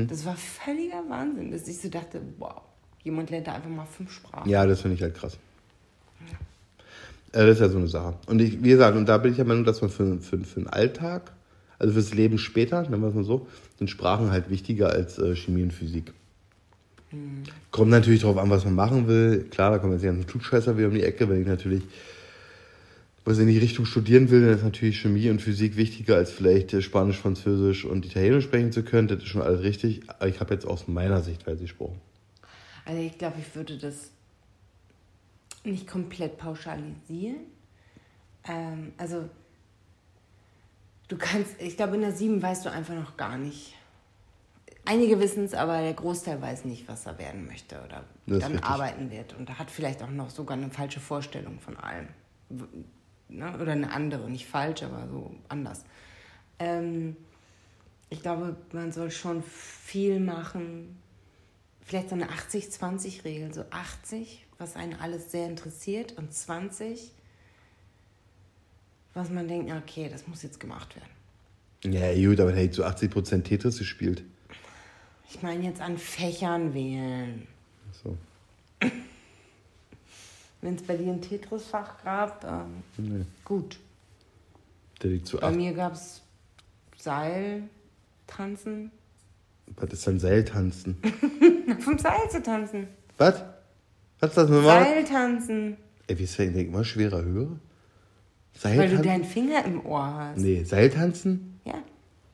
Das 0.09 0.25
war 0.25 0.37
völliger 0.37 1.03
Wahnsinn, 1.09 1.51
dass 1.51 1.67
ich 1.67 1.81
so 1.81 1.89
dachte, 1.89 2.21
wow, 2.39 2.63
jemand 3.03 3.31
lernt 3.31 3.49
da 3.49 3.55
einfach 3.55 3.71
mal 3.71 3.87
fünf 3.87 4.13
Sprachen. 4.13 4.49
Ja, 4.49 4.65
das 4.65 4.83
finde 4.83 4.97
ich 4.97 5.03
halt 5.03 5.15
krass. 5.15 5.37
Äh, 7.33 7.47
das 7.47 7.57
ist 7.57 7.61
ja 7.61 7.69
so 7.69 7.79
eine 7.79 7.89
Sache. 7.89 8.15
Und 8.27 8.41
ich, 8.41 8.63
wie 8.63 8.69
gesagt, 8.69 8.97
und 8.97 9.07
da 9.07 9.19
bin 9.19 9.33
ich 9.33 9.37
der 9.37 9.47
Meinung, 9.47 9.65
dass 9.65 9.81
man 9.81 9.91
für, 9.91 10.21
für, 10.21 10.39
für 10.39 10.61
den 10.61 10.69
Alltag, 10.69 11.33
also 11.79 11.95
fürs 11.95 12.15
Leben 12.15 12.39
später, 12.39 12.83
nennen 12.83 13.03
wir 13.03 13.09
es 13.09 13.15
mal 13.15 13.25
so, 13.25 13.47
sind 13.79 13.89
Sprachen 13.89 14.31
halt 14.31 14.51
wichtiger 14.51 14.91
als 14.91 15.19
äh, 15.19 15.35
Chemie 15.35 15.63
und 15.63 15.73
Physik. 15.73 16.13
Hm. 17.11 17.43
Kommt 17.71 17.91
natürlich 17.91 18.21
darauf 18.21 18.39
an, 18.39 18.51
was 18.51 18.65
man 18.65 18.75
machen 18.75 19.07
will. 19.07 19.47
Klar, 19.51 19.73
da 19.73 19.79
kommen 19.79 19.93
jetzt 19.93 20.03
die 20.03 20.07
ganzen 20.07 20.27
Klugscheißer 20.27 20.77
wieder 20.77 20.89
um 20.89 20.95
die 20.95 21.03
Ecke, 21.03 21.29
wenn 21.29 21.41
ich 21.41 21.47
natürlich 21.47 21.83
was 23.25 23.39
in 23.39 23.49
die 23.49 23.59
Richtung 23.59 23.85
studieren 23.85 24.31
will, 24.31 24.41
dann 24.41 24.55
ist 24.55 24.65
natürlich 24.65 25.01
Chemie 25.01 25.29
und 25.31 25.41
Physik 25.41 25.77
wichtiger, 25.77 26.17
als 26.17 26.31
vielleicht 26.31 26.73
äh, 26.73 26.83
Spanisch, 26.83 27.19
Französisch 27.19 27.85
und 27.85 28.07
Italienisch 28.07 28.45
sprechen 28.45 28.73
zu 28.73 28.83
können. 28.83 29.09
Das 29.09 29.19
ist 29.19 29.29
schon 29.29 29.43
alles 29.43 29.63
richtig. 29.63 30.03
Aber 30.09 30.29
ich 30.29 30.41
habe 30.41 30.55
jetzt 30.55 30.67
aus 30.67 30.89
meiner 30.89 31.23
Sichtweise 31.23 31.63
gesprochen. 31.63 32.01
Also 32.85 33.01
ich 33.01 33.19
glaube, 33.19 33.37
ich 33.39 33.55
würde 33.55 33.77
das 33.77 34.11
nicht 35.65 35.87
komplett 35.87 36.39
pauschalisieren. 36.39 37.37
Ähm, 38.49 38.93
also 38.97 39.29
du 41.09 41.19
kannst, 41.19 41.61
ich 41.61 41.77
glaube, 41.77 41.97
in 41.97 42.01
der 42.01 42.13
7 42.13 42.41
weißt 42.41 42.65
du 42.65 42.73
einfach 42.73 42.95
noch 42.95 43.17
gar 43.19 43.37
nicht. 43.37 43.75
Einige 44.85 45.21
wissen 45.21 45.45
es, 45.45 45.55
aber 45.55 45.81
der 45.81 45.93
Großteil 45.93 46.41
weiß 46.41 46.65
nicht, 46.65 46.89
was 46.89 47.07
er 47.07 47.19
werden 47.19 47.47
möchte 47.47 47.77
oder 47.85 48.05
dann 48.27 48.53
richtig. 48.53 48.65
arbeiten 48.65 49.11
wird. 49.11 49.35
Und 49.35 49.49
da 49.49 49.59
hat 49.59 49.71
vielleicht 49.71 50.03
auch 50.03 50.11
noch 50.11 50.31
sogar 50.31 50.57
eine 50.57 50.71
falsche 50.71 51.01
Vorstellung 51.01 51.61
von 51.61 51.77
allem. 51.77 52.09
Ne? 53.29 53.55
Oder 53.61 53.73
eine 53.73 53.93
andere, 53.93 54.29
nicht 54.31 54.47
falsch, 54.47 54.83
aber 54.83 55.07
so 55.09 55.35
anders. 55.49 55.85
Ähm, 56.59 57.17
ich 58.09 58.23
glaube, 58.23 58.57
man 58.73 58.91
soll 58.91 59.11
schon 59.11 59.43
viel 59.43 60.19
machen. 60.19 60.99
Vielleicht 61.83 62.09
so 62.09 62.15
eine 62.15 62.29
80-20-Regel, 62.29 63.55
so 63.55 63.65
80, 63.71 64.47
was 64.59 64.77
einen 64.77 64.95
alles 64.95 65.31
sehr 65.31 65.47
interessiert, 65.47 66.17
und 66.19 66.33
20, 66.33 67.13
was 69.15 69.31
man 69.31 69.49
denkt, 69.49 69.73
okay, 69.73 70.09
das 70.11 70.27
muss 70.27 70.43
jetzt 70.43 70.61
gemacht 70.61 70.97
werden. 70.97 71.95
Ja, 71.95 72.13
gut, 72.15 72.41
aber 72.41 72.53
hey, 72.53 72.71
zu 72.71 72.85
80% 72.85 73.43
Tetris 73.43 73.79
gespielt. 73.79 74.23
Ich 75.31 75.43
meine 75.43 75.63
jetzt 75.65 75.81
an 75.81 75.97
Fächern 75.97 76.75
wählen. 76.75 77.47
Ach 77.89 77.95
so. 78.03 78.19
Wenn 80.61 80.75
es 80.75 80.83
bei 80.83 80.97
dir 80.97 81.13
ein 81.13 81.23
Tetris-Fach 81.23 82.03
gab, 82.03 82.45
ähm, 82.45 82.83
nee. 82.97 83.25
gut. 83.45 83.79
Der 85.03 85.11
liegt 85.11 85.29
zu 85.29 85.39
Bei 85.39 85.53
mir 85.53 85.73
gab 85.73 85.95
es 85.95 86.21
Seiltanzen. 86.99 88.91
Was 89.77 89.93
ist 89.93 90.07
denn 90.07 90.19
Seiltanzen? 90.19 90.97
Vom 91.81 91.97
Seil 91.99 92.29
zu 92.29 92.43
tanzen. 92.43 92.89
Was? 93.17 93.45
Was 94.19 94.31
ist 94.31 94.37
das 94.37 94.51
nochmal? 94.51 94.85
Seiltanzen. 94.85 95.77
Ey, 96.09 96.19
wie 96.19 96.25
ist 96.25 96.39
das 96.39 96.47
denn 96.47 96.57
immer 96.57 96.85
schwerer 96.85 97.23
Höhe? 97.23 97.61
Seiltanzen? 98.55 98.91
Weil 98.91 98.97
du 98.97 99.03
deinen 99.09 99.25
Finger 99.25 99.65
im 99.65 99.87
Ohr 99.87 100.13
hast. 100.13 100.39
Nee, 100.39 100.65
Seiltanzen? 100.65 101.61
Ja. 101.65 101.83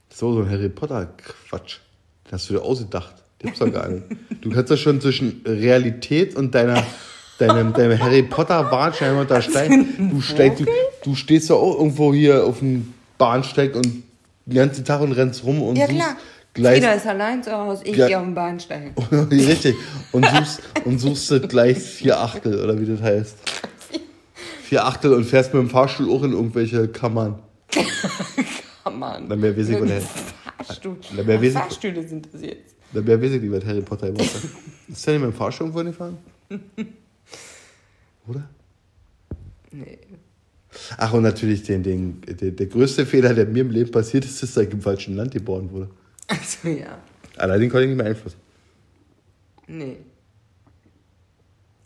So, 0.09 0.33
so 0.33 0.41
ein 0.41 0.51
Harry 0.51 0.71
Potter-Quatsch. 0.71 1.81
Das 2.31 2.43
hast 2.43 2.51
du 2.51 2.55
dir 2.55 2.63
ausgedacht. 2.63 3.15
Die 3.43 3.49
hab's 3.49 3.59
doch 3.59 3.73
gar 3.73 3.89
nicht. 3.89 4.05
Du 4.41 4.51
kannst 4.51 4.71
doch 4.71 4.77
schon 4.77 5.01
zwischen 5.01 5.43
Realität 5.47 6.35
und 6.37 6.55
deiner 6.55 6.85
deinem, 7.39 7.73
deinem 7.73 7.99
Harry 7.99 8.23
Potter 8.23 8.65
Bahnsteig 8.65 9.17
untersteigen. 9.17 9.87
Du, 10.11 10.65
du, 10.65 10.71
du 11.05 11.15
stehst 11.15 11.51
doch 11.51 11.61
auch 11.61 11.79
irgendwo 11.79 12.13
hier 12.13 12.45
auf 12.45 12.61
dem 12.61 12.95
Bahnsteig 13.19 13.75
und 13.75 14.05
den 14.47 14.55
ganzen 14.55 14.85
Tag 14.85 15.01
und 15.01 15.13
rennst 15.13 15.45
rum 15.45 15.63
und 15.63 15.77
ja, 15.77 15.87
klar. 15.87 16.17
gleich. 16.55 16.77
Jeder 16.77 16.95
ist 16.95 17.07
allein 17.07 17.43
zu 17.43 17.53
Hause, 17.53 17.83
ich 17.85 17.97
ja. 17.97 18.07
gehe 18.07 18.19
auf 18.19 18.25
den 18.25 18.35
Bahnsteig. 18.35 18.93
Richtig. 19.31 19.75
Und 20.13 20.27
suchst, 20.27 20.63
und 20.85 20.99
suchst 20.99 21.49
gleich 21.49 21.79
vier 21.79 22.21
Achtel, 22.21 22.63
oder 22.63 22.81
wie 22.81 22.87
das 22.87 23.03
heißt. 23.03 23.37
Vier 24.63 24.85
Achtel 24.85 25.13
und 25.13 25.25
fährst 25.25 25.55
mit 25.55 25.63
dem 25.63 25.71
Fahrstuhl 25.71 26.11
auch 26.11 26.25
in 26.25 26.33
irgendwelche 26.33 26.89
Kammern. 26.89 27.39
Kammern. 28.85 29.29
Dann 29.29 29.41
mehr 29.41 29.57
weiß 29.57 29.69
ich, 29.69 29.81
was 29.81 29.91
Fahrstuhl. 30.59 30.97
Dann 31.17 31.27
mehr 31.27 31.53
Fahrstühle 31.53 32.07
sind 32.07 32.29
das 32.33 32.43
jetzt. 32.43 32.77
Mehr 32.93 33.21
weiß 33.21 33.33
ich 33.33 33.43
nicht, 33.43 33.53
was 33.53 33.65
Harry 33.65 33.81
Potter 33.83 34.11
gemacht 34.11 34.35
hat. 34.35 34.43
Ist 34.89 35.07
der 35.07 35.15
nicht 35.15 35.23
mit 35.25 35.33
dem 35.33 35.37
Fahrstuhl 35.37 35.67
irgendwo 35.69 35.85
gefahren? 35.85 36.19
Oder? 38.29 38.49
Nee. 39.73 39.99
Ach, 40.99 41.13
und 41.13 41.23
natürlich 41.23 41.63
den, 41.63 41.83
den, 41.83 42.21
den, 42.21 42.57
der 42.57 42.67
größte 42.67 43.07
Fehler, 43.07 43.35
der 43.35 43.47
mir 43.47 43.63
im 43.63 43.71
Leben 43.71 43.91
passiert 43.91 44.25
ist, 44.25 44.43
ist, 44.43 44.57
dass 44.57 44.65
ich 44.65 44.73
im 44.73 44.83
falschen 44.83 45.17
Land 45.17 45.33
geboren 45.33 45.71
wurde. 45.71 45.91
Also 46.29 46.69
ja. 46.69 46.99
Allerdings 47.37 47.73
konnte 47.73 47.85
ich 47.85 47.89
nicht 47.91 47.99
mehr 47.99 48.07
einflussen. 48.07 48.39
Nee. 49.67 49.97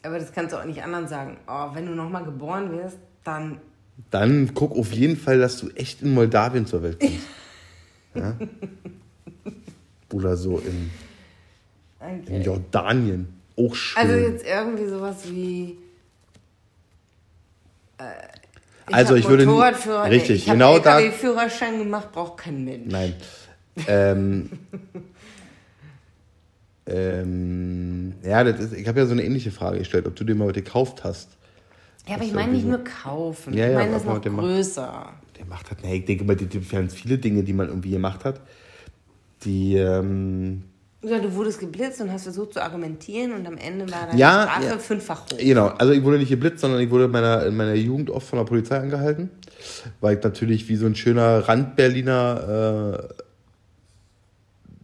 Aber 0.03 0.19
das 0.19 0.33
kannst 0.33 0.53
du 0.53 0.59
auch 0.59 0.65
nicht 0.65 0.83
anderen 0.83 1.09
sagen. 1.09 1.37
Oh, 1.47 1.69
wenn 1.75 1.87
du 1.87 1.93
nochmal 1.93 2.25
geboren 2.25 2.73
wirst, 2.73 2.99
dann. 3.25 3.59
Dann 4.11 4.55
guck 4.55 4.77
auf 4.77 4.93
jeden 4.93 5.17
Fall, 5.17 5.39
dass 5.39 5.59
du 5.59 5.69
echt 5.71 6.03
in 6.03 6.15
Moldawien 6.15 6.67
zur 6.67 6.83
Welt 6.83 7.01
kommst. 7.01 7.17
ja? 8.15 8.37
Oder 10.13 10.37
so 10.37 10.59
in, 10.59 10.91
okay. 12.01 12.37
in 12.37 12.43
Jordanien. 12.43 13.29
Auch 13.57 13.75
schön. 13.75 14.03
Also 14.03 14.15
jetzt 14.15 14.45
irgendwie 14.45 14.87
sowas 14.87 15.31
wie 15.31 15.79
äh, 17.99 18.03
ich 18.89 18.95
also 18.95 19.15
ich 19.15 19.29
würde 19.29 19.47
richtig 20.11 20.39
ich 20.39 20.47
genau 20.47 20.79
da 20.79 20.99
Führerschein 21.13 21.79
gemacht 21.79 22.13
braucht 22.13 22.39
kein 22.39 22.65
Mensch. 22.65 22.91
Nein. 22.91 23.15
ähm, 23.87 24.51
ähm, 26.87 28.15
ja, 28.25 28.43
das 28.43 28.59
ist, 28.59 28.73
ich 28.73 28.89
habe 28.89 29.01
ja 29.01 29.07
so 29.07 29.13
eine 29.13 29.23
ähnliche 29.23 29.53
Frage 29.53 29.79
gestellt, 29.79 30.07
ob 30.07 30.17
du 30.17 30.25
dir 30.25 30.35
mal 30.35 30.49
was 30.49 30.55
gekauft 30.55 31.05
hast. 31.05 31.29
Ja, 32.09 32.17
aber 32.17 32.25
ich 32.25 32.33
meine 32.33 32.53
nicht 32.53 32.67
nur 32.67 32.83
kaufen. 32.83 33.55
Ja, 33.55 33.69
ich 33.69 33.75
meine 33.75 33.93
das 33.93 34.05
noch 34.05 34.21
größer. 34.21 34.87
Macht, 34.87 35.30
der 35.41 35.49
macht 35.49 35.71
hat, 35.71 35.83
nee, 35.83 35.97
ich 35.97 36.05
denke 36.05 36.25
mal, 36.25 36.37
die, 36.37 36.47
die 36.47 36.61
ganz 36.61 36.93
viele 36.93 37.17
Dinge, 37.17 37.43
die 37.43 37.55
man 37.55 37.69
irgendwie 37.69 37.91
gemacht 37.91 38.25
hat, 38.25 38.41
die 39.43 39.77
ähm, 39.77 40.65
ja, 41.03 41.19
du 41.19 41.35
wurdest 41.35 41.59
geblitzt 41.59 42.03
und 42.03 42.13
hast 42.13 42.25
versucht 42.25 42.53
zu 42.53 42.63
argumentieren 42.63 43.33
und 43.33 43.47
am 43.47 43.57
Ende 43.57 43.91
war 43.91 44.07
deine 44.07 44.19
ja, 44.19 44.43
Strafe 44.43 44.67
ja. 44.67 44.79
fünffach 44.79 45.23
hoch. 45.23 45.39
Genau, 45.39 45.69
also 45.69 45.95
ich 45.95 46.05
wurde 46.05 46.19
nicht 46.19 46.29
geblitzt, 46.29 46.61
sondern 46.61 46.79
ich 46.81 46.91
wurde 46.91 47.05
in 47.05 47.11
meiner, 47.11 47.47
in 47.47 47.57
meiner 47.57 47.73
Jugend 47.73 48.11
oft 48.11 48.27
von 48.27 48.39
der 48.39 48.45
Polizei 48.45 48.77
angehalten, 48.79 49.31
weil 50.03 50.19
ich 50.19 50.23
natürlich 50.23 50.69
wie 50.69 50.77
so 50.77 50.85
ein 50.85 50.95
schöner 50.95 51.49
Rand-Berliner 51.49 53.09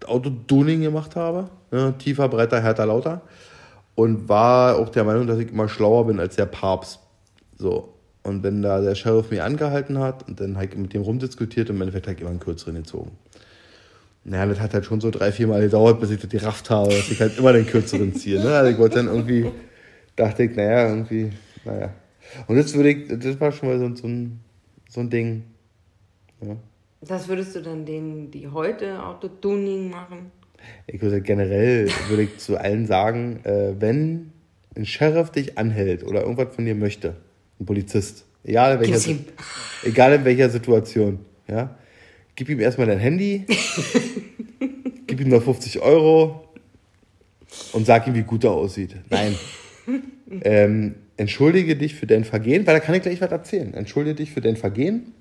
äh, 0.00 0.07
Autotuning 0.07 0.80
gemacht 0.80 1.16
habe. 1.16 1.50
Ne? 1.70 1.94
Tiefer, 1.98 2.30
breiter, 2.30 2.62
härter, 2.62 2.86
lauter. 2.86 3.20
Und 3.94 4.26
war 4.26 4.76
auch 4.76 4.88
der 4.88 5.04
Meinung, 5.04 5.26
dass 5.26 5.38
ich 5.38 5.50
immer 5.50 5.68
schlauer 5.68 6.07
bin 6.07 6.18
als 6.18 6.36
der 6.36 6.46
Papst. 6.46 7.00
So. 7.59 7.95
Und 8.27 8.43
wenn 8.43 8.61
da 8.61 8.81
der 8.81 8.97
Sheriff 8.97 9.31
mich 9.31 9.41
angehalten 9.41 10.01
hat 10.01 10.27
und 10.27 10.41
dann 10.41 10.59
ich 10.61 10.77
mit 10.77 10.93
dem 10.93 11.03
rumdiskutiert 11.03 11.70
und 11.70 11.77
im 11.77 11.83
Endeffekt 11.83 12.09
ich 12.09 12.20
immer 12.20 12.31
einen 12.31 12.41
kürzeren 12.41 12.74
gezogen. 12.74 13.12
Naja, 14.24 14.47
das 14.47 14.59
hat 14.59 14.74
halt 14.74 14.85
schon 14.85 15.01
so 15.01 15.12
drei, 15.12 15.31
vier 15.31 15.47
Mal 15.47 15.61
gedauert, 15.61 16.01
bis 16.01 16.11
ich 16.11 16.20
das 16.20 16.29
gerafft 16.29 16.68
habe, 16.68 16.89
dass 16.89 17.09
ich 17.09 17.20
halt 17.20 17.39
immer 17.39 17.53
den 17.53 17.66
kürzeren 17.66 18.12
ziehe. 18.16 18.41
Ne? 18.43 18.53
Also 18.53 18.72
ich 18.72 18.79
wollte 18.79 18.97
dann 18.97 19.07
irgendwie, 19.07 19.47
dachte 20.16 20.43
ich, 20.43 20.57
naja, 20.57 20.89
irgendwie, 20.89 21.31
naja. 21.64 21.95
Und 22.49 22.57
das 22.57 22.74
würde 22.74 22.89
ich, 22.89 23.07
das 23.07 23.41
war 23.41 23.53
schon 23.53 23.68
mal 23.68 23.79
so, 23.79 23.95
so, 23.95 24.09
ein, 24.09 24.41
so 24.89 24.99
ein 24.99 25.09
Ding. 25.09 25.45
Ja. 26.41 26.57
Das 27.03 27.29
würdest 27.29 27.55
du 27.55 27.62
dann 27.62 27.87
denen, 27.87 28.33
die 28.33 28.49
heute 28.49 29.05
Autotuning 29.05 29.89
machen? 29.89 30.33
Ich 30.89 31.01
würde 31.01 31.20
generell, 31.20 31.89
würde 32.09 32.24
ich 32.24 32.39
zu 32.39 32.57
allen 32.57 32.87
sagen, 32.87 33.39
äh, 33.45 33.74
wenn 33.79 34.33
ein 34.74 34.85
Sheriff 34.85 35.31
dich 35.31 35.57
anhält 35.59 36.03
oder 36.03 36.22
irgendwas 36.22 36.53
von 36.53 36.64
dir 36.64 36.74
möchte, 36.74 37.14
ein 37.61 37.66
Polizist, 37.66 38.24
egal 38.44 38.74
in 38.74 38.80
welcher, 38.80 39.14
egal 39.84 40.12
in 40.14 40.24
welcher 40.24 40.50
Situation, 40.50 41.20
ja, 41.48 41.76
gib 42.34 42.48
ihm 42.48 42.61
erstmal 42.61 42.86
dein 42.86 42.98
Handy, 42.98 43.46
gib 45.07 45.20
ihm 45.20 45.28
noch 45.28 45.42
50 45.42 45.80
Euro 45.80 46.48
und 47.72 47.86
sag 47.86 48.07
ihm, 48.07 48.14
wie 48.14 48.22
gut 48.22 48.44
er 48.44 48.52
aussieht. 48.52 48.96
Nein. 49.11 49.34
ähm, 50.42 50.94
entschuldige 51.16 51.76
dich 51.76 51.94
für 51.94 52.07
dein 52.07 52.24
Vergehen, 52.24 52.66
weil 52.66 52.74
da 52.74 52.80
kann 52.80 52.94
ich 52.94 53.02
gleich 53.02 53.20
was 53.20 53.30
erzählen. 53.30 53.74
Entschuldige 53.74 54.16
dich 54.16 54.32
für 54.32 54.40
dein 54.40 54.57
Vergehen. 54.57 55.12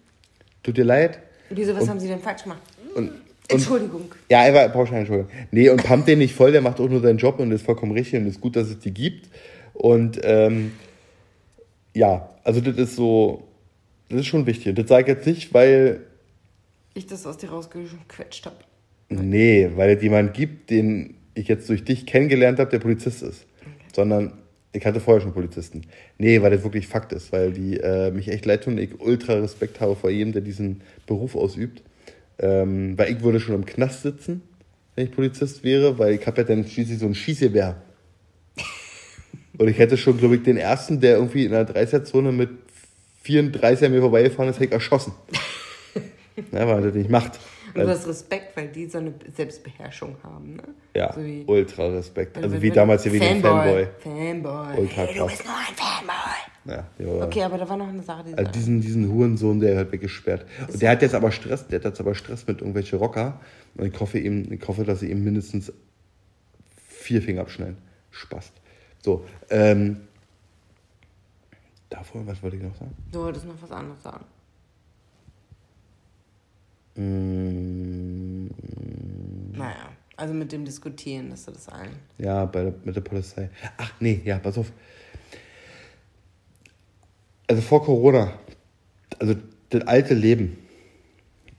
Tut 0.64 0.78
dir 0.78 0.86
leid. 0.86 1.20
Wieso, 1.50 1.74
was 1.76 1.84
und, 1.84 1.90
haben 1.90 2.00
sie 2.00 2.08
denn 2.08 2.20
falsch 2.20 2.44
gemacht? 2.44 2.62
Und, 2.96 3.10
und, 3.10 3.22
Entschuldigung. 3.48 4.12
Ja, 4.30 4.44
er 4.44 4.70
braucht 4.70 4.88
keine 4.88 5.02
Entschuldigung. 5.02 5.32
Nee, 5.52 5.70
und 5.70 5.84
pumpt 5.84 6.08
den 6.08 6.18
nicht 6.18 6.34
voll, 6.34 6.52
der 6.52 6.62
macht 6.62 6.80
auch 6.80 6.90
nur 6.90 7.02
seinen 7.02 7.20
Job 7.20 7.40
und 7.40 7.52
ist 7.52 7.64
vollkommen 7.64 7.92
richtig 7.92 8.20
und 8.20 8.28
ist 8.28 8.42
gut, 8.42 8.56
dass 8.56 8.70
es 8.70 8.80
die 8.80 8.92
gibt. 8.92 9.30
Und 9.74 10.20
ähm, 10.24 10.72
ja, 11.96 12.30
also 12.44 12.62
das 12.62 12.78
ist 12.78 12.96
so, 12.96 13.48
das 14.10 14.20
ist 14.20 14.28
schon 14.28 14.46
wichtig. 14.46 14.76
Das 14.76 14.88
sage 14.88 15.04
ich 15.04 15.18
jetzt 15.18 15.26
nicht, 15.26 15.54
weil 15.54 16.02
ich 16.94 17.08
das 17.08 17.26
aus 17.26 17.38
dir 17.38 17.50
rausgequetscht 17.50 18.46
habe. 18.46 18.58
Nee, 19.10 19.72
weil 19.76 19.96
es 19.96 20.04
jemand 20.04 20.34
gibt, 20.34 20.70
den 20.70 21.16
ich 21.34 21.48
jetzt 21.48 21.68
durch 21.70 21.84
dich 21.84 22.06
kennengelernt 22.06 22.60
habe, 22.60 22.70
der 22.70 22.80
Polizist 22.80 23.24
ist. 23.24 23.46
Okay. 23.62 23.72
Sondern 23.94 24.34
ich 24.74 24.86
hatte 24.86 25.00
vorher 25.00 25.22
schon 25.22 25.34
Polizisten. 25.34 25.84
Nee, 26.18 26.42
weil 26.42 26.52
das 26.52 26.64
wirklich 26.64 26.88
Fakt 26.88 27.14
ist, 27.14 27.32
weil 27.32 27.54
die 27.54 27.78
äh, 27.78 28.12
mich 28.12 28.28
echt 28.28 28.46
leid 28.46 28.64
tun 28.64 28.74
und 28.74 28.80
ich 28.80 29.00
ultra 29.00 29.34
Respekt 29.34 29.80
habe 29.80 29.96
vor 29.96 30.10
jedem, 30.10 30.34
der 30.34 30.42
diesen 30.42 30.82
Beruf 31.08 31.36
ausübt. 31.36 31.82
Ähm, 32.40 32.98
weil 32.98 33.14
ich 33.14 33.22
würde 33.22 33.40
schon 33.40 33.56
im 33.56 33.66
Knast 33.66 34.02
sitzen, 34.02 34.42
wenn 34.96 35.06
ich 35.06 35.12
Polizist 35.12 35.64
wäre, 35.64 35.98
weil 35.98 36.16
ich 36.16 36.28
habe 36.28 36.38
ja 36.42 36.44
dann 36.44 36.68
schließlich 36.68 37.00
so 37.00 37.06
ein 37.06 37.16
Schießgewehr. 37.16 37.78
Und 39.58 39.68
ich 39.68 39.78
hätte 39.80 39.98
schon, 39.98 40.18
glaube 40.18 40.36
ich, 40.36 40.44
den 40.44 40.58
ersten, 40.58 41.00
der 41.00 41.16
irgendwie 41.18 41.46
in 41.46 41.54
einer 41.54 41.68
30er-Zone 41.70 42.32
mit 42.32 42.50
34 43.24 43.86
an 43.88 43.92
mir 43.94 44.02
vorbeigefahren 44.02 44.50
ist, 44.50 44.56
hätte 44.58 44.66
ich 44.66 44.72
erschossen. 44.72 45.14
Ja, 46.52 46.68
weil 46.68 46.80
er 46.80 46.82
das 46.82 46.96
nicht 46.96 47.10
macht. 47.10 47.40
Und 47.74 47.84
du 47.84 47.88
hast 47.88 48.06
Respekt, 48.10 48.58
weil 48.58 48.68
die 48.68 48.88
so 48.88 48.98
eine 48.98 49.14
Selbstbeherrschung 49.38 50.18
haben, 50.22 50.58
ne? 50.58 50.64
Ja, 50.94 51.14
So 51.14 51.24
wie- 51.24 51.46
ultra 51.48 51.88
Respekt. 51.88 52.36
Also 52.38 52.52
wenn- 52.52 52.62
wie 52.62 52.72
damals 52.72 53.04
hier 53.04 53.14
wegen 53.14 53.24
dem 53.24 53.42
Fanboy. 53.42 53.88
Fanboy. 54.00 54.78
Ultra 54.82 55.02
hey, 55.04 55.18
du 55.18 55.28
bist 55.28 55.46
nur 55.46 55.54
ein 55.56 55.76
Fanboy. 55.76 56.36
Ja, 56.66 56.88
ja. 57.00 57.26
Okay, 57.26 57.42
aber 57.44 57.58
da 57.58 57.70
war 57.70 57.78
noch 57.78 57.88
eine 57.88 58.04
Sache, 58.04 58.26
die 58.28 58.34
Also 58.38 58.52
diesen, 58.52 58.82
diesen 58.82 59.10
Hurensohn, 59.14 59.62
der 59.62 59.78
hat 59.80 59.94
weggesperrt. 59.94 60.46
Und 60.70 60.82
der 60.82 60.90
hat 60.92 61.02
jetzt 61.02 61.16
aber 61.16 61.32
Stress, 61.32 61.68
der 61.68 61.80
hat 61.80 61.86
jetzt 61.86 62.02
aber 62.02 62.16
Stress 62.16 62.46
mit 62.48 62.58
irgendwelchen 62.60 63.00
Rocker. 63.00 63.40
Und 63.76 63.94
ich 63.94 63.98
hoffe, 64.02 64.20
ihm, 64.20 64.52
ich 64.52 64.68
hoffe, 64.68 64.84
dass 64.84 65.00
sie 65.00 65.10
ihm 65.10 65.24
mindestens 65.24 65.72
vier 66.90 67.22
Finger 67.22 67.42
abschneiden. 67.42 67.78
Spaß. 68.12 68.52
So, 69.06 69.24
ähm. 69.52 69.98
Davor, 71.92 72.26
was 72.26 72.42
wollte 72.42 72.58
ich 72.58 72.64
noch 72.64 72.76
sagen? 72.76 72.92
Du 73.12 73.20
wolltest 73.20 73.46
noch 73.46 73.54
was 73.62 73.72
anderes 73.72 74.02
sagen. 74.02 74.26
Mm, 76.96 78.48
Naja, 79.56 79.90
also 80.18 80.34
mit 80.34 80.52
dem 80.52 80.66
Diskutieren, 80.66 81.30
dass 81.30 81.46
du 81.46 81.52
das 81.52 81.70
allen. 81.70 81.96
Ja, 82.18 82.46
bei 82.46 82.64
der, 82.64 82.74
mit 82.84 82.96
der 82.96 83.02
Polizei. 83.02 83.52
Ach 83.78 83.94
nee, 84.00 84.22
ja, 84.26 84.40
pass 84.40 84.58
auf. 84.58 84.72
Also 87.48 87.62
vor 87.62 87.84
Corona, 87.84 88.34
also 89.20 89.36
das 89.70 89.86
alte 89.86 90.16
Leben, 90.16 90.58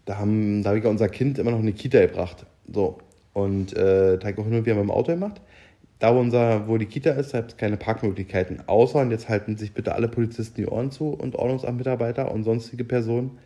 da 0.05 0.19
haben, 0.19 0.65
da 0.65 0.71
habe 0.71 0.79
ich 0.79 0.85
ja 0.85 0.91
unser 0.91 1.09
Kind 1.09 1.39
immer 1.39 1.53
noch 1.53 1.61
in 1.61 1.67
die 1.67 1.73
Kita 1.75 2.01
gebracht. 2.01 2.45
So. 2.73 2.99
Und 3.35 3.73
äh, 3.77 4.19
da 4.19 4.27
habe 4.27 4.31
ich 4.33 4.39
auch 4.39 4.45
hin 4.45 4.55
und 4.55 4.67
wieder 4.67 4.75
mit 4.75 4.83
dem 4.85 4.91
Auto 4.91 5.13
gemacht. 5.13 5.41
Da, 5.99 6.15
wo, 6.15 6.21
unser, 6.21 6.69
wo 6.69 6.77
die 6.77 6.87
Kita 6.87 7.11
ist, 7.11 7.33
da 7.33 7.39
gibt 7.39 7.53
es 7.53 7.57
keine 7.57 7.77
Parkmöglichkeiten. 7.77 8.63
Außer, 8.67 9.01
und 9.01 9.11
jetzt 9.11 9.29
halten 9.29 9.57
sich 9.57 9.73
bitte 9.73 9.95
alle 9.95 10.09
Polizisten 10.09 10.57
die 10.57 10.67
Ohren 10.67 10.91
zu 10.91 11.09
und 11.09 11.37
Ordnungsamtmitarbeiter 11.37 12.31
und 12.31 12.45
sonstige 12.45 12.85
Personen. 12.85 13.39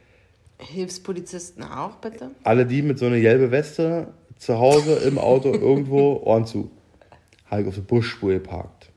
Hilfspolizisten 0.58 1.62
auch, 1.62 1.96
bitte? 1.96 2.32
Alle 2.42 2.66
die 2.66 2.82
mit 2.82 2.98
so 2.98 3.06
einer 3.06 3.20
gelbe 3.20 3.50
Weste 3.50 4.08
zu 4.36 4.58
Hause 4.58 4.94
im 4.94 5.18
Auto 5.18 5.48
irgendwo 5.52 6.16
Ohren 6.24 6.46
zu. 6.46 6.70
Ich 7.52 7.66
auf 7.66 7.74
der 7.74 7.82
Busspur 7.82 8.32
geparkt. 8.32 8.90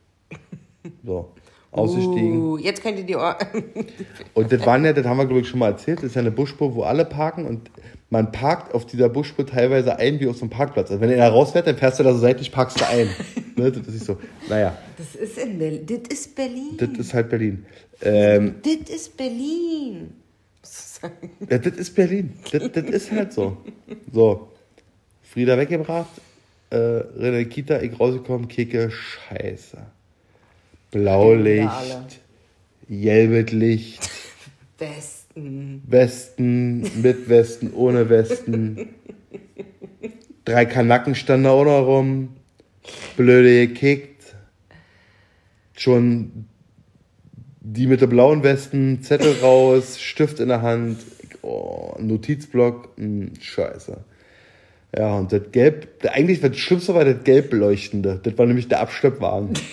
So. 1.04 1.34
Ausgestiegen. 1.74 2.42
Uh, 2.42 2.58
jetzt 2.58 2.82
könnt 2.82 2.98
ihr 3.00 3.06
die 3.06 3.16
Ohr 3.16 3.38
Und 4.34 4.52
das 4.52 4.66
waren 4.66 4.86
ja, 4.86 4.94
das 4.94 5.06
haben 5.06 5.18
wir 5.18 5.26
glaube 5.26 5.42
ich 5.42 5.48
schon 5.48 5.60
mal 5.60 5.72
erzählt, 5.72 6.00
das 6.00 6.06
ist 6.06 6.16
ja 6.16 6.22
eine 6.22 6.32
Busspur, 6.32 6.76
wo 6.76 6.84
alle 6.84 7.06
parken 7.06 7.46
und 7.46 7.70
man 8.10 8.32
parkt 8.32 8.76
auf 8.76 8.86
dieser 8.86 9.10
Busspur 9.10 9.46
teilweise 9.48 9.98
ein 9.98 10.20
wie 10.20 10.28
auf 10.28 10.36
so 10.36 10.44
einem 10.44 10.52
Parkplatz. 10.52 10.92
Also 10.92 11.02
wenn 11.02 11.10
er 11.10 11.18
da 11.18 11.30
rausfährt, 11.30 11.66
dann 11.66 11.78
fährst 11.78 12.00
du 12.00 12.04
da 12.04 12.14
so 12.14 12.20
seitlich, 12.20 12.52
parkst 12.52 12.80
du 12.80 12.88
ein. 12.88 13.10
ne, 13.56 13.72
das 13.72 13.88
ist 13.88 14.06
so. 14.06 14.18
Naja, 14.48 14.78
Das 14.98 15.16
ist 15.16 15.38
in 15.40 15.58
Berlin. 15.58 15.86
Das 15.88 16.20
ist 16.20 16.36
Berlin. 16.36 16.78
das 16.78 16.90
ist 16.90 17.14
halt 17.14 17.30
Berlin. 17.30 17.66
Ähm, 18.02 18.56
Das 18.62 18.90
ist 18.96 19.18
Berlin. 19.18 20.14
Ja, 21.50 21.58
das 21.58 21.74
ist 21.76 21.96
Berlin. 21.96 22.34
Das, 22.52 22.72
das 22.72 22.86
ist 22.86 23.12
halt 23.12 23.34
so. 23.34 23.58
So. 24.12 24.48
Frieda 25.24 25.58
weggebracht, 25.58 26.22
äh, 26.70 26.76
René 26.76 27.46
Kita, 27.46 27.82
ich 27.82 28.00
rausgekommen, 28.00 28.48
Kicke, 28.48 28.92
scheiße. 28.92 29.80
Blaulicht, 30.94 31.68
alle. 31.68 32.06
gelbes 32.88 33.52
Licht. 33.52 34.10
Westen. 34.78 35.82
Westen, 35.88 37.02
mit 37.02 37.28
Westen, 37.30 37.74
ohne 37.74 38.10
Westen. 38.10 38.90
Drei 40.46 40.66
Kanacken 40.66 41.16
standen 41.16 41.46
da 41.46 41.52
auch 41.52 41.66
noch 41.66 41.86
rum. 41.86 42.36
Blöde 43.18 43.68
gekickt. 43.68 44.36
Schon 45.76 46.46
die 47.60 47.88
mit 47.88 48.02
der 48.02 48.08
blauen 48.08 48.44
Westen, 48.44 49.02
Zettel 49.02 49.38
raus, 49.42 50.00
Stift 50.00 50.40
in 50.40 50.50
der 50.50 50.62
Hand, 50.62 50.98
oh, 51.42 51.96
Notizblock, 51.98 52.90
hm, 52.98 53.32
scheiße. 53.40 53.98
Ja, 54.96 55.16
und 55.16 55.32
das 55.32 55.42
Gelb, 55.52 56.06
eigentlich 56.08 56.42
das 56.42 56.56
Schlimmste 56.58 56.94
war 56.94 57.04
das 57.04 57.24
Gelb 57.24 57.50
beleuchtende. 57.50 58.20
Das 58.22 58.38
war 58.38 58.46
nämlich 58.46 58.68
der 58.68 58.82
Abschleppwagen. 58.82 59.54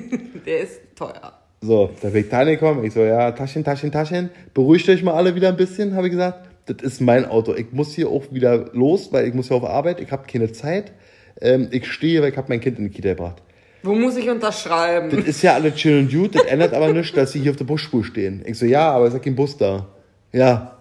Der 0.46 0.60
ist 0.60 0.80
teuer. 0.96 1.32
So, 1.60 1.90
da 2.00 2.08
bin 2.08 2.22
ich 2.22 2.28
da 2.28 2.44
gekommen. 2.44 2.84
Ich 2.84 2.92
so, 2.92 3.00
ja, 3.00 3.32
Taschen, 3.32 3.64
Taschen, 3.64 3.90
Taschen. 3.90 4.30
Beruhigt 4.54 4.88
euch 4.88 5.02
mal 5.02 5.14
alle 5.14 5.34
wieder 5.34 5.48
ein 5.48 5.56
bisschen, 5.56 5.96
habe 5.96 6.06
ich 6.06 6.12
gesagt. 6.12 6.48
Das 6.66 6.82
ist 6.82 7.00
mein 7.00 7.24
Auto. 7.24 7.54
Ich 7.54 7.72
muss 7.72 7.94
hier 7.94 8.08
auch 8.08 8.24
wieder 8.30 8.70
los, 8.72 9.12
weil 9.12 9.26
ich 9.26 9.34
muss 9.34 9.48
ja 9.48 9.56
auf 9.56 9.64
Arbeit. 9.64 10.00
Ich 10.00 10.12
habe 10.12 10.26
keine 10.30 10.52
Zeit. 10.52 10.92
Ähm, 11.40 11.68
ich 11.70 11.90
stehe, 11.90 12.22
weil 12.22 12.30
ich 12.30 12.36
habe 12.36 12.48
mein 12.48 12.60
Kind 12.60 12.78
in 12.78 12.84
die 12.84 12.90
Kita 12.90 13.10
gebracht. 13.10 13.42
Wo 13.82 13.94
muss 13.94 14.16
ich 14.16 14.28
unterschreiben? 14.28 15.10
Das 15.10 15.24
ist 15.24 15.42
ja 15.42 15.54
alles 15.54 15.76
chill 15.76 15.98
und 15.98 16.12
gut. 16.12 16.34
Das 16.34 16.44
ändert 16.44 16.74
aber 16.74 16.92
nichts, 16.92 17.12
dass 17.12 17.32
sie 17.32 17.40
hier 17.40 17.52
auf 17.52 17.56
der 17.56 17.64
Busspur 17.64 18.04
stehen. 18.04 18.42
Ich 18.44 18.58
so, 18.58 18.66
ja, 18.66 18.90
aber 18.90 19.06
es 19.06 19.14
ist 19.14 19.18
ja 19.18 19.24
kein 19.24 19.36
Bus 19.36 19.56
da. 19.56 19.86
Ja. 20.32 20.78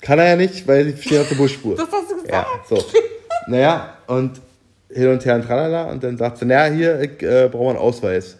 Kann 0.00 0.18
er 0.18 0.30
ja 0.30 0.36
nicht, 0.36 0.66
weil 0.66 0.86
sie 0.86 1.02
stehen 1.02 1.20
auf 1.20 1.28
der 1.28 1.36
Busspur. 1.36 1.76
Das 1.76 1.88
hast 1.90 2.10
du 2.10 2.14
gesagt. 2.14 2.32
Ja, 2.32 2.46
so. 2.68 2.82
Naja, 3.48 3.94
und 4.06 4.40
hin 4.90 5.08
und 5.08 5.24
her 5.24 5.34
und 5.34 5.42
tralala. 5.42 5.90
Und 5.90 6.02
dann 6.02 6.16
sagt 6.16 6.38
sie, 6.38 6.46
naja, 6.46 6.72
hier, 6.72 7.00
ich 7.00 7.22
äh, 7.22 7.48
brauche 7.50 7.70
einen 7.70 7.78
Ausweis. 7.78 8.38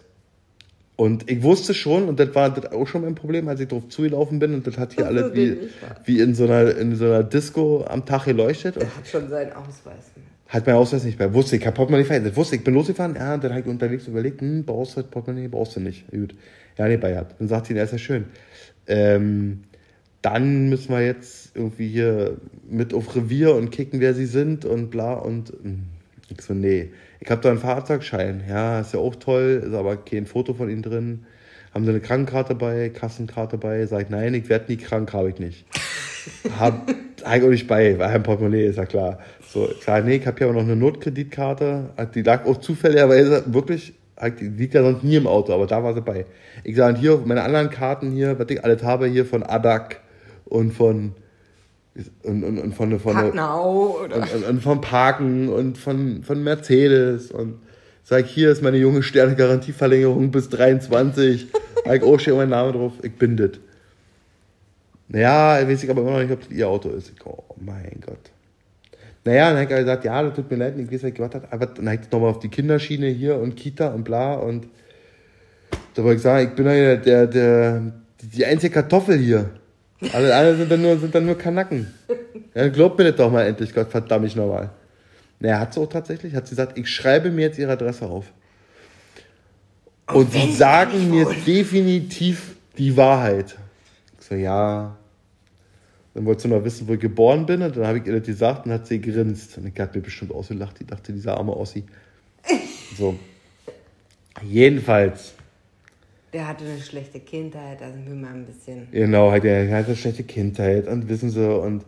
Und 1.01 1.31
ich 1.31 1.43
wusste 1.43 1.73
schon, 1.73 2.11
und 2.11 2.21
das 2.21 2.35
war 2.35 2.51
das 2.51 2.73
auch 2.73 2.87
schon 2.87 3.01
mein 3.01 3.15
Problem, 3.15 3.49
als 3.49 3.59
ich 3.59 3.69
drauf 3.69 3.89
zugelaufen 3.89 4.39
bin, 4.39 4.53
und 4.53 4.67
das 4.67 4.77
hat 4.77 4.93
hier 4.93 5.07
alles 5.07 5.33
wie, 5.33 5.47
nicht 5.47 5.71
wie 6.05 6.21
in 6.21 6.35
so 6.35 6.45
einer, 6.45 6.77
in 6.77 6.95
so 6.95 7.07
einer 7.07 7.23
Disco 7.23 7.87
am 7.89 8.05
Tag 8.05 8.27
geleuchtet. 8.27 8.77
Und 8.77 8.85
Hat 8.85 9.09
schon 9.09 9.31
seinen 9.31 9.51
Ausweis. 9.55 10.11
hat 10.49 10.67
mein 10.67 10.77
Ausweis 10.77 11.05
nicht 11.05 11.19
mehr. 11.19 11.33
Wusste 11.33 11.57
ich, 11.57 11.67
hab 11.67 11.75
Portemonnaie 11.75 12.05
verändert. 12.05 12.37
Wusste 12.37 12.57
ich, 12.57 12.65
bin 12.65 12.75
losgefahren, 12.75 13.15
ja, 13.15 13.39
dann 13.39 13.51
habe 13.51 13.63
ich 13.63 13.67
unterwegs 13.67 14.09
überlegt, 14.09 14.43
hm, 14.43 14.67
brauchst 14.67 14.95
du 14.95 15.01
das 15.01 15.11
Portemonnaie, 15.11 15.49
brauchst 15.49 15.75
du 15.75 15.81
nicht. 15.81 16.05
Gut. 16.11 16.35
Ja, 16.77 16.87
nee, 16.87 16.99
bei. 16.99 17.25
Dann 17.39 17.49
sagt 17.49 17.69
sie, 17.69 17.75
ja, 17.75 17.83
ist 17.83 17.93
ja 17.93 17.99
schön. 17.99 18.27
Ähm, 18.87 19.63
dann 20.21 20.69
müssen 20.69 20.91
wir 20.91 21.01
jetzt 21.01 21.57
irgendwie 21.57 21.89
hier 21.89 22.37
mit 22.69 22.93
auf 22.93 23.17
Revier 23.17 23.55
und 23.55 23.71
kicken, 23.71 24.01
wer 24.01 24.13
sie 24.13 24.27
sind 24.27 24.67
und 24.67 24.91
bla 24.91 25.15
und 25.15 25.49
hm. 25.49 25.85
ich 26.29 26.43
so, 26.43 26.53
nee. 26.53 26.91
Ich 27.23 27.31
habe 27.31 27.43
da 27.43 27.51
einen 27.51 27.59
Fahrzeugschein. 27.59 28.43
Ja, 28.49 28.81
ist 28.81 28.95
ja 28.95 29.01
auch 29.01 29.15
toll, 29.15 29.63
ist 29.67 29.75
aber 29.75 29.97
kein 29.99 30.25
Foto 30.25 30.55
von 30.55 30.71
ihnen 30.71 30.83
drin. 30.83 31.27
Haben 31.75 31.85
sie 31.85 31.91
eine 31.91 32.01
Krankenkarte 32.01 32.55
bei, 32.55 32.89
Kassenkarte 32.89 33.59
bei? 33.59 33.85
Sag 33.87 34.03
ich, 34.03 34.09
nein, 34.09 34.33
ich 34.35 34.49
werde 34.49 34.73
nie 34.73 34.79
krank, 34.79 35.13
habe 35.13 35.29
ich 35.29 35.39
nicht. 35.39 35.67
Hab 36.59 36.89
eigentlich 37.23 37.45
auch 37.45 37.51
nicht 37.51 37.69
bei, 37.69 37.99
weil 37.99 38.09
ein 38.09 38.23
Portemonnaie 38.23 38.65
ist 38.65 38.77
ja 38.77 38.87
klar. 38.87 39.19
So, 39.47 39.71
ich 39.71 39.85
sag, 39.85 40.07
nee, 40.07 40.17
ich 40.17 40.27
habe 40.27 40.39
hier 40.39 40.49
aber 40.49 40.57
noch 40.57 40.65
eine 40.65 40.77
Notkreditkarte. 40.77 41.91
Die 42.15 42.23
lag 42.23 42.47
auch 42.47 42.57
zufälligerweise 42.57 43.45
wirklich, 43.53 43.93
die 44.41 44.49
liegt 44.49 44.73
ja 44.75 44.83
sonst 44.83 45.05
nie 45.05 45.17
im 45.17 45.27
Auto, 45.27 45.53
aber 45.53 45.67
da 45.67 45.85
war 45.85 45.93
sie 45.93 46.01
bei. 46.01 46.25
Ich 46.65 46.77
sage, 46.77 46.99
hier 46.99 47.23
meine 47.25 47.43
anderen 47.43 47.69
Karten 47.69 48.13
hier, 48.13 48.39
was 48.39 48.49
ich 48.49 48.65
alles 48.65 48.83
habe, 48.83 49.07
hier 49.07 49.27
von 49.27 49.43
Adak 49.43 50.01
und 50.47 50.73
von 50.73 51.15
und, 52.23 52.45
und, 52.45 52.59
und 52.59 52.75
von, 52.75 52.99
von, 53.01 53.17
Hacknau 53.17 53.99
oder. 54.05 54.17
und, 54.17 54.45
und, 54.45 54.63
vom 54.63 54.81
Parken 54.81 55.49
und 55.49 55.77
von, 55.77 56.23
von 56.23 56.43
Mercedes 56.43 57.31
und 57.31 57.61
sag, 58.05 58.27
hier 58.27 58.51
ist 58.51 58.63
meine 58.63 58.77
junge 58.77 59.03
Sterne 59.03 59.35
Garantieverlängerung 59.35 60.31
bis 60.31 60.49
23. 60.49 61.49
Hab 61.87 62.03
auch 62.03 62.21
schon 62.21 62.37
mein 62.37 62.51
Name 62.51 62.73
drauf, 62.73 62.93
ich 63.03 63.17
bin 63.17 63.37
das. 63.37 63.51
Naja, 65.09 65.67
weiß 65.69 65.83
ich 65.83 65.91
aber 65.91 66.03
immer 66.03 66.13
noch 66.13 66.21
nicht, 66.21 66.31
ob 66.31 66.41
das 66.41 66.51
ihr 66.51 66.69
Auto 66.69 66.91
ist. 66.91 67.13
Ich, 67.15 67.27
oh 67.27 67.43
mein 67.57 68.01
Gott. 68.07 68.31
Naja, 69.25 69.51
dann 69.51 69.63
hat 69.63 69.71
er 69.71 69.81
gesagt, 69.81 70.05
ja, 70.05 70.23
das 70.23 70.35
tut 70.35 70.51
mir 70.51 70.57
leid, 70.57 70.79
ich 70.79 70.91
weiß 70.91 71.03
nicht, 71.03 71.19
was 71.19 71.35
hat, 71.35 71.53
aber 71.53 71.67
dann 71.67 71.89
hat 71.89 72.01
ich 72.05 72.11
nochmal 72.11 72.31
auf 72.31 72.39
die 72.39 72.49
Kinderschiene 72.49 73.09
hier 73.09 73.37
und 73.37 73.57
Kita 73.57 73.89
und 73.89 74.05
bla 74.05 74.35
und 74.35 74.69
da 75.95 76.05
wollte 76.05 76.17
ich 76.17 76.23
sagen, 76.23 76.49
ich 76.49 76.55
bin 76.55 76.67
ja 76.67 76.73
der, 76.73 76.97
der, 76.97 77.27
der, 77.27 77.93
die 78.23 78.47
einzige 78.47 78.73
Kartoffel 78.73 79.19
hier. 79.19 79.51
Alle 80.13 80.35
anderen 80.35 80.59
sind 80.59 80.71
dann 80.71 80.83
nur, 80.83 80.99
sind 80.99 81.15
dann 81.15 81.27
nur 81.27 81.37
Kanacken. 81.37 81.93
Ja, 82.55 82.69
glaubt 82.69 82.99
mir 82.99 83.05
das 83.05 83.17
doch 83.17 83.31
mal 83.31 83.47
endlich, 83.47 83.75
Gott 83.75 83.91
verdammt 83.91 84.25
mich 84.25 84.35
nochmal. 84.35 84.71
Naja, 85.39 85.61
hat 85.61 85.75
sie 85.75 85.81
auch 85.81 85.89
tatsächlich, 85.89 86.35
hat 86.35 86.47
sie 86.47 86.51
gesagt, 86.51 86.79
ich 86.79 86.89
schreibe 86.89 87.31
mir 87.31 87.43
jetzt 87.43 87.59
ihre 87.59 87.73
Adresse 87.73 88.07
auf. 88.07 88.27
Und 90.13 90.33
sie 90.33 90.53
sagen 90.53 91.11
mir 91.11 91.27
definitiv 91.47 92.57
die 92.77 92.97
Wahrheit. 92.97 93.57
Ich 94.19 94.27
so, 94.27 94.35
ja. 94.35 94.97
Dann 96.15 96.25
wollte 96.27 96.43
sie 96.43 96.49
noch 96.49 96.65
wissen, 96.65 96.89
wo 96.89 96.95
ich 96.95 97.01
geboren 97.01 97.47
bin. 97.47 97.63
Und 97.63 97.77
dann 97.77 97.87
habe 97.87 97.99
ich 97.99 98.07
ihr 98.07 98.19
das 98.19 98.27
gesagt 98.27 98.67
und 98.67 98.73
hat 98.73 98.87
sie 98.87 99.01
gegrinst. 99.01 99.57
Und 99.59 99.67
ich 99.67 99.81
habe 99.81 99.99
mir 99.99 100.03
bestimmt 100.03 100.33
ausgelacht. 100.33 100.81
Die 100.81 100.87
dachte, 100.87 101.13
dieser 101.13 101.37
arme 101.37 101.57
Ossi. 101.57 101.85
So. 102.99 103.17
Jedenfalls. 104.43 105.35
Der 106.33 106.47
hatte 106.47 106.65
eine 106.65 106.81
schlechte 106.81 107.21
Kindheit, 107.21 107.83
also 107.83 107.99
will 108.07 108.15
mal 108.15 108.33
ein 108.33 108.47
bisschen. 108.47 108.89
Genau, 108.93 109.33
hat 109.33 109.45
er 109.45 109.69
hat 109.77 109.87
eine 109.87 109.97
schlechte 109.97 110.23
Kindheit 110.23 110.87
und 110.87 111.09
wissen 111.09 111.31
sie 111.31 111.49
und 111.49 111.85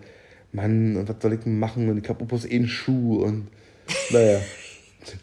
Mann, 0.50 0.96
und 0.96 1.08
was 1.08 1.16
soll 1.20 1.34
ich 1.34 1.40
denn 1.40 1.58
machen? 1.58 1.88
Und 1.88 2.02
ich 2.02 2.08
hab 2.08 2.26
bloß 2.26 2.44
eh 2.46 2.56
einen 2.56 2.68
Schuh 2.68 3.22
und 3.22 3.48
naja. 4.10 4.40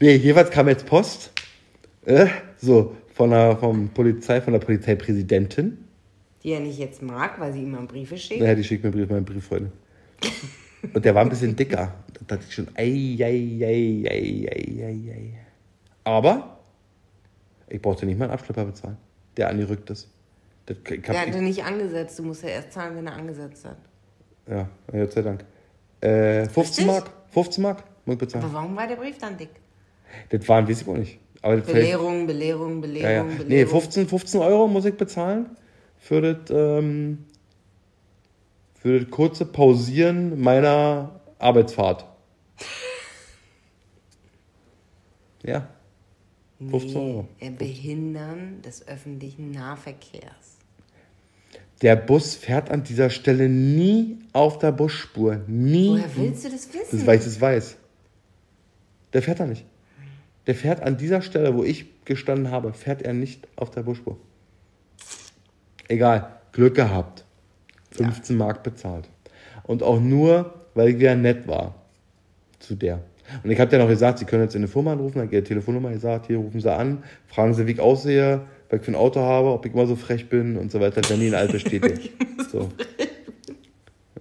Nee, 0.02 0.16
jeweils 0.16 0.52
kam 0.52 0.68
jetzt 0.68 0.86
Post. 0.86 1.32
Äh, 2.06 2.28
so, 2.58 2.98
von 3.14 3.30
der 3.30 3.56
vom 3.56 3.90
Polizei, 3.90 4.42
von 4.42 4.52
der 4.52 4.60
Polizeipräsidentin. 4.60 5.78
Die 6.44 6.52
er 6.52 6.60
nicht 6.60 6.80
jetzt 6.80 7.02
mag, 7.02 7.40
weil 7.40 7.54
sie 7.54 7.64
ihm 7.64 7.88
Briefe 7.88 8.18
schickt. 8.18 8.42
Naja, 8.42 8.56
die 8.56 8.64
schickt 8.64 8.84
mir 8.84 8.92
Brief, 8.92 9.10
meinen 9.10 9.26
Brieffreunde. 9.26 9.72
Und 10.94 11.04
der 11.04 11.16
war 11.16 11.22
ein 11.22 11.30
bisschen 11.30 11.56
dicker. 11.56 11.94
Da 12.14 12.22
dachte 12.28 12.46
ich 12.48 12.54
schon, 12.54 12.68
ei, 12.76 13.18
ei, 13.20 13.60
ei, 13.62 14.06
ei, 14.10 14.50
ei, 14.50 14.86
ei, 14.86 15.12
ei. 15.12 15.34
Aber 16.04 16.60
ich 17.68 17.82
brauchte 17.82 18.06
nicht 18.06 18.18
mal 18.18 18.26
einen 18.26 18.34
Abschlepper 18.34 18.66
bezahlen, 18.66 18.98
der 19.40 19.50
angerückt 19.50 19.90
ist. 19.90 20.08
Das, 20.66 20.78
hab, 20.78 21.04
Der 21.04 21.22
hatte 21.22 21.42
nicht 21.42 21.64
angesetzt. 21.64 22.20
Du 22.20 22.24
musst 22.24 22.44
ja 22.44 22.50
erst 22.50 22.74
zahlen, 22.74 22.96
wenn 22.96 23.08
er 23.08 23.14
angesetzt 23.14 23.66
hat. 23.66 23.78
Ja, 24.48 24.70
Gott 24.92 25.14
sei 25.14 25.22
Dank. 25.22 25.46
Äh, 26.02 26.46
15 26.46 26.62
Richtig? 26.62 26.86
Mark. 26.86 27.12
15 27.32 27.64
Mark 27.64 27.84
muss 28.06 28.14
ich 28.14 28.20
bezahlen. 28.20 28.46
Aber 28.46 28.54
warum 28.54 28.76
war 28.76 28.88
der 28.88 28.98
Brief 28.98 29.18
dann 29.18 29.38
dick? 29.38 29.50
Das 30.30 30.48
waren, 30.48 30.68
weiß 30.68 30.82
ich 30.82 30.88
auch 30.88 30.98
nicht. 30.98 31.20
Aber 31.42 31.58
das 31.58 31.66
Belehrung, 31.66 32.28
Belehrung, 32.28 32.82
Belehrung, 32.82 33.04
ja, 33.04 33.12
ja. 33.12 33.24
Belehrung. 33.24 33.48
Nee, 33.48 33.66
15, 33.66 34.08
15 34.08 34.42
Euro 34.42 34.68
muss 34.68 34.86
ich 34.86 34.96
bezahlen 34.96 35.56
für 35.98 36.22
das, 36.22 36.50
ähm, 36.50 37.26
für 38.76 39.00
das 39.00 39.10
kurze 39.10 39.46
Pausieren 39.46 40.40
meiner 40.42 41.22
Arbeitsfahrt. 41.40 42.06
Ja. 45.42 45.70
15 46.60 46.98
Euro. 46.98 47.28
Behindern 47.58 48.62
des 48.62 48.88
öffentlichen 48.88 49.52
Nahverkehrs. 49.52 50.58
Der 51.82 51.96
Bus 51.96 52.36
fährt 52.36 52.70
an 52.70 52.84
dieser 52.84 53.10
Stelle 53.10 53.48
nie 53.48 54.20
auf 54.34 54.60
der 54.60 54.74
Busspur. 54.74 55.42
Nie. 55.48 55.90
Woher 55.90 56.16
willst 56.18 56.46
du 56.46 56.50
das 56.50 56.74
wissen? 56.74 56.88
Das 56.92 57.08
weiß 57.08 57.26
es 57.26 57.40
weiß. 57.40 57.78
Der 59.14 59.22
fährt 59.22 59.40
da 59.40 59.46
nicht. 59.46 59.66
Der 60.46 60.56
fährt 60.56 60.82
an 60.82 60.98
dieser 60.98 61.22
Stelle, 61.22 61.56
wo 61.56 61.64
ich 61.64 61.86
gestanden 62.06 62.52
habe, 62.52 62.74
fährt 62.74 63.02
er 63.02 63.14
nicht 63.14 63.48
auf 63.56 63.72
der 63.72 63.84
Busspur. 63.84 64.18
Egal, 65.88 66.40
Glück 66.52 66.76
gehabt. 66.76 67.24
15 67.92 68.36
Mark 68.36 68.64
bezahlt. 68.64 69.10
Und 69.64 69.84
auch 69.84 70.00
nur, 70.00 70.54
weil 70.74 70.90
ich 70.90 71.00
wieder 71.00 71.16
nett 71.16 71.48
war 71.48 71.76
zu 72.60 72.76
der. 72.76 73.04
Und 73.44 73.52
ich 73.52 73.60
habe 73.60 73.70
dir 73.70 73.78
noch 73.78 73.88
gesagt, 73.88 74.20
sie 74.20 74.26
können 74.26 74.44
jetzt 74.44 74.56
in 74.56 74.62
eine 74.62 74.68
Firma 74.68 74.94
anrufen, 74.94 75.20
dann 75.20 75.28
hat 75.28 75.34
die 75.34 75.42
Telefonnummer 75.42 75.92
gesagt, 75.92 76.28
hier 76.28 76.38
rufen 76.38 76.60
sie 76.60 76.72
an, 76.72 77.04
fragen 77.28 77.54
sie, 77.54 77.68
wie 77.68 77.74
ich 77.74 77.80
aussehe, 77.80 78.42
was 78.70 78.80
ich 78.80 78.86
für 78.86 78.92
ein 78.92 78.96
Auto 78.96 79.22
habe, 79.22 79.50
ob 79.50 79.66
ich 79.66 79.74
immer 79.74 79.88
so 79.88 79.96
frech 79.96 80.30
bin 80.30 80.58
und 80.58 80.72
so 80.72 80.80
weiter, 80.80 81.02
wenn 81.10 81.20
die 81.20 81.28
in 81.28 81.36
alt 81.36 81.52
bestätigt. 81.52 82.12
so. 82.52 82.70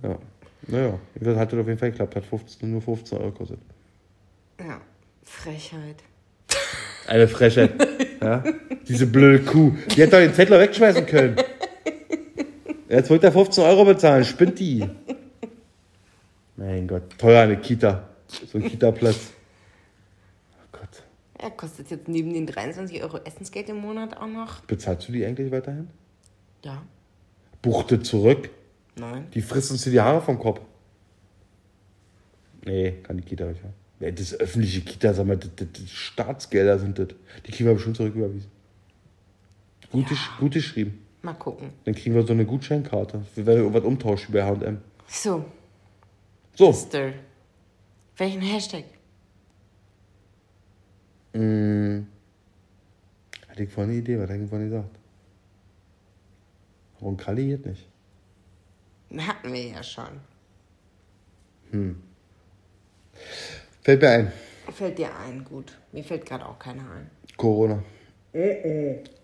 Ja. 0.02 0.18
Naja, 0.66 0.98
das 1.14 1.38
hat 1.38 1.52
das 1.52 1.58
auf 1.58 1.66
jeden 1.66 1.78
Fall 1.78 1.90
geklappt, 1.90 2.16
hat 2.16 2.24
15, 2.24 2.70
nur 2.70 2.82
15 2.82 3.18
Euro 3.18 3.30
gekostet. 3.30 3.58
Ja, 4.60 4.80
Frechheit. 5.24 5.96
Eine 7.06 7.26
Frechheit. 7.26 7.72
ja? 8.20 8.44
Diese 8.86 9.06
blöde 9.06 9.44
Kuh. 9.44 9.72
Die 9.94 10.02
hätte 10.02 10.12
doch 10.12 10.18
den 10.18 10.34
Zettel 10.34 10.60
wegschmeißen 10.60 11.06
können. 11.06 11.36
Jetzt 12.88 13.08
wollte 13.10 13.26
er 13.26 13.32
15 13.32 13.64
Euro 13.64 13.84
bezahlen. 13.84 14.24
Spinnt 14.24 14.58
die. 14.58 14.86
Mein 16.56 16.86
Gott. 16.86 17.02
Teuer 17.18 17.42
eine 17.42 17.56
Kita. 17.56 18.07
So 18.28 18.58
ein 18.58 18.64
Kita-Platz. 18.64 19.30
Oh 20.52 20.78
Gott. 20.80 21.02
Ja, 21.40 21.50
kostet 21.50 21.90
jetzt 21.90 22.08
neben 22.08 22.32
den 22.32 22.46
23 22.46 23.02
Euro 23.02 23.18
Essensgeld 23.18 23.68
im 23.70 23.78
Monat 23.78 24.16
auch 24.16 24.26
noch? 24.26 24.60
Bezahlst 24.60 25.08
du 25.08 25.12
die 25.12 25.24
eigentlich 25.24 25.50
weiterhin? 25.50 25.88
Ja. 26.64 26.82
Buchte 27.62 28.00
zurück. 28.02 28.50
Nein. 28.96 29.26
Die 29.34 29.40
frisst 29.40 29.70
uns 29.70 29.82
hier 29.84 29.92
die 29.92 30.00
Haare 30.00 30.20
vom 30.20 30.38
Kopf. 30.38 30.60
Nee, 32.64 32.92
kann 33.02 33.16
die 33.16 33.22
Kita 33.24 33.44
nicht 33.46 33.62
haben. 33.62 33.72
Ja, 34.00 34.10
das 34.10 34.32
ist 34.32 34.40
öffentliche 34.40 34.80
Kita, 34.82 35.12
sag 35.14 35.26
mal, 35.26 35.36
das, 35.36 35.50
das, 35.56 35.68
das 35.72 35.90
Staatsgelder 35.90 36.78
sind 36.78 36.98
das. 36.98 37.08
Die 37.46 37.50
kriegen 37.50 37.66
wir 37.68 37.74
bestimmt 37.74 37.96
zurücküberwiesen. 37.96 38.50
Gut, 39.90 40.06
gesch- 40.06 40.38
gut 40.38 40.52
geschrieben. 40.52 41.04
Mal 41.22 41.32
gucken. 41.34 41.70
Dann 41.84 41.94
kriegen 41.94 42.14
wir 42.14 42.22
so 42.24 42.32
eine 42.32 42.44
Gutscheinkarte. 42.44 43.22
Wir 43.34 43.46
werden 43.46 43.60
irgendwas 43.60 43.84
umtauschen 43.84 44.32
bei 44.32 44.44
H&M. 44.44 44.80
So, 45.08 45.44
So, 46.54 46.68
Mister. 46.68 47.12
Welchen 48.18 48.42
Hashtag? 48.42 48.84
hatte 53.58 53.62
ich 53.62 53.72
vorhin 53.72 53.90
eine 53.90 54.00
Idee, 54.00 54.18
was 54.18 54.28
hat 54.30 54.36
ich 54.36 54.48
vorhin 54.48 54.70
gesagt? 54.70 54.98
Warum 56.98 57.16
Kalli 57.16 57.46
geht 57.46 57.66
nicht? 57.66 57.86
Hatten 59.16 59.52
wir 59.52 59.68
ja 59.68 59.82
schon. 59.82 60.20
Fällt 63.82 64.02
mir 64.02 64.08
ein. 64.08 64.32
Fällt 64.72 64.98
dir 64.98 65.16
ein, 65.16 65.44
gut. 65.44 65.76
Mir 65.92 66.04
fällt 66.04 66.26
gerade 66.26 66.46
auch 66.46 66.58
keiner 66.58 66.90
ein. 66.90 67.10
Corona. 67.36 67.82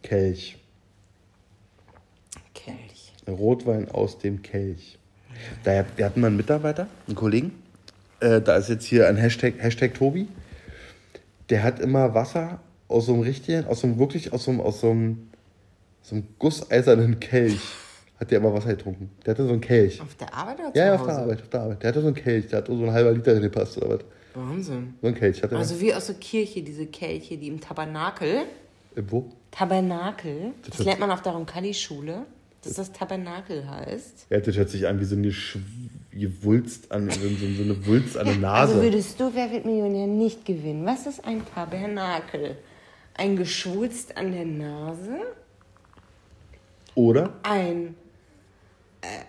Kelch. 0.03 0.57
Kelch. 2.55 3.13
Rotwein 3.29 3.89
aus 3.91 4.19
dem 4.19 4.43
Kelch. 4.43 4.99
Da, 5.65 5.85
wir 5.97 6.07
hatten 6.07 6.21
mal 6.21 6.29
einen 6.29 6.37
Mitarbeiter, 6.37 6.89
einen 7.07 7.17
Kollegen. 7.17 7.64
Äh, 8.25 8.41
da 8.41 8.57
ist 8.57 8.69
jetzt 8.69 8.85
hier 8.87 9.07
ein 9.09 9.17
Hashtag, 9.17 9.55
Hashtag 9.59 9.95
Tobi. 9.95 10.29
Der 11.51 11.63
hat 11.63 11.79
immer 11.81 12.15
Wasser 12.15 12.61
aus 12.89 13.07
so 13.07 13.13
einem 13.13 13.23
richtigen, 13.23 13.67
aus 13.67 13.81
so 13.81 13.87
einem 13.87 13.99
wirklich, 13.99 14.33
aus 14.33 14.45
so 14.45 14.51
einem, 14.51 14.61
aus 14.61 14.81
so 14.81 14.91
einem, 14.91 15.29
so 16.03 16.15
einem 16.17 16.27
gusseisernen 16.39 17.21
Kelch. 17.21 17.61
Hat 18.19 18.31
der 18.31 18.39
immer 18.39 18.55
Wasser 18.55 18.71
getrunken. 18.77 19.11
Der 19.27 19.35
hatte 19.35 19.45
so 19.45 19.53
einen 19.53 19.61
Kelch. 19.61 20.01
Auf 20.01 20.15
der 20.15 20.33
Arbeit 20.33 20.59
oder 20.61 20.71
Ja, 20.75 20.87
ja, 20.87 20.95
auf 20.95 21.05
der 21.05 21.19
Arbeit, 21.19 21.43
auf 21.43 21.49
der 21.49 21.61
Arbeit. 21.61 21.83
Der 21.83 21.89
hatte 21.89 22.01
so 22.01 22.07
einen 22.07 22.17
Kelch, 22.17 22.47
der 22.47 22.59
hat 22.59 22.67
so 22.69 22.73
ein 22.73 22.93
halber 22.93 23.13
Liter 23.13 23.39
gepasst 23.41 23.77
oder 23.77 23.89
was. 23.91 24.01
Wahnsinn. 24.35 24.95
So 25.03 25.09
ein 25.09 25.15
Kelch 25.15 25.43
hatte 25.43 25.57
Also 25.57 25.81
wie 25.81 25.93
aus 25.93 26.07
der 26.07 26.15
Kirche, 26.17 26.63
diese 26.63 26.87
Kelche, 26.87 27.37
die 27.37 27.49
im 27.49 27.61
Tabernakel. 27.61 28.29
er. 28.95 29.03
Äh, 29.03 29.05
wo? 29.11 29.27
Tabernakel. 29.51 30.53
Das, 30.67 30.77
Das- 30.79 30.87
lernt 30.87 31.01
man 31.01 31.11
auf 31.11 31.23
der 31.23 31.33
Roncalli-Schule, 31.33 32.23
dass 32.63 32.75
das 32.75 32.93
Tabernakel 32.93 33.69
heißt. 33.69 34.27
Ja, 34.31 34.39
das 34.41 34.57
hört 34.57 34.71
sich 34.71 34.87
an 34.87 34.99
wie 35.01 35.05
so 35.05 35.17
eine 35.17 35.29
Sch- 35.29 35.59
Gewulst 36.15 36.93
an, 36.93 37.11
so, 37.11 37.29
so, 37.29 37.63
eine 37.63 37.87
Wulst 37.87 38.17
an 38.17 38.27
der 38.27 38.37
Nase. 38.37 38.75
Also 38.75 38.83
würdest 38.83 39.19
du 39.19 39.35
Wer 39.35 39.51
wird 39.51 39.65
Millionär 39.65 40.07
nicht 40.07 40.45
gewinnen? 40.45 40.87
Was 40.87 41.07
ist 41.07 41.25
ein 41.25 41.43
Tabernakel? 41.55 42.57
Ein 43.15 43.37
Geschwulst 43.37 44.17
an 44.17 44.33
der 44.33 44.45
Nase? 44.45 45.21
Oder? 46.95 47.33
Ein 47.43 47.97
äh, 49.01 49.25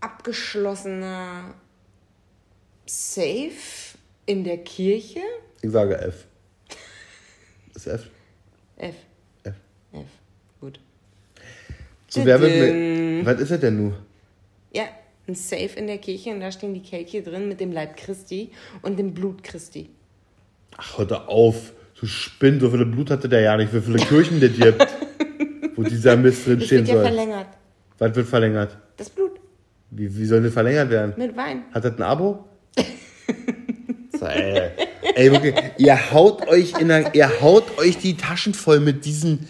abgeschlossener 0.00 1.54
Safe 2.86 3.50
in 4.24 4.44
der 4.44 4.58
Kirche? 4.58 5.20
Ich 5.60 5.70
sage 5.70 5.98
F. 5.98 6.26
Ist 7.74 7.86
F? 7.86 8.08
F. 8.76 8.94
F. 9.44 9.54
F. 9.92 10.06
Gut. 10.60 10.80
So, 12.08 12.24
wer 12.24 12.40
wird 12.40 13.26
was 13.26 13.40
ist 13.40 13.50
das 13.50 13.60
denn 13.60 13.76
nun? 13.76 13.94
Ein 15.28 15.34
Safe 15.34 15.70
in 15.76 15.86
der 15.88 15.98
Kirche 15.98 16.30
und 16.30 16.40
da 16.40 16.52
stehen 16.52 16.72
die 16.72 16.82
Kelche 16.82 17.22
drin 17.22 17.48
mit 17.48 17.58
dem 17.60 17.72
Leib 17.72 17.96
Christi 17.96 18.50
und 18.82 18.98
dem 18.98 19.12
Blut 19.12 19.42
Christi. 19.42 19.90
Ach, 20.76 20.98
hör 20.98 21.28
auf. 21.28 21.72
Du 21.98 22.06
spinn, 22.06 22.60
so 22.60 22.70
viele 22.70 22.86
Blut 22.86 23.10
hatte 23.10 23.28
der 23.28 23.40
ja 23.40 23.56
nicht. 23.56 23.72
Wie 23.74 23.80
viele 23.80 23.98
Kirchen 23.98 24.38
der 24.38 24.50
gibt, 24.50 24.86
wo 25.74 25.82
dieser 25.82 26.16
Mist 26.16 26.46
drin 26.46 26.58
Das 26.58 26.66
stehen 26.66 26.78
wird 26.80 26.88
ja 26.88 26.94
soll. 26.94 27.04
verlängert. 27.04 27.46
Was 27.98 28.14
wird 28.14 28.28
verlängert? 28.28 28.76
Das 28.98 29.10
Blut 29.10 29.40
Wie, 29.90 30.14
wie 30.16 30.26
soll 30.26 30.42
das 30.42 30.52
verlängert 30.52 30.90
werden? 30.90 31.14
mit 31.16 31.36
Wein. 31.36 31.64
Hat 31.72 31.84
das 31.84 31.96
ein 31.96 32.02
Abo? 32.02 32.44
so, 34.18 34.26
ey. 34.26 34.70
ey, 35.14 35.32
wirklich, 35.32 35.54
ihr 35.78 36.12
haut 36.12 36.46
euch 36.46 36.78
in 36.78 36.88
der, 36.88 37.14
ihr 37.14 37.40
haut 37.40 37.78
euch 37.78 37.96
die 37.98 38.16
Taschen 38.16 38.52
voll 38.54 38.80
mit 38.80 39.04
diesen. 39.06 39.48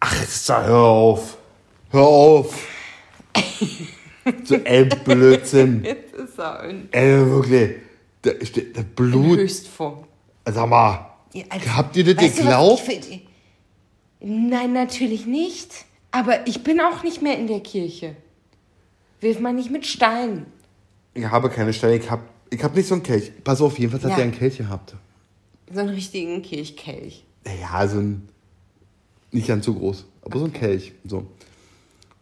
Ach, 0.00 0.14
hör 0.48 0.76
auf. 0.78 1.36
Hör 1.90 2.02
auf. 2.06 2.68
So, 4.44 4.54
ey, 4.56 4.84
Blödsinn. 4.86 5.84
Jetzt 5.84 6.14
ist 6.14 6.38
er 6.38 6.64
in 6.64 6.88
Ey, 6.92 7.26
wirklich. 7.26 7.76
Steht 8.42 8.76
das 8.76 8.84
Blut. 8.84 9.38
Höchstform. 9.38 10.04
Sag 10.44 10.68
mal. 10.68 11.10
Ja, 11.32 11.44
also, 11.48 11.76
Habt 11.76 11.96
ihr 11.96 12.14
das 12.14 12.36
geglaubt? 12.36 12.82
Nein, 14.20 14.72
natürlich 14.72 15.26
nicht. 15.26 15.84
Aber 16.10 16.46
ich 16.46 16.62
bin 16.64 16.80
auch 16.80 17.02
nicht 17.02 17.22
mehr 17.22 17.38
in 17.38 17.46
der 17.46 17.60
Kirche. 17.60 18.16
Wirf 19.20 19.38
mal 19.40 19.52
nicht 19.52 19.70
mit 19.70 19.86
Steinen. 19.86 20.46
Ich 21.14 21.24
habe 21.24 21.48
keine 21.50 21.72
Steine. 21.72 21.96
Ich 21.96 22.10
hab, 22.10 22.20
ich 22.50 22.62
hab 22.62 22.74
nicht 22.74 22.88
so 22.88 22.94
einen 22.94 23.02
Kelch. 23.02 23.32
Pass 23.44 23.60
auf, 23.60 23.78
jedenfalls 23.78 24.04
hat 24.04 24.10
Ja. 24.10 24.16
der 24.16 24.24
einen 24.24 24.34
Kelch 24.34 24.58
gehabt. 24.58 24.94
So 25.72 25.80
einen 25.80 25.90
richtigen 25.90 26.42
Kirchkelch. 26.42 27.24
Ja, 27.60 27.86
so 27.86 27.98
ein. 27.98 28.28
Nicht 29.32 29.48
ganz 29.48 29.66
so 29.66 29.74
groß, 29.74 30.04
aber 30.22 30.38
so 30.38 30.44
ein 30.46 30.52
Kelch. 30.52 30.92
So. 31.04 31.26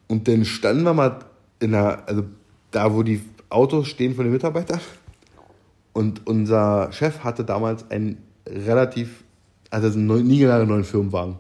Und 0.08 0.26
dann 0.28 0.44
standen 0.44 0.82
wir 0.84 0.94
mal 0.94 1.24
in 1.64 1.72
der, 1.72 2.06
also 2.08 2.24
da, 2.70 2.94
wo 2.94 3.02
die 3.02 3.20
Autos 3.48 3.88
stehen 3.88 4.14
von 4.14 4.24
den 4.24 4.32
Mitarbeitern. 4.32 4.80
Und 5.92 6.26
unser 6.26 6.92
Chef 6.92 7.20
hatte 7.20 7.44
damals 7.44 7.90
einen 7.90 8.18
relativ, 8.46 9.24
also 9.70 9.98
einen 9.98 10.28
genannten 10.28 10.68
neuen 10.68 10.84
Firmenwagen. 10.84 11.36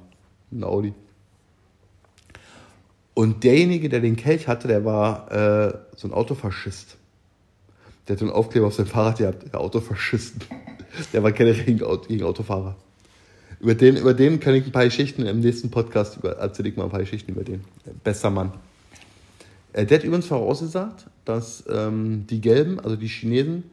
Ein 0.52 0.64
Audi. 0.64 0.94
Und 3.14 3.44
derjenige, 3.44 3.88
der 3.88 4.00
den 4.00 4.16
Kelch 4.16 4.48
hatte, 4.48 4.66
der 4.66 4.84
war 4.84 5.30
äh, 5.30 5.74
so 5.96 6.08
ein 6.08 6.14
Autofaschist. 6.14 6.96
Der 8.06 8.14
hat 8.14 8.20
so 8.20 8.26
einen 8.26 8.34
Aufkleber 8.34 8.66
auf 8.66 8.74
sein 8.74 8.86
Fahrrad 8.86 9.18
gehabt, 9.18 9.52
der 9.52 9.60
Autofaschisten. 9.60 10.42
Der 11.12 11.24
war 11.24 11.32
keine 11.32 11.52
gegen, 11.54 11.80
gegen 12.06 12.22
Autofahrer. 12.22 12.76
Über 13.58 13.74
den, 13.74 13.96
über 13.96 14.14
den 14.14 14.38
kann 14.38 14.54
ich 14.54 14.64
ein 14.64 14.70
paar 14.70 14.84
Geschichten 14.84 15.26
im 15.26 15.40
nächsten 15.40 15.68
Podcast 15.68 16.18
über, 16.18 16.36
erzähle 16.36 16.68
ich 16.68 16.76
mal 16.76 16.84
ein 16.84 16.90
paar 16.90 17.00
Geschichten 17.00 17.32
über 17.32 17.42
den. 17.42 17.64
Bester 18.04 18.30
Mann. 18.30 18.52
Äh, 19.74 19.84
Der 19.84 19.98
hat 19.98 20.04
übrigens 20.04 20.26
vorausgesagt, 20.26 21.06
dass 21.26 21.64
ähm, 21.68 22.26
die 22.28 22.40
Gelben, 22.40 22.80
also 22.80 22.96
die 22.96 23.08
Chinesen, 23.08 23.64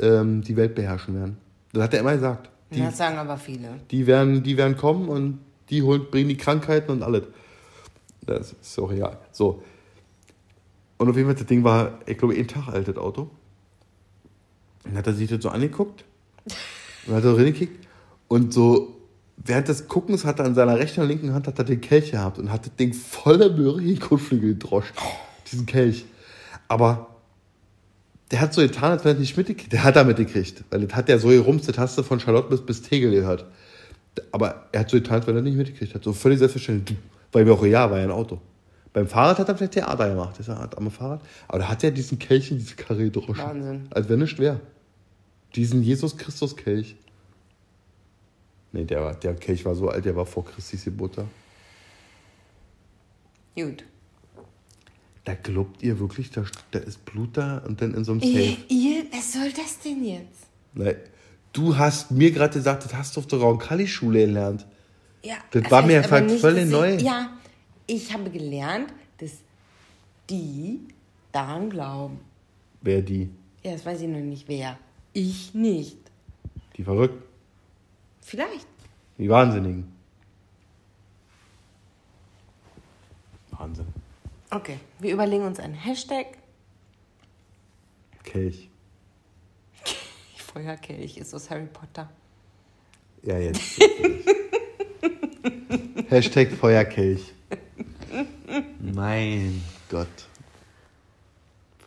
ähm, 0.00 0.42
die 0.42 0.56
Welt 0.56 0.74
beherrschen 0.74 1.14
werden. 1.14 1.36
Das 1.72 1.84
hat 1.84 1.94
er 1.94 2.00
immer 2.00 2.14
gesagt. 2.14 2.50
Die, 2.72 2.80
Das 2.80 2.96
sagen 2.96 3.18
aber 3.18 3.36
viele. 3.36 3.68
die, 3.90 4.06
werden, 4.06 4.42
die 4.42 4.56
werden 4.56 4.76
kommen 4.76 5.08
und 5.08 5.38
die 5.68 5.82
holen, 5.82 6.06
bringen 6.10 6.28
die 6.30 6.36
Krankheiten 6.36 6.90
und 6.90 7.02
alles. 7.02 7.24
Das 8.26 8.54
ist 8.60 8.78
auch 8.78 8.90
egal. 8.90 9.18
So. 9.30 9.62
Und 10.98 11.08
auf 11.10 11.16
jeden 11.16 11.28
Fall, 11.28 11.34
das 11.36 11.46
Ding 11.46 11.64
war, 11.64 11.98
ich 12.06 12.16
glaube, 12.16 12.34
ein 12.34 12.48
Tag 12.48 12.68
alt, 12.68 12.88
das 12.88 12.96
Auto. 12.96 13.30
Dann 14.84 14.96
hat 14.96 15.06
er 15.06 15.12
sich 15.12 15.28
das 15.28 15.42
so 15.42 15.48
angeguckt. 15.50 16.04
Und 17.06 17.14
hat 17.14 17.24
er 17.24 17.36
reingekickt. 17.36 17.86
Und 18.28 18.52
so, 18.54 18.96
während 19.36 19.66
des 19.66 19.88
Guckens 19.88 20.24
hat 20.24 20.38
er 20.38 20.44
an 20.44 20.54
seiner 20.54 20.78
rechten 20.78 21.00
und 21.00 21.08
linken 21.08 21.34
Hand 21.34 21.48
hat 21.48 21.58
er 21.58 21.64
den 21.64 21.80
Kelch 21.80 22.12
gehabt 22.12 22.38
und 22.38 22.52
hat 22.52 22.64
das 22.64 22.76
Ding 22.76 22.94
voller 22.94 23.50
Möhre 23.50 23.80
in 23.80 23.88
den 23.88 23.98
Kotflügel 23.98 24.54
gedroscht. 24.54 24.94
Diesen 25.52 25.66
Kelch. 25.66 26.04
Aber 26.68 27.08
der 28.30 28.40
hat 28.40 28.54
so 28.54 28.62
getan, 28.62 28.92
als 28.92 29.04
wenn 29.04 29.16
er 29.16 29.20
nicht 29.20 29.36
mitgekriegt 29.36 29.72
Der 29.72 29.84
hat 29.84 29.96
er 29.96 30.04
mitgekriegt. 30.04 30.64
Weil 30.70 30.86
das 30.86 30.96
hat 30.96 31.08
ja 31.08 31.18
so 31.18 31.28
gerumst, 31.28 31.68
das 31.68 31.78
hast 31.78 31.98
du 31.98 32.02
von 32.02 32.18
Charlotte 32.18 32.48
bis, 32.48 32.62
bis 32.62 32.82
Tegel 32.82 33.10
gehört. 33.10 33.44
Aber 34.30 34.68
er 34.72 34.80
hat 34.80 34.90
so 34.90 34.96
getan, 34.96 35.16
als 35.18 35.26
wenn 35.26 35.36
er 35.36 35.42
nicht 35.42 35.56
mitgekriegt 35.56 35.94
hat. 35.94 36.02
So 36.02 36.12
völlig 36.12 36.38
selbstverständlich. 36.38 36.98
Weil 37.30 37.44
mir 37.44 37.52
auch 37.52 37.64
ja, 37.64 37.90
war 37.90 37.98
ja 37.98 38.04
ein 38.04 38.10
Auto. 38.10 38.40
Beim 38.92 39.06
Fahrrad 39.06 39.38
hat 39.38 39.48
er 39.48 39.56
vielleicht 39.56 39.72
Theater 39.72 40.08
gemacht. 40.08 40.32
Das 40.32 40.40
ist 40.40 40.48
ja 40.48 40.68
am 40.76 40.90
Fahrrad. 40.90 41.20
Aber 41.48 41.58
da 41.60 41.68
hat 41.68 41.82
er 41.84 41.90
diesen 41.90 42.18
Kelch 42.18 42.50
in 42.50 42.58
diese 42.58 42.74
Karre 42.74 43.04
gedroschen. 43.04 43.38
Wahnsinn. 43.38 43.86
Als 43.90 44.08
wenn 44.08 44.18
nicht 44.18 44.38
wäre. 44.38 44.60
Diesen 45.54 45.82
Jesus 45.82 46.16
Christus 46.16 46.56
Kelch. 46.56 46.96
Nee, 48.72 48.84
der, 48.84 49.14
der 49.14 49.34
Kelch 49.34 49.64
war 49.64 49.74
so 49.74 49.88
alt, 49.88 50.04
der 50.04 50.16
war 50.16 50.24
vor 50.24 50.44
Christi 50.44 50.78
Geburt 50.78 51.18
da. 51.18 51.26
Gut. 53.54 53.84
Da 55.24 55.34
glaubt 55.34 55.82
ihr 55.82 56.00
wirklich, 56.00 56.30
da, 56.30 56.44
da 56.72 56.80
ist 56.80 57.04
Blut 57.04 57.36
da 57.36 57.58
und 57.58 57.80
dann 57.80 57.94
in 57.94 58.04
so 58.04 58.12
einem 58.12 58.22
Ihr, 58.22 58.44
Safe? 58.50 58.56
ihr, 58.68 59.04
was 59.12 59.32
soll 59.32 59.52
das 59.52 59.78
denn 59.78 60.04
jetzt? 60.04 60.46
Nein. 60.74 60.96
Du 61.52 61.76
hast 61.76 62.10
mir 62.10 62.30
gerade 62.32 62.54
gesagt, 62.54 62.84
das 62.84 62.94
hast 62.94 63.14
du 63.16 63.20
auf 63.20 63.26
der 63.26 63.38
Roncalli-Schule 63.38 64.26
gelernt. 64.26 64.66
Ja, 65.22 65.36
Das 65.50 65.70
war 65.70 65.82
mir 65.82 65.98
einfach 65.98 66.26
völlig 66.40 66.68
neu. 66.68 66.96
Ich, 66.96 67.02
ja, 67.02 67.30
ich 67.86 68.12
habe 68.12 68.30
gelernt, 68.30 68.92
dass 69.18 69.32
die 70.30 70.80
daran 71.30 71.70
glauben. 71.70 72.18
Wer 72.80 73.02
die? 73.02 73.28
Ja, 73.62 73.72
das 73.72 73.84
weiß 73.86 74.00
ich 74.00 74.08
noch 74.08 74.18
nicht 74.18 74.48
wer. 74.48 74.78
Ich 75.12 75.54
nicht. 75.54 75.98
Die 76.76 76.82
Verrückten. 76.82 77.22
Vielleicht. 78.22 78.66
Die 79.18 79.28
Wahnsinnigen. 79.28 79.92
Wahnsinn. 83.50 83.86
Okay, 84.54 84.78
wir 84.98 85.14
überlegen 85.14 85.46
uns 85.46 85.58
einen 85.58 85.72
Hashtag. 85.72 86.26
Kelch. 88.22 88.68
Feuerkelch 90.36 91.16
ist 91.16 91.32
aus 91.32 91.48
Harry 91.48 91.66
Potter. 91.72 92.10
Ja, 93.22 93.38
jetzt. 93.38 93.80
Hashtag 96.10 96.50
Feuerkelch. 96.50 97.32
Mein 98.78 99.62
Gott. 99.88 100.28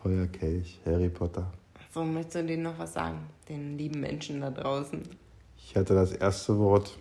Feuerkelch, 0.02 0.80
Harry 0.88 1.10
Potter. 1.10 1.54
So, 1.94 2.04
möchtest 2.04 2.38
du 2.38 2.46
denen 2.46 2.64
noch 2.64 2.80
was 2.80 2.94
sagen? 2.94 3.30
Den 3.48 3.78
lieben 3.78 4.00
Menschen 4.00 4.42
da 4.42 4.50
draußen. 4.50 5.04
Ich 5.60 5.76
hatte 5.76 5.94
das 5.94 6.14
erste 6.14 6.58
Wort. 6.58 6.98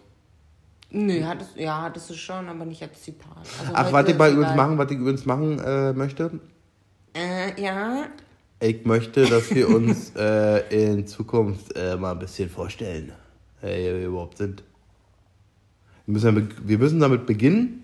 Nö, 0.96 1.24
hattest, 1.24 1.56
ja, 1.56 1.82
hattest 1.82 2.08
du 2.10 2.14
schon, 2.14 2.48
aber 2.48 2.64
nicht 2.64 2.80
als 2.82 3.02
Zitat. 3.02 3.28
Also 3.60 3.72
Ach, 3.74 3.92
was 3.92 4.08
ich 4.08 4.16
bei 4.16 4.30
übrigens 4.30 4.54
machen, 4.54 4.78
was 4.78 4.90
ich 4.92 4.96
übrigens 4.98 5.26
machen 5.26 5.58
äh, 5.58 5.92
möchte. 5.92 6.30
Äh, 7.14 7.60
ja. 7.60 8.04
Ich 8.60 8.84
möchte, 8.84 9.26
dass 9.26 9.52
wir 9.52 9.68
uns 9.68 10.10
äh, 10.16 10.92
in 10.92 11.06
Zukunft 11.06 11.76
äh, 11.76 11.96
mal 11.96 12.12
ein 12.12 12.20
bisschen 12.20 12.48
vorstellen, 12.48 13.12
wer 13.60 13.76
wir 13.98 14.06
überhaupt 14.06 14.38
sind. 14.38 14.62
Wir 16.06 16.12
müssen, 16.12 16.26
damit, 16.26 16.68
wir 16.68 16.78
müssen 16.78 17.00
damit 17.00 17.26
beginnen. 17.26 17.82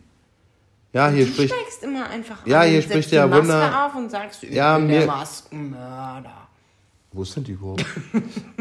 Ja, 0.92 1.08
hier 1.08 1.26
du 1.26 1.32
spricht. 1.32 1.54
steigst 1.54 1.82
immer 1.82 2.08
einfach 2.08 2.46
Ja, 2.46 2.62
hier 2.62 2.82
spricht 2.82 3.10
der 3.12 3.26
Maske 3.26 3.42
Wunder- 3.48 3.86
auf 3.86 3.94
und 3.96 4.10
sagst, 4.10 4.42
ich 4.44 4.50
Ja, 4.54 4.76
bin 4.78 4.86
mir- 4.88 4.98
der 5.00 5.06
Maskenmörder. 5.06 6.48
Wo 7.12 7.22
ist 7.22 7.34
denn 7.34 7.42
die 7.44 7.52
überhaupt? 7.52 7.84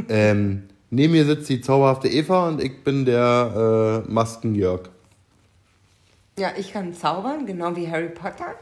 ähm, 0.08 0.64
neben 0.90 1.14
mir 1.14 1.26
sitzt 1.26 1.50
die 1.50 1.62
zauberhafte 1.62 2.08
Eva 2.08 2.48
und 2.48 2.62
ich 2.62 2.84
bin 2.84 3.06
der 3.06 4.04
äh, 4.08 4.12
Maskenjörg. 4.12 4.90
Ja, 6.38 6.54
ich 6.58 6.72
kann 6.72 6.94
zaubern, 6.94 7.46
genau 7.46 7.76
wie 7.76 7.90
Harry 7.90 8.10
Potter. 8.10 8.56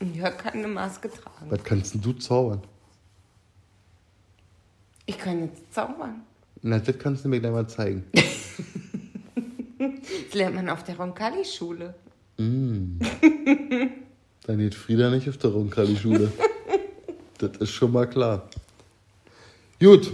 Und 0.00 0.16
Jörg 0.16 0.36
kann 0.36 0.54
eine 0.54 0.66
Maske 0.66 1.08
tragen. 1.08 1.50
Was 1.50 1.62
kannst 1.62 1.94
denn 1.94 2.00
du 2.00 2.12
zaubern? 2.14 2.60
Ich 5.06 5.16
kann 5.18 5.40
jetzt 5.40 5.72
zaubern. 5.72 6.22
Na, 6.62 6.78
das 6.78 6.98
kannst 6.98 7.24
du 7.24 7.28
mir 7.28 7.40
gleich 7.40 7.52
mal 7.52 7.68
zeigen. 7.68 8.04
Das 9.78 10.34
lernt 10.34 10.54
man 10.54 10.68
auf 10.68 10.84
der 10.84 10.96
Roncalli-Schule. 10.96 11.94
Dann 12.38 12.98
geht 14.46 14.74
Frieda 14.74 15.10
nicht 15.10 15.28
auf 15.28 15.36
der 15.38 15.50
Roncalli-Schule. 15.50 16.32
das 17.38 17.56
ist 17.58 17.70
schon 17.70 17.92
mal 17.92 18.08
klar. 18.08 18.48
Gut. 19.80 20.12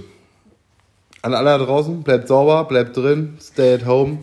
An 1.22 1.34
alle 1.34 1.50
da 1.50 1.58
draußen, 1.58 2.02
bleibt 2.02 2.28
sauber, 2.28 2.64
bleibt 2.64 2.96
drin, 2.96 3.36
stay 3.40 3.74
at 3.74 3.86
home, 3.86 4.18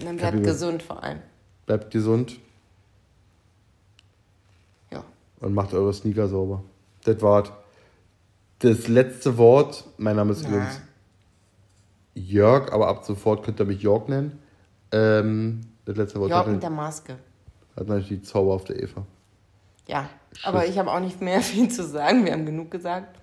Und 0.00 0.06
dann 0.06 0.16
bleibt 0.16 0.42
gesund 0.42 0.82
vor 0.82 1.02
allem. 1.02 1.20
bleibt 1.66 1.90
gesund 1.90 2.38
Ja. 4.90 5.04
und 5.40 5.54
macht 5.54 5.72
eure 5.74 5.92
Sneaker 5.94 6.28
sauber. 6.28 6.62
Das 7.04 7.20
war's. 7.22 7.50
Das 8.60 8.88
letzte 8.88 9.38
Wort, 9.38 9.84
mein 9.96 10.16
Name 10.16 10.32
ist 10.32 10.42
übrigens 10.46 10.80
Jörg, 12.14 12.72
aber 12.72 12.88
ab 12.88 13.04
sofort 13.04 13.42
könnt 13.44 13.58
ihr 13.60 13.64
mich 13.64 13.80
Jörg 13.82 14.08
nennen. 14.08 14.38
Ähm, 14.92 15.60
das 15.86 15.96
letzte 15.96 16.20
Wort 16.20 16.30
Jörg 16.30 16.46
mit 16.48 16.62
der 16.62 16.68
Maske. 16.70 17.16
hat 17.76 17.86
natürlich 17.86 18.08
die 18.08 18.22
zauberhafte 18.22 18.74
Eva. 18.74 19.06
Ja, 19.86 20.10
aber 20.42 20.66
ich 20.66 20.78
habe 20.78 20.90
auch 20.92 21.00
nicht 21.00 21.20
mehr 21.22 21.40
viel 21.40 21.70
zu 21.70 21.86
sagen. 21.86 22.24
Wir 22.26 22.32
haben 22.32 22.44
genug 22.44 22.70
gesagt. 22.70 23.16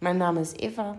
Mein 0.00 0.16
Name 0.18 0.40
ist 0.40 0.60
Eva. 0.62 0.98